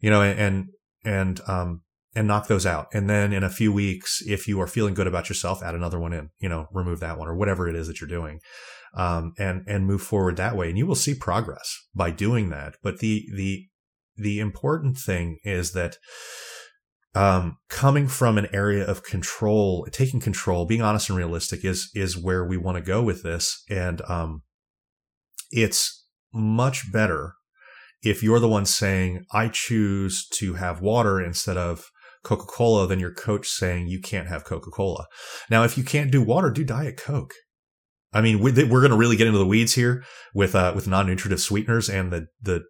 you 0.00 0.08
know, 0.08 0.22
and 0.22 0.68
and 1.04 1.42
um, 1.46 1.82
and 2.14 2.26
knock 2.26 2.46
those 2.46 2.64
out. 2.64 2.86
And 2.94 3.10
then 3.10 3.34
in 3.34 3.44
a 3.44 3.50
few 3.50 3.74
weeks, 3.74 4.22
if 4.26 4.48
you 4.48 4.58
are 4.62 4.66
feeling 4.66 4.94
good 4.94 5.06
about 5.06 5.28
yourself, 5.28 5.62
add 5.62 5.74
another 5.74 6.00
one 6.00 6.14
in. 6.14 6.30
You 6.38 6.48
know, 6.48 6.68
remove 6.72 7.00
that 7.00 7.18
one 7.18 7.28
or 7.28 7.36
whatever 7.36 7.68
it 7.68 7.76
is 7.76 7.88
that 7.88 8.00
you're 8.00 8.08
doing, 8.08 8.40
um, 8.94 9.34
and 9.38 9.64
and 9.66 9.86
move 9.86 10.00
forward 10.00 10.38
that 10.38 10.56
way. 10.56 10.70
And 10.70 10.78
you 10.78 10.86
will 10.86 10.94
see 10.94 11.14
progress 11.14 11.76
by 11.94 12.10
doing 12.10 12.48
that. 12.48 12.76
But 12.82 13.00
the 13.00 13.26
the 13.36 13.66
the 14.16 14.40
important 14.40 14.96
thing 14.96 15.40
is 15.44 15.72
that 15.72 15.98
um, 17.14 17.58
coming 17.68 18.06
from 18.06 18.38
an 18.38 18.48
area 18.52 18.84
of 18.84 19.02
control, 19.02 19.86
taking 19.90 20.20
control, 20.20 20.66
being 20.66 20.82
honest 20.82 21.08
and 21.08 21.18
realistic 21.18 21.64
is 21.64 21.90
is 21.94 22.16
where 22.16 22.44
we 22.44 22.56
want 22.56 22.76
to 22.76 22.82
go 22.82 23.02
with 23.02 23.22
this. 23.22 23.62
And 23.68 24.02
um, 24.08 24.42
it's 25.50 26.06
much 26.32 26.92
better 26.92 27.34
if 28.02 28.22
you're 28.22 28.40
the 28.40 28.48
one 28.48 28.66
saying, 28.66 29.24
"I 29.32 29.48
choose 29.48 30.26
to 30.34 30.54
have 30.54 30.80
water 30.80 31.20
instead 31.20 31.56
of." 31.56 31.90
Coca 32.24 32.46
Cola 32.46 32.88
than 32.88 32.98
your 32.98 33.14
coach 33.14 33.46
saying 33.46 33.86
you 33.86 34.00
can't 34.00 34.26
have 34.26 34.44
Coca 34.44 34.70
Cola. 34.70 35.06
Now, 35.50 35.62
if 35.62 35.78
you 35.78 35.84
can't 35.84 36.10
do 36.10 36.20
water, 36.20 36.50
do 36.50 36.64
Diet 36.64 36.96
Coke. 36.96 37.32
I 38.12 38.20
mean, 38.20 38.40
we, 38.40 38.50
are 38.50 38.66
going 38.66 38.90
to 38.90 38.96
really 38.96 39.16
get 39.16 39.28
into 39.28 39.38
the 39.38 39.46
weeds 39.46 39.74
here 39.74 40.04
with 40.34 40.54
uh, 40.54 40.72
with 40.74 40.88
non 40.88 41.06
nutritive 41.06 41.40
sweeteners 41.40 41.88
and 41.88 42.10
the 42.10 42.26
the 42.42 42.64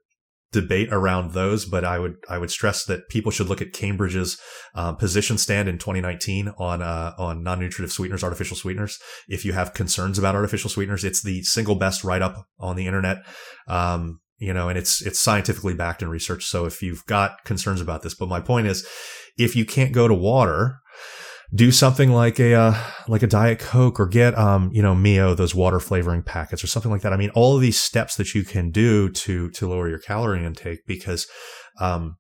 debate 0.53 0.89
around 0.91 1.33
those, 1.33 1.65
but 1.67 1.85
I 1.85 1.99
would 1.99 2.17
I 2.29 2.39
would 2.39 2.51
stress 2.51 2.85
that 2.87 3.09
people 3.09 3.31
should 3.31 3.49
look 3.49 3.61
at 3.61 3.73
Cambridge's 3.73 4.41
um, 4.75 4.97
position 4.97 5.39
stand 5.39 5.69
in 5.69 5.79
2019 5.79 6.53
on 6.59 6.83
uh, 6.83 7.13
on 7.19 7.43
non-nutritive 7.43 7.93
sweeteners, 7.93 8.25
artificial 8.25 8.57
sweeteners. 8.57 8.99
If 9.29 9.45
you 9.45 9.53
have 9.53 9.75
concerns 9.75 10.19
about 10.19 10.35
artificial 10.35 10.71
sweeteners, 10.71 11.05
it's 11.05 11.23
the 11.23 11.43
single 11.43 11.75
best 11.75 12.05
write 12.05 12.23
up 12.23 12.47
on 12.59 12.77
the 12.77 12.87
internet. 12.87 13.19
Um, 13.67 14.21
you 14.39 14.53
know, 14.55 14.69
and 14.69 14.79
it's 14.79 15.03
it's 15.03 15.21
scientifically 15.21 15.75
backed 15.75 16.03
in 16.03 16.09
research. 16.09 16.47
So 16.47 16.65
if 16.65 16.83
you've 16.83 17.05
got 17.07 17.45
concerns 17.45 17.81
about 17.81 18.03
this, 18.03 18.15
but 18.15 18.29
my 18.29 18.41
point 18.41 18.69
is, 18.69 18.87
if 19.37 19.55
you 19.55 19.65
can't 19.65 19.93
go 19.93 20.09
to 20.09 20.15
water, 20.15 20.81
do 21.55 21.73
something 21.73 22.11
like 22.11 22.39
a 22.39 22.55
uh, 22.55 22.75
like 23.07 23.23
a 23.23 23.27
diet 23.27 23.59
coke 23.59 23.99
or 23.99 24.07
get 24.07 24.37
um 24.37 24.71
you 24.73 24.83
know 24.83 24.95
mio 24.95 25.35
those 25.35 25.55
water 25.55 25.81
flavoring 25.81 26.23
packets 26.23 26.63
or 26.63 26.67
something 26.67 26.91
like 26.91 27.03
that. 27.03 27.13
I 27.13 27.17
mean 27.17 27.31
all 27.31 27.57
of 27.57 27.63
these 27.63 27.81
steps 27.81 28.17
that 28.17 28.35
you 28.35 28.45
can 28.45 28.71
do 28.71 29.09
to 29.11 29.51
to 29.51 29.69
lower 29.69 29.89
your 29.89 29.99
calorie 29.99 30.45
intake 30.45 30.81
because 30.87 31.27
um 31.81 32.17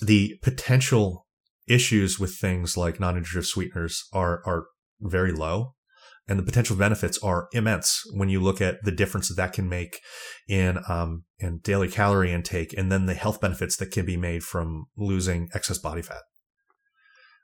the 0.00 0.38
potential 0.42 1.26
issues 1.66 2.18
with 2.18 2.34
things 2.34 2.76
like 2.76 3.00
non-nutritive 3.00 3.46
sweeteners 3.46 4.04
are 4.12 4.42
are 4.46 4.66
very 5.00 5.32
low 5.32 5.74
and 6.26 6.38
the 6.38 6.42
potential 6.42 6.76
benefits 6.76 7.18
are 7.18 7.48
immense 7.52 8.02
when 8.14 8.28
you 8.28 8.40
look 8.40 8.60
at 8.60 8.82
the 8.84 8.92
difference 8.92 9.28
that 9.28 9.34
that 9.34 9.52
can 9.52 9.68
make 9.68 10.00
in 10.48 10.78
um 10.88 11.24
in 11.38 11.58
daily 11.58 11.88
calorie 11.88 12.32
intake 12.32 12.72
and 12.76 12.90
then 12.90 13.06
the 13.06 13.14
health 13.14 13.40
benefits 13.40 13.76
that 13.76 13.90
can 13.90 14.06
be 14.06 14.16
made 14.16 14.42
from 14.42 14.86
losing 14.96 15.48
excess 15.54 15.78
body 15.78 16.02
fat 16.02 16.22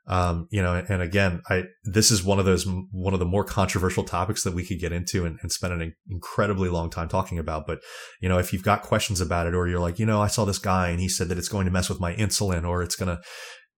um, 0.07 0.47
you 0.49 0.61
know, 0.61 0.83
and 0.89 1.01
again, 1.01 1.41
I, 1.49 1.65
this 1.83 2.09
is 2.11 2.23
one 2.23 2.39
of 2.39 2.45
those, 2.45 2.65
one 2.91 3.13
of 3.13 3.19
the 3.19 3.25
more 3.25 3.43
controversial 3.43 4.03
topics 4.03 4.43
that 4.43 4.53
we 4.53 4.65
could 4.65 4.79
get 4.79 4.91
into 4.91 5.25
and, 5.25 5.37
and 5.41 5.51
spend 5.51 5.79
an 5.79 5.93
incredibly 6.09 6.69
long 6.69 6.89
time 6.89 7.07
talking 7.07 7.37
about. 7.37 7.67
But, 7.67 7.81
you 8.19 8.27
know, 8.27 8.39
if 8.39 8.51
you've 8.51 8.63
got 8.63 8.81
questions 8.81 9.21
about 9.21 9.47
it 9.47 9.53
or 9.53 9.67
you're 9.67 9.79
like, 9.79 9.99
you 9.99 10.05
know, 10.05 10.21
I 10.21 10.27
saw 10.27 10.43
this 10.43 10.57
guy 10.57 10.89
and 10.89 10.99
he 10.99 11.07
said 11.07 11.29
that 11.29 11.37
it's 11.37 11.49
going 11.49 11.65
to 11.65 11.71
mess 11.71 11.87
with 11.87 11.99
my 11.99 12.15
insulin 12.15 12.67
or 12.67 12.81
it's 12.81 12.95
going 12.95 13.15
to, 13.15 13.21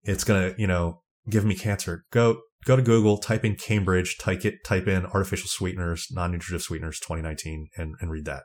it's 0.03 0.23
going 0.23 0.53
to, 0.53 0.61
you 0.61 0.67
know, 0.67 1.01
give 1.29 1.45
me 1.45 1.55
cancer, 1.55 2.05
go, 2.11 2.39
go 2.65 2.75
to 2.77 2.81
Google, 2.81 3.17
type 3.17 3.43
in 3.43 3.55
Cambridge, 3.55 4.17
type 4.17 4.45
it, 4.45 4.63
type 4.65 4.87
in 4.87 5.05
artificial 5.07 5.49
sweeteners, 5.49 6.07
non-nutritive 6.09 6.61
sweeteners 6.61 6.99
2019 6.99 7.67
and, 7.77 7.95
and 7.99 8.09
read 8.09 8.25
that. 8.25 8.43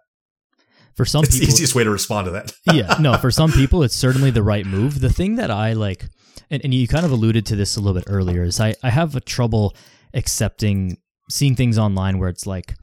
For 0.95 1.05
some 1.05 1.23
it's 1.23 1.37
people, 1.37 1.47
the 1.47 1.53
easiest 1.53 1.77
way 1.77 1.85
to 1.85 1.91
respond 1.91 2.25
to 2.25 2.33
that. 2.33 2.53
yeah, 2.73 2.97
no, 3.01 3.17
for 3.19 3.31
some 3.31 3.53
people, 3.53 3.85
it's 3.85 3.95
certainly 3.95 4.33
the 4.33 4.43
right 4.43 4.67
move. 4.67 5.01
The 5.01 5.13
thing 5.13 5.37
that 5.37 5.49
I 5.49 5.75
like, 5.75 6.07
and, 6.51 6.63
and 6.65 6.75
you 6.75 6.87
kind 6.89 7.05
of 7.05 7.13
alluded 7.13 7.47
to 7.47 7.57
this 7.57 7.77
a 7.77 7.81
little 7.81 7.99
bit 7.99 8.09
earlier, 8.09 8.43
is 8.43 8.61
I, 8.61 8.75
I 8.83 8.91
have 8.91 9.17
a 9.17 9.21
trouble 9.21 9.75
accepting 10.15 10.99
seeing 11.31 11.55
things 11.55 11.79
online 11.79 12.19
where 12.19 12.29
it's 12.29 12.47
like 12.47 12.75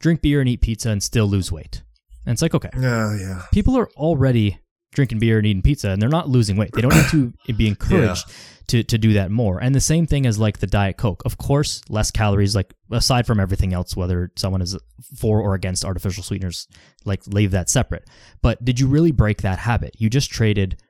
drink 0.00 0.22
beer 0.22 0.40
and 0.40 0.48
eat 0.48 0.60
pizza 0.60 0.90
and 0.90 1.02
still 1.02 1.26
lose 1.26 1.52
weight. 1.52 1.82
And 2.26 2.32
it's 2.32 2.42
like, 2.42 2.54
okay. 2.54 2.70
Yeah, 2.78 3.16
yeah. 3.18 3.42
People 3.52 3.76
are 3.76 3.88
already 3.96 4.58
drinking 4.92 5.18
beer 5.18 5.38
and 5.38 5.46
eating 5.46 5.62
pizza 5.62 5.90
and 5.90 6.00
they're 6.00 6.08
not 6.08 6.28
losing 6.28 6.56
weight. 6.56 6.70
They 6.72 6.82
don't 6.82 6.94
need 6.94 7.32
to 7.46 7.52
be 7.56 7.66
encouraged 7.66 8.28
yeah. 8.28 8.34
to, 8.68 8.82
to 8.84 8.98
do 8.98 9.14
that 9.14 9.30
more. 9.30 9.58
And 9.58 9.74
the 9.74 9.80
same 9.80 10.06
thing 10.06 10.26
as 10.26 10.38
like 10.38 10.58
the 10.58 10.66
Diet 10.66 10.96
Coke. 10.96 11.22
Of 11.24 11.38
course, 11.38 11.82
less 11.88 12.10
calories, 12.10 12.54
like 12.54 12.74
aside 12.90 13.26
from 13.26 13.40
everything 13.40 13.72
else, 13.72 13.96
whether 13.96 14.30
someone 14.36 14.62
is 14.62 14.76
for 15.16 15.40
or 15.40 15.54
against 15.54 15.84
artificial 15.84 16.22
sweeteners, 16.22 16.68
like 17.04 17.26
leave 17.26 17.52
that 17.52 17.70
separate. 17.70 18.08
But 18.42 18.64
did 18.64 18.78
you 18.78 18.86
really 18.86 19.12
break 19.12 19.42
that 19.42 19.58
habit? 19.58 19.96
You 19.98 20.10
just 20.10 20.30
traded 20.30 20.80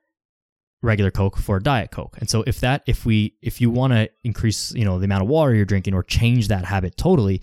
regular 0.82 1.10
coke 1.10 1.36
for 1.36 1.60
diet 1.60 1.90
coke 1.90 2.16
and 2.18 2.28
so 2.28 2.42
if 2.46 2.60
that 2.60 2.82
if 2.86 3.06
we 3.06 3.34
if 3.40 3.60
you 3.60 3.70
want 3.70 3.92
to 3.92 4.10
increase 4.24 4.74
you 4.74 4.84
know 4.84 4.98
the 4.98 5.04
amount 5.04 5.22
of 5.22 5.28
water 5.28 5.54
you're 5.54 5.64
drinking 5.64 5.94
or 5.94 6.02
change 6.02 6.48
that 6.48 6.64
habit 6.64 6.96
totally 6.96 7.40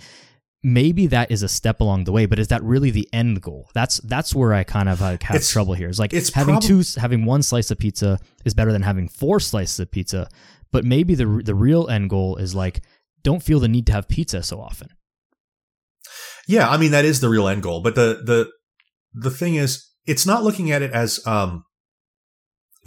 maybe 0.64 1.08
that 1.08 1.32
is 1.32 1.44
a 1.44 1.48
step 1.48 1.80
along 1.80 2.04
the 2.04 2.12
way, 2.12 2.26
but 2.26 2.40
is 2.40 2.50
that 2.50 2.62
really 2.64 2.92
the 2.92 3.08
end 3.14 3.42
goal? 3.42 3.70
That's 3.74 3.98
that's 4.00 4.36
where 4.36 4.54
I 4.54 4.64
kind 4.64 4.90
of 4.90 5.02
like 5.02 5.24
have 5.24 5.38
it's, 5.38 5.52
trouble 5.52 5.74
It's 5.74 6.00
like 6.00 6.14
it's 6.14 6.34
having 6.34 6.56
prob- 6.56 6.64
two, 6.64 6.84
having 6.98 7.26
one 7.26 7.44
slice 7.44 7.72
of 7.72 7.78
pizza 7.78 8.20
is 8.46 8.54
better 8.54 8.72
than 8.72 8.82
having 8.82 9.08
four 9.08 9.40
slices 9.40 9.80
of 9.80 9.92
pizza. 9.92 10.30
But 10.72 10.86
maybe 10.86 11.16
the 11.16 11.42
the 11.44 11.56
real 11.56 11.88
end 11.88 12.10
goal 12.10 12.36
is 12.38 12.54
like 12.56 12.82
don't 13.24 13.44
feel 13.44 13.60
the 13.60 13.68
need 13.68 13.86
to 13.88 13.94
have 13.94 14.08
pizza 14.08 14.44
so 14.44 14.60
often. 14.60 14.90
Yeah, 16.48 16.70
I 16.70 16.78
mean 16.78 16.92
that 16.92 17.06
is 17.06 17.22
the 17.22 17.30
real 17.30 17.48
end 17.48 17.64
goal. 17.64 17.82
But 17.82 17.96
the 17.96 18.22
the 18.24 18.50
the 19.14 19.32
thing 19.32 19.56
is, 19.56 19.90
it's 20.06 20.26
not 20.26 20.44
looking 20.44 20.72
at 20.72 20.82
it 20.82 20.92
as 20.92 21.26
um. 21.26 21.64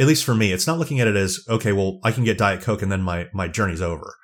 At 0.01 0.07
least 0.07 0.24
for 0.24 0.34
me, 0.34 0.53
it's 0.53 0.66
not 0.66 0.78
looking 0.78 1.01
at 1.01 1.09
it 1.09 1.16
as 1.16 1.40
okay. 1.49 1.72
Well, 1.72 1.99
I 2.03 2.12
can 2.12 2.24
get 2.24 2.38
Diet 2.38 2.62
Coke 2.62 2.82
and 2.82 2.90
then 2.90 3.03
my 3.03 3.26
my 3.32 3.49
journey's 3.49 3.82
over. 3.82 4.14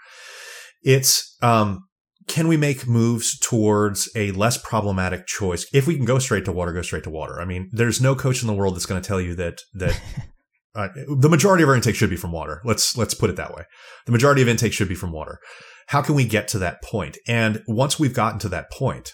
It's 0.82 1.36
um 1.42 1.88
can 2.28 2.46
we 2.46 2.56
make 2.56 2.86
moves 2.86 3.38
towards 3.38 4.08
a 4.14 4.30
less 4.32 4.58
problematic 4.58 5.26
choice? 5.26 5.66
If 5.72 5.86
we 5.86 5.96
can 5.96 6.04
go 6.04 6.18
straight 6.18 6.44
to 6.44 6.52
water, 6.52 6.72
go 6.72 6.82
straight 6.82 7.04
to 7.04 7.10
water. 7.10 7.40
I 7.40 7.44
mean, 7.46 7.70
there's 7.72 8.00
no 8.00 8.14
coach 8.14 8.42
in 8.42 8.46
the 8.46 8.54
world 8.54 8.74
that's 8.74 8.86
going 8.86 9.00
to 9.00 9.06
tell 9.06 9.20
you 9.20 9.34
that 9.36 9.62
that 9.74 10.00
uh, 10.74 10.88
the 11.18 11.28
majority 11.28 11.62
of 11.62 11.68
our 11.68 11.74
intake 11.74 11.96
should 11.96 12.10
be 12.10 12.16
from 12.16 12.32
water. 12.32 12.60
Let's 12.64 12.96
let's 12.96 13.14
put 13.14 13.30
it 13.30 13.36
that 13.36 13.54
way. 13.54 13.64
The 14.06 14.12
majority 14.12 14.42
of 14.42 14.48
intake 14.48 14.72
should 14.72 14.88
be 14.88 14.94
from 14.94 15.12
water. 15.12 15.38
How 15.88 16.02
can 16.02 16.14
we 16.14 16.26
get 16.26 16.48
to 16.48 16.58
that 16.58 16.82
point? 16.82 17.16
And 17.26 17.62
once 17.66 17.98
we've 17.98 18.14
gotten 18.14 18.38
to 18.40 18.48
that 18.50 18.70
point, 18.70 19.12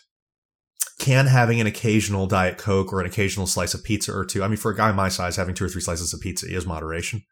can 0.99 1.27
having 1.27 1.61
an 1.61 1.67
occasional 1.67 2.27
diet 2.27 2.57
coke 2.57 2.93
or 2.93 3.01
an 3.01 3.07
occasional 3.07 3.47
slice 3.47 3.75
of 3.75 3.83
pizza 3.83 4.13
or 4.13 4.25
two. 4.25 4.45
I 4.45 4.49
mean, 4.49 4.57
for 4.57 4.71
a 4.71 4.77
guy 4.77 4.93
my 4.93 5.09
size, 5.09 5.37
having 5.37 5.55
two 5.55 5.65
or 5.65 5.69
three 5.69 5.81
slices 5.81 6.15
of 6.15 6.21
pizza 6.21 6.47
is 6.47 6.67
moderation. 6.67 7.23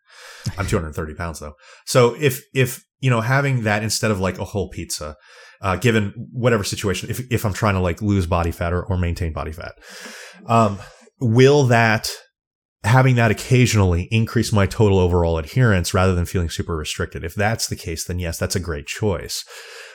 I'm 0.58 0.66
230 0.68 1.14
pounds 1.14 1.40
though. 1.40 1.54
So 1.86 2.16
if, 2.18 2.42
if, 2.54 2.84
you 3.00 3.10
know, 3.10 3.20
having 3.20 3.62
that 3.62 3.82
instead 3.82 4.10
of 4.10 4.20
like 4.20 4.38
a 4.38 4.44
whole 4.44 4.68
pizza, 4.68 5.16
uh, 5.60 5.76
given 5.76 6.12
whatever 6.32 6.64
situation, 6.64 7.08
if, 7.08 7.20
if 7.30 7.46
I'm 7.46 7.52
trying 7.52 7.74
to 7.74 7.80
like 7.80 8.02
lose 8.02 8.26
body 8.26 8.50
fat 8.50 8.72
or, 8.72 8.82
or 8.82 8.98
maintain 8.98 9.32
body 9.32 9.52
fat, 9.52 9.74
um, 10.46 10.78
will 11.20 11.64
that 11.64 12.10
having 12.84 13.14
that 13.14 13.30
occasionally 13.30 14.08
increase 14.10 14.52
my 14.52 14.66
total 14.66 14.98
overall 14.98 15.38
adherence 15.38 15.94
rather 15.94 16.16
than 16.16 16.24
feeling 16.24 16.50
super 16.50 16.76
restricted? 16.76 17.22
If 17.22 17.34
that's 17.36 17.68
the 17.68 17.76
case, 17.76 18.04
then 18.04 18.18
yes, 18.18 18.38
that's 18.38 18.56
a 18.56 18.60
great 18.60 18.86
choice. 18.86 19.44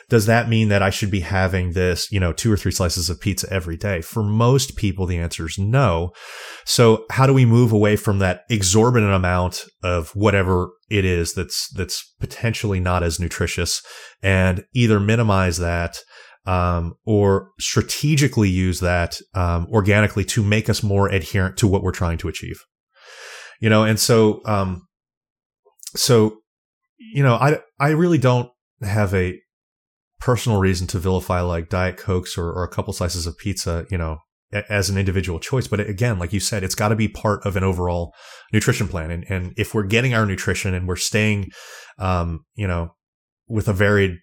Does 0.10 0.26
that 0.26 0.48
mean 0.48 0.70
that 0.70 0.82
I 0.82 0.90
should 0.90 1.12
be 1.12 1.20
having 1.20 1.74
this, 1.74 2.10
you 2.12 2.20
know, 2.20 2.32
two 2.32 2.52
or 2.52 2.56
three 2.56 2.72
slices 2.72 3.10
of 3.10 3.20
pizza 3.20 3.52
every 3.52 3.76
day? 3.76 4.02
For 4.02 4.24
most 4.24 4.78
people, 4.78 5.06
the 5.06 5.18
answer 5.18 5.46
is 5.46 5.58
no. 5.58 6.12
So 6.66 7.06
how 7.12 7.28
do 7.28 7.34
we 7.34 7.46
move 7.46 7.74
away 7.74 7.98
from 7.98 8.20
that 8.20 8.44
exorbitant 8.50 9.12
amount 9.12 9.66
of 9.84 10.12
whatever 10.16 10.70
it 10.90 11.04
is 11.04 11.34
that's, 11.34 11.70
that's 11.74 12.14
potentially 12.22 12.80
not 12.80 13.04
as 13.04 13.20
nutritious 13.20 13.82
and 14.24 14.64
either 14.74 15.00
minimize 15.00 15.58
that 15.58 15.98
um, 16.46 16.96
or 17.06 17.50
strategically 17.60 18.50
use 18.50 18.80
that 18.80 19.20
um, 19.34 19.68
organically 19.70 20.24
to 20.24 20.42
make 20.42 20.70
us 20.70 20.82
more 20.82 21.10
adherent 21.10 21.58
to 21.58 21.68
what 21.68 21.84
we're 21.84 21.92
trying 21.92 22.18
to 22.20 22.30
achieve. 22.30 22.62
You 23.60 23.70
know, 23.70 23.84
and 23.84 24.00
so, 24.00 24.42
um, 24.46 24.88
so, 25.96 26.38
you 26.98 27.24
know, 27.24 27.36
I, 27.36 27.60
I 27.78 27.90
really 27.90 28.18
don't 28.18 28.50
have 28.82 29.14
a 29.14 29.38
personal 30.20 30.60
reason 30.60 30.88
to 30.88 31.00
vilify 31.00 31.42
like 31.42 31.70
diet 31.70 31.98
cokes 31.98 32.38
or, 32.38 32.52
or 32.52 32.64
a 32.64 32.70
couple 32.70 32.94
slices 32.94 33.28
of 33.28 33.38
pizza, 33.38 33.86
you 33.92 33.98
know, 33.98 34.18
as 34.70 34.90
an 34.90 34.98
individual 34.98 35.40
choice. 35.40 35.68
But 35.68 35.82
again, 35.82 36.20
like 36.20 36.34
you 36.34 36.40
said, 36.40 36.64
it's 36.64 36.76
got 36.76 36.90
to 36.90 36.96
be 36.96 37.08
part 37.08 37.46
of 37.46 37.56
an 37.56 37.64
overall 37.64 38.14
nutrition 38.54 38.88
plan. 38.88 39.12
And, 39.12 39.26
and 39.30 39.54
if 39.58 39.74
we're 39.74 39.84
getting 39.84 40.14
our 40.14 40.26
nutrition 40.26 40.74
and 40.74 40.88
we're 40.88 40.96
staying, 40.96 41.52
um, 42.00 42.46
you 42.56 42.68
know, 42.68 42.96
with 43.48 43.68
a 43.68 43.74
varied 43.74 44.18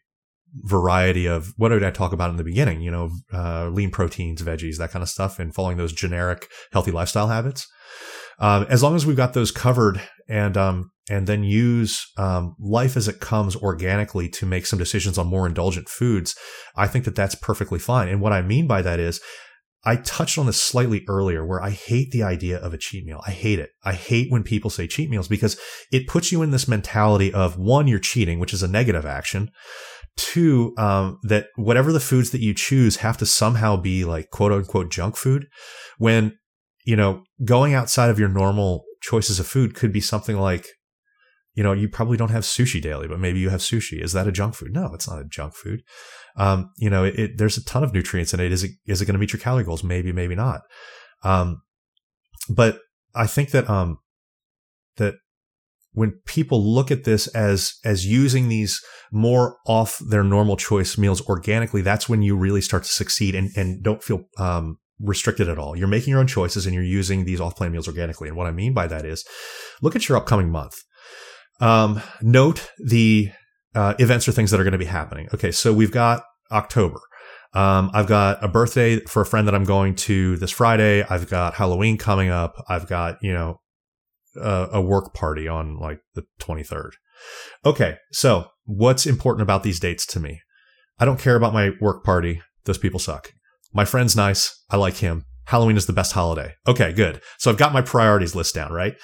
variety 0.63 1.27
of 1.27 1.53
what 1.57 1.71
did 1.71 1.85
I 1.85 1.91
talk 1.91 2.13
about 2.13 2.31
in 2.31 2.37
the 2.37 2.45
beginning? 2.45 2.81
You 2.81 2.91
know, 2.91 3.11
uh, 3.33 3.69
lean 3.69 3.91
proteins, 3.91 4.43
veggies, 4.43 4.79
that 4.79 4.91
kind 4.91 5.03
of 5.03 5.09
stuff, 5.09 5.39
and 5.39 5.55
following 5.55 5.77
those 5.77 5.93
generic 5.93 6.49
healthy 6.73 6.91
lifestyle 6.91 7.29
habits. 7.29 7.67
Um, 8.39 8.67
as 8.69 8.83
long 8.83 8.95
as 8.95 9.07
we've 9.07 9.17
got 9.17 9.33
those 9.33 9.51
covered 9.51 10.01
and 10.29 10.57
um, 10.57 10.91
and 11.09 11.27
then 11.27 11.45
use 11.45 12.07
um, 12.17 12.57
life 12.59 12.97
as 12.97 13.09
it 13.09 13.21
comes 13.21 13.57
organically 13.57 14.29
to 14.31 14.47
make 14.47 14.67
some 14.67 14.79
decisions 14.79 15.19
on 15.19 15.27
more 15.27 15.47
indulgent 15.47 15.89
foods, 15.89 16.35
I 16.77 16.87
think 16.87 17.05
that 17.05 17.15
that's 17.15 17.35
perfectly 17.35 17.79
fine. 17.79 18.09
And 18.09 18.21
what 18.21 18.33
I 18.33 18.43
mean 18.43 18.67
by 18.67 18.83
that 18.83 18.99
is, 18.99 19.21
I 19.87 19.97
touched 19.97 20.39
on 20.39 20.47
this 20.47 20.61
slightly 20.61 21.05
earlier 21.09 21.45
where 21.45 21.63
I 21.63 21.71
hate 21.71 22.11
the 22.11 22.23
idea 22.23 22.59
of 22.59 22.73
a 22.73 22.79
cheat 22.79 23.05
meal. 23.05 23.21
I 23.27 23.33
hate 23.33 23.59
it. 23.59 23.71
I 23.85 23.93
hate 23.93 24.33
when 24.33 24.43
people 24.43 24.71
say 24.71 24.87
cheat 24.87 25.11
meals 25.11 25.29
because 25.29 25.61
it 25.93 26.07
puts 26.07 26.33
you 26.33 26.41
in 26.41 26.53
this 26.53 26.67
mentality 26.67 27.33
of 27.33 27.59
one, 27.59 27.87
you're 27.87 27.99
cheating, 27.99 28.39
which 28.39 28.55
is 28.55 28.63
a 28.63 28.69
negative 28.69 29.05
action. 29.05 29.51
Two, 30.17 30.73
um, 30.79 31.19
that 31.25 31.49
whatever 31.57 31.93
the 31.93 32.01
foods 32.01 32.31
that 32.31 32.41
you 32.41 32.55
choose 32.55 32.97
have 32.97 33.19
to 33.19 33.27
somehow 33.27 33.77
be 33.77 34.05
like 34.05 34.31
quote 34.31 34.53
unquote 34.53 34.91
junk 34.91 35.17
food 35.17 35.49
when, 35.99 36.39
you 36.87 36.97
know, 36.97 37.23
going 37.45 37.75
outside 37.75 38.09
of 38.09 38.19
your 38.19 38.29
normal 38.29 38.85
choices 39.03 39.39
of 39.39 39.47
food 39.47 39.75
could 39.75 39.93
be 39.93 40.01
something 40.01 40.39
like, 40.39 40.67
you 41.55 41.63
know, 41.63 41.73
you 41.73 41.89
probably 41.89 42.17
don't 42.17 42.31
have 42.31 42.43
sushi 42.43 42.83
daily, 42.83 43.07
but 43.09 43.21
maybe 43.21 43.39
you 43.39 43.49
have 43.51 43.61
sushi. 43.61 44.03
Is 44.03 44.13
that 44.13 44.27
a 44.27 44.33
junk 44.33 44.55
food? 44.55 44.73
No, 44.73 44.93
it's 44.93 45.09
not 45.09 45.21
a 45.21 45.25
junk 45.25 45.55
food. 45.55 45.83
Um, 46.37 46.71
you 46.77 46.91
know, 46.91 47.05
it, 47.05 47.19
it, 47.19 47.39
there's 47.39 47.57
a 47.57 47.65
ton 47.65 47.85
of 47.85 47.95
nutrients 47.95 48.35
in 48.35 48.41
it. 48.41 48.53
Is 48.53 48.65
it, 48.65 48.73
is 48.87 49.01
it 49.01 49.07
going 49.07 49.15
to 49.15 49.21
meet 49.21 49.33
your 49.33 49.41
calorie 49.41 49.65
goals? 49.65 49.85
Maybe, 49.85 50.13
maybe 50.13 50.35
not. 50.35 50.63
Um, 51.23 51.63
but 52.49 52.81
I 53.15 53.27
think 53.27 53.51
that, 53.51 53.71
um, 53.71 53.99
that 54.97 55.15
when 55.93 56.21
people 56.27 56.61
look 56.63 56.91
at 56.91 57.05
this 57.05 57.29
as 57.29 57.75
as 57.85 58.05
using 58.05 58.49
these 58.49 58.81
more 59.13 59.59
off 59.65 60.01
their 60.11 60.25
normal 60.25 60.57
choice 60.57 60.99
meals 60.99 61.25
organically, 61.29 61.83
that's 61.83 62.09
when 62.09 62.21
you 62.21 62.37
really 62.37 62.61
start 62.61 62.83
to 62.83 62.91
succeed 62.91 63.37
and, 63.37 63.51
and 63.57 63.83
don't 63.83 64.03
feel 64.03 64.25
um, 64.37 64.79
restricted 64.99 65.49
at 65.49 65.59
all. 65.59 65.77
You're 65.77 65.87
making 65.87 66.11
your 66.11 66.19
own 66.19 66.27
choices 66.27 66.67
and 66.67 66.75
you're 66.75 66.83
using 66.83 67.25
these 67.25 67.41
off 67.41 67.57
plan 67.57 67.71
meals 67.71 67.87
organically. 67.87 68.29
And 68.29 68.37
what 68.37 68.49
I 68.49 68.51
mean 68.51 68.75
by 68.75 68.89
that 68.89 69.05
is 69.05 69.25
look 69.83 69.95
at 69.95 70.09
your 70.09 70.19
upcoming 70.19 70.51
month. 70.51 70.75
Um, 71.61 72.03
note 72.21 72.71
the 72.79 73.31
uh, 73.75 73.95
events 73.99 74.29
or 74.29 74.33
things 74.33 74.51
that 74.51 74.61
are 74.61 74.65
going 74.65 74.73
to 74.73 74.79
be 74.79 74.85
happening. 74.85 75.29
Okay, 75.35 75.51
so 75.51 75.73
we've 75.73 75.93
got 75.93 76.25
October. 76.51 77.01
Um, 77.55 77.91
I've 77.95 78.09
got 78.09 78.43
a 78.43 78.49
birthday 78.49 79.01
for 79.01 79.23
a 79.23 79.27
friend 79.27 79.47
that 79.47 79.55
I'm 79.55 79.65
going 79.65 79.95
to 79.95 80.37
this 80.39 80.51
Friday. 80.51 81.05
I've 81.09 81.29
got 81.29 81.55
Halloween 81.55 81.97
coming 81.97 82.29
up. 82.29 82.63
I've 82.69 82.89
got, 82.89 83.19
you 83.23 83.33
know, 83.33 83.61
a, 84.37 84.69
a 84.73 84.81
work 84.81 85.15
party 85.15 85.47
on 85.47 85.79
like 85.79 86.01
the 86.15 86.25
23rd. 86.41 86.91
Okay. 87.65 87.97
So 88.13 88.47
what's 88.65 89.07
important 89.07 89.43
about 89.43 89.63
these 89.63 89.79
dates 89.79 90.05
to 90.07 90.21
me? 90.21 90.41
I 90.99 91.05
don't 91.05 91.21
care 91.21 91.37
about 91.37 91.53
my 91.53 91.71
work 91.81 92.05
party. 92.05 92.43
Those 92.65 92.79
people 92.79 92.99
suck. 92.99 93.33
My 93.73 93.85
friend's 93.85 94.17
nice. 94.17 94.65
I 94.71 94.77
like 94.77 94.97
him. 94.97 95.25
Halloween 95.47 95.77
is 95.77 95.87
the 95.87 95.93
best 95.93 96.13
holiday. 96.13 96.55
Okay, 96.67 96.93
good. 96.93 97.21
So 97.39 97.51
I've 97.51 97.59
got 97.59 97.73
my 97.73 97.83
priorities 97.83 98.35
list 98.35 98.55
down, 98.55 98.73
right? 98.73 98.95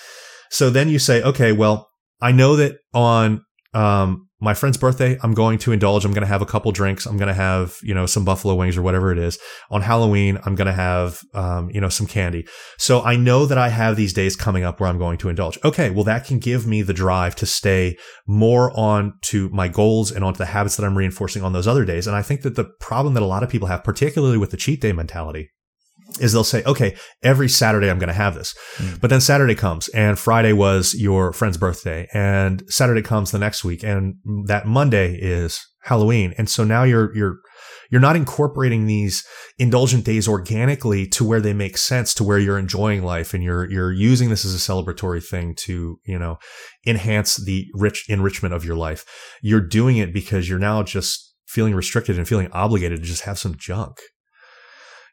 So 0.51 0.71
then 0.71 0.89
you 0.89 0.99
say, 0.99 1.23
okay, 1.23 1.53
well, 1.53 1.90
I 2.21 2.33
know 2.33 2.57
that 2.57 2.79
on 2.93 3.45
um, 3.73 4.29
my 4.41 4.55
friend's 4.55 4.79
birthday, 4.79 5.19
I'm 5.23 5.35
going 5.35 5.59
to 5.59 5.73
indulge. 5.73 6.05
I'm 6.05 6.13
going 6.13 6.23
to 6.23 6.27
have 6.27 6.43
a 6.43 6.47
couple 6.47 6.73
drinks. 6.73 7.07
I'm 7.07 7.19
going 7.19 7.29
to 7.29 7.35
have, 7.35 7.77
you 7.83 7.95
know, 7.95 8.07
some 8.07 8.25
buffalo 8.25 8.55
wings 8.55 8.77
or 8.77 8.83
whatever 8.83 9.13
it 9.13 9.19
is. 9.19 9.39
On 9.71 9.83
Halloween, 9.83 10.39
I'm 10.45 10.55
going 10.55 10.67
to 10.67 10.73
have, 10.73 11.21
um, 11.35 11.71
you 11.71 11.81
know, 11.81 11.91
some 11.91 12.07
candy. 12.07 12.47
So 12.79 13.03
I 13.03 13.17
know 13.17 13.45
that 13.47 13.59
I 13.59 13.69
have 13.69 13.97
these 13.97 14.13
days 14.13 14.37
coming 14.37 14.65
up 14.65 14.81
where 14.81 14.89
I'm 14.89 14.99
going 14.99 15.19
to 15.19 15.29
indulge. 15.29 15.59
Okay. 15.63 15.91
Well, 15.91 16.05
that 16.05 16.25
can 16.25 16.39
give 16.39 16.67
me 16.67 16.83
the 16.83 16.95
drive 16.95 17.37
to 17.37 17.47
stay 17.47 17.97
more 18.27 18.73
on 18.79 19.13
to 19.25 19.51
my 19.51 19.69
goals 19.69 20.11
and 20.11 20.25
onto 20.25 20.39
the 20.39 20.47
habits 20.47 20.77
that 20.77 20.87
I'm 20.87 20.97
reinforcing 20.97 21.43
on 21.43 21.53
those 21.53 21.69
other 21.69 21.85
days. 21.85 22.07
And 22.07 22.17
I 22.17 22.23
think 22.23 22.43
that 22.43 22.57
the 22.57 22.65
problem 22.81 23.15
that 23.15 23.23
a 23.23 23.27
lot 23.27 23.43
of 23.43 23.51
people 23.51 23.69
have, 23.69 23.85
particularly 23.85 24.39
with 24.39 24.51
the 24.51 24.57
cheat 24.57 24.81
day 24.81 24.93
mentality, 24.93 25.51
is 26.19 26.33
they'll 26.33 26.45
say, 26.45 26.63
okay, 26.65 26.97
every 27.23 27.49
Saturday 27.49 27.91
I'm 27.91 27.99
going 27.99 28.09
to 28.09 28.15
have 28.15 28.35
this. 28.35 28.55
Mm. 28.77 29.01
But 29.01 29.11
then 29.11 29.21
Saturday 29.21 29.55
comes 29.55 29.89
and 29.89 30.19
Friday 30.19 30.53
was 30.53 30.95
your 30.95 31.33
friend's 31.33 31.57
birthday 31.57 32.09
and 32.13 32.63
Saturday 32.69 33.03
comes 33.03 33.31
the 33.31 33.39
next 33.39 33.65
week 33.65 33.83
and 33.83 34.17
that 34.47 34.67
Monday 34.67 35.15
is 35.15 35.65
Halloween. 35.83 36.35
And 36.37 36.49
so 36.49 36.65
now 36.65 36.83
you're, 36.83 37.15
you're, 37.15 37.39
you're 37.91 38.01
not 38.01 38.17
incorporating 38.17 38.87
these 38.87 39.27
indulgent 39.59 40.05
days 40.05 40.29
organically 40.29 41.07
to 41.09 41.25
where 41.25 41.41
they 41.41 41.53
make 41.53 41.77
sense 41.77 42.15
to 42.15 42.25
where 42.25 42.39
you're 42.39 42.59
enjoying 42.59 43.03
life 43.03 43.35
and 43.35 43.43
you're, 43.43 43.69
you're 43.71 43.93
using 43.93 44.31
this 44.31 44.45
as 44.45 44.55
a 44.55 44.59
celebratory 44.59 45.25
thing 45.25 45.55
to, 45.57 45.99
you 46.05 46.19
know, 46.19 46.39
enhance 46.87 47.37
the 47.37 47.67
rich 47.75 48.09
enrichment 48.09 48.55
of 48.55 48.65
your 48.65 48.77
life. 48.77 49.05
You're 49.43 49.61
doing 49.61 49.97
it 49.97 50.13
because 50.13 50.49
you're 50.49 50.59
now 50.59 50.83
just 50.83 51.35
feeling 51.49 51.75
restricted 51.75 52.17
and 52.17 52.29
feeling 52.29 52.49
obligated 52.53 53.01
to 53.01 53.05
just 53.05 53.25
have 53.25 53.39
some 53.39 53.57
junk 53.57 53.99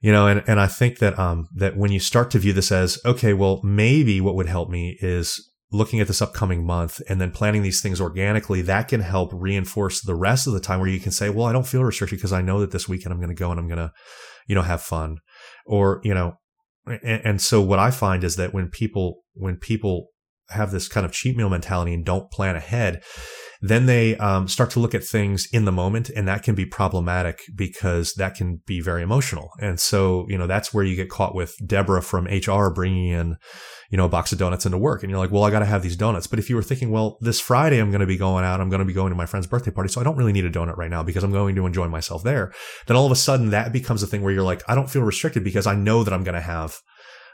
you 0.02 0.12
know 0.12 0.28
and, 0.28 0.44
and 0.48 0.60
i 0.60 0.68
think 0.68 1.00
that 1.00 1.18
um 1.18 1.48
that 1.54 1.78
when 1.78 1.92
you 1.92 2.00
start 2.00 2.32
to 2.32 2.40
view 2.40 2.54
this 2.54 2.72
as 2.72 3.00
okay 3.06 3.34
well 3.34 3.62
maybe 3.64 4.22
what 4.22 4.36
would 4.36 4.48
help 4.48 4.70
me 4.70 4.98
is 5.02 5.44
looking 5.72 6.00
at 6.00 6.08
this 6.08 6.22
upcoming 6.22 6.66
month 6.66 7.02
and 7.10 7.20
then 7.20 7.30
planning 7.30 7.62
these 7.62 7.82
things 7.82 8.00
organically 8.00 8.62
that 8.62 8.88
can 8.88 9.02
help 9.02 9.30
reinforce 9.34 10.02
the 10.02 10.16
rest 10.16 10.48
of 10.48 10.54
the 10.54 10.60
time 10.60 10.80
where 10.80 10.90
you 10.90 11.00
can 11.00 11.12
say 11.12 11.30
well 11.30 11.46
i 11.46 11.52
don't 11.52 11.68
feel 11.68 11.84
restricted 11.84 12.18
because 12.18 12.34
i 12.34 12.42
know 12.42 12.60
that 12.60 12.72
this 12.72 12.88
weekend 12.88 13.12
i'm 13.12 13.20
going 13.20 13.30
to 13.30 13.36
go 13.36 13.52
and 13.52 13.60
i'm 13.60 13.68
going 13.68 13.78
to 13.78 13.92
you 14.48 14.56
know 14.56 14.62
have 14.62 14.82
fun. 14.82 15.18
Or 15.66 16.00
you 16.04 16.14
know 16.14 16.38
and, 16.86 17.22
and 17.26 17.42
so 17.42 17.62
what 17.62 17.80
i 17.80 17.92
find 17.92 18.24
is 18.24 18.38
that 18.38 18.54
when 18.54 18.70
people 18.70 19.24
when 19.34 19.58
people 19.58 20.08
have 20.50 20.72
this 20.72 20.88
kind 20.88 21.06
of 21.06 21.12
cheat 21.12 21.36
meal 21.36 21.50
mentality 21.50 21.94
and 21.94 22.06
don't 22.06 22.32
plan 22.32 22.56
ahead 22.56 23.04
then 23.62 23.86
they 23.86 24.18
um, 24.18 24.48
start 24.48 24.70
to 24.72 24.80
look 24.80 24.94
at 24.94 25.04
things 25.04 25.48
in 25.52 25.66
the 25.66 25.72
moment, 25.72 26.10
and 26.10 26.28
that 26.28 26.44
can 26.44 26.56
be 26.56 26.66
problematic 26.66 27.42
because 27.56 28.14
that 28.14 28.36
can 28.36 28.62
be 28.66 28.82
very 28.82 29.02
emotional. 29.02 29.52
And 29.60 29.80
so, 29.80 30.26
you 30.30 30.38
know, 30.38 30.48
that's 30.48 30.74
where 30.74 30.84
you 30.84 30.96
get 30.96 31.10
caught 31.10 31.36
with 31.36 31.56
Deborah 31.66 32.02
from 32.02 32.26
HR 32.26 32.70
bringing 32.70 33.08
in, 33.08 33.38
you 33.90 33.98
know, 33.98 34.06
a 34.06 34.10
box 34.10 34.32
of 34.32 34.40
donuts 34.40 34.66
into 34.66 34.78
work, 34.78 35.04
and 35.04 35.10
you're 35.10 35.20
like, 35.20 35.32
well, 35.32 35.44
I 35.44 35.52
got 35.52 35.60
to 35.60 35.66
have 35.66 35.84
these 35.84 35.96
donuts. 35.96 36.28
But 36.28 36.40
if 36.40 36.50
you 36.50 36.56
were 36.56 36.64
thinking, 36.64 36.92
well, 36.92 37.18
this 37.22 37.40
Friday 37.40 37.80
I'm 37.80 37.92
going 37.92 38.02
to 38.02 38.08
be 38.08 38.18
going 38.18 38.46
out, 38.46 38.62
I'm 38.62 38.70
going 38.70 38.80
to 38.80 38.86
be 38.86 38.94
going 38.94 39.10
to 39.10 39.16
my 39.16 39.26
friend's 39.26 39.48
birthday 39.48 39.72
party, 39.72 39.90
so 39.90 40.02
I 40.02 40.04
don't 40.04 40.18
really 40.18 40.34
need 40.34 40.46
a 40.46 40.52
donut 40.52 40.78
right 40.78 40.92
now 40.92 41.04
because 41.04 41.24
I'm 41.24 41.32
going 41.32 41.56
to 41.56 41.66
enjoy 41.66 41.88
myself 41.88 42.24
there. 42.24 42.54
Then 42.86 42.98
all 42.98 43.06
of 43.06 43.12
a 43.12 43.16
sudden 43.16 43.50
that 43.52 43.72
becomes 43.72 44.04
a 44.04 44.08
thing 44.08 44.22
where 44.22 44.34
you're 44.34 44.44
like, 44.44 44.64
I 44.68 44.76
don't 44.76 44.90
feel 44.90 45.04
restricted 45.04 45.44
because 45.44 45.68
I 45.68 45.76
know 45.76 46.04
that 46.04 46.14
I'm 46.14 46.24
going 46.24 46.36
to 46.36 46.42
have 46.42 46.80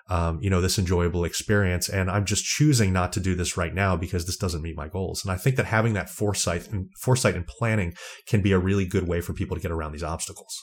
um, 0.09 0.39
you 0.41 0.49
know, 0.49 0.61
this 0.61 0.77
enjoyable 0.77 1.23
experience. 1.23 1.87
And 1.89 2.09
I'm 2.09 2.25
just 2.25 2.43
choosing 2.43 2.91
not 2.91 3.13
to 3.13 3.19
do 3.19 3.35
this 3.35 3.57
right 3.57 3.73
now 3.73 3.95
because 3.95 4.25
this 4.25 4.37
doesn't 4.37 4.61
meet 4.61 4.75
my 4.75 4.87
goals. 4.87 5.23
And 5.23 5.31
I 5.31 5.37
think 5.37 5.55
that 5.55 5.65
having 5.65 5.93
that 5.93 6.09
foresight 6.09 6.67
and 6.69 6.89
foresight 6.99 7.35
and 7.35 7.47
planning 7.47 7.93
can 8.27 8.41
be 8.41 8.51
a 8.51 8.59
really 8.59 8.85
good 8.85 9.07
way 9.07 9.21
for 9.21 9.33
people 9.33 9.55
to 9.55 9.61
get 9.61 9.71
around 9.71 9.93
these 9.93 10.03
obstacles. 10.03 10.53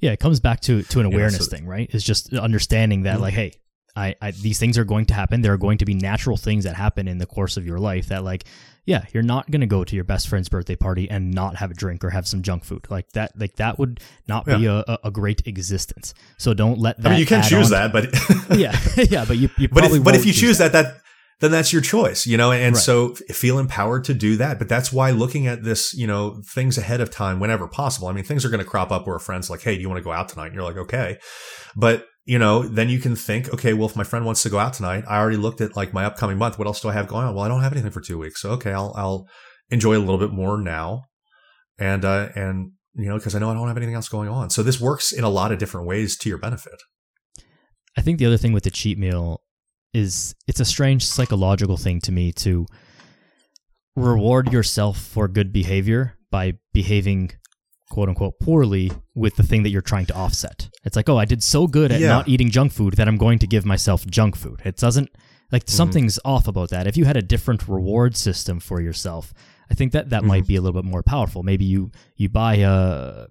Yeah, 0.00 0.12
it 0.12 0.20
comes 0.20 0.40
back 0.40 0.60
to 0.62 0.82
to 0.82 1.00
an 1.00 1.06
awareness 1.06 1.34
yeah, 1.34 1.44
so, 1.44 1.50
thing, 1.50 1.66
right? 1.66 1.88
It's 1.92 2.04
just 2.04 2.32
understanding 2.34 3.02
that, 3.02 3.14
mm-hmm. 3.14 3.22
like, 3.22 3.34
hey, 3.34 3.52
I, 3.96 4.14
I, 4.20 4.32
these 4.32 4.58
things 4.58 4.76
are 4.76 4.84
going 4.84 5.06
to 5.06 5.14
happen. 5.14 5.42
There 5.42 5.52
are 5.52 5.58
going 5.58 5.78
to 5.78 5.84
be 5.84 5.94
natural 5.94 6.36
things 6.36 6.64
that 6.64 6.74
happen 6.74 7.06
in 7.06 7.18
the 7.18 7.26
course 7.26 7.56
of 7.56 7.66
your 7.66 7.78
life 7.78 8.08
that 8.08 8.24
like 8.24 8.44
yeah, 8.86 9.06
you're 9.12 9.22
not 9.22 9.50
going 9.50 9.62
to 9.62 9.66
go 9.66 9.82
to 9.82 9.94
your 9.94 10.04
best 10.04 10.28
friend's 10.28 10.48
birthday 10.48 10.76
party 10.76 11.08
and 11.08 11.32
not 11.32 11.56
have 11.56 11.70
a 11.70 11.74
drink 11.74 12.04
or 12.04 12.10
have 12.10 12.26
some 12.26 12.42
junk 12.42 12.64
food. 12.64 12.86
Like 12.90 13.10
that 13.12 13.32
like 13.38 13.56
that 13.56 13.78
would 13.78 14.00
not 14.28 14.46
yeah. 14.46 14.56
be 14.58 14.66
a, 14.66 14.98
a 15.04 15.10
great 15.10 15.46
existence. 15.46 16.12
So 16.36 16.52
don't 16.52 16.78
let 16.78 17.00
that 17.00 17.08
I 17.08 17.10
mean 17.12 17.20
you 17.20 17.26
can 17.26 17.42
choose 17.42 17.70
that, 17.70 17.92
but 17.92 18.08
Yeah. 18.58 18.78
yeah, 18.96 19.24
but 19.24 19.38
you, 19.38 19.48
you 19.56 19.68
But 19.68 19.84
if, 19.84 20.04
but 20.04 20.14
if 20.14 20.26
you 20.26 20.32
choose 20.32 20.58
that, 20.58 20.72
that 20.72 20.98
then 21.40 21.50
that's 21.50 21.72
your 21.72 21.82
choice, 21.82 22.26
you 22.26 22.36
know, 22.36 22.52
and 22.52 22.74
right. 22.74 22.82
so 22.82 23.14
feel 23.14 23.58
empowered 23.58 24.04
to 24.04 24.14
do 24.14 24.36
that. 24.36 24.58
But 24.58 24.68
that's 24.68 24.92
why 24.92 25.10
looking 25.10 25.46
at 25.46 25.64
this, 25.64 25.92
you 25.92 26.06
know, 26.06 26.42
things 26.46 26.78
ahead 26.78 27.00
of 27.00 27.10
time 27.10 27.40
whenever 27.40 27.66
possible. 27.66 28.08
I 28.08 28.12
mean, 28.12 28.24
things 28.24 28.44
are 28.44 28.50
going 28.50 28.62
to 28.62 28.68
crop 28.68 28.92
up 28.92 29.06
where 29.06 29.16
a 29.16 29.20
friend's 29.20 29.50
like, 29.50 29.62
Hey, 29.62 29.74
do 29.76 29.80
you 29.80 29.88
want 29.88 29.98
to 29.98 30.04
go 30.04 30.12
out 30.12 30.28
tonight? 30.28 30.46
And 30.46 30.54
you're 30.54 30.64
like, 30.64 30.76
okay. 30.76 31.18
But 31.74 32.06
you 32.24 32.38
know, 32.38 32.62
then 32.62 32.88
you 32.88 32.98
can 32.98 33.14
think, 33.16 33.52
okay, 33.52 33.74
well, 33.74 33.88
if 33.88 33.96
my 33.96 34.04
friend 34.04 34.24
wants 34.24 34.42
to 34.42 34.48
go 34.48 34.58
out 34.58 34.72
tonight, 34.72 35.04
I 35.06 35.18
already 35.18 35.36
looked 35.36 35.60
at 35.60 35.76
like 35.76 35.92
my 35.92 36.04
upcoming 36.04 36.38
month. 36.38 36.58
What 36.58 36.66
else 36.66 36.80
do 36.80 36.88
I 36.88 36.92
have 36.92 37.06
going 37.06 37.26
on? 37.26 37.34
Well, 37.34 37.44
I 37.44 37.48
don't 37.48 37.62
have 37.62 37.72
anything 37.72 37.90
for 37.90 38.00
two 38.00 38.18
weeks. 38.18 38.40
So, 38.40 38.50
okay, 38.52 38.72
I'll, 38.72 38.94
I'll 38.96 39.28
enjoy 39.70 39.96
a 39.96 40.00
little 40.00 40.18
bit 40.18 40.32
more 40.32 40.58
now. 40.58 41.04
And, 41.78 42.04
uh, 42.04 42.28
and, 42.34 42.72
you 42.94 43.08
know, 43.08 43.18
because 43.18 43.34
I 43.34 43.40
know 43.40 43.50
I 43.50 43.54
don't 43.54 43.68
have 43.68 43.76
anything 43.76 43.94
else 43.94 44.08
going 44.08 44.28
on. 44.28 44.48
So 44.50 44.62
this 44.62 44.80
works 44.80 45.12
in 45.12 45.24
a 45.24 45.28
lot 45.28 45.52
of 45.52 45.58
different 45.58 45.86
ways 45.86 46.16
to 46.18 46.28
your 46.28 46.38
benefit. 46.38 46.80
I 47.96 48.00
think 48.00 48.18
the 48.18 48.26
other 48.26 48.36
thing 48.36 48.52
with 48.52 48.64
the 48.64 48.70
cheat 48.70 48.98
meal 48.98 49.42
is 49.92 50.34
it's 50.48 50.60
a 50.60 50.64
strange 50.64 51.04
psychological 51.04 51.76
thing 51.76 52.00
to 52.00 52.12
me 52.12 52.32
to 52.32 52.66
reward 53.96 54.52
yourself 54.52 54.98
for 54.98 55.28
good 55.28 55.52
behavior 55.52 56.14
by 56.30 56.54
behaving 56.72 57.30
quote 57.90 58.08
unquote 58.08 58.38
poorly 58.40 58.90
with 59.14 59.36
the 59.36 59.42
thing 59.42 59.62
that 59.62 59.70
you're 59.70 59.82
trying 59.82 60.06
to 60.06 60.14
offset. 60.14 60.68
It's 60.84 60.96
like, 60.96 61.08
oh, 61.08 61.18
I 61.18 61.24
did 61.24 61.42
so 61.42 61.66
good 61.66 61.92
at 61.92 62.00
yeah. 62.00 62.08
not 62.08 62.28
eating 62.28 62.50
junk 62.50 62.72
food 62.72 62.94
that 62.94 63.08
I'm 63.08 63.16
going 63.16 63.38
to 63.40 63.46
give 63.46 63.64
myself 63.64 64.06
junk 64.06 64.36
food. 64.36 64.60
It 64.64 64.76
doesn't 64.76 65.10
like 65.52 65.64
mm-hmm. 65.64 65.76
something's 65.76 66.18
off 66.24 66.48
about 66.48 66.70
that. 66.70 66.86
If 66.86 66.96
you 66.96 67.04
had 67.04 67.16
a 67.16 67.22
different 67.22 67.68
reward 67.68 68.16
system 68.16 68.60
for 68.60 68.80
yourself, 68.80 69.32
I 69.70 69.74
think 69.74 69.92
that 69.92 70.10
that 70.10 70.22
Mhm. 70.22 70.26
might 70.26 70.46
be 70.46 70.56
a 70.56 70.60
little 70.60 70.80
bit 70.80 70.88
more 70.90 71.02
powerful. 71.02 71.42
Maybe 71.42 71.64
you 71.64 71.90
you 72.16 72.28
buy 72.28 72.56
a 72.56 73.26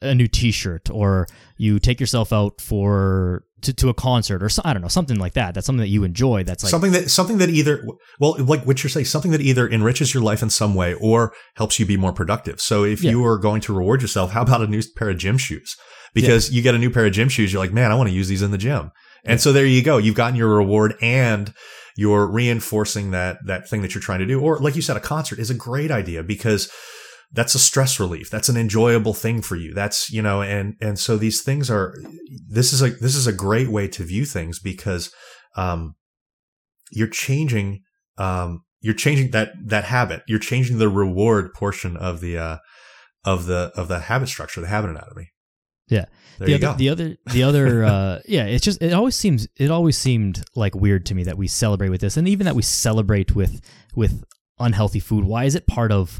a 0.00 0.14
new 0.14 0.28
T-shirt, 0.28 0.88
or 0.90 1.26
you 1.60 1.78
take 1.78 2.00
yourself 2.00 2.32
out 2.32 2.60
for 2.60 3.44
to, 3.60 3.74
to 3.74 3.90
a 3.90 3.94
concert, 3.94 4.42
or 4.42 4.48
so, 4.48 4.62
I 4.64 4.72
don't 4.72 4.80
know, 4.80 4.88
something 4.88 5.18
like 5.18 5.34
that. 5.34 5.52
That's 5.54 5.66
something 5.66 5.82
that 5.82 5.88
you 5.88 6.04
enjoy. 6.04 6.42
That's 6.42 6.64
like 6.64 6.70
something 6.70 6.92
that 6.92 7.10
something 7.10 7.36
that 7.38 7.50
either 7.50 7.84
well 8.18 8.34
like 8.38 8.66
what 8.66 8.82
you're 8.82 8.88
saying 8.88 9.04
something 9.06 9.30
that 9.32 9.42
either 9.42 9.68
enriches 9.68 10.14
your 10.14 10.22
life 10.22 10.42
in 10.42 10.48
some 10.48 10.74
way 10.74 10.94
or 10.94 11.34
helps 11.56 11.78
you 11.78 11.84
be 11.84 11.98
more 11.98 12.12
productive. 12.14 12.60
So 12.62 12.84
if 12.84 13.02
Yeah. 13.02 13.10
you 13.10 13.24
are 13.26 13.36
going 13.38 13.60
to 13.62 13.74
reward 13.74 14.00
yourself 14.00 14.32
how 14.32 14.42
about 14.42 14.62
a 14.62 14.66
new 14.66 14.80
pair 14.96 15.10
of 15.10 15.18
gym 15.18 15.36
shoes? 15.36 15.76
Because 16.14 16.50
you 16.50 16.62
get 16.62 16.74
a 16.74 16.78
new 16.78 16.90
pair 16.90 17.04
of 17.06 17.12
gym 17.12 17.28
shoes 17.28 17.52
you're 17.52 17.62
like 17.62 17.72
man 17.72 17.92
i 17.92 17.94
want 17.94 18.08
to 18.08 18.14
use 18.14 18.28
these 18.28 18.42
in 18.42 18.50
the 18.50 18.58
gym. 18.58 18.90
And 19.24 19.38
so 19.38 19.52
there 19.52 19.66
you 19.66 19.82
go. 19.82 19.98
You've 19.98 20.14
gotten 20.14 20.36
your 20.36 20.48
reward 20.56 20.94
and 21.02 21.52
you're 21.96 22.26
reinforcing 22.26 23.10
that 23.10 23.36
that 23.44 23.68
thing 23.68 23.82
that 23.82 23.94
you're 23.94 24.00
trying 24.00 24.20
to 24.20 24.26
do. 24.26 24.40
Or 24.40 24.58
like 24.58 24.76
you 24.76 24.82
said 24.82 24.96
a 24.96 25.00
concert 25.00 25.38
is 25.38 25.50
a 25.50 25.54
great 25.54 25.90
idea 25.90 26.22
because 26.22 26.70
that's 27.32 27.54
a 27.54 27.58
stress 27.58 28.00
relief 28.00 28.28
that's 28.30 28.48
an 28.48 28.56
enjoyable 28.56 29.14
thing 29.14 29.40
for 29.40 29.56
you 29.56 29.72
that's 29.72 30.10
you 30.10 30.20
know 30.22 30.42
and 30.42 30.74
and 30.80 30.98
so 30.98 31.16
these 31.16 31.42
things 31.42 31.70
are 31.70 31.94
this 32.48 32.72
is 32.72 32.82
a 32.82 32.90
this 32.90 33.14
is 33.14 33.26
a 33.26 33.32
great 33.32 33.68
way 33.68 33.86
to 33.86 34.02
view 34.04 34.24
things 34.24 34.58
because 34.58 35.12
um 35.56 35.94
you're 36.90 37.06
changing 37.08 37.82
um 38.18 38.62
you're 38.80 38.94
changing 38.94 39.30
that 39.30 39.52
that 39.64 39.84
habit 39.84 40.22
you're 40.26 40.38
changing 40.38 40.78
the 40.78 40.88
reward 40.88 41.52
portion 41.54 41.96
of 41.96 42.20
the 42.20 42.36
uh 42.36 42.56
of 43.24 43.46
the 43.46 43.70
of 43.76 43.88
the 43.88 44.00
habit 44.00 44.28
structure 44.28 44.60
the 44.60 44.66
habit 44.66 44.90
anatomy 44.90 45.30
Yeah. 45.88 46.06
there 46.38 46.46
the 46.46 46.52
you 46.52 46.56
other, 46.56 46.66
go 46.66 46.74
the 46.78 46.88
other, 46.88 47.16
the 47.32 47.42
other, 47.42 47.84
uh, 47.94 48.18
yeah. 48.26 48.46
It's 48.46 48.64
just 48.64 48.80
it 48.80 48.92
always 48.92 49.14
seems 49.14 49.46
it 49.56 49.70
always 49.70 49.98
seemed 49.98 50.42
like 50.56 50.74
weird 50.74 51.04
to 51.06 51.14
me 51.14 51.24
that 51.24 51.36
we 51.36 51.46
celebrate 51.48 51.90
with 51.90 52.00
this, 52.00 52.16
and 52.16 52.26
even 52.26 52.46
that 52.46 52.56
we 52.56 52.62
celebrate 52.62 53.34
with 53.34 53.60
with 53.94 54.24
unhealthy 54.58 55.00
food. 55.00 55.24
Why 55.24 55.44
is 55.44 55.54
it 55.54 55.66
part 55.66 55.92
of 55.92 56.18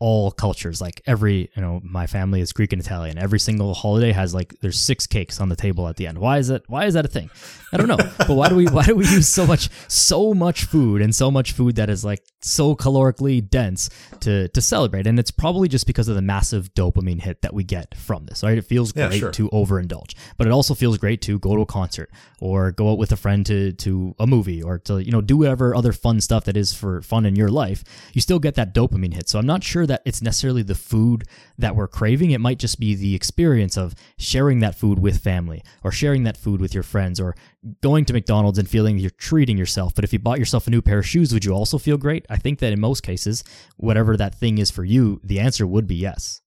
all 0.00 0.30
cultures? 0.30 0.80
Like 0.80 1.00
every, 1.06 1.50
you 1.54 1.62
know, 1.62 1.80
my 1.82 2.06
family 2.06 2.40
is 2.40 2.52
Greek 2.52 2.72
and 2.72 2.80
Italian. 2.80 3.18
Every 3.18 3.40
single 3.40 3.74
holiday 3.74 4.12
has 4.12 4.34
like 4.34 4.54
there's 4.60 4.78
six 4.78 5.06
cakes 5.06 5.40
on 5.40 5.48
the 5.48 5.56
table 5.56 5.88
at 5.88 5.96
the 5.96 6.06
end. 6.06 6.18
Why 6.18 6.38
is 6.38 6.48
that? 6.48 6.62
Why 6.68 6.86
is 6.86 6.94
that 6.94 7.04
a 7.04 7.08
thing? 7.08 7.30
I 7.72 7.76
don't 7.76 7.88
know. 7.88 7.96
but 8.18 8.30
why 8.30 8.48
do 8.48 8.54
we 8.54 8.66
why 8.66 8.84
do 8.84 8.94
we 8.94 9.06
use 9.06 9.28
so 9.28 9.46
much 9.46 9.68
so 9.88 10.34
much 10.34 10.64
food 10.64 11.02
and 11.02 11.14
so 11.14 11.30
much 11.30 11.52
food 11.52 11.76
that 11.76 11.90
is 11.90 12.04
like 12.04 12.22
so 12.40 12.74
calorically 12.76 13.46
dense 13.48 13.90
to 14.20 14.48
to 14.48 14.60
celebrate? 14.60 15.06
And 15.06 15.18
it's 15.18 15.30
probably 15.30 15.68
just 15.68 15.86
because 15.86 16.08
of 16.08 16.14
the 16.14 16.22
massive 16.22 16.72
dopamine 16.74 17.20
hit 17.20 17.42
that 17.42 17.52
we 17.52 17.64
get 17.64 17.94
from 17.96 18.26
this. 18.26 18.42
Right? 18.42 18.56
It 18.58 18.64
feels 18.64 18.94
Yeah, 18.94 19.08
great 19.08 19.20
sure. 19.20 19.32
to 19.32 19.48
overindulge, 19.50 20.14
but 20.36 20.46
it 20.46 20.50
also 20.50 20.74
feels 20.74 20.96
great 20.98 21.20
to 21.22 21.38
go 21.38 21.56
to 21.56 21.62
a 21.62 21.66
concert 21.66 22.10
or 22.40 22.70
go 22.72 22.92
out 22.92 22.98
with 22.98 23.10
a 23.12 23.16
friend 23.16 23.44
to 23.46 23.72
to 23.72 24.14
a 24.18 24.26
movie 24.26 24.62
or 24.62 24.78
to 24.80 24.98
you 25.02 25.10
know 25.10 25.20
do 25.20 25.36
whatever 25.36 25.74
other 25.74 25.92
fun 25.92 26.20
stuff 26.20 26.44
that 26.44 26.56
is 26.56 26.72
for 26.72 27.02
fun 27.02 27.26
in 27.26 27.34
your 27.36 27.48
life. 27.48 27.82
You 28.12 28.20
still 28.20 28.38
get 28.38 28.54
that 28.54 28.74
dopamine 28.74 29.14
hit. 29.14 29.28
So 29.28 29.38
I'm 29.38 29.46
not 29.46 29.64
sure 29.64 29.86
that 29.88 30.02
it's 30.04 30.22
necessarily 30.22 30.62
the 30.62 30.74
food 30.74 31.24
that 31.58 31.76
we're 31.76 31.88
craving. 31.88 32.30
It 32.30 32.40
might 32.40 32.58
just 32.58 32.80
be 32.80 32.94
the 32.94 33.14
experience 33.14 33.76
of 33.76 33.94
sharing 34.16 34.60
that 34.60 34.74
food 34.74 34.98
with 34.98 35.18
family 35.18 35.62
or 35.84 35.92
sharing 35.92 36.22
that 36.24 36.36
food 36.36 36.60
with 36.60 36.72
your 36.72 36.82
friends 36.82 37.20
or 37.20 37.34
going 37.82 38.04
to 38.06 38.12
McDonald's 38.12 38.58
and 38.58 38.68
feeling 38.68 38.98
you're 38.98 39.10
treating 39.10 39.58
yourself. 39.58 39.94
But 39.94 40.04
if 40.04 40.12
you 40.12 40.18
bought 40.18 40.38
yourself 40.38 40.66
a 40.66 40.70
new 40.70 40.80
pair 40.80 41.00
of 41.00 41.06
shoes, 41.06 41.32
would 41.32 41.44
you 41.44 41.52
also 41.52 41.78
feel 41.78 41.96
great? 41.98 42.24
I 42.30 42.36
think 42.36 42.60
that 42.60 42.72
in 42.72 42.80
most 42.80 43.02
cases, 43.02 43.44
whatever 43.76 44.16
that 44.16 44.34
thing 44.34 44.58
is 44.58 44.70
for 44.70 44.84
you, 44.84 45.20
the 45.24 45.40
answer 45.40 45.66
would 45.66 45.86
be 45.86 45.96
yes. 45.96 46.40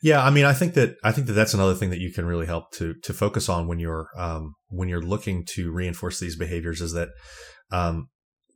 Yeah, 0.00 0.24
I 0.24 0.30
mean, 0.30 0.44
I 0.44 0.52
think 0.52 0.74
that 0.74 0.94
I 1.02 1.10
think 1.10 1.26
that 1.26 1.32
that's 1.32 1.54
another 1.54 1.74
thing 1.74 1.90
that 1.90 1.98
you 1.98 2.12
can 2.12 2.24
really 2.24 2.46
help 2.46 2.70
to 2.74 2.94
to 3.02 3.12
focus 3.12 3.48
on 3.48 3.66
when 3.66 3.80
you're 3.80 4.08
um, 4.16 4.54
when 4.68 4.88
you're 4.88 5.02
looking 5.02 5.44
to 5.54 5.72
reinforce 5.72 6.20
these 6.20 6.36
behaviors 6.36 6.80
is 6.80 6.92
that 6.92 7.08
um, 7.72 8.08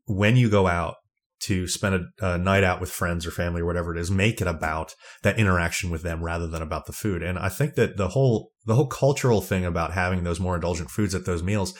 when 0.06 0.36
you 0.36 0.48
go 0.48 0.68
out 0.68 0.94
to 1.42 1.66
spend 1.66 1.94
a, 1.94 2.34
a 2.34 2.38
night 2.38 2.64
out 2.64 2.80
with 2.80 2.90
friends 2.90 3.26
or 3.26 3.30
family 3.30 3.62
or 3.62 3.66
whatever 3.66 3.94
it 3.94 4.00
is, 4.00 4.10
make 4.10 4.40
it 4.40 4.46
about 4.46 4.94
that 5.22 5.38
interaction 5.38 5.90
with 5.90 6.02
them 6.02 6.22
rather 6.22 6.46
than 6.46 6.62
about 6.62 6.86
the 6.86 6.92
food. 6.92 7.22
And 7.22 7.38
I 7.38 7.48
think 7.48 7.74
that 7.74 7.96
the 7.96 8.08
whole 8.08 8.52
the 8.64 8.74
whole 8.74 8.86
cultural 8.86 9.40
thing 9.40 9.64
about 9.64 9.92
having 9.92 10.22
those 10.22 10.40
more 10.40 10.54
indulgent 10.54 10.90
foods 10.90 11.14
at 11.14 11.26
those 11.26 11.42
meals 11.42 11.74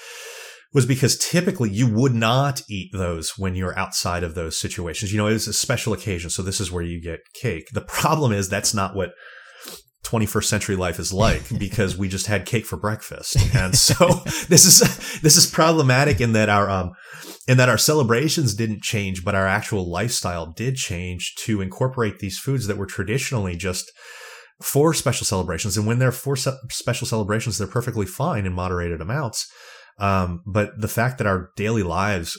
was 0.73 0.87
because 0.87 1.19
typically 1.19 1.71
you 1.71 1.87
would 1.87 2.15
not 2.15 2.63
eat 2.69 2.91
those 2.93 3.39
when 3.39 3.55
you're 3.55 3.79
outside 3.79 4.23
of 4.23 4.35
those 4.35 4.59
situations. 4.59 5.13
You 5.13 5.19
know, 5.19 5.27
it's 5.27 5.47
a 5.47 5.53
special 5.53 5.93
occasion. 5.93 6.31
So 6.31 6.43
this 6.43 6.61
is 6.61 6.73
where 6.73 6.83
you 6.83 7.01
get 7.01 7.21
cake. 7.35 7.69
The 7.73 7.81
problem 7.87 8.33
is 8.33 8.49
that's 8.49 8.75
not 8.75 8.97
what 8.97 9.13
21st 10.13 10.45
century 10.45 10.77
life 10.77 10.99
is 10.99 11.13
like 11.13 11.43
because 11.59 11.97
we 11.97 12.09
just 12.09 12.27
had 12.27 12.47
cake 12.47 12.67
for 12.67 12.77
breakfast. 12.77 13.37
And 13.55 13.75
so 13.75 13.95
this 14.49 14.65
is, 14.65 15.21
this 15.21 15.37
is 15.37 15.51
problematic 15.51 16.21
in 16.21 16.33
that 16.33 16.49
our, 16.49 16.69
um, 16.69 16.93
in 17.49 17.57
that 17.57 17.69
our 17.69 17.79
celebrations 17.79 18.55
didn't 18.55 18.83
change, 18.83 19.25
but 19.25 19.35
our 19.35 19.47
actual 19.47 19.91
lifestyle 19.91 20.53
did 20.53 20.77
change 20.77 21.35
to 21.39 21.61
incorporate 21.61 22.19
these 22.19 22.39
foods 22.39 22.67
that 22.67 22.77
were 22.77 22.87
traditionally 22.87 23.57
just 23.57 23.91
for 24.63 24.95
special 24.95 25.27
celebrations. 25.27 25.77
And 25.77 25.87
when 25.87 25.99
they're 25.99 26.13
for 26.13 26.37
se- 26.37 26.59
special 26.71 27.07
celebrations, 27.07 27.59
they're 27.59 27.67
perfectly 27.67 28.07
fine 28.07 28.47
in 28.47 28.53
moderated 28.53 29.01
amounts. 29.01 29.51
Um, 29.99 30.43
but 30.47 30.73
the 30.79 30.89
fact 30.89 31.19
that 31.19 31.27
our 31.27 31.51
daily 31.57 31.83
lives 31.83 32.39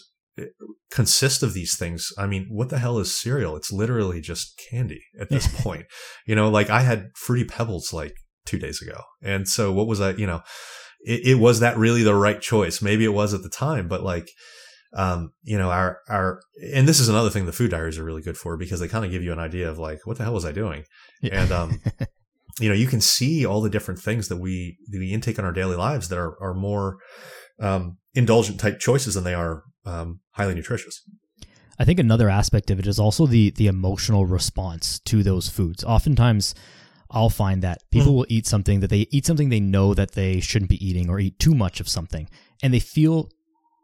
consist 0.91 1.43
of 1.43 1.53
these 1.53 1.77
things, 1.77 2.11
I 2.17 2.27
mean, 2.27 2.47
what 2.49 2.69
the 2.69 2.79
hell 2.79 2.99
is 2.99 3.15
cereal? 3.15 3.55
It's 3.55 3.71
literally 3.71 4.21
just 4.21 4.59
candy 4.69 5.01
at 5.19 5.29
this 5.29 5.47
point. 5.61 5.85
You 6.25 6.35
know, 6.35 6.49
like 6.49 6.69
I 6.69 6.81
had 6.81 7.09
fruity 7.15 7.45
pebbles 7.45 7.93
like 7.93 8.13
two 8.45 8.59
days 8.59 8.81
ago. 8.81 8.99
And 9.21 9.47
so 9.47 9.71
what 9.71 9.87
was 9.87 10.01
I, 10.01 10.11
you 10.11 10.27
know, 10.27 10.41
it, 11.01 11.25
it 11.25 11.35
was 11.35 11.59
that 11.59 11.77
really 11.77 12.03
the 12.03 12.15
right 12.15 12.41
choice? 12.41 12.81
Maybe 12.81 13.05
it 13.05 13.13
was 13.13 13.33
at 13.33 13.43
the 13.43 13.49
time, 13.49 13.87
but 13.87 14.03
like, 14.03 14.29
um, 14.95 15.31
you 15.43 15.57
know, 15.57 15.71
our, 15.71 15.99
our, 16.07 16.39
and 16.73 16.87
this 16.87 16.99
is 16.99 17.09
another 17.09 17.29
thing 17.29 17.45
the 17.45 17.51
food 17.51 17.71
diaries 17.71 17.97
are 17.97 18.03
really 18.03 18.21
good 18.21 18.37
for 18.37 18.57
because 18.57 18.79
they 18.79 18.87
kind 18.87 19.05
of 19.05 19.11
give 19.11 19.23
you 19.23 19.33
an 19.33 19.39
idea 19.39 19.69
of 19.69 19.79
like, 19.79 20.05
what 20.05 20.17
the 20.17 20.23
hell 20.23 20.33
was 20.33 20.45
I 20.45 20.51
doing? 20.51 20.83
Yeah. 21.21 21.41
And, 21.41 21.51
um, 21.51 21.81
you 22.59 22.69
know, 22.69 22.75
you 22.75 22.85
can 22.85 23.01
see 23.01 23.45
all 23.45 23.61
the 23.61 23.69
different 23.69 23.99
things 23.99 24.27
that 24.27 24.37
we, 24.37 24.77
that 24.89 24.99
we 24.99 25.11
intake 25.11 25.39
in 25.39 25.45
our 25.45 25.51
daily 25.51 25.75
lives 25.75 26.09
that 26.09 26.19
are, 26.19 26.37
are 26.41 26.53
more, 26.53 26.97
um, 27.59 27.97
indulgent 28.13 28.59
type 28.59 28.79
choices 28.79 29.15
than 29.15 29.23
they 29.23 29.33
are, 29.33 29.63
um, 29.85 30.19
highly 30.31 30.55
nutritious. 30.55 31.03
I 31.79 31.85
think 31.85 31.99
another 31.99 32.29
aspect 32.29 32.69
of 32.69 32.79
it 32.79 32.87
is 32.87 32.99
also 32.99 33.25
the 33.25 33.49
the 33.51 33.67
emotional 33.67 34.25
response 34.25 34.99
to 35.01 35.23
those 35.23 35.49
foods. 35.49 35.83
Oftentimes, 35.83 36.53
I'll 37.09 37.29
find 37.29 37.61
that 37.63 37.83
people 37.91 38.15
will 38.15 38.25
eat 38.29 38.45
something 38.45 38.79
that 38.79 38.89
they 38.89 39.07
eat 39.11 39.25
something 39.25 39.49
they 39.49 39.59
know 39.59 39.93
that 39.93 40.11
they 40.11 40.39
shouldn't 40.39 40.69
be 40.69 40.85
eating 40.85 41.09
or 41.09 41.19
eat 41.19 41.39
too 41.39 41.55
much 41.55 41.79
of 41.79 41.89
something, 41.89 42.29
and 42.61 42.73
they 42.73 42.79
feel 42.79 43.29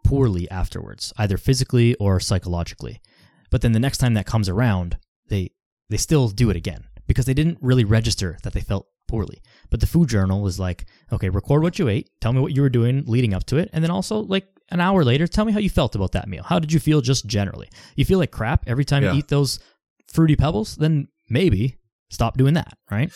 poorly 0.04 0.50
afterwards, 0.50 1.14
either 1.18 1.38
physically 1.38 1.96
or 1.96 2.20
psychologically. 2.20 3.02
But 3.50 3.62
then 3.62 3.72
the 3.72 3.80
next 3.80 3.98
time 3.98 4.14
that 4.14 4.26
comes 4.26 4.50
around, 4.50 4.98
they 5.28 5.52
they 5.90 5.98
still 5.98 6.30
do 6.30 6.50
it 6.50 6.56
again 6.56 6.86
because 7.08 7.26
they 7.26 7.34
didn't 7.34 7.58
really 7.62 7.84
register 7.84 8.38
that 8.44 8.54
they 8.54 8.62
felt 8.62 8.88
poorly. 9.08 9.42
But 9.72 9.80
the 9.80 9.88
food 9.88 10.10
journal 10.10 10.46
is 10.46 10.60
like, 10.60 10.86
okay, 11.12 11.30
record 11.30 11.64
what 11.64 11.80
you 11.80 11.90
ate, 11.90 12.10
tell 12.22 12.34
me 12.34 12.40
what 12.40 12.56
you 12.56 12.62
were 12.62 12.70
doing 12.70 13.04
leading 13.08 13.34
up 13.34 13.46
to 13.46 13.58
it, 13.58 13.70
and 13.74 13.84
then 13.84 13.92
also 13.92 14.20
like 14.20 14.48
an 14.72 14.80
hour 14.80 15.04
later, 15.04 15.28
tell 15.28 15.46
me 15.46 15.52
how 15.54 15.60
you 15.60 15.70
felt 15.70 15.96
about 15.96 16.12
that 16.14 16.28
meal. 16.28 16.44
How 16.44 16.60
did 16.60 16.72
you 16.72 16.80
feel 16.80 17.02
just 17.02 17.26
generally? 17.26 17.70
You 17.96 18.06
feel 18.06 18.20
like 18.20 18.32
crap 18.32 18.64
every 18.68 18.86
time 18.86 19.04
Yeah. 19.04 19.14
you 19.14 19.20
eat 19.20 19.28
those 19.30 19.60
fruity 20.08 20.36
pebbles? 20.36 20.76
Then 20.76 21.08
maybe 21.30 21.78
stop 22.10 22.38
doing 22.38 22.54
that, 22.56 22.78
right? 22.92 23.12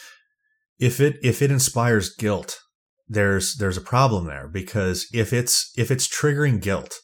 if 0.80 1.00
it 1.00 1.18
if 1.22 1.42
it 1.44 1.52
inspires 1.52 2.14
guilt 2.16 2.60
there's 3.08 3.56
there's 3.58 3.78
a 3.78 3.82
problem 3.82 4.26
there 4.26 4.48
because 4.48 5.06
if 5.14 5.32
it's 5.32 5.72
if 5.78 5.92
it's 5.92 6.08
triggering 6.08 6.60
guilt 6.60 6.96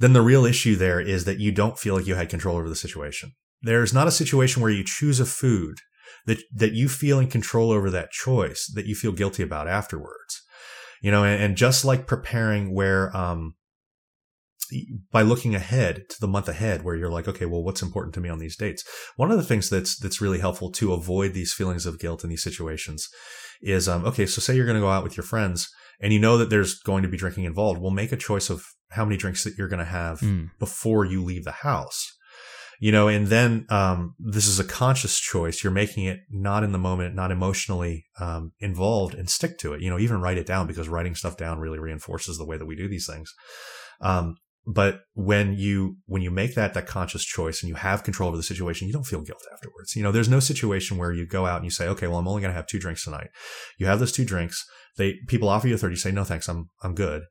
then 0.00 0.12
the 0.14 0.20
real 0.20 0.44
issue 0.44 0.74
there 0.74 1.00
is 1.00 1.24
that 1.24 1.38
you 1.38 1.52
don't 1.52 1.78
feel 1.78 1.94
like 1.94 2.06
you 2.08 2.16
had 2.16 2.28
control 2.28 2.56
over 2.56 2.68
the 2.68 2.74
situation 2.74 3.30
there's 3.62 3.94
not 3.94 4.08
a 4.08 4.10
situation 4.10 4.60
where 4.60 4.70
you 4.70 4.82
choose 4.84 5.20
a 5.20 5.24
food 5.24 5.76
that 6.26 6.38
that 6.52 6.72
you 6.72 6.88
feel 6.88 7.20
in 7.20 7.28
control 7.30 7.70
over 7.70 7.88
that 7.88 8.10
choice 8.10 8.66
that 8.74 8.86
you 8.86 8.96
feel 8.96 9.12
guilty 9.12 9.44
about 9.44 9.68
afterwards 9.68 10.42
you 11.00 11.10
know 11.10 11.22
and, 11.22 11.40
and 11.40 11.56
just 11.56 11.84
like 11.84 12.04
preparing 12.06 12.74
where 12.74 13.16
um 13.16 13.54
by 15.12 15.22
looking 15.22 15.54
ahead 15.54 16.04
to 16.10 16.16
the 16.20 16.28
month 16.28 16.48
ahead 16.48 16.82
where 16.84 16.96
you're 16.96 17.10
like 17.10 17.28
okay 17.28 17.46
well 17.46 17.62
what's 17.62 17.82
important 17.82 18.14
to 18.14 18.20
me 18.20 18.28
on 18.28 18.38
these 18.38 18.56
dates? 18.56 18.84
One 19.16 19.30
of 19.30 19.36
the 19.38 19.44
things 19.44 19.68
that's 19.70 19.98
that's 19.98 20.20
really 20.20 20.40
helpful 20.40 20.70
to 20.72 20.92
avoid 20.92 21.34
these 21.34 21.52
feelings 21.52 21.86
of 21.86 21.98
guilt 21.98 22.24
in 22.24 22.30
these 22.30 22.42
situations 22.42 23.08
is 23.62 23.88
um 23.88 24.04
okay 24.04 24.26
so 24.26 24.40
say 24.40 24.54
you're 24.54 24.66
going 24.66 24.76
to 24.76 24.80
go 24.80 24.90
out 24.90 25.04
with 25.04 25.16
your 25.16 25.24
friends 25.24 25.68
and 26.00 26.12
you 26.12 26.18
know 26.20 26.38
that 26.38 26.48
there's 26.50 26.78
going 26.80 27.02
to 27.02 27.08
be 27.08 27.16
drinking 27.16 27.44
involved. 27.44 27.80
Well 27.80 27.90
make 27.90 28.12
a 28.12 28.16
choice 28.16 28.50
of 28.50 28.64
how 28.90 29.04
many 29.04 29.16
drinks 29.16 29.44
that 29.44 29.54
you're 29.58 29.68
going 29.68 29.78
to 29.80 29.84
have 29.84 30.20
Mm. 30.20 30.50
before 30.58 31.04
you 31.04 31.22
leave 31.24 31.44
the 31.44 31.50
house. 31.52 32.14
You 32.80 32.92
know 32.92 33.08
and 33.08 33.26
then 33.26 33.66
um 33.70 34.14
this 34.20 34.46
is 34.46 34.60
a 34.60 34.64
conscious 34.64 35.18
choice. 35.18 35.64
You're 35.64 35.72
making 35.72 36.04
it 36.04 36.20
not 36.30 36.62
in 36.62 36.70
the 36.70 36.78
moment 36.78 37.16
not 37.16 37.32
emotionally 37.32 38.04
um 38.20 38.52
involved 38.60 39.14
and 39.14 39.28
stick 39.28 39.58
to 39.58 39.72
it. 39.74 39.80
You 39.82 39.90
know 39.90 39.98
even 39.98 40.20
write 40.20 40.38
it 40.38 40.46
down 40.46 40.68
because 40.68 40.88
writing 40.88 41.16
stuff 41.16 41.36
down 41.36 41.58
really 41.58 41.80
reinforces 41.80 42.38
the 42.38 42.46
way 42.46 42.56
that 42.56 42.66
we 42.66 42.76
do 42.76 42.88
these 42.88 43.06
things. 43.06 43.34
Um 44.00 44.36
but 44.66 45.00
when 45.14 45.54
you 45.54 45.96
when 46.06 46.20
you 46.20 46.30
make 46.30 46.54
that 46.54 46.74
that 46.74 46.86
conscious 46.86 47.24
choice 47.24 47.62
and 47.62 47.68
you 47.68 47.74
have 47.74 48.04
control 48.04 48.28
over 48.28 48.36
the 48.36 48.42
situation 48.42 48.86
you 48.86 48.92
don't 48.92 49.06
feel 49.06 49.22
guilt 49.22 49.42
afterwards. 49.52 49.96
You 49.96 50.02
know 50.02 50.12
there's 50.12 50.28
no 50.28 50.40
situation 50.40 50.98
where 50.98 51.12
you 51.12 51.26
go 51.26 51.46
out 51.46 51.56
and 51.56 51.64
you 51.64 51.70
say 51.70 51.88
okay 51.88 52.06
well 52.06 52.18
i'm 52.18 52.28
only 52.28 52.42
going 52.42 52.52
to 52.52 52.56
have 52.56 52.66
two 52.66 52.78
drinks 52.78 53.04
tonight. 53.04 53.28
You 53.78 53.86
have 53.86 53.98
those 53.98 54.12
two 54.12 54.26
drinks. 54.26 54.64
They 54.98 55.16
people 55.26 55.48
offer 55.48 55.68
you 55.68 55.74
a 55.74 55.78
third 55.78 55.92
you 55.92 55.96
say 55.96 56.12
no 56.12 56.24
thanks 56.24 56.48
i'm 56.48 56.68
i'm 56.82 56.94
good. 56.94 57.22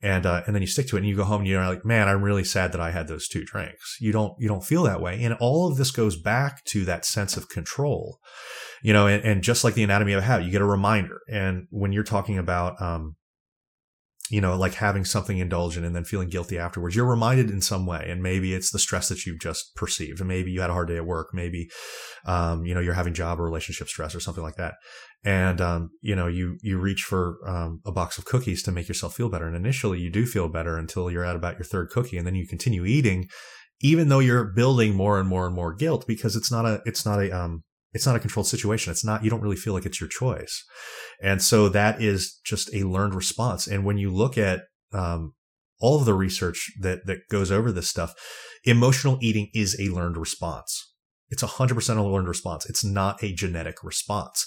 And 0.00 0.26
uh, 0.26 0.44
and 0.46 0.54
then 0.54 0.62
you 0.62 0.68
stick 0.68 0.86
to 0.88 0.96
it 0.96 1.00
and 1.00 1.08
you 1.08 1.16
go 1.16 1.24
home 1.24 1.40
and 1.40 1.48
you're 1.48 1.66
like 1.66 1.84
man 1.84 2.08
i'm 2.08 2.22
really 2.22 2.44
sad 2.44 2.70
that 2.72 2.80
i 2.80 2.90
had 2.90 3.08
those 3.08 3.28
two 3.28 3.44
drinks. 3.44 3.96
You 4.00 4.12
don't 4.12 4.32
you 4.38 4.48
don't 4.48 4.64
feel 4.64 4.84
that 4.84 5.02
way. 5.02 5.22
And 5.22 5.34
all 5.34 5.70
of 5.70 5.76
this 5.76 5.90
goes 5.90 6.16
back 6.16 6.64
to 6.66 6.84
that 6.86 7.04
sense 7.04 7.36
of 7.36 7.50
control. 7.50 8.18
You 8.82 8.94
know 8.94 9.08
and, 9.08 9.22
and 9.24 9.42
just 9.42 9.62
like 9.62 9.74
the 9.74 9.82
anatomy 9.82 10.14
of 10.14 10.20
a 10.20 10.26
habit 10.26 10.46
you 10.46 10.52
get 10.52 10.62
a 10.62 10.66
reminder. 10.66 11.20
And 11.28 11.66
when 11.70 11.92
you're 11.92 12.04
talking 12.04 12.38
about 12.38 12.80
um 12.80 13.16
you 14.30 14.40
know, 14.40 14.56
like 14.56 14.74
having 14.74 15.04
something 15.04 15.38
indulgent 15.38 15.86
and 15.86 15.94
then 15.94 16.04
feeling 16.04 16.28
guilty 16.28 16.58
afterwards. 16.58 16.94
You're 16.94 17.06
reminded 17.06 17.50
in 17.50 17.60
some 17.60 17.86
way, 17.86 18.06
and 18.08 18.22
maybe 18.22 18.54
it's 18.54 18.70
the 18.70 18.78
stress 18.78 19.08
that 19.08 19.24
you've 19.24 19.40
just 19.40 19.74
perceived, 19.74 20.20
and 20.20 20.28
maybe 20.28 20.50
you 20.50 20.60
had 20.60 20.70
a 20.70 20.74
hard 20.74 20.88
day 20.88 20.96
at 20.96 21.06
work, 21.06 21.28
maybe, 21.32 21.68
um, 22.26 22.64
you 22.64 22.74
know, 22.74 22.80
you're 22.80 22.94
having 22.94 23.14
job 23.14 23.40
or 23.40 23.44
relationship 23.44 23.88
stress 23.88 24.14
or 24.14 24.20
something 24.20 24.42
like 24.42 24.56
that, 24.56 24.74
and 25.24 25.60
um, 25.60 25.90
you 26.02 26.14
know, 26.14 26.26
you 26.26 26.58
you 26.62 26.78
reach 26.78 27.02
for 27.02 27.38
um, 27.46 27.80
a 27.86 27.92
box 27.92 28.18
of 28.18 28.24
cookies 28.24 28.62
to 28.62 28.72
make 28.72 28.88
yourself 28.88 29.14
feel 29.14 29.28
better, 29.28 29.46
and 29.46 29.56
initially 29.56 30.00
you 30.00 30.10
do 30.10 30.26
feel 30.26 30.48
better 30.48 30.76
until 30.76 31.10
you're 31.10 31.24
at 31.24 31.36
about 31.36 31.58
your 31.58 31.64
third 31.64 31.90
cookie, 31.90 32.18
and 32.18 32.26
then 32.26 32.34
you 32.34 32.46
continue 32.46 32.84
eating, 32.84 33.28
even 33.80 34.08
though 34.08 34.18
you're 34.18 34.44
building 34.44 34.94
more 34.94 35.18
and 35.18 35.28
more 35.28 35.46
and 35.46 35.54
more 35.54 35.74
guilt 35.74 36.04
because 36.06 36.36
it's 36.36 36.50
not 36.50 36.64
a 36.64 36.82
it's 36.84 37.06
not 37.06 37.22
a 37.22 37.30
um 37.30 37.62
it's 37.98 38.06
not 38.06 38.16
a 38.16 38.20
controlled 38.20 38.46
situation. 38.46 38.92
It's 38.92 39.04
not, 39.04 39.24
you 39.24 39.30
don't 39.30 39.42
really 39.42 39.56
feel 39.56 39.74
like 39.74 39.84
it's 39.84 40.00
your 40.00 40.08
choice. 40.08 40.64
And 41.20 41.42
so 41.42 41.68
that 41.68 42.00
is 42.00 42.40
just 42.44 42.72
a 42.72 42.84
learned 42.84 43.14
response. 43.14 43.66
And 43.66 43.84
when 43.84 43.98
you 43.98 44.10
look 44.14 44.38
at, 44.38 44.62
um, 44.92 45.34
all 45.80 45.98
of 45.98 46.06
the 46.06 46.14
research 46.14 46.72
that, 46.80 47.06
that 47.06 47.18
goes 47.28 47.50
over 47.50 47.72
this 47.72 47.88
stuff, 47.88 48.14
emotional 48.64 49.18
eating 49.20 49.48
is 49.52 49.78
a 49.80 49.92
learned 49.92 50.16
response. 50.16 50.94
It's 51.28 51.42
a 51.42 51.46
hundred 51.58 51.74
percent 51.74 51.98
a 51.98 52.04
learned 52.04 52.28
response. 52.28 52.68
It's 52.70 52.84
not 52.84 53.22
a 53.22 53.32
genetic 53.32 53.82
response. 53.82 54.46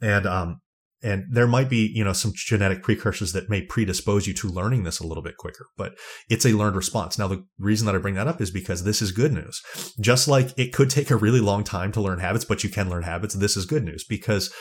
And, 0.00 0.26
um, 0.26 0.60
and 1.02 1.24
there 1.30 1.46
might 1.46 1.70
be, 1.70 1.90
you 1.94 2.04
know, 2.04 2.12
some 2.12 2.32
genetic 2.34 2.82
precursors 2.82 3.32
that 3.32 3.48
may 3.48 3.62
predispose 3.62 4.26
you 4.26 4.34
to 4.34 4.48
learning 4.48 4.84
this 4.84 5.00
a 5.00 5.06
little 5.06 5.22
bit 5.22 5.38
quicker, 5.38 5.66
but 5.76 5.94
it's 6.28 6.44
a 6.44 6.52
learned 6.52 6.76
response. 6.76 7.18
Now, 7.18 7.26
the 7.26 7.44
reason 7.58 7.86
that 7.86 7.94
I 7.94 7.98
bring 7.98 8.14
that 8.14 8.28
up 8.28 8.40
is 8.40 8.50
because 8.50 8.84
this 8.84 9.00
is 9.00 9.10
good 9.10 9.32
news. 9.32 9.62
Just 10.00 10.28
like 10.28 10.56
it 10.58 10.74
could 10.74 10.90
take 10.90 11.10
a 11.10 11.16
really 11.16 11.40
long 11.40 11.64
time 11.64 11.90
to 11.92 12.02
learn 12.02 12.18
habits, 12.18 12.44
but 12.44 12.62
you 12.62 12.70
can 12.70 12.90
learn 12.90 13.04
habits. 13.04 13.34
This 13.34 13.56
is 13.56 13.64
good 13.64 13.84
news 13.84 14.04
because 14.04 14.52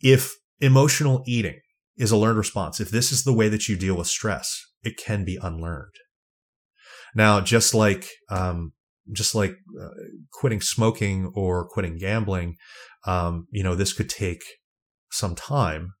if 0.00 0.34
emotional 0.60 1.22
eating 1.26 1.60
is 1.96 2.10
a 2.10 2.16
learned 2.16 2.38
response, 2.38 2.80
if 2.80 2.90
this 2.90 3.12
is 3.12 3.22
the 3.22 3.32
way 3.32 3.48
that 3.48 3.68
you 3.68 3.76
deal 3.76 3.96
with 3.96 4.08
stress, 4.08 4.60
it 4.82 4.96
can 4.96 5.24
be 5.24 5.38
unlearned. 5.40 5.94
Now, 7.14 7.40
just 7.40 7.74
like, 7.74 8.08
um, 8.28 8.72
just 9.12 9.36
like 9.36 9.56
uh, 9.80 9.88
quitting 10.32 10.60
smoking 10.60 11.30
or 11.34 11.68
quitting 11.68 11.96
gambling, 11.96 12.56
um, 13.06 13.46
you 13.50 13.62
know, 13.62 13.76
this 13.76 13.92
could 13.92 14.10
take 14.10 14.42
some 15.10 15.34
time, 15.34 15.92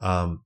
um, 0.00 0.40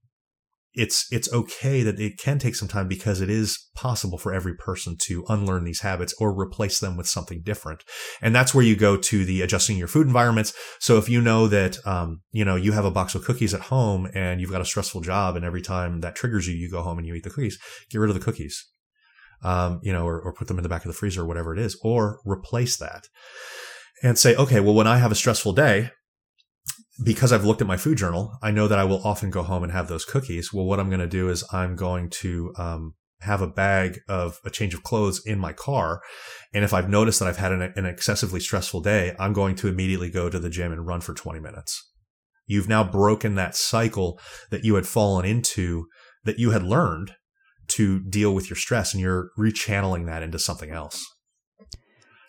it's 0.72 1.06
it's 1.10 1.32
okay 1.32 1.82
that 1.82 1.98
it 1.98 2.16
can 2.16 2.38
take 2.38 2.54
some 2.54 2.68
time 2.68 2.86
because 2.86 3.20
it 3.20 3.28
is 3.28 3.68
possible 3.74 4.18
for 4.18 4.32
every 4.32 4.54
person 4.54 4.96
to 5.06 5.24
unlearn 5.28 5.64
these 5.64 5.80
habits 5.80 6.14
or 6.20 6.38
replace 6.38 6.78
them 6.78 6.96
with 6.96 7.08
something 7.08 7.42
different. 7.42 7.82
And 8.22 8.34
that's 8.34 8.54
where 8.54 8.64
you 8.64 8.76
go 8.76 8.96
to 8.96 9.24
the 9.24 9.42
adjusting 9.42 9.76
your 9.76 9.88
food 9.88 10.06
environments. 10.06 10.54
So 10.78 10.96
if 10.96 11.08
you 11.08 11.20
know 11.20 11.48
that 11.48 11.84
um, 11.86 12.20
you 12.30 12.44
know 12.44 12.54
you 12.54 12.72
have 12.72 12.84
a 12.84 12.90
box 12.90 13.14
of 13.16 13.24
cookies 13.24 13.52
at 13.52 13.62
home 13.62 14.08
and 14.14 14.40
you've 14.40 14.52
got 14.52 14.60
a 14.60 14.66
stressful 14.66 15.00
job 15.00 15.34
and 15.34 15.44
every 15.44 15.62
time 15.62 16.00
that 16.00 16.14
triggers 16.14 16.46
you 16.46 16.54
you 16.54 16.70
go 16.70 16.82
home 16.82 16.98
and 16.98 17.06
you 17.06 17.14
eat 17.14 17.24
the 17.24 17.30
cookies 17.30 17.58
get 17.90 17.98
rid 17.98 18.10
of 18.10 18.14
the 18.14 18.24
cookies 18.24 18.64
um, 19.42 19.80
you 19.82 19.92
know 19.92 20.06
or, 20.06 20.20
or 20.20 20.32
put 20.32 20.46
them 20.46 20.58
in 20.58 20.62
the 20.62 20.68
back 20.68 20.82
of 20.82 20.88
the 20.88 20.96
freezer 20.96 21.22
or 21.22 21.26
whatever 21.26 21.52
it 21.52 21.58
is 21.58 21.78
or 21.82 22.20
replace 22.24 22.76
that 22.76 23.08
and 24.02 24.18
say 24.18 24.34
okay 24.36 24.60
well 24.60 24.74
when 24.74 24.86
i 24.86 24.98
have 24.98 25.12
a 25.12 25.16
stressful 25.16 25.52
day 25.52 25.90
because 27.02 27.32
I've 27.32 27.44
looked 27.44 27.60
at 27.60 27.66
my 27.66 27.76
food 27.76 27.98
journal, 27.98 28.36
I 28.42 28.50
know 28.50 28.68
that 28.68 28.78
I 28.78 28.84
will 28.84 29.02
often 29.04 29.30
go 29.30 29.42
home 29.42 29.62
and 29.62 29.72
have 29.72 29.88
those 29.88 30.04
cookies. 30.04 30.52
Well, 30.52 30.66
what 30.66 30.80
I'm 30.80 30.90
going 30.90 31.00
to 31.00 31.06
do 31.06 31.28
is 31.28 31.44
I'm 31.52 31.76
going 31.76 32.10
to 32.10 32.52
um, 32.58 32.94
have 33.20 33.42
a 33.42 33.46
bag 33.46 34.00
of 34.08 34.38
a 34.44 34.50
change 34.50 34.74
of 34.74 34.82
clothes 34.82 35.22
in 35.24 35.38
my 35.38 35.52
car. 35.52 36.02
And 36.52 36.64
if 36.64 36.74
I've 36.74 36.88
noticed 36.88 37.18
that 37.20 37.28
I've 37.28 37.36
had 37.36 37.52
an, 37.52 37.72
an, 37.76 37.86
excessively 37.86 38.40
stressful 38.40 38.80
day, 38.80 39.14
I'm 39.18 39.32
going 39.32 39.56
to 39.56 39.68
immediately 39.68 40.10
go 40.10 40.28
to 40.28 40.38
the 40.38 40.50
gym 40.50 40.72
and 40.72 40.86
run 40.86 41.00
for 41.00 41.14
20 41.14 41.40
minutes. 41.40 41.86
You've 42.46 42.68
now 42.68 42.82
broken 42.82 43.34
that 43.36 43.54
cycle 43.54 44.18
that 44.50 44.64
you 44.64 44.74
had 44.74 44.86
fallen 44.86 45.24
into 45.24 45.86
that 46.24 46.38
you 46.38 46.50
had 46.50 46.62
learned 46.62 47.12
to 47.68 48.00
deal 48.00 48.34
with 48.34 48.50
your 48.50 48.56
stress 48.56 48.92
and 48.92 49.00
you're 49.00 49.30
rechanneling 49.38 50.06
that 50.06 50.22
into 50.22 50.38
something 50.38 50.70
else. 50.70 51.04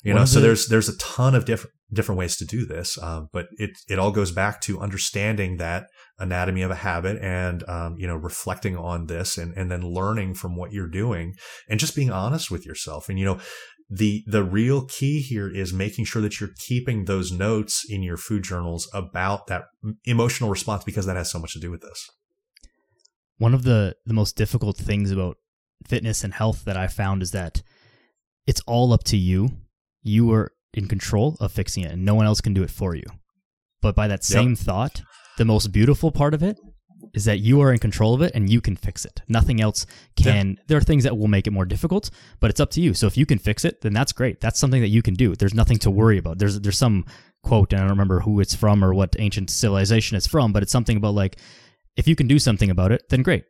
You 0.03 0.13
know, 0.15 0.25
so 0.25 0.39
there's 0.39 0.67
there's 0.67 0.89
a 0.89 0.97
ton 0.97 1.35
of 1.35 1.45
different 1.45 1.75
different 1.93 2.19
ways 2.19 2.37
to 2.37 2.45
do 2.45 2.65
this, 2.65 2.97
um, 3.01 3.29
but 3.31 3.47
it 3.57 3.71
it 3.87 3.99
all 3.99 4.11
goes 4.11 4.31
back 4.31 4.61
to 4.61 4.79
understanding 4.79 5.57
that 5.57 5.87
anatomy 6.19 6.61
of 6.61 6.71
a 6.71 6.75
habit 6.75 7.17
and 7.21 7.67
um, 7.67 7.95
you 7.97 8.07
know 8.07 8.15
reflecting 8.15 8.77
on 8.77 9.07
this 9.07 9.37
and 9.37 9.55
and 9.57 9.69
then 9.69 9.81
learning 9.81 10.33
from 10.33 10.55
what 10.55 10.71
you're 10.71 10.87
doing 10.87 11.33
and 11.69 11.79
just 11.79 11.95
being 11.95 12.11
honest 12.11 12.49
with 12.49 12.65
yourself. 12.65 13.09
And 13.09 13.19
you 13.19 13.25
know, 13.25 13.39
the 13.89 14.23
the 14.27 14.43
real 14.43 14.85
key 14.85 15.21
here 15.21 15.49
is 15.49 15.73
making 15.73 16.05
sure 16.05 16.21
that 16.21 16.39
you're 16.39 16.51
keeping 16.67 17.05
those 17.05 17.31
notes 17.31 17.85
in 17.87 18.03
your 18.03 18.17
food 18.17 18.43
journals 18.43 18.89
about 18.93 19.47
that 19.47 19.63
emotional 20.05 20.49
response 20.49 20.83
because 20.83 21.05
that 21.05 21.17
has 21.17 21.29
so 21.29 21.39
much 21.39 21.53
to 21.53 21.59
do 21.59 21.71
with 21.71 21.81
this. 21.81 22.09
One 23.37 23.53
of 23.53 23.63
the 23.63 23.95
the 24.05 24.13
most 24.13 24.35
difficult 24.37 24.77
things 24.77 25.11
about 25.11 25.37
fitness 25.85 26.23
and 26.23 26.33
health 26.33 26.63
that 26.65 26.77
I 26.77 26.87
found 26.87 27.21
is 27.21 27.31
that 27.31 27.63
it's 28.45 28.61
all 28.65 28.93
up 28.93 29.03
to 29.05 29.17
you 29.17 29.49
you 30.03 30.31
are 30.31 30.51
in 30.73 30.87
control 30.87 31.37
of 31.39 31.51
fixing 31.51 31.83
it 31.83 31.91
and 31.91 32.05
no 32.05 32.15
one 32.15 32.25
else 32.25 32.41
can 32.41 32.53
do 32.53 32.63
it 32.63 32.69
for 32.69 32.95
you. 32.95 33.05
But 33.81 33.95
by 33.95 34.07
that 34.07 34.23
same 34.23 34.49
yep. 34.49 34.59
thought, 34.59 35.01
the 35.37 35.45
most 35.45 35.71
beautiful 35.71 36.11
part 36.11 36.33
of 36.33 36.43
it 36.43 36.57
is 37.13 37.25
that 37.25 37.39
you 37.39 37.59
are 37.61 37.73
in 37.73 37.79
control 37.79 38.13
of 38.13 38.21
it 38.21 38.31
and 38.35 38.49
you 38.49 38.61
can 38.61 38.75
fix 38.75 39.05
it. 39.05 39.21
Nothing 39.27 39.59
else 39.59 39.85
can. 40.15 40.57
There 40.67 40.77
are 40.77 40.81
things 40.81 41.03
that 41.03 41.17
will 41.17 41.27
make 41.27 41.47
it 41.47 41.51
more 41.51 41.65
difficult, 41.65 42.09
but 42.39 42.49
it's 42.49 42.59
up 42.59 42.69
to 42.71 42.81
you. 42.81 42.93
So 42.93 43.07
if 43.07 43.17
you 43.17 43.25
can 43.25 43.37
fix 43.37 43.65
it, 43.65 43.81
then 43.81 43.93
that's 43.93 44.13
great. 44.13 44.39
That's 44.39 44.59
something 44.59 44.81
that 44.81 44.89
you 44.89 45.01
can 45.01 45.15
do. 45.15 45.35
There's 45.35 45.53
nothing 45.53 45.77
to 45.79 45.91
worry 45.91 46.17
about. 46.17 46.37
There's 46.37 46.59
there's 46.59 46.77
some 46.77 47.05
quote, 47.43 47.73
and 47.73 47.81
I 47.81 47.83
don't 47.83 47.91
remember 47.91 48.21
who 48.21 48.39
it's 48.39 48.55
from 48.55 48.83
or 48.83 48.93
what 48.93 49.15
ancient 49.19 49.49
civilization 49.49 50.15
it's 50.15 50.27
from, 50.27 50.53
but 50.53 50.63
it's 50.63 50.71
something 50.71 50.95
about 50.95 51.15
like 51.15 51.37
if 51.97 52.07
you 52.07 52.15
can 52.15 52.27
do 52.27 52.39
something 52.39 52.69
about 52.69 52.91
it, 52.91 53.09
then 53.09 53.23
great. 53.23 53.45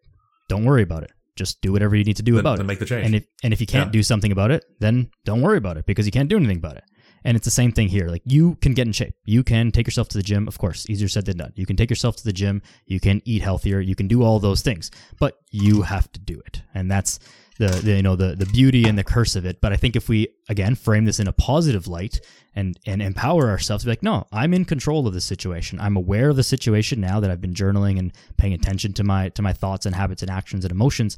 Don't 0.50 0.66
worry 0.66 0.82
about 0.84 1.04
it 1.04 1.12
just 1.36 1.62
do 1.62 1.72
whatever 1.72 1.96
you 1.96 2.04
need 2.04 2.18
to 2.18 2.24
do 2.24 2.34
then, 2.34 2.40
about 2.42 2.58
then 2.58 2.66
it. 2.66 2.68
Make 2.68 2.80
the 2.80 2.86
change. 2.86 3.06
And 3.06 3.16
if 3.16 3.26
and 3.44 3.54
if 3.54 3.62
you 3.62 3.68
can't 3.68 3.88
yeah. 3.88 3.92
do 3.92 4.04
something 4.04 4.32
about 4.32 4.52
it, 4.52 4.66
then 4.80 5.10
don't 5.26 5.42
worry 5.42 5.58
about 5.58 5.78
it 5.78 5.86
because 5.86 6.06
you 6.06 6.12
can't 6.12 6.30
do 6.30 6.38
anything 6.38 6.58
about 6.58 6.78
it. 6.78 6.84
And 7.24 7.38
it's 7.38 7.46
the 7.46 7.52
same 7.52 7.72
thing 7.72 7.88
here. 7.88 8.08
Like 8.08 8.24
you 8.26 8.56
can 8.56 8.74
get 8.74 8.88
in 8.88 8.94
shape. 8.94 9.16
You 9.26 9.44
can 9.44 9.72
take 9.72 9.88
yourself 9.88 10.10
to 10.10 10.18
the 10.18 10.24
gym. 10.24 10.48
Of 10.48 10.58
course, 10.58 10.90
easier 10.90 11.08
said 11.08 11.26
than 11.26 11.38
done. 11.38 11.54
You 11.56 11.66
can 11.66 11.76
take 11.76 11.90
yourself 11.90 12.16
to 12.18 12.24
the 12.24 12.34
gym. 12.34 12.62
You 12.86 13.00
can 13.00 13.22
eat 13.26 13.42
healthier. 13.42 13.80
You 13.80 13.96
can 13.96 14.08
do 14.08 14.24
all 14.24 14.40
those 14.40 14.62
things, 14.62 14.92
but 15.20 15.40
you 15.52 15.84
have 15.84 16.12
to 16.14 16.20
do 16.20 16.42
it. 16.46 16.62
And 16.74 16.90
that's 16.90 17.20
the, 17.62 17.68
the, 17.68 17.92
you 17.98 18.02
know 18.02 18.16
the 18.16 18.36
the 18.36 18.48
beauty 18.48 18.88
and 18.88 18.98
the 18.98 19.04
curse 19.04 19.36
of 19.36 19.46
it. 19.46 19.62
But 19.62 19.72
I 19.72 19.78
think 19.78 19.96
if 19.96 20.10
we 20.10 20.30
again 20.50 20.74
frame 20.74 21.06
this 21.06 21.20
in 21.20 21.28
a 21.28 21.34
positive 21.34 21.88
light 21.88 22.20
and 22.56 22.78
and 22.88 23.02
empower 23.02 23.50
ourselves 23.50 23.84
to 23.84 23.88
be 23.88 23.92
like, 23.92 24.04
no, 24.04 24.26
I'm 24.32 24.54
in 24.54 24.66
control 24.66 25.08
of 25.08 25.14
the 25.14 25.22
situation. 25.22 25.80
I'm 25.80 25.96
aware 25.96 26.30
of 26.30 26.38
the 26.38 26.44
situation 26.44 27.00
now 27.00 27.20
that 27.20 27.30
I've 27.30 27.42
been 27.42 27.54
journaling 27.54 28.00
and 28.00 28.14
paying 28.38 28.54
attention 28.54 28.94
to 28.94 29.04
my 29.04 29.30
to 29.30 29.44
my 29.44 29.54
thoughts 29.54 29.86
and 29.86 29.94
habits 29.94 30.24
and 30.24 30.32
actions 30.32 30.66
and 30.66 30.72
emotions. 30.72 31.18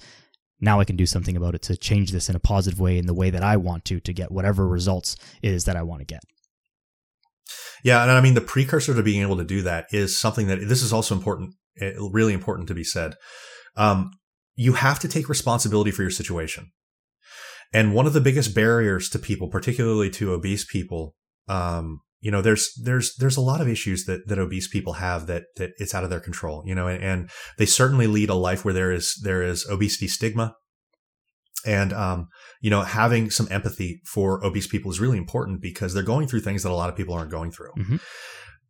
Now 0.63 0.79
I 0.79 0.85
can 0.85 0.95
do 0.95 1.05
something 1.05 1.35
about 1.35 1.55
it 1.55 1.61
to 1.63 1.75
change 1.75 2.11
this 2.11 2.29
in 2.29 2.37
a 2.37 2.39
positive 2.39 2.79
way 2.79 2.97
in 2.97 3.05
the 3.05 3.13
way 3.13 3.29
that 3.29 3.43
I 3.43 3.57
want 3.57 3.83
to 3.85 3.99
to 3.99 4.13
get 4.13 4.31
whatever 4.31 4.65
results 4.65 5.17
is 5.41 5.65
that 5.65 5.75
I 5.75 5.83
want 5.83 5.99
to 5.99 6.05
get. 6.05 6.23
Yeah, 7.83 8.01
and 8.01 8.09
I 8.09 8.21
mean 8.21 8.33
the 8.33 8.39
precursor 8.39 8.93
to 8.93 9.03
being 9.03 9.21
able 9.21 9.35
to 9.35 9.43
do 9.43 9.61
that 9.63 9.87
is 9.91 10.17
something 10.17 10.47
that 10.47 10.59
this 10.69 10.81
is 10.81 10.93
also 10.93 11.15
important, 11.15 11.55
eh, 11.81 11.91
really 11.99 12.33
important 12.33 12.69
to 12.69 12.73
be 12.73 12.85
said. 12.85 13.15
Um, 13.75 14.11
you 14.55 14.73
have 14.73 14.99
to 14.99 15.09
take 15.09 15.27
responsibility 15.27 15.91
for 15.91 16.01
your 16.01 16.11
situation. 16.11 16.71
And 17.73 17.93
one 17.93 18.07
of 18.07 18.13
the 18.13 18.21
biggest 18.21 18.55
barriers 18.55 19.09
to 19.09 19.19
people, 19.19 19.49
particularly 19.49 20.09
to 20.11 20.31
obese 20.31 20.63
people, 20.63 21.15
um, 21.49 21.99
you 22.23 22.31
know, 22.31 22.41
there's 22.41 22.73
there's 22.81 23.13
there's 23.17 23.35
a 23.35 23.41
lot 23.41 23.59
of 23.59 23.67
issues 23.67 24.05
that 24.05 24.29
that 24.29 24.39
obese 24.39 24.69
people 24.69 24.93
have 24.93 25.27
that 25.27 25.43
that 25.57 25.71
it's 25.77 25.93
out 25.93 26.05
of 26.05 26.09
their 26.09 26.21
control. 26.21 26.63
You 26.65 26.73
know, 26.73 26.87
and, 26.87 27.03
and 27.03 27.29
they 27.57 27.65
certainly 27.65 28.07
lead 28.07 28.29
a 28.29 28.33
life 28.33 28.63
where 28.63 28.73
there 28.73 28.93
is 28.93 29.19
there 29.23 29.43
is 29.43 29.67
obesity 29.69 30.07
stigma, 30.07 30.55
and 31.65 31.91
um, 31.91 32.29
you 32.61 32.69
know, 32.69 32.83
having 32.83 33.29
some 33.29 33.49
empathy 33.51 33.99
for 34.05 34.43
obese 34.45 34.67
people 34.67 34.89
is 34.89 35.01
really 35.01 35.17
important 35.17 35.61
because 35.61 35.93
they're 35.93 36.01
going 36.01 36.29
through 36.29 36.39
things 36.39 36.63
that 36.63 36.71
a 36.71 36.73
lot 36.73 36.89
of 36.89 36.95
people 36.95 37.13
aren't 37.13 37.29
going 37.29 37.51
through. 37.51 37.73
Mm-hmm. 37.77 37.97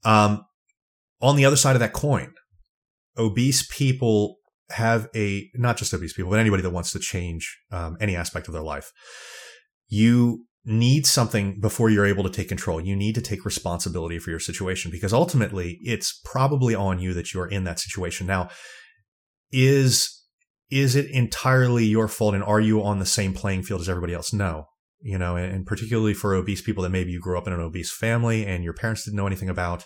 Um, 0.03 0.43
on 1.21 1.35
the 1.35 1.45
other 1.45 1.55
side 1.55 1.75
of 1.75 1.79
that 1.79 1.93
coin, 1.93 2.33
obese 3.15 3.67
people 3.67 4.37
have 4.71 5.09
a 5.15 5.47
not 5.53 5.77
just 5.77 5.93
obese 5.93 6.13
people, 6.13 6.31
but 6.31 6.39
anybody 6.39 6.63
that 6.63 6.71
wants 6.71 6.91
to 6.93 6.99
change 6.99 7.55
um, 7.71 7.97
any 8.01 8.15
aspect 8.15 8.47
of 8.47 8.55
their 8.55 8.63
life. 8.63 8.91
You 9.89 10.47
need 10.65 11.05
something 11.05 11.59
before 11.59 11.89
you're 11.89 12.05
able 12.05 12.23
to 12.23 12.29
take 12.29 12.47
control. 12.47 12.79
You 12.79 12.95
need 12.95 13.15
to 13.15 13.21
take 13.21 13.45
responsibility 13.45 14.17
for 14.17 14.29
your 14.29 14.39
situation 14.39 14.91
because 14.91 15.13
ultimately 15.13 15.79
it's 15.81 16.19
probably 16.23 16.73
on 16.73 16.99
you 16.99 17.13
that 17.13 17.33
you're 17.33 17.47
in 17.47 17.65
that 17.65 17.79
situation. 17.79 18.27
Now, 18.27 18.49
is 19.51 20.21
is 20.71 20.95
it 20.95 21.09
entirely 21.11 21.85
your 21.85 22.07
fault 22.07 22.33
and 22.33 22.43
are 22.43 22.59
you 22.59 22.81
on 22.81 22.99
the 22.99 23.05
same 23.05 23.33
playing 23.33 23.63
field 23.63 23.81
as 23.81 23.89
everybody 23.89 24.13
else? 24.13 24.33
No. 24.33 24.67
You 25.01 25.17
know, 25.17 25.35
and 25.35 25.65
particularly 25.65 26.13
for 26.13 26.33
obese 26.33 26.61
people 26.61 26.81
that 26.83 26.89
maybe 26.89 27.11
you 27.11 27.19
grew 27.19 27.37
up 27.37 27.45
in 27.45 27.53
an 27.53 27.59
obese 27.59 27.91
family 27.91 28.45
and 28.45 28.63
your 28.63 28.73
parents 28.73 29.03
didn't 29.03 29.17
know 29.17 29.27
anything 29.27 29.49
about, 29.49 29.85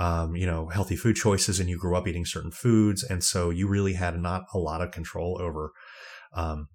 um, 0.00 0.34
you 0.34 0.46
know, 0.46 0.68
healthy 0.68 0.96
food 0.96 1.14
choices 1.14 1.60
and 1.60 1.70
you 1.70 1.78
grew 1.78 1.96
up 1.96 2.08
eating 2.08 2.26
certain 2.26 2.50
foods. 2.50 3.04
And 3.04 3.22
so 3.22 3.50
you 3.50 3.68
really 3.68 3.92
had 3.92 4.18
not 4.18 4.42
a 4.52 4.58
lot 4.58 4.82
of 4.82 4.90
control 4.90 5.38
over, 5.40 5.70
um, 6.34 6.66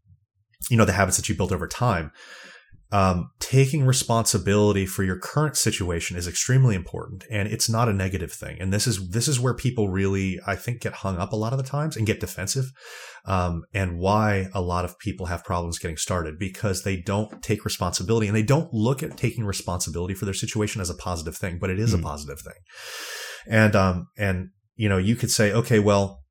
you 0.69 0.77
know, 0.77 0.85
the 0.85 0.93
habits 0.93 1.17
that 1.17 1.27
you 1.27 1.35
built 1.35 1.51
over 1.51 1.67
time. 1.67 2.11
Um, 2.93 3.31
taking 3.39 3.87
responsibility 3.87 4.85
for 4.85 5.03
your 5.03 5.17
current 5.17 5.57
situation 5.57 6.15
is 6.15 6.27
extremely 6.27 6.75
important 6.75 7.23
and 7.31 7.47
it's 7.47 7.67
not 7.67 7.89
a 7.89 7.93
negative 7.93 8.31
thing. 8.31 8.61
And 8.61 8.71
this 8.71 8.85
is, 8.85 9.09
this 9.09 9.27
is 9.27 9.39
where 9.39 9.55
people 9.55 9.89
really, 9.89 10.39
I 10.45 10.55
think, 10.55 10.81
get 10.81 10.93
hung 10.93 11.17
up 11.17 11.33
a 11.33 11.35
lot 11.35 11.53
of 11.53 11.57
the 11.57 11.63
times 11.63 11.97
and 11.97 12.05
get 12.05 12.19
defensive. 12.19 12.65
Um, 13.25 13.63
and 13.73 13.97
why 13.97 14.47
a 14.53 14.61
lot 14.61 14.85
of 14.85 14.99
people 14.99 15.25
have 15.25 15.43
problems 15.43 15.79
getting 15.79 15.97
started 15.97 16.37
because 16.37 16.83
they 16.83 16.97
don't 16.97 17.41
take 17.41 17.65
responsibility 17.65 18.27
and 18.27 18.35
they 18.35 18.43
don't 18.43 18.71
look 18.71 19.01
at 19.01 19.17
taking 19.17 19.43
responsibility 19.43 20.13
for 20.13 20.25
their 20.25 20.33
situation 20.35 20.79
as 20.79 20.91
a 20.91 20.95
positive 20.95 21.35
thing, 21.35 21.57
but 21.59 21.71
it 21.71 21.79
is 21.79 21.91
mm. 21.91 21.95
a 21.95 21.97
hmm. 21.97 22.03
positive 22.03 22.41
thing. 22.41 22.61
And, 23.47 23.75
um, 23.75 24.05
and, 24.19 24.49
you 24.75 24.87
know, 24.87 24.99
you 24.99 25.15
could 25.15 25.31
say, 25.31 25.51
okay, 25.51 25.79
well, 25.79 26.22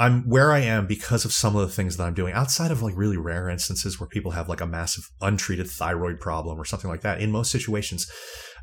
I'm 0.00 0.22
where 0.22 0.50
I 0.50 0.60
am 0.60 0.86
because 0.86 1.26
of 1.26 1.32
some 1.32 1.54
of 1.54 1.60
the 1.60 1.74
things 1.74 1.98
that 1.98 2.04
I'm 2.04 2.14
doing 2.14 2.32
outside 2.32 2.70
of 2.70 2.80
like 2.80 2.96
really 2.96 3.18
rare 3.18 3.50
instances 3.50 4.00
where 4.00 4.08
people 4.08 4.30
have 4.30 4.48
like 4.48 4.62
a 4.62 4.66
massive 4.66 5.04
untreated 5.20 5.68
thyroid 5.68 6.20
problem 6.20 6.58
or 6.58 6.64
something 6.64 6.88
like 6.88 7.02
that. 7.02 7.20
In 7.20 7.30
most 7.30 7.50
situations, 7.50 8.10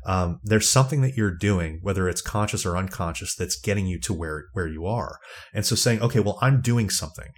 um, 0.04 0.40
there's 0.42 0.68
something 0.68 1.00
that 1.02 1.16
you're 1.16 1.36
doing, 1.36 1.78
whether 1.80 2.08
it's 2.08 2.20
conscious 2.20 2.66
or 2.66 2.76
unconscious, 2.76 3.36
that's 3.36 3.56
getting 3.56 3.86
you 3.86 4.00
to 4.00 4.12
where, 4.12 4.46
where 4.52 4.66
you 4.66 4.84
are. 4.84 5.18
And 5.54 5.64
so 5.64 5.76
saying, 5.76 6.02
okay, 6.02 6.18
well, 6.18 6.40
I'm 6.42 6.60
doing 6.60 6.90
something. 6.90 7.30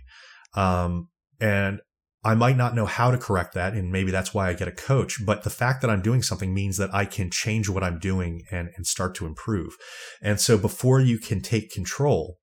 Um, 0.55 1.11
and 1.39 1.81
I 2.25 2.35
might 2.35 2.57
not 2.57 2.75
know 2.75 2.87
how 2.87 3.11
to 3.11 3.19
correct 3.19 3.53
that, 3.55 3.75
and 3.75 3.93
maybe 3.93 4.11
that's 4.11 4.33
why 4.33 4.49
I 4.49 4.55
get 4.55 4.69
a 4.69 4.73
coach. 4.73 5.25
But 5.25 5.43
the 5.43 5.51
fact 5.51 5.83
that 5.83 5.91
I'm 5.91 6.03
doing 6.03 6.23
something 6.23 6.55
means 6.55 6.79
that 6.79 6.95
I 6.95 7.05
can 7.05 7.31
change 7.31 7.69
what 7.69 7.85
I'm 7.85 7.99
doing 7.99 8.45
and, 8.51 8.71
and 8.77 8.87
start 8.87 9.15
to 9.17 9.27
improve. 9.27 9.77
And 10.23 10.41
so 10.41 10.57
before 10.57 11.01
you 11.01 11.19
can 11.19 11.43
take 11.43 11.71
control, 11.71 12.40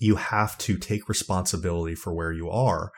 you 0.00 0.16
have 0.16 0.56
to 0.58 0.76
take 0.76 1.08
responsibility 1.08 1.94
for 1.94 2.14
where 2.14 2.32
you 2.32 2.50
are. 2.50 2.90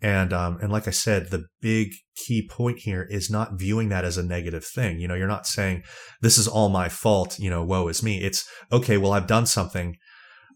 And, 0.00 0.32
um, 0.32 0.58
and 0.62 0.70
like 0.70 0.86
I 0.86 0.92
said, 0.92 1.30
the 1.30 1.46
big 1.60 1.88
key 2.14 2.46
point 2.48 2.80
here 2.80 3.06
is 3.10 3.30
not 3.30 3.58
viewing 3.58 3.88
that 3.88 4.04
as 4.04 4.16
a 4.16 4.22
negative 4.22 4.64
thing. 4.64 5.00
You 5.00 5.08
know, 5.08 5.14
you're 5.14 5.26
not 5.26 5.46
saying 5.46 5.82
this 6.22 6.38
is 6.38 6.46
all 6.46 6.68
my 6.68 6.88
fault. 6.88 7.38
You 7.38 7.50
know, 7.50 7.64
woe 7.64 7.88
is 7.88 8.02
me. 8.02 8.22
It's 8.22 8.48
okay. 8.70 8.96
Well, 8.96 9.12
I've 9.12 9.26
done 9.26 9.46
something, 9.46 9.96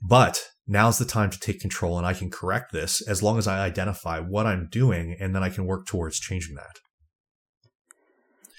but 0.00 0.40
now's 0.66 0.98
the 0.98 1.04
time 1.04 1.30
to 1.30 1.40
take 1.40 1.60
control 1.60 1.98
and 1.98 2.06
I 2.06 2.14
can 2.14 2.30
correct 2.30 2.72
this 2.72 3.06
as 3.08 3.22
long 3.22 3.36
as 3.36 3.48
I 3.48 3.64
identify 3.64 4.20
what 4.20 4.46
I'm 4.46 4.68
doing 4.70 5.16
and 5.18 5.34
then 5.34 5.42
I 5.42 5.50
can 5.50 5.66
work 5.66 5.86
towards 5.86 6.20
changing 6.20 6.54
that. 6.54 6.78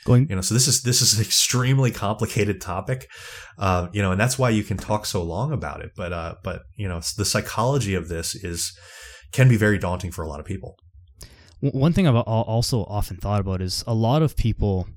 Going, 0.05 0.27
you 0.29 0.35
know, 0.35 0.41
so 0.41 0.53
this 0.53 0.67
is 0.67 0.81
this 0.81 1.01
is 1.01 1.17
an 1.17 1.23
extremely 1.23 1.91
complicated 1.91 2.59
topic, 2.59 3.09
uh, 3.57 3.87
you 3.93 4.01
know, 4.01 4.11
and 4.11 4.19
that's 4.19 4.37
why 4.37 4.49
you 4.49 4.63
can 4.63 4.77
talk 4.77 5.05
so 5.05 5.23
long 5.23 5.53
about 5.53 5.81
it. 5.81 5.91
But 5.95 6.11
uh, 6.11 6.35
but 6.43 6.63
you 6.75 6.87
know, 6.87 6.99
the 7.17 7.25
psychology 7.25 7.95
of 7.95 8.09
this 8.09 8.35
is 8.35 8.77
can 9.31 9.47
be 9.47 9.57
very 9.57 9.77
daunting 9.77 10.11
for 10.11 10.23
a 10.23 10.27
lot 10.27 10.39
of 10.39 10.45
people. 10.45 10.77
One 11.61 11.93
thing 11.93 12.07
I've 12.07 12.15
also 12.15 12.83
often 12.83 13.17
thought 13.17 13.39
about 13.39 13.61
is 13.61 13.85
a 13.87 13.93
lot 13.93 14.21
of 14.21 14.35
people, 14.35 14.87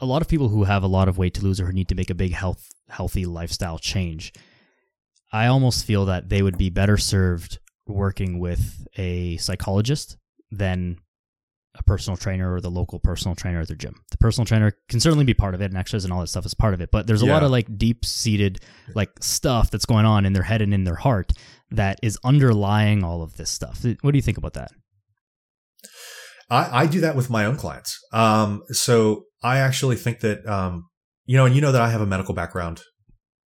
a 0.00 0.06
lot 0.06 0.22
of 0.22 0.28
people 0.28 0.48
who 0.48 0.64
have 0.64 0.82
a 0.82 0.86
lot 0.88 1.08
of 1.08 1.18
weight 1.18 1.34
to 1.34 1.42
lose 1.42 1.60
or 1.60 1.66
who 1.66 1.72
need 1.72 1.88
to 1.88 1.94
make 1.94 2.08
a 2.08 2.14
big 2.14 2.32
health 2.32 2.66
healthy 2.88 3.26
lifestyle 3.26 3.78
change. 3.78 4.32
I 5.32 5.46
almost 5.46 5.84
feel 5.84 6.06
that 6.06 6.28
they 6.28 6.42
would 6.42 6.56
be 6.56 6.70
better 6.70 6.96
served 6.96 7.58
working 7.86 8.38
with 8.38 8.86
a 8.96 9.36
psychologist 9.36 10.16
than 10.50 10.98
a 11.76 11.82
personal 11.82 12.16
trainer 12.16 12.52
or 12.52 12.60
the 12.60 12.70
local 12.70 12.98
personal 13.00 13.34
trainer 13.34 13.60
at 13.60 13.68
their 13.68 13.76
gym. 13.76 13.94
The 14.10 14.16
personal 14.18 14.46
trainer 14.46 14.72
can 14.88 15.00
certainly 15.00 15.24
be 15.24 15.34
part 15.34 15.54
of 15.54 15.60
it, 15.60 15.66
and 15.66 15.76
extras 15.76 16.04
and 16.04 16.12
all 16.12 16.20
that 16.20 16.28
stuff 16.28 16.46
is 16.46 16.54
part 16.54 16.74
of 16.74 16.80
it. 16.80 16.90
But 16.90 17.06
there's 17.06 17.22
a 17.22 17.26
yeah. 17.26 17.34
lot 17.34 17.42
of 17.42 17.50
like 17.50 17.76
deep 17.76 18.04
seated 18.04 18.60
like 18.94 19.10
stuff 19.20 19.70
that's 19.70 19.86
going 19.86 20.06
on 20.06 20.24
in 20.24 20.32
their 20.32 20.42
head 20.42 20.62
and 20.62 20.72
in 20.72 20.84
their 20.84 20.94
heart 20.94 21.32
that 21.70 21.98
is 22.02 22.18
underlying 22.24 23.02
all 23.02 23.22
of 23.22 23.36
this 23.36 23.50
stuff. 23.50 23.84
What 24.02 24.12
do 24.12 24.18
you 24.18 24.22
think 24.22 24.38
about 24.38 24.54
that? 24.54 24.70
I, 26.50 26.82
I 26.82 26.86
do 26.86 27.00
that 27.00 27.16
with 27.16 27.30
my 27.30 27.44
own 27.44 27.56
clients. 27.56 27.98
Um, 28.12 28.62
so 28.68 29.24
I 29.42 29.58
actually 29.58 29.96
think 29.96 30.20
that 30.20 30.46
um, 30.46 30.84
you 31.26 31.36
know, 31.36 31.46
and 31.46 31.54
you 31.54 31.60
know 31.60 31.72
that 31.72 31.82
I 31.82 31.90
have 31.90 32.00
a 32.00 32.06
medical 32.06 32.34
background 32.34 32.82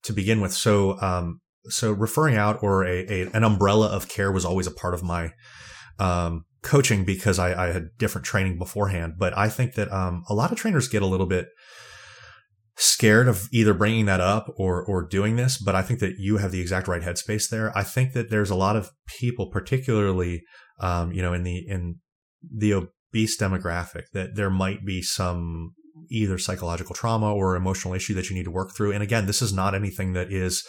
to 0.02 0.12
begin 0.12 0.40
with. 0.40 0.52
So 0.52 1.00
um, 1.00 1.40
so 1.64 1.92
referring 1.92 2.36
out 2.36 2.62
or 2.62 2.84
a, 2.84 3.06
a 3.08 3.30
an 3.32 3.44
umbrella 3.44 3.88
of 3.88 4.08
care 4.08 4.30
was 4.30 4.44
always 4.44 4.66
a 4.66 4.72
part 4.72 4.94
of 4.94 5.02
my 5.02 5.30
um, 5.98 6.44
coaching 6.62 7.04
because 7.04 7.38
I, 7.38 7.68
I, 7.68 7.72
had 7.72 7.90
different 7.98 8.26
training 8.26 8.58
beforehand. 8.58 9.14
But 9.18 9.36
I 9.36 9.48
think 9.48 9.74
that 9.74 9.92
um, 9.92 10.24
a 10.28 10.34
lot 10.34 10.52
of 10.52 10.58
trainers 10.58 10.88
get 10.88 11.02
a 11.02 11.06
little 11.06 11.26
bit 11.26 11.48
scared 12.76 13.26
of 13.28 13.48
either 13.52 13.74
bringing 13.74 14.06
that 14.06 14.20
up 14.20 14.52
or 14.56 14.84
or 14.84 15.06
doing 15.06 15.36
this. 15.36 15.58
But 15.58 15.74
I 15.74 15.82
think 15.82 16.00
that 16.00 16.14
you 16.18 16.38
have 16.38 16.52
the 16.52 16.60
exact 16.60 16.88
right 16.88 17.02
headspace 17.02 17.48
there. 17.48 17.76
I 17.76 17.82
think 17.82 18.12
that 18.12 18.30
there's 18.30 18.50
a 18.50 18.56
lot 18.56 18.76
of 18.76 18.90
people, 19.18 19.50
particularly 19.50 20.42
um, 20.80 21.12
you 21.12 21.22
know 21.22 21.32
in 21.32 21.42
the 21.42 21.64
in 21.68 21.96
the 22.42 22.74
obese 22.74 23.40
demographic, 23.40 24.04
that 24.12 24.34
there 24.34 24.50
might 24.50 24.84
be 24.84 25.02
some 25.02 25.74
either 26.10 26.38
psychological 26.38 26.94
trauma 26.94 27.32
or 27.32 27.56
emotional 27.56 27.94
issue 27.94 28.14
that 28.14 28.30
you 28.30 28.36
need 28.36 28.44
to 28.44 28.50
work 28.50 28.74
through. 28.74 28.92
And 28.92 29.02
again, 29.02 29.26
this 29.26 29.42
is 29.42 29.52
not 29.52 29.74
anything 29.74 30.12
that 30.12 30.32
is 30.32 30.66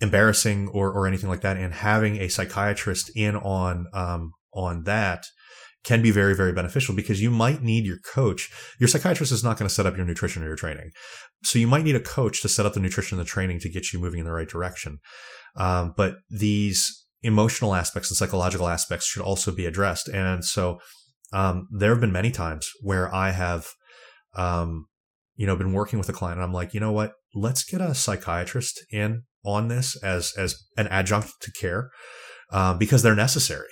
embarrassing 0.00 0.68
or, 0.68 0.90
or 0.90 1.06
anything 1.06 1.28
like 1.28 1.42
that. 1.42 1.56
And 1.56 1.72
having 1.72 2.16
a 2.16 2.28
psychiatrist 2.28 3.10
in 3.14 3.36
on, 3.36 3.86
um, 3.92 4.32
on 4.52 4.84
that 4.84 5.26
can 5.82 6.02
be 6.02 6.10
very, 6.10 6.34
very 6.34 6.52
beneficial 6.52 6.94
because 6.94 7.22
you 7.22 7.30
might 7.30 7.62
need 7.62 7.86
your 7.86 7.98
coach. 7.98 8.50
Your 8.78 8.88
psychiatrist 8.88 9.32
is 9.32 9.42
not 9.42 9.58
going 9.58 9.68
to 9.68 9.74
set 9.74 9.86
up 9.86 9.96
your 9.96 10.04
nutrition 10.04 10.42
or 10.42 10.46
your 10.46 10.56
training. 10.56 10.90
So 11.42 11.58
you 11.58 11.66
might 11.66 11.84
need 11.84 11.96
a 11.96 12.00
coach 12.00 12.42
to 12.42 12.48
set 12.48 12.66
up 12.66 12.74
the 12.74 12.80
nutrition 12.80 13.18
and 13.18 13.26
the 13.26 13.30
training 13.30 13.60
to 13.60 13.70
get 13.70 13.92
you 13.92 13.98
moving 13.98 14.20
in 14.20 14.26
the 14.26 14.32
right 14.32 14.48
direction. 14.48 14.98
Um, 15.56 15.94
but 15.96 16.16
these 16.28 17.06
emotional 17.22 17.74
aspects 17.74 18.10
and 18.10 18.16
psychological 18.16 18.68
aspects 18.68 19.06
should 19.06 19.22
also 19.22 19.52
be 19.52 19.66
addressed. 19.66 20.08
And 20.08 20.44
so, 20.44 20.78
um, 21.32 21.68
there 21.70 21.90
have 21.90 22.00
been 22.00 22.12
many 22.12 22.30
times 22.30 22.70
where 22.82 23.12
I 23.14 23.30
have, 23.30 23.68
um, 24.34 24.86
you 25.36 25.46
know, 25.46 25.56
been 25.56 25.72
working 25.72 25.98
with 25.98 26.08
a 26.08 26.12
client 26.12 26.38
and 26.38 26.44
I'm 26.44 26.52
like, 26.52 26.74
you 26.74 26.80
know 26.80 26.92
what? 26.92 27.12
Let's 27.34 27.64
get 27.64 27.80
a 27.80 27.94
psychiatrist 27.94 28.84
in 28.90 29.22
on 29.44 29.68
this 29.68 29.96
as, 30.02 30.34
as 30.36 30.56
an 30.76 30.88
adjunct 30.88 31.32
to 31.40 31.52
care, 31.52 31.90
uh, 32.52 32.74
because 32.74 33.02
they're 33.02 33.14
necessary 33.14 33.68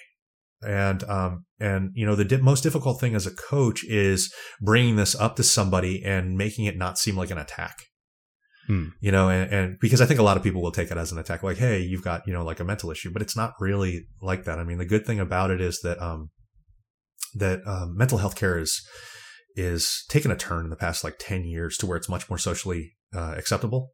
and 0.63 1.05
um 1.05 1.45
and 1.61 1.91
you 1.95 2.05
know 2.05 2.17
the 2.17 2.25
di- 2.25 2.39
most 2.39 2.63
difficult 2.63 3.01
thing 3.01 3.15
as 3.15 3.27
a 3.27 3.35
coach 3.35 3.85
is 3.85 4.33
bringing 4.61 4.97
this 4.97 5.15
up 5.15 5.37
to 5.37 5.43
somebody 5.43 6.03
and 6.05 6.37
making 6.37 6.65
it 6.65 6.77
not 6.77 6.99
seem 6.99 7.17
like 7.17 7.31
an 7.31 7.39
attack. 7.39 7.77
Hmm. 8.67 8.89
you 9.01 9.11
know 9.11 9.31
and, 9.31 9.51
and 9.51 9.79
because 9.81 10.03
i 10.03 10.05
think 10.05 10.21
a 10.21 10.23
lot 10.23 10.37
of 10.37 10.43
people 10.43 10.61
will 10.61 10.71
take 10.71 10.91
it 10.91 10.99
as 10.99 11.11
an 11.11 11.17
attack 11.17 11.43
like 11.43 11.57
hey 11.57 11.81
you've 11.81 12.05
got 12.05 12.27
you 12.27 12.35
know 12.35 12.45
like 12.45 12.61
a 12.61 12.65
mental 12.65 12.91
issue 12.91 13.11
but 13.11 13.23
it's 13.23 13.35
not 13.35 13.55
really 13.59 14.07
like 14.21 14.45
that. 14.45 14.59
I 14.59 14.65
mean 14.65 14.77
the 14.77 14.85
good 14.85 15.07
thing 15.07 15.19
about 15.19 15.51
it 15.51 15.63
is 15.63 15.81
that 15.81 15.99
um 16.03 16.29
that 17.35 17.67
um, 17.67 17.97
mental 17.97 18.19
health 18.19 18.37
care 18.37 18.59
is 18.59 18.87
is 19.57 20.05
taken 20.11 20.31
a 20.31 20.37
turn 20.37 20.65
in 20.65 20.71
the 20.71 20.77
past 20.77 21.03
like 21.03 21.17
10 21.19 21.45
years 21.45 21.79
to 21.79 21.87
where 21.87 21.97
it's 21.97 22.09
much 22.09 22.29
more 22.29 22.39
socially 22.39 22.93
uh, 23.15 23.35
acceptable. 23.39 23.93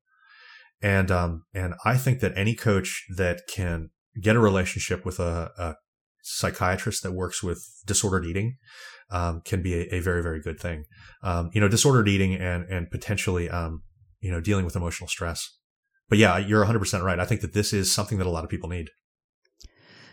And 0.82 1.10
um 1.10 1.44
and 1.54 1.74
i 1.84 1.96
think 1.96 2.18
that 2.20 2.36
any 2.36 2.54
coach 2.54 3.04
that 3.16 3.42
can 3.48 3.90
get 4.20 4.36
a 4.36 4.40
relationship 4.40 5.04
with 5.04 5.20
a, 5.20 5.50
a 5.56 5.74
psychiatrist 6.25 7.03
that 7.03 7.12
works 7.12 7.43
with 7.43 7.68
disordered 7.87 8.25
eating 8.25 8.57
um, 9.11 9.43
can 9.45 9.62
be 9.62 9.75
a, 9.75 9.97
a, 9.97 10.01
very 10.01 10.22
very 10.22 10.41
good 10.41 10.59
thing. 10.59 10.85
Um, 11.22 11.51
you 11.53 11.61
know, 11.61 11.68
disordered 11.68 12.09
eating 12.09 12.35
and 12.35 12.64
and 12.68 12.91
potentially 12.91 13.49
um, 13.51 13.83
you 14.20 14.31
know 14.31 14.41
dealing 14.41 14.64
with 14.64 14.75
emotional 14.75 15.09
stress. 15.09 15.59
But 16.09 16.18
yeah, 16.18 16.39
you're 16.39 16.61
100 16.61 16.79
percent 16.79 17.05
right. 17.05 17.20
I 17.20 17.25
think 17.25 17.41
that 17.43 17.53
this 17.53 17.72
is 17.72 17.95
something 17.95 18.18
that 18.18 18.27
a 18.27 18.31
lot 18.31 18.45
of 18.45 18.51
people 18.51 18.68
need. 18.68 18.91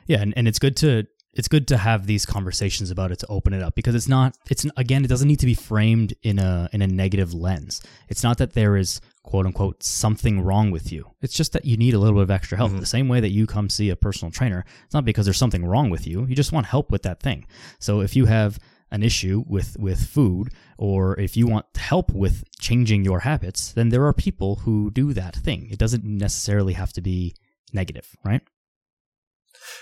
Yeah, 0.07 0.21
and, 0.21 0.33
and 0.35 0.47
it's 0.47 0.59
good 0.59 0.75
to 0.77 1.05
it's 1.33 1.47
good 1.47 1.67
to 1.69 1.77
have 1.77 2.07
these 2.07 2.25
conversations 2.25 2.91
about 2.91 3.11
it 3.11 3.19
to 3.19 3.27
open 3.27 3.53
it 3.53 3.61
up 3.61 3.75
because 3.75 3.95
it's 3.95 4.07
not 4.07 4.35
it's 4.49 4.65
again 4.77 5.05
it 5.05 5.07
doesn't 5.07 5.27
need 5.27 5.39
to 5.39 5.45
be 5.45 5.53
framed 5.53 6.13
in 6.23 6.39
a 6.39 6.69
in 6.73 6.81
a 6.81 6.87
negative 6.87 7.33
lens. 7.33 7.81
It's 8.09 8.23
not 8.23 8.37
that 8.39 8.53
there 8.53 8.75
is 8.75 8.99
quote 9.23 9.45
unquote 9.45 9.83
something 9.83 10.41
wrong 10.41 10.71
with 10.71 10.91
you. 10.91 11.11
It's 11.21 11.33
just 11.33 11.53
that 11.53 11.65
you 11.65 11.77
need 11.77 11.93
a 11.93 11.99
little 11.99 12.15
bit 12.15 12.23
of 12.23 12.31
extra 12.31 12.57
help. 12.57 12.71
Mm-hmm. 12.71 12.79
The 12.79 12.85
same 12.85 13.07
way 13.07 13.19
that 13.19 13.29
you 13.29 13.47
come 13.47 13.69
see 13.69 13.89
a 13.89 13.95
personal 13.95 14.31
trainer, 14.31 14.65
it's 14.85 14.93
not 14.93 15.05
because 15.05 15.25
there's 15.25 15.37
something 15.37 15.65
wrong 15.65 15.89
with 15.89 16.05
you. 16.05 16.25
You 16.25 16.35
just 16.35 16.51
want 16.51 16.65
help 16.65 16.91
with 16.91 17.03
that 17.03 17.21
thing. 17.21 17.45
So 17.79 18.01
if 18.01 18.15
you 18.15 18.25
have 18.25 18.59
an 18.91 19.03
issue 19.03 19.43
with 19.47 19.77
with 19.79 20.05
food 20.05 20.49
or 20.77 21.17
if 21.17 21.37
you 21.37 21.47
want 21.47 21.65
help 21.77 22.11
with 22.11 22.43
changing 22.59 23.05
your 23.05 23.21
habits, 23.21 23.71
then 23.71 23.89
there 23.89 24.05
are 24.05 24.13
people 24.13 24.57
who 24.57 24.91
do 24.91 25.13
that 25.13 25.35
thing. 25.35 25.69
It 25.71 25.79
doesn't 25.79 26.03
necessarily 26.03 26.73
have 26.73 26.91
to 26.93 27.01
be 27.01 27.35
negative, 27.71 28.15
right? 28.25 28.41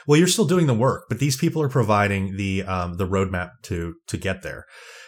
Well, 0.07 0.17
you're 0.17 0.27
still 0.27 0.45
doing 0.45 0.67
the 0.67 0.73
work, 0.73 1.05
but 1.09 1.19
these 1.19 1.37
people 1.37 1.61
are 1.61 1.69
providing 1.69 2.37
the 2.37 2.63
um, 2.63 2.97
the 2.97 3.07
roadmap 3.07 3.51
to 3.63 3.95
to 4.07 4.17
get 4.17 4.41
there. 4.41 4.65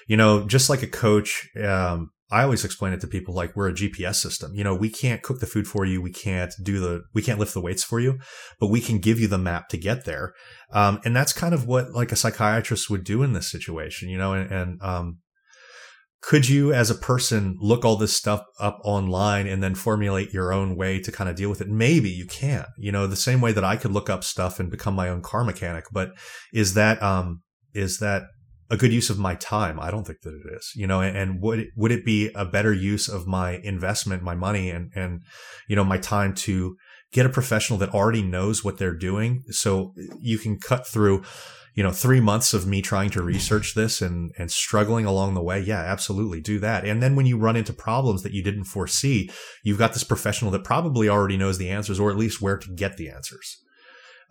You 0.08 0.18
know, 0.18 0.46
just 0.46 0.70
like 0.70 0.84
a 0.84 0.88
coach, 0.88 1.50
um, 1.64 2.12
I 2.32 2.44
always 2.44 2.64
explain 2.64 2.94
it 2.94 3.02
to 3.02 3.08
people 3.08 3.34
like 3.34 3.56
we're 3.56 3.68
a 3.68 3.74
GPS 3.74 4.16
system. 4.16 4.54
You 4.56 4.64
know, 4.64 4.74
we 4.74 4.90
can't 4.90 5.22
cook 5.22 5.42
the 5.42 5.46
food 5.46 5.68
for 5.68 5.86
you. 5.86 6.02
We 6.02 6.14
can't 6.14 6.54
do 6.64 6.80
the, 6.80 7.04
we 7.14 7.22
can't 7.22 7.40
lift 7.40 7.54
the 7.54 7.62
weights 7.62 7.84
for 7.84 8.00
you, 8.00 8.20
but 8.60 8.68
we 8.68 8.80
can 8.80 9.00
give 9.00 9.20
you 9.20 9.28
the 9.28 9.38
map 9.38 9.68
to 9.70 9.78
get 9.78 10.06
there. 10.06 10.34
Um, 10.72 11.02
and 11.04 11.14
that's 11.14 11.34
kind 11.34 11.54
of 11.54 11.68
what 11.68 11.92
like 11.92 12.14
a 12.14 12.16
psychiatrist 12.16 12.90
would 12.90 13.04
do 13.04 13.22
in 13.22 13.34
this 13.34 13.52
situation, 13.52 14.08
you 14.08 14.18
know, 14.18 14.34
and, 14.34 14.50
and 14.50 14.82
um, 14.82 15.18
could 16.22 16.48
you 16.48 16.72
as 16.72 16.90
a 16.90 16.96
person 16.96 17.58
look 17.60 17.84
all 17.84 17.96
this 17.96 18.16
stuff 18.16 18.44
up 18.60 18.80
online 18.84 19.48
and 19.48 19.62
then 19.62 19.74
formulate 19.74 20.32
your 20.32 20.54
own 20.54 20.76
way 20.76 21.00
to 21.00 21.12
kind 21.12 21.30
of 21.30 21.36
deal 21.36 21.50
with 21.50 21.62
it? 21.62 21.68
Maybe 21.68 22.10
you 22.10 22.26
can 22.26 22.66
you 22.78 22.92
know 22.92 23.08
the 23.08 23.16
same 23.16 23.42
way 23.42 23.52
that 23.52 23.64
i 23.64 23.76
could 23.76 23.92
look 23.92 24.10
up 24.10 24.24
stuff 24.24 24.60
and 24.60 24.70
become 24.70 24.94
my 24.94 25.10
own 25.10 25.22
car 25.22 25.44
mechanic 25.44 25.86
but 25.92 26.12
is 26.54 26.74
that 26.76 27.02
um 27.02 27.42
is 27.74 28.00
that 28.00 28.24
a 28.70 28.78
good 28.78 28.94
use 28.94 29.10
of 29.10 29.20
my 29.20 29.36
time? 29.36 29.82
I 29.82 29.92
don't 29.92 30.08
think 30.08 30.22
that 30.22 30.34
it 30.34 30.56
is 30.56 30.72
you 30.76 30.88
know 30.88 31.02
and, 31.02 31.18
and 31.18 31.42
would 31.42 31.60
it, 31.60 31.68
would 31.76 31.92
it 31.92 32.06
be 32.06 32.32
a 32.36 32.46
better 32.46 32.74
use 32.74 33.10
of 33.10 33.28
my 33.28 33.58
investment 33.64 34.24
my 34.24 34.36
money 34.36 34.70
and 34.70 34.92
and 34.96 35.22
you 35.68 35.76
know 35.76 35.84
my 35.84 35.98
time 35.98 36.34
to 36.36 36.78
get 37.12 37.26
a 37.26 37.30
professional 37.30 37.78
that 37.80 37.94
already 37.94 38.22
knows 38.22 38.64
what 38.64 38.78
they're 38.78 38.96
doing? 38.96 39.44
So 39.50 39.94
you 40.20 40.38
can 40.38 40.58
cut 40.58 40.88
through 40.88 41.24
you 41.74 41.84
know, 41.84 41.92
three 41.92 42.20
months 42.20 42.54
of 42.54 42.68
me 42.68 42.82
trying 42.82 43.10
to 43.12 43.24
research 43.24 43.76
this 43.76 44.02
and, 44.02 44.32
and 44.38 44.52
struggling 44.52 45.06
along 45.06 45.34
the 45.34 45.42
way. 45.42 45.60
Yeah, 45.60 45.80
absolutely 45.80 46.42
do 46.42 46.60
that. 46.60 46.86
And 46.86 47.02
then 47.02 47.16
when 47.16 47.26
you 47.26 47.38
run 47.38 47.56
into 47.56 47.72
problems 47.72 48.24
that 48.24 48.34
you 48.34 48.44
didn't 48.44 48.66
foresee, 48.66 49.30
you've 49.64 49.78
got 49.78 49.94
this 49.94 50.04
professional 50.04 50.52
that 50.52 50.66
probably 50.66 51.08
already 51.08 51.38
knows 51.38 51.58
the 51.58 51.70
answers 51.70 52.00
or 52.00 52.12
at 52.12 52.18
least 52.18 52.42
where 52.42 52.58
to 52.58 52.76
get 52.76 52.98
the 52.98 53.10
answers. 53.10 53.58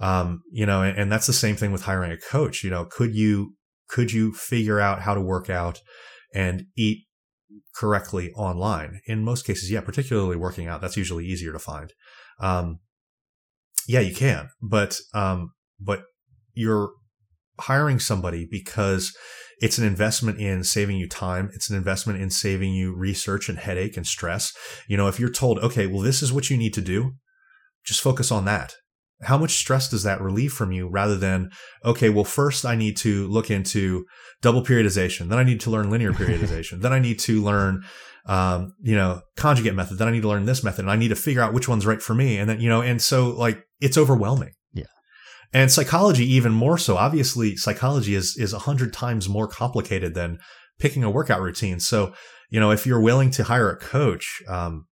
Um, 0.00 0.42
you 0.50 0.66
know, 0.66 0.82
and, 0.82 0.98
and 0.98 1.12
that's 1.12 1.26
the 1.26 1.32
same 1.32 1.56
thing 1.56 1.72
with 1.72 1.84
hiring 1.84 2.12
a 2.12 2.18
coach. 2.18 2.62
You 2.62 2.70
know, 2.70 2.84
could 2.84 3.14
you, 3.14 3.54
could 3.88 4.12
you 4.12 4.32
figure 4.32 4.80
out 4.80 5.02
how 5.02 5.14
to 5.14 5.20
work 5.20 5.48
out 5.48 5.80
and 6.34 6.66
eat 6.76 7.06
correctly 7.74 8.32
online? 8.32 9.00
In 9.06 9.24
most 9.24 9.46
cases, 9.46 9.70
yeah, 9.70 9.80
particularly 9.80 10.36
working 10.36 10.68
out, 10.68 10.82
that's 10.82 10.96
usually 10.96 11.24
easier 11.24 11.52
to 11.52 11.58
find. 11.58 11.92
Um, 12.38 12.80
yeah, 13.88 14.00
you 14.00 14.14
can, 14.14 14.50
but, 14.62 14.98
um, 15.14 15.52
but 15.80 16.02
you're 16.54 16.90
hiring 17.60 17.98
somebody 17.98 18.46
because 18.50 19.16
it's 19.60 19.78
an 19.78 19.86
investment 19.86 20.40
in 20.40 20.64
saving 20.64 20.96
you 20.96 21.08
time. 21.08 21.50
It's 21.54 21.68
an 21.68 21.76
investment 21.76 22.20
in 22.20 22.30
saving 22.30 22.72
you 22.72 22.94
research 22.94 23.48
and 23.48 23.58
headache 23.58 23.96
and 23.96 24.06
stress. 24.06 24.54
You 24.88 24.96
know, 24.96 25.06
if 25.06 25.20
you're 25.20 25.30
told, 25.30 25.58
okay, 25.58 25.86
well, 25.86 26.00
this 26.00 26.22
is 26.22 26.32
what 26.32 26.48
you 26.48 26.56
need 26.56 26.74
to 26.74 26.80
do, 26.80 27.12
just 27.84 28.00
focus 28.00 28.32
on 28.32 28.46
that. 28.46 28.74
How 29.22 29.36
much 29.36 29.52
stress 29.52 29.90
does 29.90 30.02
that 30.04 30.22
relieve 30.22 30.52
from 30.52 30.72
you 30.72 30.88
rather 30.88 31.16
than, 31.16 31.50
okay, 31.84 32.08
well, 32.08 32.24
first 32.24 32.64
I 32.64 32.74
need 32.74 32.96
to 32.98 33.28
look 33.28 33.50
into 33.50 34.06
double 34.40 34.64
periodization. 34.64 35.28
Then 35.28 35.38
I 35.38 35.44
need 35.44 35.60
to 35.60 35.70
learn 35.70 35.90
linear 35.90 36.12
periodization. 36.12 36.80
then 36.80 36.94
I 36.94 37.00
need 37.00 37.18
to 37.20 37.42
learn, 37.42 37.82
um, 38.24 38.72
you 38.80 38.96
know, 38.96 39.20
conjugate 39.36 39.74
method. 39.74 39.98
Then 39.98 40.08
I 40.08 40.10
need 40.10 40.22
to 40.22 40.28
learn 40.28 40.46
this 40.46 40.64
method 40.64 40.86
and 40.86 40.90
I 40.90 40.96
need 40.96 41.08
to 41.08 41.16
figure 41.16 41.42
out 41.42 41.52
which 41.52 41.68
one's 41.68 41.84
right 41.84 42.00
for 42.00 42.14
me. 42.14 42.38
And 42.38 42.48
then, 42.48 42.62
you 42.62 42.70
know, 42.70 42.80
and 42.80 43.02
so 43.02 43.28
like 43.28 43.62
it's 43.78 43.98
overwhelming. 43.98 44.52
And 45.52 45.70
psychology 45.70 46.24
even 46.32 46.52
more 46.52 46.78
so. 46.78 46.96
Obviously, 46.96 47.56
psychology 47.56 48.14
is 48.14 48.36
is 48.36 48.52
a 48.52 48.60
hundred 48.60 48.92
times 48.92 49.28
more 49.28 49.48
complicated 49.48 50.14
than 50.14 50.38
picking 50.78 51.04
a 51.04 51.10
workout 51.10 51.40
routine. 51.40 51.80
So, 51.80 52.14
you 52.50 52.60
know, 52.60 52.70
if 52.70 52.86
you're 52.86 53.00
willing 53.00 53.30
to 53.32 53.44
hire 53.44 53.70
a 53.70 53.76
coach, 53.76 54.42
um, 54.48 54.86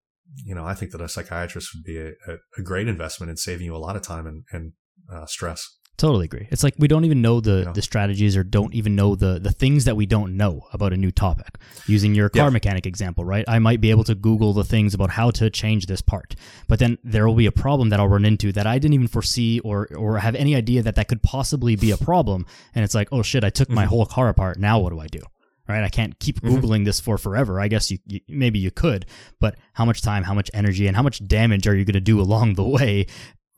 you 0.44 0.54
know, 0.54 0.64
I 0.64 0.74
think 0.74 0.92
that 0.92 1.00
a 1.00 1.08
psychiatrist 1.08 1.70
would 1.74 1.84
be 1.84 1.98
a, 1.98 2.12
a, 2.58 2.62
great 2.62 2.88
investment 2.88 3.30
in 3.30 3.36
saving 3.36 3.66
you 3.66 3.74
a 3.74 3.78
lot 3.78 3.96
of 3.96 4.02
time 4.02 4.26
and, 4.26 4.44
and 4.52 4.72
uh, 5.10 5.26
stress. 5.26 5.77
Totally 5.98 6.26
agree. 6.26 6.46
It's 6.52 6.62
like 6.62 6.74
we 6.78 6.86
don't 6.86 7.04
even 7.04 7.20
know 7.20 7.40
the, 7.40 7.64
yeah. 7.66 7.72
the 7.72 7.82
strategies 7.82 8.36
or 8.36 8.44
don't 8.44 8.72
even 8.72 8.94
know 8.94 9.16
the, 9.16 9.40
the 9.40 9.50
things 9.50 9.84
that 9.86 9.96
we 9.96 10.06
don't 10.06 10.36
know 10.36 10.68
about 10.72 10.92
a 10.92 10.96
new 10.96 11.10
topic. 11.10 11.58
Using 11.88 12.14
your 12.14 12.28
car 12.28 12.44
yeah. 12.46 12.50
mechanic 12.50 12.86
example, 12.86 13.24
right? 13.24 13.44
I 13.48 13.58
might 13.58 13.80
be 13.80 13.90
able 13.90 14.04
to 14.04 14.14
Google 14.14 14.52
the 14.52 14.62
things 14.62 14.94
about 14.94 15.10
how 15.10 15.32
to 15.32 15.50
change 15.50 15.86
this 15.86 16.00
part, 16.00 16.36
but 16.68 16.78
then 16.78 16.98
there 17.02 17.26
will 17.26 17.34
be 17.34 17.46
a 17.46 17.52
problem 17.52 17.88
that 17.88 17.98
I'll 17.98 18.06
run 18.06 18.24
into 18.24 18.52
that 18.52 18.64
I 18.64 18.78
didn't 18.78 18.94
even 18.94 19.08
foresee 19.08 19.58
or, 19.60 19.88
or 19.96 20.18
have 20.18 20.36
any 20.36 20.54
idea 20.54 20.84
that 20.84 20.94
that 20.94 21.08
could 21.08 21.20
possibly 21.20 21.74
be 21.74 21.90
a 21.90 21.96
problem. 21.96 22.46
And 22.76 22.84
it's 22.84 22.94
like, 22.94 23.08
oh 23.10 23.22
shit, 23.22 23.42
I 23.42 23.50
took 23.50 23.66
mm-hmm. 23.66 23.74
my 23.74 23.84
whole 23.86 24.06
car 24.06 24.28
apart. 24.28 24.56
Now 24.56 24.78
what 24.78 24.90
do 24.90 25.00
I 25.00 25.08
do? 25.08 25.22
Right? 25.66 25.82
I 25.82 25.88
can't 25.88 26.16
keep 26.20 26.40
mm-hmm. 26.40 26.54
Googling 26.54 26.84
this 26.84 27.00
for 27.00 27.18
forever. 27.18 27.60
I 27.60 27.66
guess 27.66 27.90
you, 27.90 27.98
you 28.06 28.20
maybe 28.28 28.60
you 28.60 28.70
could, 28.70 29.04
but 29.40 29.56
how 29.72 29.84
much 29.84 30.00
time, 30.00 30.22
how 30.22 30.32
much 30.32 30.48
energy, 30.54 30.86
and 30.86 30.94
how 30.94 31.02
much 31.02 31.26
damage 31.26 31.66
are 31.66 31.74
you 31.74 31.84
going 31.84 31.94
to 31.94 32.00
do 32.00 32.20
along 32.20 32.54
the 32.54 32.62
way 32.62 33.06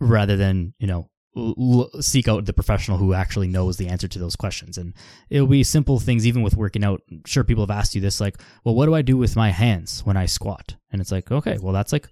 rather 0.01 0.37
than, 0.39 0.73
you 0.79 0.87
know, 0.87 1.11
l- 1.37 1.91
seek 2.01 2.29
out 2.29 2.45
the 2.45 2.53
professional 2.53 2.99
who 2.99 3.15
actually 3.15 3.49
knows 3.49 3.77
the 3.77 3.89
answer 3.89 4.09
to 4.09 4.19
those 4.19 4.37
questions. 4.37 4.79
And 4.79 4.95
it'll 5.29 5.47
be 5.47 5.65
simple 5.65 5.99
things, 5.99 6.27
even 6.27 6.43
with 6.43 6.57
working 6.57 6.85
out. 6.85 7.03
Sure, 7.27 7.45
people 7.45 7.63
have 7.63 7.77
asked 7.77 7.95
you 7.95 8.01
this, 8.01 8.21
like, 8.21 8.41
well, 8.65 8.75
what 8.75 8.87
do 8.87 8.95
I 8.95 9.03
do 9.03 9.17
with 9.17 9.37
my 9.37 9.51
hands 9.51 10.05
when 10.05 10.17
I 10.17 10.27
squat? 10.27 10.77
And 10.93 11.01
it's 11.01 11.13
like, 11.13 11.31
okay, 11.31 11.59
well, 11.61 11.73
that's 11.73 11.93
like 11.93 12.09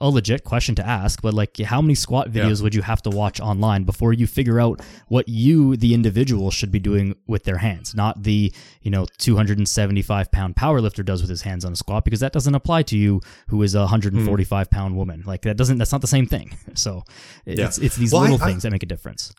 a 0.00 0.08
legit 0.08 0.44
question 0.44 0.74
to 0.76 0.86
ask, 0.86 1.20
but 1.20 1.34
like 1.34 1.58
how 1.58 1.82
many 1.82 1.94
squat 1.94 2.30
videos 2.30 2.58
yeah. 2.58 2.62
would 2.64 2.74
you 2.74 2.82
have 2.82 3.02
to 3.02 3.10
watch 3.10 3.40
online 3.40 3.84
before 3.84 4.12
you 4.12 4.26
figure 4.26 4.58
out 4.58 4.80
what 5.08 5.28
you, 5.28 5.76
the 5.76 5.92
individual, 5.92 6.50
should 6.50 6.70
be 6.70 6.78
doing 6.78 7.14
with 7.26 7.44
their 7.44 7.58
hands, 7.58 7.94
not 7.94 8.22
the, 8.22 8.52
you 8.82 8.90
know, 8.90 9.06
275 9.18 10.32
pound 10.32 10.56
power 10.56 10.80
lifter 10.80 11.02
does 11.02 11.20
with 11.20 11.30
his 11.30 11.42
hands 11.42 11.64
on 11.64 11.72
a 11.72 11.76
squat, 11.76 12.04
because 12.04 12.20
that 12.20 12.32
doesn't 12.32 12.54
apply 12.54 12.82
to 12.82 12.96
you 12.96 13.20
who 13.48 13.62
is 13.62 13.74
a 13.74 13.80
145 13.80 14.66
mm. 14.66 14.70
pound 14.70 14.96
woman. 14.96 15.22
Like 15.26 15.42
that 15.42 15.56
doesn't, 15.56 15.78
that's 15.78 15.92
not 15.92 16.00
the 16.00 16.06
same 16.06 16.26
thing. 16.26 16.56
So 16.74 17.02
yeah. 17.44 17.66
it's, 17.66 17.78
it's 17.78 17.96
these 17.96 18.12
well, 18.12 18.22
little 18.22 18.42
I, 18.42 18.46
things 18.46 18.64
I, 18.64 18.68
that 18.68 18.72
make 18.72 18.82
a 18.82 18.86
difference. 18.86 19.34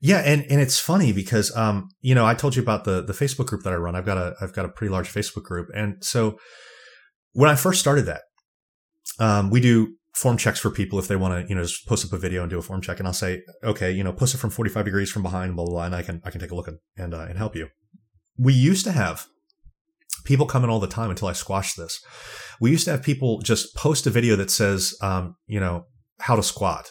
Yeah, 0.00 0.18
and, 0.18 0.46
and 0.48 0.60
it's 0.60 0.78
funny 0.78 1.12
because 1.12 1.54
um, 1.56 1.90
you 2.00 2.14
know, 2.14 2.24
I 2.24 2.34
told 2.34 2.54
you 2.54 2.62
about 2.62 2.84
the 2.84 3.02
the 3.02 3.12
Facebook 3.12 3.46
group 3.46 3.64
that 3.64 3.72
I 3.72 3.76
run. 3.76 3.96
I've 3.96 4.06
got 4.06 4.16
a 4.16 4.34
I've 4.40 4.52
got 4.52 4.64
a 4.64 4.68
pretty 4.68 4.92
large 4.92 5.12
Facebook 5.12 5.42
group. 5.42 5.68
And 5.74 5.96
so 6.00 6.38
when 7.32 7.50
I 7.50 7.56
first 7.56 7.80
started 7.80 8.06
that, 8.06 8.22
um, 9.18 9.50
we 9.50 9.60
do 9.60 9.94
form 10.14 10.36
checks 10.36 10.58
for 10.58 10.70
people 10.70 10.98
if 10.98 11.06
they 11.08 11.16
want 11.16 11.34
to, 11.34 11.48
you 11.48 11.54
know, 11.54 11.62
just 11.62 11.86
post 11.86 12.04
up 12.04 12.12
a 12.12 12.18
video 12.18 12.42
and 12.42 12.50
do 12.50 12.58
a 12.58 12.62
form 12.62 12.80
check. 12.80 12.98
And 12.98 13.06
I'll 13.06 13.14
say, 13.14 13.42
okay, 13.62 13.90
you 13.92 14.02
know, 14.02 14.12
post 14.12 14.34
it 14.34 14.38
from 14.38 14.50
45 14.50 14.84
degrees 14.84 15.10
from 15.10 15.22
behind, 15.22 15.54
blah, 15.54 15.64
blah, 15.64 15.74
blah. 15.74 15.84
And 15.84 15.94
I 15.94 16.02
can, 16.02 16.20
I 16.24 16.30
can 16.30 16.40
take 16.40 16.50
a 16.50 16.54
look 16.54 16.68
and, 16.68 16.78
and, 16.96 17.14
uh, 17.14 17.26
and 17.28 17.38
help 17.38 17.54
you. 17.54 17.68
We 18.36 18.52
used 18.52 18.84
to 18.84 18.92
have 18.92 19.26
people 20.24 20.46
come 20.46 20.64
in 20.64 20.70
all 20.70 20.80
the 20.80 20.86
time 20.86 21.10
until 21.10 21.28
I 21.28 21.32
squashed 21.32 21.76
this. 21.76 22.04
We 22.60 22.70
used 22.70 22.84
to 22.86 22.90
have 22.90 23.02
people 23.02 23.40
just 23.40 23.74
post 23.76 24.06
a 24.06 24.10
video 24.10 24.34
that 24.36 24.50
says, 24.50 24.96
um, 25.00 25.36
you 25.46 25.60
know, 25.60 25.86
how 26.20 26.36
to 26.36 26.42
squat. 26.42 26.90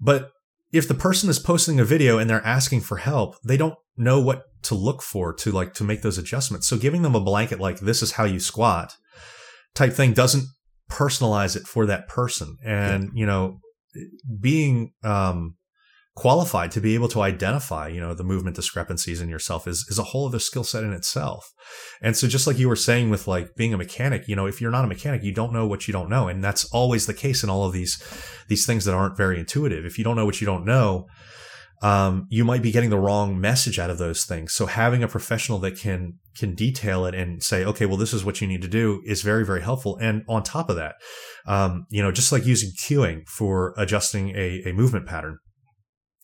But 0.00 0.30
if 0.72 0.88
the 0.88 0.94
person 0.94 1.28
is 1.28 1.38
posting 1.38 1.80
a 1.80 1.84
video 1.84 2.18
and 2.18 2.30
they're 2.30 2.46
asking 2.46 2.80
for 2.82 2.98
help, 2.98 3.36
they 3.42 3.56
don't 3.56 3.74
know 3.96 4.20
what 4.20 4.44
to 4.62 4.74
look 4.74 5.02
for 5.02 5.32
to 5.34 5.50
like 5.50 5.74
to 5.74 5.84
make 5.84 6.02
those 6.02 6.18
adjustments. 6.18 6.66
So 6.66 6.76
giving 6.76 7.02
them 7.02 7.14
a 7.14 7.20
blanket 7.20 7.60
like 7.60 7.80
this 7.80 8.02
is 8.02 8.12
how 8.12 8.24
you 8.24 8.38
squat 8.38 8.96
type 9.74 9.92
thing 9.92 10.12
doesn't 10.12 10.44
personalize 10.92 11.56
it 11.56 11.66
for 11.66 11.86
that 11.86 12.08
person. 12.08 12.56
And, 12.64 13.04
yeah. 13.04 13.10
you 13.14 13.26
know, 13.26 13.58
being, 14.40 14.92
um, 15.02 15.56
qualified 16.14 16.70
to 16.70 16.80
be 16.80 16.94
able 16.94 17.08
to 17.08 17.22
identify, 17.22 17.88
you 17.88 17.98
know, 17.98 18.12
the 18.12 18.24
movement 18.24 18.54
discrepancies 18.54 19.20
in 19.22 19.30
yourself 19.30 19.66
is, 19.66 19.86
is 19.88 19.98
a 19.98 20.02
whole 20.02 20.28
other 20.28 20.38
skill 20.38 20.64
set 20.64 20.84
in 20.84 20.92
itself. 20.92 21.50
And 22.02 22.14
so 22.14 22.28
just 22.28 22.46
like 22.46 22.58
you 22.58 22.68
were 22.68 22.76
saying 22.76 23.08
with 23.08 23.26
like 23.26 23.54
being 23.56 23.72
a 23.72 23.78
mechanic, 23.78 24.28
you 24.28 24.36
know, 24.36 24.46
if 24.46 24.60
you're 24.60 24.70
not 24.70 24.84
a 24.84 24.88
mechanic, 24.88 25.22
you 25.22 25.32
don't 25.32 25.54
know 25.54 25.66
what 25.66 25.88
you 25.88 25.92
don't 25.92 26.10
know. 26.10 26.28
And 26.28 26.44
that's 26.44 26.66
always 26.66 27.06
the 27.06 27.14
case 27.14 27.42
in 27.42 27.48
all 27.48 27.64
of 27.64 27.72
these, 27.72 28.02
these 28.48 28.66
things 28.66 28.84
that 28.84 28.94
aren't 28.94 29.16
very 29.16 29.38
intuitive. 29.38 29.86
If 29.86 29.96
you 29.96 30.04
don't 30.04 30.16
know 30.16 30.26
what 30.26 30.40
you 30.40 30.46
don't 30.46 30.66
know, 30.66 31.06
um, 31.82 32.26
you 32.30 32.44
might 32.44 32.62
be 32.62 32.70
getting 32.70 32.90
the 32.90 32.98
wrong 32.98 33.40
message 33.40 33.78
out 33.78 33.90
of 33.90 33.98
those 33.98 34.24
things. 34.24 34.54
So 34.54 34.66
having 34.66 35.02
a 35.02 35.08
professional 35.08 35.58
that 35.60 35.76
can 35.76 36.14
can 36.36 36.54
detail 36.54 37.04
it 37.04 37.14
and 37.14 37.42
say, 37.42 37.64
okay, 37.64 37.86
well, 37.86 37.98
this 37.98 38.14
is 38.14 38.24
what 38.24 38.40
you 38.40 38.46
need 38.46 38.62
to 38.62 38.68
do 38.68 39.02
is 39.04 39.22
very 39.22 39.44
very 39.44 39.62
helpful. 39.62 39.98
And 40.00 40.22
on 40.28 40.44
top 40.44 40.70
of 40.70 40.76
that, 40.76 40.94
um, 41.46 41.86
you 41.90 42.00
know, 42.00 42.12
just 42.12 42.32
like 42.32 42.46
using 42.46 42.70
cueing 42.70 43.28
for 43.28 43.74
adjusting 43.76 44.30
a, 44.30 44.62
a 44.64 44.72
movement 44.72 45.06
pattern. 45.06 45.38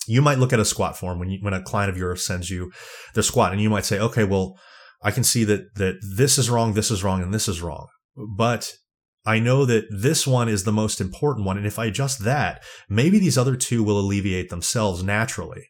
You 0.07 0.23
might 0.23 0.39
look 0.39 0.55
at 0.55 0.61
a 0.61 0.65
squat 0.65 0.97
form 0.97 1.19
when 1.19 1.29
you, 1.29 1.39
when 1.43 1.53
a 1.53 1.61
client 1.61 1.91
of 1.91 1.99
yours 1.99 2.25
sends 2.25 2.49
you 2.49 2.73
their 3.13 3.23
squat, 3.23 3.53
and 3.53 3.61
you 3.61 3.69
might 3.69 3.85
say, 3.85 3.99
okay, 3.99 4.25
well, 4.25 4.59
I 5.03 5.11
can 5.11 5.25
see 5.25 5.45
that 5.45 5.75
that 5.75 5.97
this 6.17 6.39
is 6.39 6.49
wrong, 6.49 6.73
this 6.73 6.91
is 6.91 7.05
wrong, 7.05 7.23
and 7.23 7.35
this 7.35 7.49
is 7.49 7.61
wrong. 7.61 7.89
But 8.37 8.73
I 9.27 9.39
know 9.39 9.65
that 9.65 9.87
this 9.91 10.27
one 10.27 10.49
is 10.49 10.65
the 10.65 10.73
most 10.73 11.01
important 11.01 11.47
one. 11.47 11.59
And 11.59 11.67
if 11.67 11.79
I 11.79 11.87
adjust 11.87 12.25
that, 12.25 12.63
maybe 12.89 13.19
these 13.19 13.37
other 13.37 13.57
two 13.57 13.83
will 13.83 14.01
alleviate 14.01 14.49
themselves 14.49 15.03
naturally. 15.03 15.69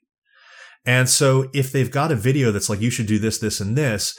And 0.84 1.08
so 1.08 1.50
if 1.52 1.72
they've 1.72 1.90
got 1.90 2.12
a 2.12 2.16
video 2.16 2.52
that's 2.52 2.70
like, 2.70 2.80
you 2.80 2.90
should 2.90 3.06
do 3.06 3.18
this, 3.18 3.38
this, 3.38 3.60
and 3.60 3.76
this, 3.76 4.16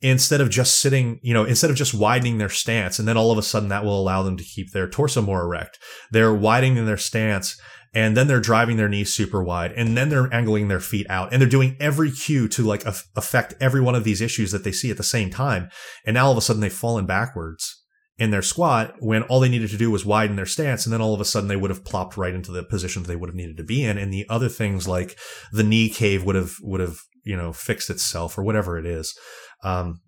instead 0.00 0.40
of 0.40 0.50
just 0.50 0.80
sitting, 0.80 1.18
you 1.22 1.34
know, 1.34 1.44
instead 1.44 1.70
of 1.70 1.76
just 1.76 1.94
widening 1.94 2.38
their 2.38 2.48
stance, 2.48 2.98
and 2.98 3.06
then 3.06 3.16
all 3.16 3.30
of 3.30 3.38
a 3.38 3.42
sudden 3.42 3.68
that 3.68 3.84
will 3.84 4.00
allow 4.00 4.22
them 4.22 4.36
to 4.36 4.44
keep 4.44 4.72
their 4.72 4.88
torso 4.88 5.20
more 5.20 5.42
erect, 5.42 5.78
they're 6.10 6.34
widening 6.34 6.86
their 6.86 6.96
stance. 6.96 7.60
And 7.94 8.16
then 8.16 8.26
they're 8.26 8.38
driving 8.38 8.76
their 8.76 8.88
knees 8.88 9.14
super 9.14 9.42
wide 9.42 9.72
and 9.72 9.96
then 9.96 10.10
they're 10.10 10.32
angling 10.32 10.68
their 10.68 10.78
feet 10.78 11.06
out 11.08 11.32
and 11.32 11.40
they're 11.40 11.48
doing 11.48 11.74
every 11.80 12.10
cue 12.10 12.46
to 12.48 12.62
like 12.62 12.84
affect 12.84 13.54
every 13.62 13.80
one 13.80 13.94
of 13.94 14.04
these 14.04 14.20
issues 14.20 14.52
that 14.52 14.62
they 14.62 14.72
see 14.72 14.90
at 14.90 14.98
the 14.98 15.02
same 15.02 15.30
time. 15.30 15.70
And 16.04 16.12
now 16.12 16.26
all 16.26 16.32
of 16.32 16.36
a 16.36 16.42
sudden 16.42 16.60
they've 16.60 16.70
fallen 16.70 17.06
backwards 17.06 17.77
in 18.18 18.30
their 18.30 18.42
squat 18.42 18.94
when 18.98 19.22
all 19.24 19.40
they 19.40 19.48
needed 19.48 19.70
to 19.70 19.76
do 19.76 19.90
was 19.90 20.04
widen 20.04 20.36
their 20.36 20.46
stance 20.46 20.84
and 20.84 20.92
then 20.92 21.00
all 21.00 21.14
of 21.14 21.20
a 21.20 21.24
sudden 21.24 21.48
they 21.48 21.56
would 21.56 21.70
have 21.70 21.84
plopped 21.84 22.16
right 22.16 22.34
into 22.34 22.50
the 22.50 22.64
position 22.64 23.02
they 23.02 23.16
would 23.16 23.28
have 23.28 23.36
needed 23.36 23.56
to 23.56 23.64
be 23.64 23.84
in. 23.84 23.96
And 23.96 24.12
the 24.12 24.26
other 24.28 24.48
things 24.48 24.88
like 24.88 25.16
the 25.52 25.62
knee 25.62 25.88
cave 25.88 26.24
would 26.24 26.34
have 26.34 26.56
would 26.62 26.80
have 26.80 26.98
you 27.24 27.36
know 27.36 27.52
fixed 27.52 27.90
itself 27.90 28.36
or 28.36 28.42
whatever 28.42 28.78
it 28.78 28.86
is. 28.86 29.16
Um, 29.62 30.00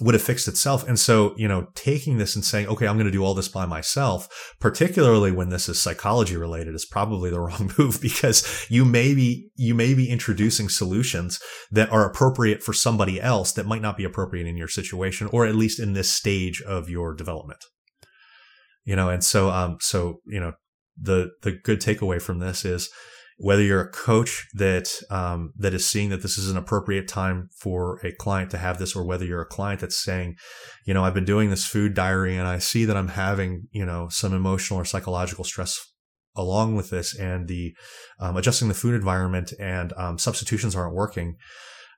would 0.00 0.14
have 0.14 0.22
fixed 0.22 0.48
itself. 0.48 0.86
And 0.86 0.98
so, 0.98 1.34
you 1.36 1.48
know, 1.48 1.68
taking 1.74 2.18
this 2.18 2.34
and 2.34 2.44
saying, 2.44 2.66
okay, 2.68 2.86
I'm 2.86 2.96
going 2.96 3.06
to 3.06 3.12
do 3.12 3.24
all 3.24 3.34
this 3.34 3.48
by 3.48 3.64
myself, 3.64 4.54
particularly 4.60 5.32
when 5.32 5.48
this 5.48 5.68
is 5.68 5.80
psychology 5.80 6.36
related 6.36 6.74
is 6.74 6.84
probably 6.84 7.30
the 7.30 7.40
wrong 7.46 7.72
move 7.78 8.00
because 8.00 8.66
you 8.68 8.84
may 8.84 9.14
be, 9.14 9.50
you 9.56 9.74
may 9.74 9.94
be 9.94 10.10
introducing 10.10 10.68
solutions 10.68 11.40
that 11.70 11.90
are 11.90 12.08
appropriate 12.08 12.62
for 12.62 12.72
somebody 12.72 13.20
else 13.20 13.52
that 13.52 13.66
might 13.66 13.82
not 13.82 13.96
be 13.96 14.04
appropriate 14.04 14.46
in 14.46 14.56
your 14.56 14.68
situation 14.68 15.28
or 15.32 15.46
at 15.46 15.54
least 15.54 15.80
in 15.80 15.94
this 15.94 16.10
stage 16.10 16.60
of 16.62 16.90
your 16.90 17.14
development. 17.14 17.64
You 18.84 18.96
know, 18.96 19.08
and 19.08 19.24
so, 19.24 19.50
um, 19.50 19.78
so, 19.80 20.20
you 20.26 20.38
know, 20.38 20.52
the, 21.00 21.30
the 21.42 21.52
good 21.52 21.80
takeaway 21.80 22.20
from 22.20 22.38
this 22.38 22.64
is, 22.64 22.90
whether 23.38 23.62
you're 23.62 23.82
a 23.82 23.90
coach 23.90 24.46
that 24.54 24.88
um, 25.10 25.52
that 25.58 25.74
is 25.74 25.86
seeing 25.86 26.08
that 26.08 26.22
this 26.22 26.38
is 26.38 26.50
an 26.50 26.56
appropriate 26.56 27.06
time 27.06 27.48
for 27.58 28.00
a 28.02 28.12
client 28.12 28.50
to 28.50 28.58
have 28.58 28.78
this, 28.78 28.96
or 28.96 29.04
whether 29.04 29.24
you're 29.24 29.42
a 29.42 29.46
client 29.46 29.80
that's 29.80 30.02
saying, 30.02 30.36
you 30.86 30.94
know, 30.94 31.04
I've 31.04 31.14
been 31.14 31.24
doing 31.24 31.50
this 31.50 31.66
food 31.66 31.94
diary 31.94 32.36
and 32.36 32.48
I 32.48 32.58
see 32.58 32.84
that 32.86 32.96
I'm 32.96 33.08
having, 33.08 33.68
you 33.72 33.84
know, 33.84 34.08
some 34.08 34.32
emotional 34.32 34.80
or 34.80 34.84
psychological 34.84 35.44
stress 35.44 35.78
along 36.34 36.76
with 36.76 36.90
this, 36.90 37.18
and 37.18 37.46
the 37.48 37.74
um, 38.20 38.36
adjusting 38.36 38.68
the 38.68 38.74
food 38.74 38.94
environment 38.94 39.52
and 39.60 39.92
um, 39.96 40.18
substitutions 40.18 40.74
aren't 40.74 40.94
working. 40.94 41.36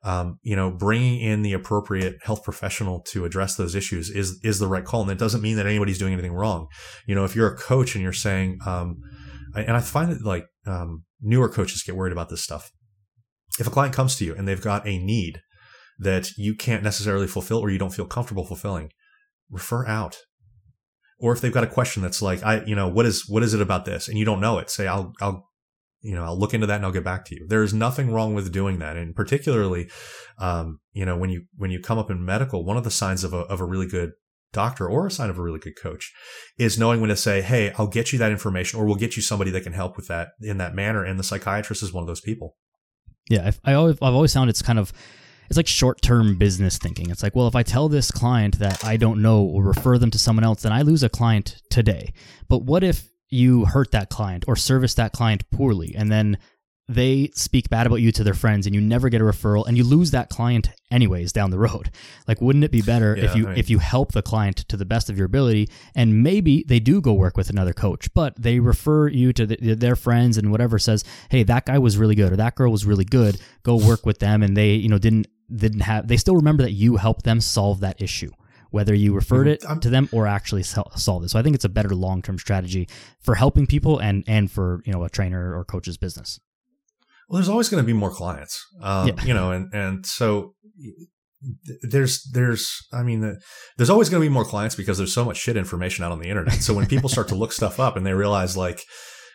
Um, 0.04 0.38
you 0.42 0.54
know, 0.54 0.70
bringing 0.70 1.20
in 1.20 1.42
the 1.42 1.52
appropriate 1.52 2.18
health 2.22 2.44
professional 2.44 3.00
to 3.08 3.24
address 3.24 3.56
those 3.56 3.74
issues 3.74 4.10
is 4.10 4.38
is 4.42 4.58
the 4.58 4.68
right 4.68 4.84
call, 4.84 5.02
and 5.02 5.10
it 5.10 5.18
doesn't 5.18 5.42
mean 5.42 5.56
that 5.56 5.66
anybody's 5.66 5.98
doing 5.98 6.12
anything 6.12 6.32
wrong. 6.32 6.66
You 7.06 7.14
know, 7.14 7.24
if 7.24 7.34
you're 7.36 7.52
a 7.52 7.56
coach 7.56 7.94
and 7.94 8.02
you're 8.02 8.12
saying, 8.12 8.58
um, 8.64 9.02
and 9.54 9.76
I 9.76 9.80
find 9.80 10.12
it 10.12 10.22
like 10.22 10.46
um, 10.68 11.04
newer 11.20 11.48
coaches 11.48 11.82
get 11.82 11.96
worried 11.96 12.12
about 12.12 12.28
this 12.28 12.42
stuff. 12.42 12.70
If 13.58 13.66
a 13.66 13.70
client 13.70 13.94
comes 13.94 14.16
to 14.16 14.24
you 14.24 14.34
and 14.34 14.46
they've 14.46 14.60
got 14.60 14.86
a 14.86 14.98
need 14.98 15.40
that 15.98 16.30
you 16.36 16.54
can't 16.54 16.82
necessarily 16.82 17.26
fulfill 17.26 17.58
or 17.58 17.70
you 17.70 17.78
don't 17.78 17.94
feel 17.94 18.06
comfortable 18.06 18.44
fulfilling, 18.44 18.90
refer 19.50 19.86
out. 19.86 20.18
Or 21.18 21.32
if 21.32 21.40
they've 21.40 21.52
got 21.52 21.64
a 21.64 21.68
question 21.68 22.02
that's 22.02 22.22
like, 22.22 22.44
I, 22.44 22.62
you 22.64 22.76
know, 22.76 22.86
what 22.86 23.04
is, 23.04 23.24
what 23.28 23.42
is 23.42 23.54
it 23.54 23.60
about 23.60 23.84
this? 23.84 24.08
And 24.08 24.16
you 24.16 24.24
don't 24.24 24.40
know 24.40 24.58
it, 24.58 24.70
say, 24.70 24.86
I'll, 24.86 25.12
I'll, 25.20 25.48
you 26.00 26.14
know, 26.14 26.22
I'll 26.22 26.38
look 26.38 26.54
into 26.54 26.68
that 26.68 26.76
and 26.76 26.84
I'll 26.84 26.92
get 26.92 27.02
back 27.02 27.24
to 27.24 27.34
you. 27.34 27.44
There 27.48 27.64
is 27.64 27.74
nothing 27.74 28.12
wrong 28.12 28.34
with 28.34 28.52
doing 28.52 28.78
that. 28.78 28.96
And 28.96 29.16
particularly, 29.16 29.90
um, 30.38 30.78
you 30.92 31.04
know, 31.04 31.16
when 31.16 31.30
you, 31.30 31.46
when 31.56 31.72
you 31.72 31.80
come 31.80 31.98
up 31.98 32.08
in 32.08 32.24
medical, 32.24 32.64
one 32.64 32.76
of 32.76 32.84
the 32.84 32.90
signs 32.92 33.24
of 33.24 33.34
a, 33.34 33.38
of 33.38 33.60
a 33.60 33.64
really 33.64 33.88
good 33.88 34.12
doctor 34.52 34.88
or 34.88 35.06
a 35.06 35.10
sign 35.10 35.30
of 35.30 35.38
a 35.38 35.42
really 35.42 35.58
good 35.58 35.76
coach 35.80 36.12
is 36.58 36.78
knowing 36.78 37.00
when 37.00 37.08
to 37.08 37.16
say, 37.16 37.42
Hey, 37.42 37.72
I'll 37.78 37.86
get 37.86 38.12
you 38.12 38.18
that 38.18 38.32
information 38.32 38.78
or 38.78 38.86
we'll 38.86 38.96
get 38.96 39.16
you 39.16 39.22
somebody 39.22 39.50
that 39.52 39.62
can 39.62 39.72
help 39.72 39.96
with 39.96 40.08
that 40.08 40.30
in 40.40 40.58
that 40.58 40.74
manner. 40.74 41.04
And 41.04 41.18
the 41.18 41.24
psychiatrist 41.24 41.82
is 41.82 41.92
one 41.92 42.02
of 42.02 42.08
those 42.08 42.20
people. 42.20 42.56
Yeah. 43.28 43.50
I, 43.64 43.72
I 43.72 43.74
always, 43.74 43.96
I've 43.96 44.14
always 44.14 44.32
found 44.32 44.50
it's 44.50 44.62
kind 44.62 44.78
of, 44.78 44.92
it's 45.48 45.56
like 45.56 45.66
short 45.66 46.02
term 46.02 46.36
business 46.36 46.78
thinking. 46.78 47.10
It's 47.10 47.22
like, 47.22 47.34
well, 47.34 47.48
if 47.48 47.56
I 47.56 47.62
tell 47.62 47.88
this 47.88 48.10
client 48.10 48.58
that 48.58 48.84
I 48.84 48.96
don't 48.96 49.22
know 49.22 49.42
or 49.42 49.62
refer 49.62 49.98
them 49.98 50.10
to 50.10 50.18
someone 50.18 50.44
else, 50.44 50.62
then 50.62 50.72
I 50.72 50.82
lose 50.82 51.02
a 51.02 51.08
client 51.08 51.62
today. 51.70 52.12
But 52.48 52.62
what 52.62 52.84
if 52.84 53.08
you 53.30 53.66
hurt 53.66 53.90
that 53.92 54.10
client 54.10 54.44
or 54.48 54.56
service 54.56 54.94
that 54.94 55.12
client 55.12 55.50
poorly 55.50 55.94
and 55.96 56.10
then 56.10 56.38
they 56.88 57.30
speak 57.34 57.68
bad 57.68 57.86
about 57.86 57.96
you 57.96 58.10
to 58.10 58.24
their 58.24 58.34
friends 58.34 58.66
and 58.66 58.74
you 58.74 58.80
never 58.80 59.10
get 59.10 59.20
a 59.20 59.24
referral 59.24 59.66
and 59.66 59.76
you 59.76 59.84
lose 59.84 60.10
that 60.10 60.30
client 60.30 60.70
anyways 60.90 61.32
down 61.32 61.50
the 61.50 61.58
road. 61.58 61.90
Like 62.26 62.42
wouldn't 62.42 62.64
it 62.64 62.70
be 62.70 62.82
better 62.82 63.16
yeah, 63.16 63.24
if 63.24 63.36
you 63.36 63.46
mean, 63.46 63.56
if 63.56 63.70
you 63.70 63.78
help 63.78 64.12
the 64.12 64.20
client 64.20 64.56
to 64.68 64.76
the 64.76 64.84
best 64.84 65.08
of 65.08 65.16
your 65.16 65.24
ability 65.24 65.70
and 65.94 66.22
maybe 66.22 66.62
they 66.66 66.78
do 66.78 67.00
go 67.00 67.14
work 67.14 67.38
with 67.38 67.48
another 67.48 67.72
coach 67.72 68.12
but 68.12 68.34
they 68.36 68.60
refer 68.60 69.08
you 69.08 69.32
to 69.32 69.46
the, 69.46 69.74
their 69.74 69.96
friends 69.96 70.36
and 70.36 70.50
whatever 70.50 70.78
says 70.78 71.04
hey 71.30 71.42
that 71.44 71.64
guy 71.64 71.78
was 71.78 71.96
really 71.96 72.14
good 72.14 72.32
or 72.32 72.36
that 72.36 72.54
girl 72.54 72.70
was 72.70 72.84
really 72.84 73.04
good. 73.04 73.40
Go 73.62 73.76
work 73.76 74.04
with 74.04 74.18
them. 74.18 74.42
And 74.42 74.56
they 74.56 74.74
you 74.74 74.88
know 74.88 74.98
didn't 74.98 75.26
didn't 75.54 75.80
have 75.80 76.06
they 76.06 76.18
still 76.18 76.36
remember 76.36 76.62
that 76.62 76.72
you 76.72 76.96
helped 76.96 77.24
them 77.24 77.40
solve 77.40 77.80
that 77.80 78.00
issue 78.02 78.30
whether 78.70 78.94
you 78.94 79.14
referred 79.14 79.46
mm-hmm. 79.46 79.72
it 79.72 79.82
to 79.82 79.88
them 79.88 80.08
or 80.12 80.26
actually 80.26 80.62
solve 80.62 81.24
it. 81.24 81.30
So 81.30 81.38
i 81.38 81.42
think 81.42 81.54
it's 81.54 81.64
a 81.64 81.70
better 81.70 81.94
long-term 81.94 82.38
strategy 82.38 82.88
for 83.20 83.36
helping 83.36 83.66
people 83.66 83.98
and 83.98 84.24
and 84.26 84.50
for 84.50 84.82
you 84.84 84.92
know 84.92 85.04
a 85.04 85.08
trainer 85.08 85.56
or 85.56 85.64
coach's 85.64 85.96
business 85.96 86.38
well, 87.28 87.38
there's 87.38 87.48
always 87.48 87.68
going 87.68 87.82
to 87.82 87.86
be 87.86 87.92
more 87.92 88.10
clients, 88.10 88.64
um, 88.82 89.08
yeah. 89.08 89.24
you 89.24 89.34
know, 89.34 89.52
and, 89.52 89.72
and 89.74 90.06
so 90.06 90.54
there's, 91.82 92.24
there's, 92.32 92.86
I 92.92 93.02
mean, 93.02 93.38
there's 93.76 93.90
always 93.90 94.08
going 94.08 94.22
to 94.22 94.28
be 94.28 94.32
more 94.32 94.44
clients 94.44 94.74
because 94.74 94.96
there's 94.98 95.12
so 95.12 95.24
much 95.24 95.36
shit 95.36 95.56
information 95.56 96.04
out 96.04 96.12
on 96.12 96.20
the 96.20 96.28
internet. 96.28 96.54
So 96.62 96.74
when 96.74 96.86
people 96.86 97.08
start 97.08 97.28
to 97.28 97.34
look 97.34 97.52
stuff 97.52 97.78
up 97.78 97.96
and 97.96 98.06
they 98.06 98.14
realize 98.14 98.56
like, 98.56 98.82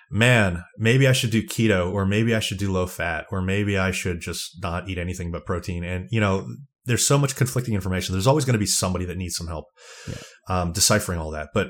man, 0.09 0.63
maybe 0.77 1.07
I 1.07 1.11
should 1.11 1.31
do 1.31 1.43
keto 1.43 1.93
or 1.93 2.05
maybe 2.05 2.35
I 2.35 2.39
should 2.39 2.57
do 2.57 2.71
low 2.71 2.87
fat 2.87 3.25
or 3.31 3.41
maybe 3.41 3.77
I 3.77 3.91
should 3.91 4.21
just 4.21 4.61
not 4.61 4.89
eat 4.89 4.97
anything 4.97 5.31
but 5.31 5.45
protein. 5.45 5.83
And, 5.83 6.07
you 6.11 6.19
know, 6.19 6.47
there's 6.85 7.07
so 7.07 7.17
much 7.17 7.35
conflicting 7.35 7.73
information. 7.73 8.13
There's 8.13 8.27
always 8.27 8.43
going 8.43 8.53
to 8.53 8.59
be 8.59 8.65
somebody 8.65 9.05
that 9.05 9.17
needs 9.17 9.35
some 9.35 9.47
help 9.47 9.65
yeah. 10.07 10.15
um, 10.49 10.71
deciphering 10.71 11.19
all 11.19 11.31
that. 11.31 11.49
But, 11.53 11.67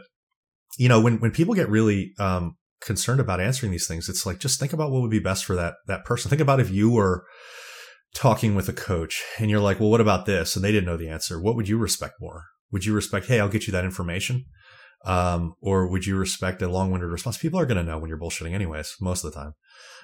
you 0.77 0.89
know, 0.89 0.99
when, 0.99 1.19
when 1.19 1.31
people 1.31 1.53
get 1.53 1.69
really 1.69 2.13
um, 2.17 2.55
concerned 2.85 3.19
about 3.19 3.39
answering 3.39 3.71
these 3.71 3.87
things, 3.87 4.09
it's 4.09 4.25
like 4.25 4.39
just 4.39 4.59
think 4.59 4.73
about 4.73 4.91
what 4.91 5.01
would 5.01 5.11
be 5.11 5.19
best 5.19 5.45
for 5.45 5.55
that 5.55 5.75
that 5.87 6.05
person. 6.05 6.29
Think 6.29 6.41
about 6.41 6.59
if 6.59 6.69
you 6.69 6.91
were 6.91 7.25
talking 8.13 8.55
with 8.55 8.69
a 8.69 8.73
coach 8.73 9.23
and 9.39 9.49
you're 9.49 9.59
like, 9.59 9.79
"Well, 9.79 9.89
what 9.89 10.01
about 10.01 10.25
this?" 10.25 10.55
and 10.55 10.63
they 10.63 10.71
didn't 10.71 10.85
know 10.85 10.97
the 10.97 11.09
answer. 11.09 11.41
What 11.41 11.55
would 11.55 11.67
you 11.67 11.77
respect 11.77 12.15
more? 12.19 12.45
Would 12.71 12.85
you 12.85 12.93
respect, 12.93 13.27
"Hey, 13.27 13.39
I'll 13.39 13.49
get 13.49 13.67
you 13.67 13.71
that 13.71 13.85
information," 13.85 14.45
um, 15.05 15.53
or 15.61 15.87
would 15.87 16.05
you 16.05 16.17
respect 16.17 16.61
a 16.61 16.67
long-winded 16.67 17.09
response? 17.09 17.37
People 17.37 17.59
are 17.59 17.65
going 17.65 17.77
to 17.77 17.83
know 17.83 17.97
when 17.97 18.09
you're 18.09 18.19
bullshitting, 18.19 18.53
anyways, 18.53 18.95
most 19.01 19.23
of 19.23 19.31
the 19.31 19.39
time 19.39 19.53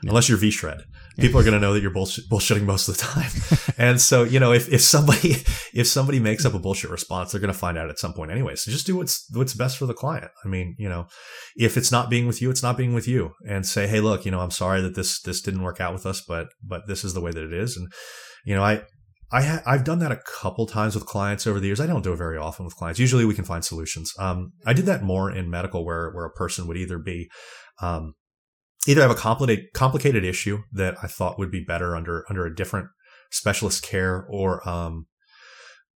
yeah. 0.02 0.10
unless 0.10 0.30
you're 0.30 0.38
V-Shred. 0.38 0.84
People 1.18 1.40
are 1.40 1.44
going 1.44 1.54
to 1.54 1.60
know 1.60 1.74
that 1.74 1.82
you're 1.82 1.92
bullshit, 1.92 2.30
bullshitting 2.30 2.64
most 2.64 2.88
of 2.88 2.98
the 2.98 3.04
time. 3.04 3.74
and 3.78 4.00
so, 4.00 4.24
you 4.24 4.40
know, 4.40 4.54
if, 4.54 4.72
if 4.72 4.82
somebody, 4.82 5.32
if 5.74 5.88
somebody 5.88 6.20
makes 6.20 6.46
up 6.46 6.54
a 6.54 6.60
bullshit 6.60 6.90
response, 6.90 7.32
they're 7.32 7.42
going 7.42 7.54
to 7.54 7.60
find 7.60 7.78
out 7.78 7.90
at 7.90 8.00
some 8.00 8.14
point 8.14 8.32
anyway. 8.32 8.56
So 8.56 8.72
just 8.72 8.86
do 8.86 8.96
what's, 8.96 9.28
what's 9.34 9.54
best 9.54 9.78
for 9.78 9.86
the 9.86 9.94
client. 9.94 10.32
I 10.46 10.48
mean, 10.48 10.76
you 10.78 10.88
know, 10.88 11.08
if 11.58 11.76
it's 11.76 11.92
not 11.92 12.10
being 12.10 12.28
with 12.28 12.42
you, 12.42 12.50
it's 12.50 12.64
not 12.64 12.78
being 12.78 12.94
with 12.94 13.08
you 13.08 13.32
and 13.48 13.66
say, 13.66 13.88
Hey, 13.88 14.00
look, 14.00 14.26
you 14.26 14.32
know, 14.32 14.40
I'm 14.40 14.52
sorry 14.52 14.82
that 14.82 14.96
this, 14.96 15.22
this 15.22 15.42
didn't 15.42 15.64
work 15.64 15.82
out 15.82 15.94
with 15.94 16.06
us, 16.06 16.22
but, 16.22 16.48
but 16.64 16.88
this 16.88 17.04
is 17.04 17.14
the 17.14 17.22
way 17.22 17.32
that 17.32 17.44
it 17.44 17.54
is. 17.54 17.76
And, 17.76 17.92
you 18.46 18.56
know, 18.56 18.64
I, 18.64 18.84
I 19.32 19.44
ha- 19.44 19.64
I've 19.66 19.84
done 19.84 20.00
that 20.00 20.12
a 20.12 20.20
couple 20.42 20.66
times 20.66 20.96
with 20.96 21.06
clients 21.06 21.46
over 21.46 21.60
the 21.60 21.68
years. 21.68 21.80
I 21.80 21.86
don't 21.86 22.04
do 22.04 22.14
it 22.14 22.18
very 22.18 22.38
often 22.38 22.66
with 22.66 22.76
clients. 22.76 23.00
Usually 23.00 23.26
we 23.26 23.36
can 23.36 23.46
find 23.46 23.64
solutions. 23.64 24.14
Um, 24.18 24.54
I 24.66 24.74
did 24.74 24.86
that 24.86 25.04
more 25.04 25.32
in 25.32 25.50
medical 25.50 25.86
where, 25.86 26.12
where 26.12 26.26
a 26.26 26.32
person 26.32 26.68
would 26.68 26.78
either 26.78 26.98
be, 26.98 27.30
um, 27.82 28.16
either 28.88 29.02
I 29.02 29.08
have 29.08 29.12
a 29.12 29.20
complicated 29.20 29.66
complicated 29.74 30.24
issue 30.24 30.64
that 30.72 30.96
I 31.04 31.08
thought 31.08 31.40
would 31.40 31.52
be 31.52 31.64
better 31.64 31.96
under 31.96 32.26
under 32.30 32.46
a 32.46 32.56
different 32.56 32.88
specialist 33.32 33.84
care, 33.84 34.26
or 34.30 34.68
um, 34.68 35.08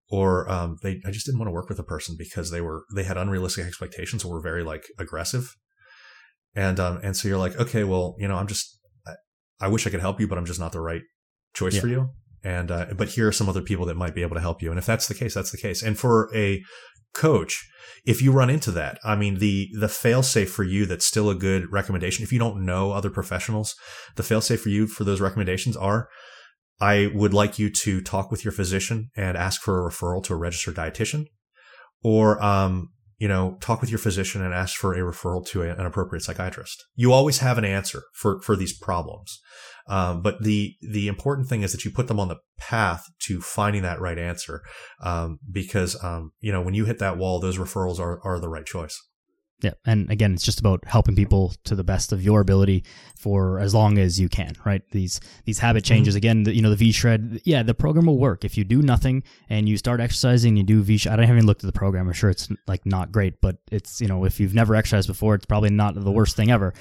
or 0.09 0.49
um, 0.51 0.77
they 0.83 1.01
I 1.05 1.11
just 1.11 1.25
didn't 1.25 1.39
want 1.39 1.47
to 1.47 1.53
work 1.53 1.69
with 1.69 1.79
a 1.79 1.83
person 1.83 2.15
because 2.17 2.51
they 2.51 2.61
were 2.61 2.83
they 2.95 3.03
had 3.03 3.17
unrealistic 3.17 3.65
expectations 3.65 4.23
or 4.23 4.33
were 4.33 4.41
very 4.41 4.63
like 4.63 4.85
aggressive, 4.97 5.55
and 6.55 6.79
um, 6.79 6.99
and 7.03 7.15
so 7.15 7.27
you're 7.27 7.37
like, 7.37 7.57
okay, 7.57 7.83
well, 7.83 8.15
you 8.19 8.27
know, 8.27 8.35
I'm 8.35 8.47
just 8.47 8.79
I, 9.07 9.13
I 9.61 9.67
wish 9.67 9.87
I 9.87 9.89
could 9.89 10.01
help 10.01 10.19
you, 10.19 10.27
but 10.27 10.37
I'm 10.37 10.45
just 10.45 10.59
not 10.59 10.71
the 10.71 10.81
right 10.81 11.03
choice 11.53 11.75
yeah. 11.75 11.81
for 11.81 11.87
you. 11.87 12.09
And 12.43 12.71
uh, 12.71 12.87
but 12.97 13.09
here 13.09 13.27
are 13.27 13.31
some 13.31 13.47
other 13.49 13.61
people 13.61 13.85
that 13.85 13.95
might 13.95 14.15
be 14.15 14.21
able 14.21 14.35
to 14.35 14.41
help 14.41 14.61
you. 14.61 14.69
And 14.69 14.77
if 14.77 14.85
that's 14.85 15.07
the 15.07 15.13
case, 15.13 15.33
that's 15.33 15.51
the 15.51 15.57
case. 15.57 15.81
And 15.81 15.97
for 15.97 16.29
a 16.35 16.61
coach, 17.13 17.69
if 18.05 18.21
you 18.21 18.31
run 18.31 18.49
into 18.49 18.71
that, 18.71 18.99
I 19.03 19.15
mean, 19.15 19.39
the, 19.39 19.69
the 19.79 19.87
fail 19.87 20.23
safe 20.23 20.51
for 20.51 20.63
you, 20.63 20.85
that's 20.85 21.05
still 21.05 21.29
a 21.29 21.35
good 21.35 21.71
recommendation. 21.71 22.23
If 22.23 22.33
you 22.33 22.39
don't 22.39 22.65
know 22.65 22.91
other 22.91 23.09
professionals, 23.09 23.75
the 24.15 24.23
fail 24.23 24.41
safe 24.41 24.61
for 24.61 24.69
you 24.69 24.87
for 24.87 25.03
those 25.03 25.21
recommendations 25.21 25.77
are, 25.77 26.09
I 26.81 27.11
would 27.13 27.33
like 27.33 27.57
you 27.57 27.69
to 27.69 28.01
talk 28.01 28.29
with 28.29 28.43
your 28.43 28.51
physician 28.51 29.09
and 29.15 29.37
ask 29.37 29.61
for 29.61 29.79
a 29.79 29.89
referral 29.89 30.23
to 30.25 30.33
a 30.33 30.37
registered 30.37 30.75
dietitian 30.75 31.27
or, 32.03 32.43
um, 32.43 32.89
you 33.23 33.29
know, 33.29 33.55
talk 33.61 33.79
with 33.79 33.89
your 33.89 33.99
physician 33.99 34.43
and 34.43 34.53
ask 34.53 34.75
for 34.75 34.93
a 34.93 34.97
referral 34.97 35.47
to 35.47 35.61
a, 35.61 35.69
an 35.69 35.85
appropriate 35.85 36.23
psychiatrist. 36.23 36.83
You 36.93 37.13
always 37.13 37.37
have 37.37 37.57
an 37.57 37.63
answer 37.63 38.03
for, 38.13 38.41
for 38.41 38.57
these 38.57 38.77
problems. 38.77 39.39
Um, 39.87 40.21
but 40.21 40.43
the 40.43 40.75
the 40.81 41.07
important 41.07 41.47
thing 41.47 41.61
is 41.61 41.71
that 41.71 41.85
you 41.85 41.91
put 41.91 42.09
them 42.09 42.19
on 42.19 42.27
the 42.27 42.39
path 42.57 43.05
to 43.27 43.39
finding 43.39 43.81
that 43.83 44.01
right 44.01 44.19
answer, 44.19 44.61
um, 45.01 45.39
because 45.49 46.01
um, 46.03 46.31
you 46.41 46.51
know 46.51 46.61
when 46.61 46.73
you 46.73 46.83
hit 46.83 46.99
that 46.99 47.17
wall, 47.17 47.39
those 47.39 47.57
referrals 47.57 47.97
are 47.97 48.19
are 48.25 48.39
the 48.39 48.49
right 48.49 48.65
choice. 48.65 49.01
Yeah, 49.61 49.71
and 49.85 50.11
again, 50.11 50.33
it's 50.33 50.43
just 50.43 50.59
about 50.59 50.83
helping 50.85 51.15
people 51.15 51.53
to 51.63 51.75
the 51.75 51.85
best 51.85 52.11
of 52.11 52.21
your 52.21 52.41
ability 52.41 52.83
for 53.17 53.59
as 53.59 53.73
long 53.73 53.97
as 53.97 54.19
you 54.19 54.27
can, 54.27 54.53
right? 54.65 54.81
These 54.91 55.21
these 55.45 55.59
habit 55.59 55.83
mm-hmm. 55.83 55.93
changes. 55.93 56.15
Again, 56.15 56.43
the, 56.43 56.53
you 56.53 56.61
know, 56.61 56.69
the 56.69 56.75
V 56.75 56.91
shred. 56.91 57.39
Yeah, 57.45 57.63
the 57.63 57.73
program 57.73 58.07
will 58.07 58.17
work 58.17 58.43
if 58.43 58.57
you 58.57 58.65
do 58.65 58.81
nothing 58.81 59.23
and 59.49 59.69
you 59.69 59.77
start 59.77 60.01
exercising. 60.01 60.57
You 60.57 60.63
do 60.63 60.81
V. 60.81 60.99
I 61.09 61.15
don't 61.15 61.29
even 61.29 61.45
looked 61.45 61.63
at 61.63 61.67
the 61.67 61.79
program. 61.79 62.07
I'm 62.07 62.13
sure 62.13 62.29
it's 62.29 62.49
like 62.67 62.85
not 62.85 63.13
great, 63.13 63.39
but 63.39 63.57
it's 63.71 64.01
you 64.01 64.07
know, 64.07 64.25
if 64.25 64.39
you've 64.39 64.53
never 64.53 64.75
exercised 64.75 65.07
before, 65.07 65.33
it's 65.35 65.45
probably 65.45 65.69
not 65.69 65.95
the 65.95 66.11
worst 66.11 66.35
thing 66.35 66.51
ever. 66.51 66.73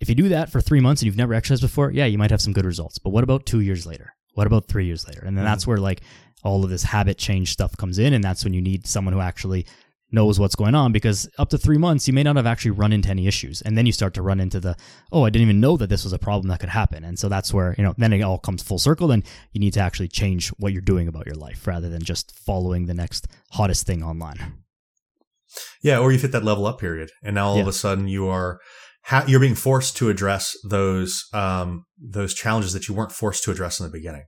If 0.00 0.08
you 0.08 0.14
do 0.14 0.30
that 0.30 0.50
for 0.50 0.62
three 0.62 0.80
months 0.80 1.02
and 1.02 1.06
you've 1.06 1.16
never 1.16 1.34
exercised 1.34 1.60
before, 1.60 1.90
yeah, 1.90 2.06
you 2.06 2.16
might 2.16 2.30
have 2.30 2.40
some 2.40 2.54
good 2.54 2.64
results. 2.64 2.98
But 2.98 3.10
what 3.10 3.22
about 3.22 3.44
two 3.44 3.60
years 3.60 3.84
later? 3.84 4.14
What 4.32 4.46
about 4.46 4.66
three 4.66 4.86
years 4.86 5.06
later? 5.06 5.20
And 5.20 5.36
then 5.36 5.44
mm-hmm. 5.44 5.52
that's 5.52 5.66
where 5.66 5.76
like 5.76 6.00
all 6.42 6.64
of 6.64 6.70
this 6.70 6.82
habit 6.82 7.18
change 7.18 7.52
stuff 7.52 7.76
comes 7.76 7.98
in, 7.98 8.14
and 8.14 8.24
that's 8.24 8.44
when 8.44 8.54
you 8.54 8.62
need 8.62 8.86
someone 8.86 9.12
who 9.12 9.20
actually 9.20 9.66
knows 10.12 10.40
what's 10.40 10.54
going 10.54 10.74
on 10.74 10.92
because 10.92 11.28
up 11.38 11.48
to 11.50 11.58
three 11.58 11.78
months 11.78 12.06
you 12.06 12.14
may 12.14 12.22
not 12.22 12.36
have 12.36 12.46
actually 12.46 12.72
run 12.72 12.92
into 12.92 13.08
any 13.08 13.26
issues. 13.26 13.62
And 13.62 13.76
then 13.76 13.86
you 13.86 13.92
start 13.92 14.14
to 14.14 14.22
run 14.22 14.40
into 14.40 14.60
the 14.60 14.76
oh 15.12 15.24
i 15.24 15.30
didn't 15.30 15.48
even 15.48 15.60
know 15.60 15.76
that 15.76 15.88
this 15.88 16.04
was 16.04 16.12
a 16.12 16.18
problem 16.18 16.48
that 16.48 16.60
could 16.60 16.68
happen. 16.68 17.04
And 17.04 17.18
so 17.18 17.28
that's 17.28 17.52
where 17.52 17.74
you 17.78 17.84
know 17.84 17.94
then 17.96 18.12
it 18.12 18.22
all 18.22 18.38
comes 18.38 18.62
full 18.62 18.78
circle. 18.78 19.08
Then 19.08 19.24
you 19.52 19.60
need 19.60 19.72
to 19.74 19.80
actually 19.80 20.08
change 20.08 20.48
what 20.58 20.72
you're 20.72 20.82
doing 20.82 21.08
about 21.08 21.26
your 21.26 21.36
life 21.36 21.66
rather 21.66 21.88
than 21.88 22.02
just 22.02 22.36
following 22.36 22.86
the 22.86 22.94
next 22.94 23.28
hottest 23.52 23.86
thing 23.86 24.02
online. 24.02 24.64
Yeah 25.82 25.98
or 25.98 26.12
you've 26.12 26.22
hit 26.22 26.32
that 26.32 26.44
level 26.44 26.66
up 26.66 26.78
period 26.80 27.10
and 27.22 27.34
now 27.34 27.48
all 27.48 27.56
yeah. 27.56 27.62
of 27.62 27.68
a 27.68 27.72
sudden 27.72 28.08
you 28.08 28.28
are 28.28 28.60
ha- 29.04 29.24
you're 29.26 29.40
being 29.40 29.54
forced 29.54 29.96
to 29.98 30.08
address 30.08 30.56
those 30.68 31.26
um, 31.32 31.84
those 31.98 32.34
challenges 32.34 32.72
that 32.72 32.88
you 32.88 32.94
weren't 32.94 33.12
forced 33.12 33.44
to 33.44 33.50
address 33.50 33.80
in 33.80 33.86
the 33.86 33.92
beginning. 33.92 34.24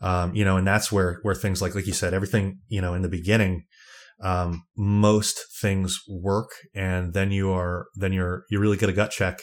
Um, 0.00 0.34
you 0.34 0.44
know 0.44 0.58
and 0.58 0.66
that's 0.66 0.92
where 0.92 1.20
where 1.22 1.34
things 1.34 1.62
like 1.62 1.74
like 1.74 1.86
you 1.86 1.94
said 1.94 2.12
everything 2.12 2.60
you 2.68 2.82
know 2.82 2.92
in 2.92 3.00
the 3.00 3.08
beginning 3.08 3.64
um, 4.22 4.64
most 4.76 5.38
things 5.60 5.98
work 6.08 6.50
and 6.74 7.12
then 7.12 7.30
you 7.30 7.50
are 7.50 7.86
then 7.94 8.12
you're 8.12 8.44
you 8.50 8.58
really 8.58 8.76
get 8.76 8.88
a 8.88 8.92
gut 8.92 9.10
check 9.10 9.40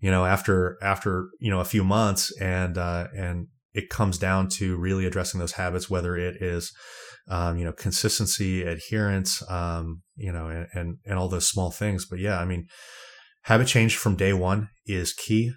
you 0.00 0.10
know 0.10 0.24
after 0.24 0.76
after 0.82 1.28
you 1.38 1.50
know 1.50 1.60
a 1.60 1.64
few 1.64 1.84
months 1.84 2.32
and 2.40 2.76
uh, 2.76 3.06
and 3.16 3.46
it 3.72 3.88
comes 3.88 4.18
down 4.18 4.48
to 4.48 4.76
really 4.76 5.06
addressing 5.06 5.38
those 5.38 5.52
habits 5.52 5.88
whether 5.88 6.16
it 6.16 6.42
is 6.42 6.72
um, 7.28 7.56
you 7.56 7.64
know 7.64 7.72
consistency 7.72 8.62
adherence 8.62 9.48
um, 9.48 10.02
you 10.16 10.32
know 10.32 10.48
and, 10.48 10.66
and 10.74 10.96
and 11.04 11.18
all 11.18 11.28
those 11.28 11.46
small 11.46 11.70
things. 11.70 12.04
But 12.04 12.18
yeah 12.18 12.38
i 12.38 12.44
mean 12.44 12.66
habit 13.42 13.68
change 13.68 13.96
from 13.96 14.16
day 14.16 14.32
one 14.32 14.68
is 14.86 15.12
key 15.12 15.52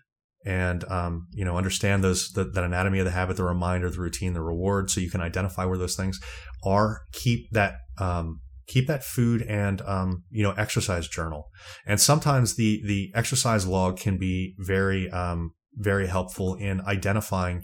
and 0.46 0.84
um, 0.86 1.28
you 1.32 1.46
know 1.46 1.58
understand 1.58 2.04
those 2.04 2.32
the, 2.32 2.44
that 2.44 2.64
anatomy 2.64 3.00
of 3.00 3.06
the 3.06 3.12
habit 3.12 3.38
the 3.38 3.44
reminder 3.44 3.90
the 3.90 4.00
routine 4.00 4.34
the 4.34 4.42
reward 4.42 4.90
so 4.90 5.00
you 5.00 5.10
can 5.10 5.22
identify 5.22 5.66
where 5.66 5.78
those 5.78 5.96
things 5.96 6.20
are. 6.64 7.02
Keep 7.12 7.52
that 7.52 7.76
um, 8.00 8.42
keep 8.68 8.88
that 8.88 9.04
food 9.04 9.42
and 9.44 9.82
um, 9.82 10.24
you 10.30 10.44
know 10.44 10.52
exercise 10.52 11.08
journal. 11.08 11.50
And 11.86 12.00
sometimes 12.00 12.56
the 12.56 12.82
the 12.86 13.12
exercise 13.16 13.68
log 13.68 13.98
can 13.98 14.18
be 14.18 14.56
very 14.58 15.10
um, 15.10 15.52
very 15.76 16.08
helpful 16.08 16.56
in 16.56 16.82
identifying. 16.82 17.64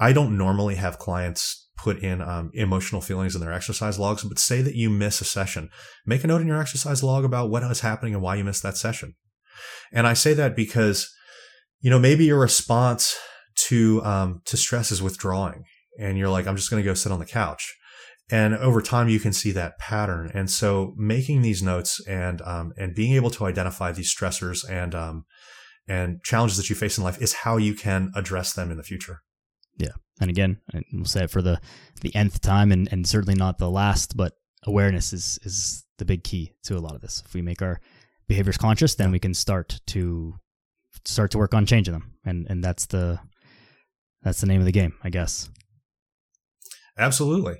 I 0.00 0.12
don't 0.12 0.36
normally 0.36 0.74
have 0.74 0.98
clients 0.98 1.68
put 1.76 1.98
in 1.98 2.22
um, 2.22 2.50
emotional 2.54 3.00
feelings 3.00 3.34
in 3.34 3.40
their 3.40 3.52
exercise 3.52 3.98
logs 3.98 4.22
but 4.22 4.38
say 4.38 4.62
that 4.62 4.74
you 4.74 4.90
miss 4.90 5.20
a 5.20 5.24
session. 5.24 5.68
Make 6.06 6.24
a 6.24 6.26
note 6.26 6.40
in 6.40 6.46
your 6.46 6.60
exercise 6.60 7.02
log 7.02 7.24
about 7.24 7.50
what 7.50 7.62
is 7.64 7.80
happening 7.80 8.14
and 8.14 8.22
why 8.22 8.36
you 8.36 8.44
missed 8.44 8.62
that 8.62 8.76
session. 8.76 9.14
And 9.92 10.06
i 10.06 10.14
say 10.14 10.34
that 10.34 10.56
because 10.56 11.13
you 11.84 11.90
know 11.90 11.98
maybe 11.98 12.24
your 12.24 12.40
response 12.40 13.16
to 13.68 14.02
um, 14.04 14.40
to 14.46 14.56
stress 14.56 14.90
is 14.90 15.02
withdrawing 15.02 15.64
and 16.00 16.18
you're 16.18 16.30
like 16.30 16.46
i'm 16.46 16.56
just 16.56 16.70
going 16.70 16.82
to 16.82 16.88
go 16.88 16.94
sit 16.94 17.12
on 17.12 17.20
the 17.20 17.26
couch. 17.26 17.76
And 18.30 18.54
over 18.54 18.80
time 18.80 19.10
you 19.10 19.20
can 19.20 19.34
see 19.34 19.52
that 19.52 19.78
pattern. 19.78 20.30
And 20.32 20.50
so 20.50 20.94
making 20.96 21.42
these 21.42 21.62
notes 21.62 22.00
and 22.06 22.40
um, 22.42 22.72
and 22.78 22.94
being 22.94 23.12
able 23.14 23.30
to 23.30 23.44
identify 23.44 23.92
these 23.92 24.14
stressors 24.14 24.68
and 24.68 24.94
um, 24.94 25.26
and 25.86 26.22
challenges 26.24 26.56
that 26.56 26.70
you 26.70 26.74
face 26.74 26.96
in 26.96 27.04
life 27.04 27.20
is 27.20 27.34
how 27.34 27.58
you 27.58 27.74
can 27.74 28.10
address 28.16 28.54
them 28.54 28.70
in 28.70 28.78
the 28.78 28.82
future. 28.82 29.20
Yeah. 29.76 29.92
And 30.20 30.30
again 30.30 30.58
we'll 30.92 31.04
say 31.04 31.24
it 31.24 31.30
for 31.30 31.42
the 31.42 31.60
the 32.00 32.14
nth 32.14 32.40
time 32.40 32.72
and, 32.72 32.88
and 32.90 33.06
certainly 33.06 33.34
not 33.34 33.58
the 33.58 33.70
last 33.70 34.16
but 34.16 34.32
awareness 34.66 35.12
is 35.12 35.38
is 35.42 35.84
the 35.98 36.06
big 36.06 36.24
key 36.24 36.52
to 36.62 36.78
a 36.78 36.80
lot 36.80 36.94
of 36.94 37.02
this. 37.02 37.22
If 37.26 37.34
we 37.34 37.42
make 37.42 37.60
our 37.60 37.78
behaviors 38.26 38.56
conscious 38.56 38.94
then 38.94 39.10
we 39.10 39.18
can 39.18 39.34
start 39.34 39.80
to 39.88 40.34
start 41.04 41.30
to 41.30 41.38
work 41.38 41.54
on 41.54 41.66
changing 41.66 41.92
them 41.92 42.14
and 42.24 42.46
and 42.48 42.62
that's 42.62 42.86
the 42.86 43.18
that's 44.22 44.40
the 44.40 44.46
name 44.46 44.60
of 44.60 44.66
the 44.66 44.72
game 44.72 44.94
i 45.02 45.10
guess 45.10 45.50
absolutely 46.98 47.56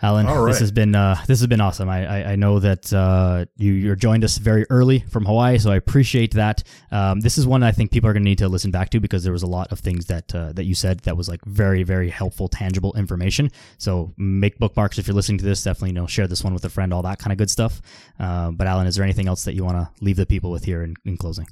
Allan, 0.00 0.26
right. 0.26 0.46
this 0.46 0.60
has 0.60 0.70
been 0.70 0.94
uh, 0.94 1.16
this 1.26 1.40
has 1.40 1.48
been 1.48 1.60
awesome. 1.60 1.88
I 1.88 2.06
I, 2.06 2.32
I 2.32 2.36
know 2.36 2.60
that 2.60 2.92
uh, 2.92 3.46
you 3.56 3.72
you 3.72 3.96
joined 3.96 4.22
us 4.22 4.38
very 4.38 4.64
early 4.70 5.00
from 5.00 5.24
Hawaii, 5.24 5.58
so 5.58 5.72
I 5.72 5.76
appreciate 5.76 6.34
that. 6.34 6.62
Um, 6.92 7.20
this 7.20 7.36
is 7.36 7.48
one 7.48 7.64
I 7.64 7.72
think 7.72 7.90
people 7.90 8.08
are 8.08 8.12
going 8.12 8.22
to 8.22 8.28
need 8.28 8.38
to 8.38 8.48
listen 8.48 8.70
back 8.70 8.90
to 8.90 9.00
because 9.00 9.24
there 9.24 9.32
was 9.32 9.42
a 9.42 9.48
lot 9.48 9.72
of 9.72 9.80
things 9.80 10.06
that 10.06 10.32
uh, 10.34 10.52
that 10.52 10.64
you 10.64 10.74
said 10.76 11.00
that 11.00 11.16
was 11.16 11.28
like 11.28 11.44
very 11.44 11.82
very 11.82 12.10
helpful, 12.10 12.46
tangible 12.46 12.94
information. 12.94 13.50
So 13.78 14.14
make 14.16 14.58
bookmarks 14.58 14.98
if 14.98 15.08
you're 15.08 15.16
listening 15.16 15.38
to 15.38 15.44
this. 15.44 15.64
Definitely, 15.64 15.90
you 15.90 15.94
know, 15.94 16.06
share 16.06 16.28
this 16.28 16.44
one 16.44 16.54
with 16.54 16.64
a 16.64 16.70
friend, 16.70 16.94
all 16.94 17.02
that 17.02 17.18
kind 17.18 17.32
of 17.32 17.38
good 17.38 17.50
stuff. 17.50 17.82
Uh, 18.20 18.52
but 18.52 18.68
Allan, 18.68 18.86
is 18.86 18.94
there 18.94 19.04
anything 19.04 19.26
else 19.26 19.44
that 19.44 19.54
you 19.54 19.64
want 19.64 19.78
to 19.78 20.04
leave 20.04 20.16
the 20.16 20.26
people 20.26 20.52
with 20.52 20.64
here 20.64 20.84
in, 20.84 20.94
in 21.04 21.16
closing? 21.16 21.48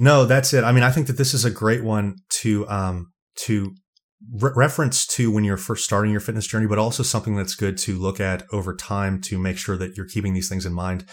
No, 0.00 0.24
that's 0.24 0.52
it. 0.54 0.64
I 0.64 0.72
mean, 0.72 0.82
I 0.82 0.90
think 0.90 1.06
that 1.08 1.18
this 1.18 1.34
is 1.34 1.44
a 1.44 1.50
great 1.50 1.84
one 1.84 2.16
to 2.40 2.68
um, 2.68 3.12
to 3.44 3.74
re- 4.32 4.52
reference 4.56 5.06
to 5.08 5.30
when 5.30 5.44
you're 5.44 5.56
first 5.56 5.84
starting 5.84 6.10
your 6.10 6.20
fitness 6.20 6.46
journey, 6.46 6.66
but 6.66 6.78
also 6.78 7.02
something 7.02 7.36
that's 7.36 7.54
good 7.54 7.76
to 7.78 7.98
look 7.98 8.18
at 8.18 8.42
over 8.52 8.74
time 8.74 9.20
to 9.22 9.38
make 9.38 9.58
sure 9.58 9.76
that 9.76 9.96
you're 9.96 10.06
keeping 10.06 10.32
these 10.32 10.48
things 10.48 10.66
in 10.66 10.72
mind. 10.72 11.04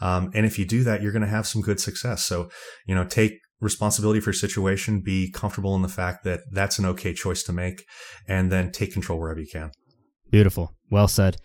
Um, 0.00 0.30
and 0.34 0.46
if 0.46 0.58
you 0.58 0.64
do 0.64 0.84
that, 0.84 1.02
you're 1.02 1.12
going 1.12 1.22
to 1.22 1.28
have 1.28 1.46
some 1.46 1.60
good 1.60 1.80
success. 1.80 2.24
So, 2.24 2.48
you 2.86 2.94
know, 2.94 3.04
take 3.04 3.32
responsibility 3.60 4.20
for 4.20 4.30
your 4.30 4.34
situation, 4.34 5.00
be 5.00 5.30
comfortable 5.30 5.74
in 5.74 5.82
the 5.82 5.88
fact 5.88 6.24
that 6.24 6.40
that's 6.52 6.78
an 6.78 6.86
okay 6.86 7.14
choice 7.14 7.42
to 7.44 7.52
make, 7.52 7.84
and 8.28 8.52
then 8.52 8.70
take 8.70 8.92
control 8.92 9.18
wherever 9.18 9.40
you 9.40 9.48
can. 9.50 9.72
Beautiful. 10.30 10.74
Well 10.90 11.08
said. 11.08 11.38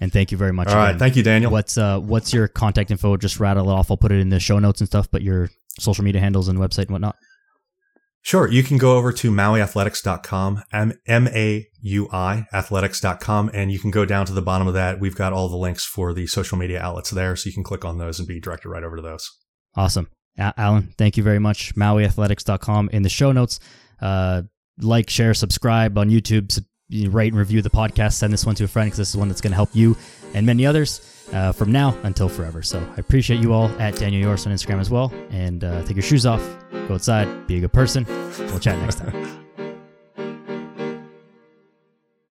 And 0.00 0.12
thank 0.12 0.30
you 0.30 0.38
very 0.38 0.52
much. 0.52 0.68
All 0.68 0.74
again. 0.74 0.84
right, 0.84 0.98
thank 0.98 1.16
you, 1.16 1.24
Daniel. 1.24 1.50
What's 1.50 1.76
uh, 1.76 1.98
what's 1.98 2.32
your 2.32 2.46
contact 2.46 2.92
info? 2.92 3.16
Just 3.16 3.40
rattle 3.40 3.68
it 3.68 3.72
off. 3.72 3.90
I'll 3.90 3.96
put 3.96 4.12
it 4.12 4.20
in 4.20 4.28
the 4.28 4.38
show 4.38 4.60
notes 4.60 4.80
and 4.80 4.86
stuff. 4.86 5.10
But 5.10 5.22
your 5.22 5.50
social 5.78 6.04
media 6.04 6.20
handles 6.20 6.48
and 6.48 6.58
website 6.58 6.82
and 6.82 6.90
whatnot. 6.90 7.16
Sure. 8.22 8.50
You 8.50 8.62
can 8.62 8.78
go 8.78 8.96
over 8.96 9.12
to 9.12 9.30
MauiAthletics.com, 9.30 10.62
M-A-U-I 11.06 12.46
athletics.com, 12.52 13.50
and 13.54 13.72
you 13.72 13.78
can 13.78 13.90
go 13.90 14.04
down 14.04 14.26
to 14.26 14.32
the 14.32 14.42
bottom 14.42 14.66
of 14.66 14.74
that. 14.74 15.00
We've 15.00 15.14
got 15.14 15.32
all 15.32 15.48
the 15.48 15.56
links 15.56 15.84
for 15.84 16.12
the 16.12 16.26
social 16.26 16.58
media 16.58 16.80
outlets 16.80 17.10
there, 17.10 17.36
so 17.36 17.48
you 17.48 17.54
can 17.54 17.64
click 17.64 17.84
on 17.84 17.98
those 17.98 18.18
and 18.18 18.28
be 18.28 18.40
directed 18.40 18.68
right 18.68 18.82
over 18.82 18.96
to 18.96 19.02
those. 19.02 19.30
Awesome. 19.76 20.08
Allan, 20.36 20.94
thank 20.98 21.16
you 21.16 21.22
very 21.22 21.38
much. 21.38 21.74
MauiAthletics.com 21.74 22.90
in 22.92 23.02
the 23.02 23.08
show 23.08 23.32
notes. 23.32 23.60
Uh, 24.00 24.42
like, 24.80 25.10
share, 25.10 25.34
subscribe 25.34 25.96
on 25.96 26.10
YouTube, 26.10 26.62
rate 26.90 27.32
and 27.32 27.38
review 27.38 27.62
the 27.62 27.70
podcast. 27.70 28.14
Send 28.14 28.32
this 28.32 28.44
one 28.44 28.54
to 28.56 28.64
a 28.64 28.68
friend 28.68 28.88
because 28.88 28.98
this 28.98 29.10
is 29.10 29.16
one 29.16 29.28
that's 29.28 29.40
going 29.40 29.52
to 29.52 29.56
help 29.56 29.70
you 29.72 29.96
and 30.34 30.46
many 30.46 30.66
others 30.66 31.17
uh, 31.32 31.52
from 31.52 31.72
now 31.72 31.96
until 32.02 32.28
forever. 32.28 32.62
So 32.62 32.78
I 32.96 33.00
appreciate 33.00 33.40
you 33.40 33.52
all 33.52 33.68
at 33.80 33.96
Daniel 33.96 34.22
Yoris 34.22 34.46
on 34.46 34.52
Instagram 34.52 34.80
as 34.80 34.90
well. 34.90 35.12
And 35.30 35.64
uh, 35.64 35.82
take 35.84 35.96
your 35.96 36.02
shoes 36.02 36.26
off, 36.26 36.42
go 36.88 36.94
outside, 36.94 37.46
be 37.46 37.58
a 37.58 37.60
good 37.60 37.72
person. 37.72 38.04
We'll 38.38 38.60
chat 38.60 38.78
next 38.78 38.96
time. 38.96 39.44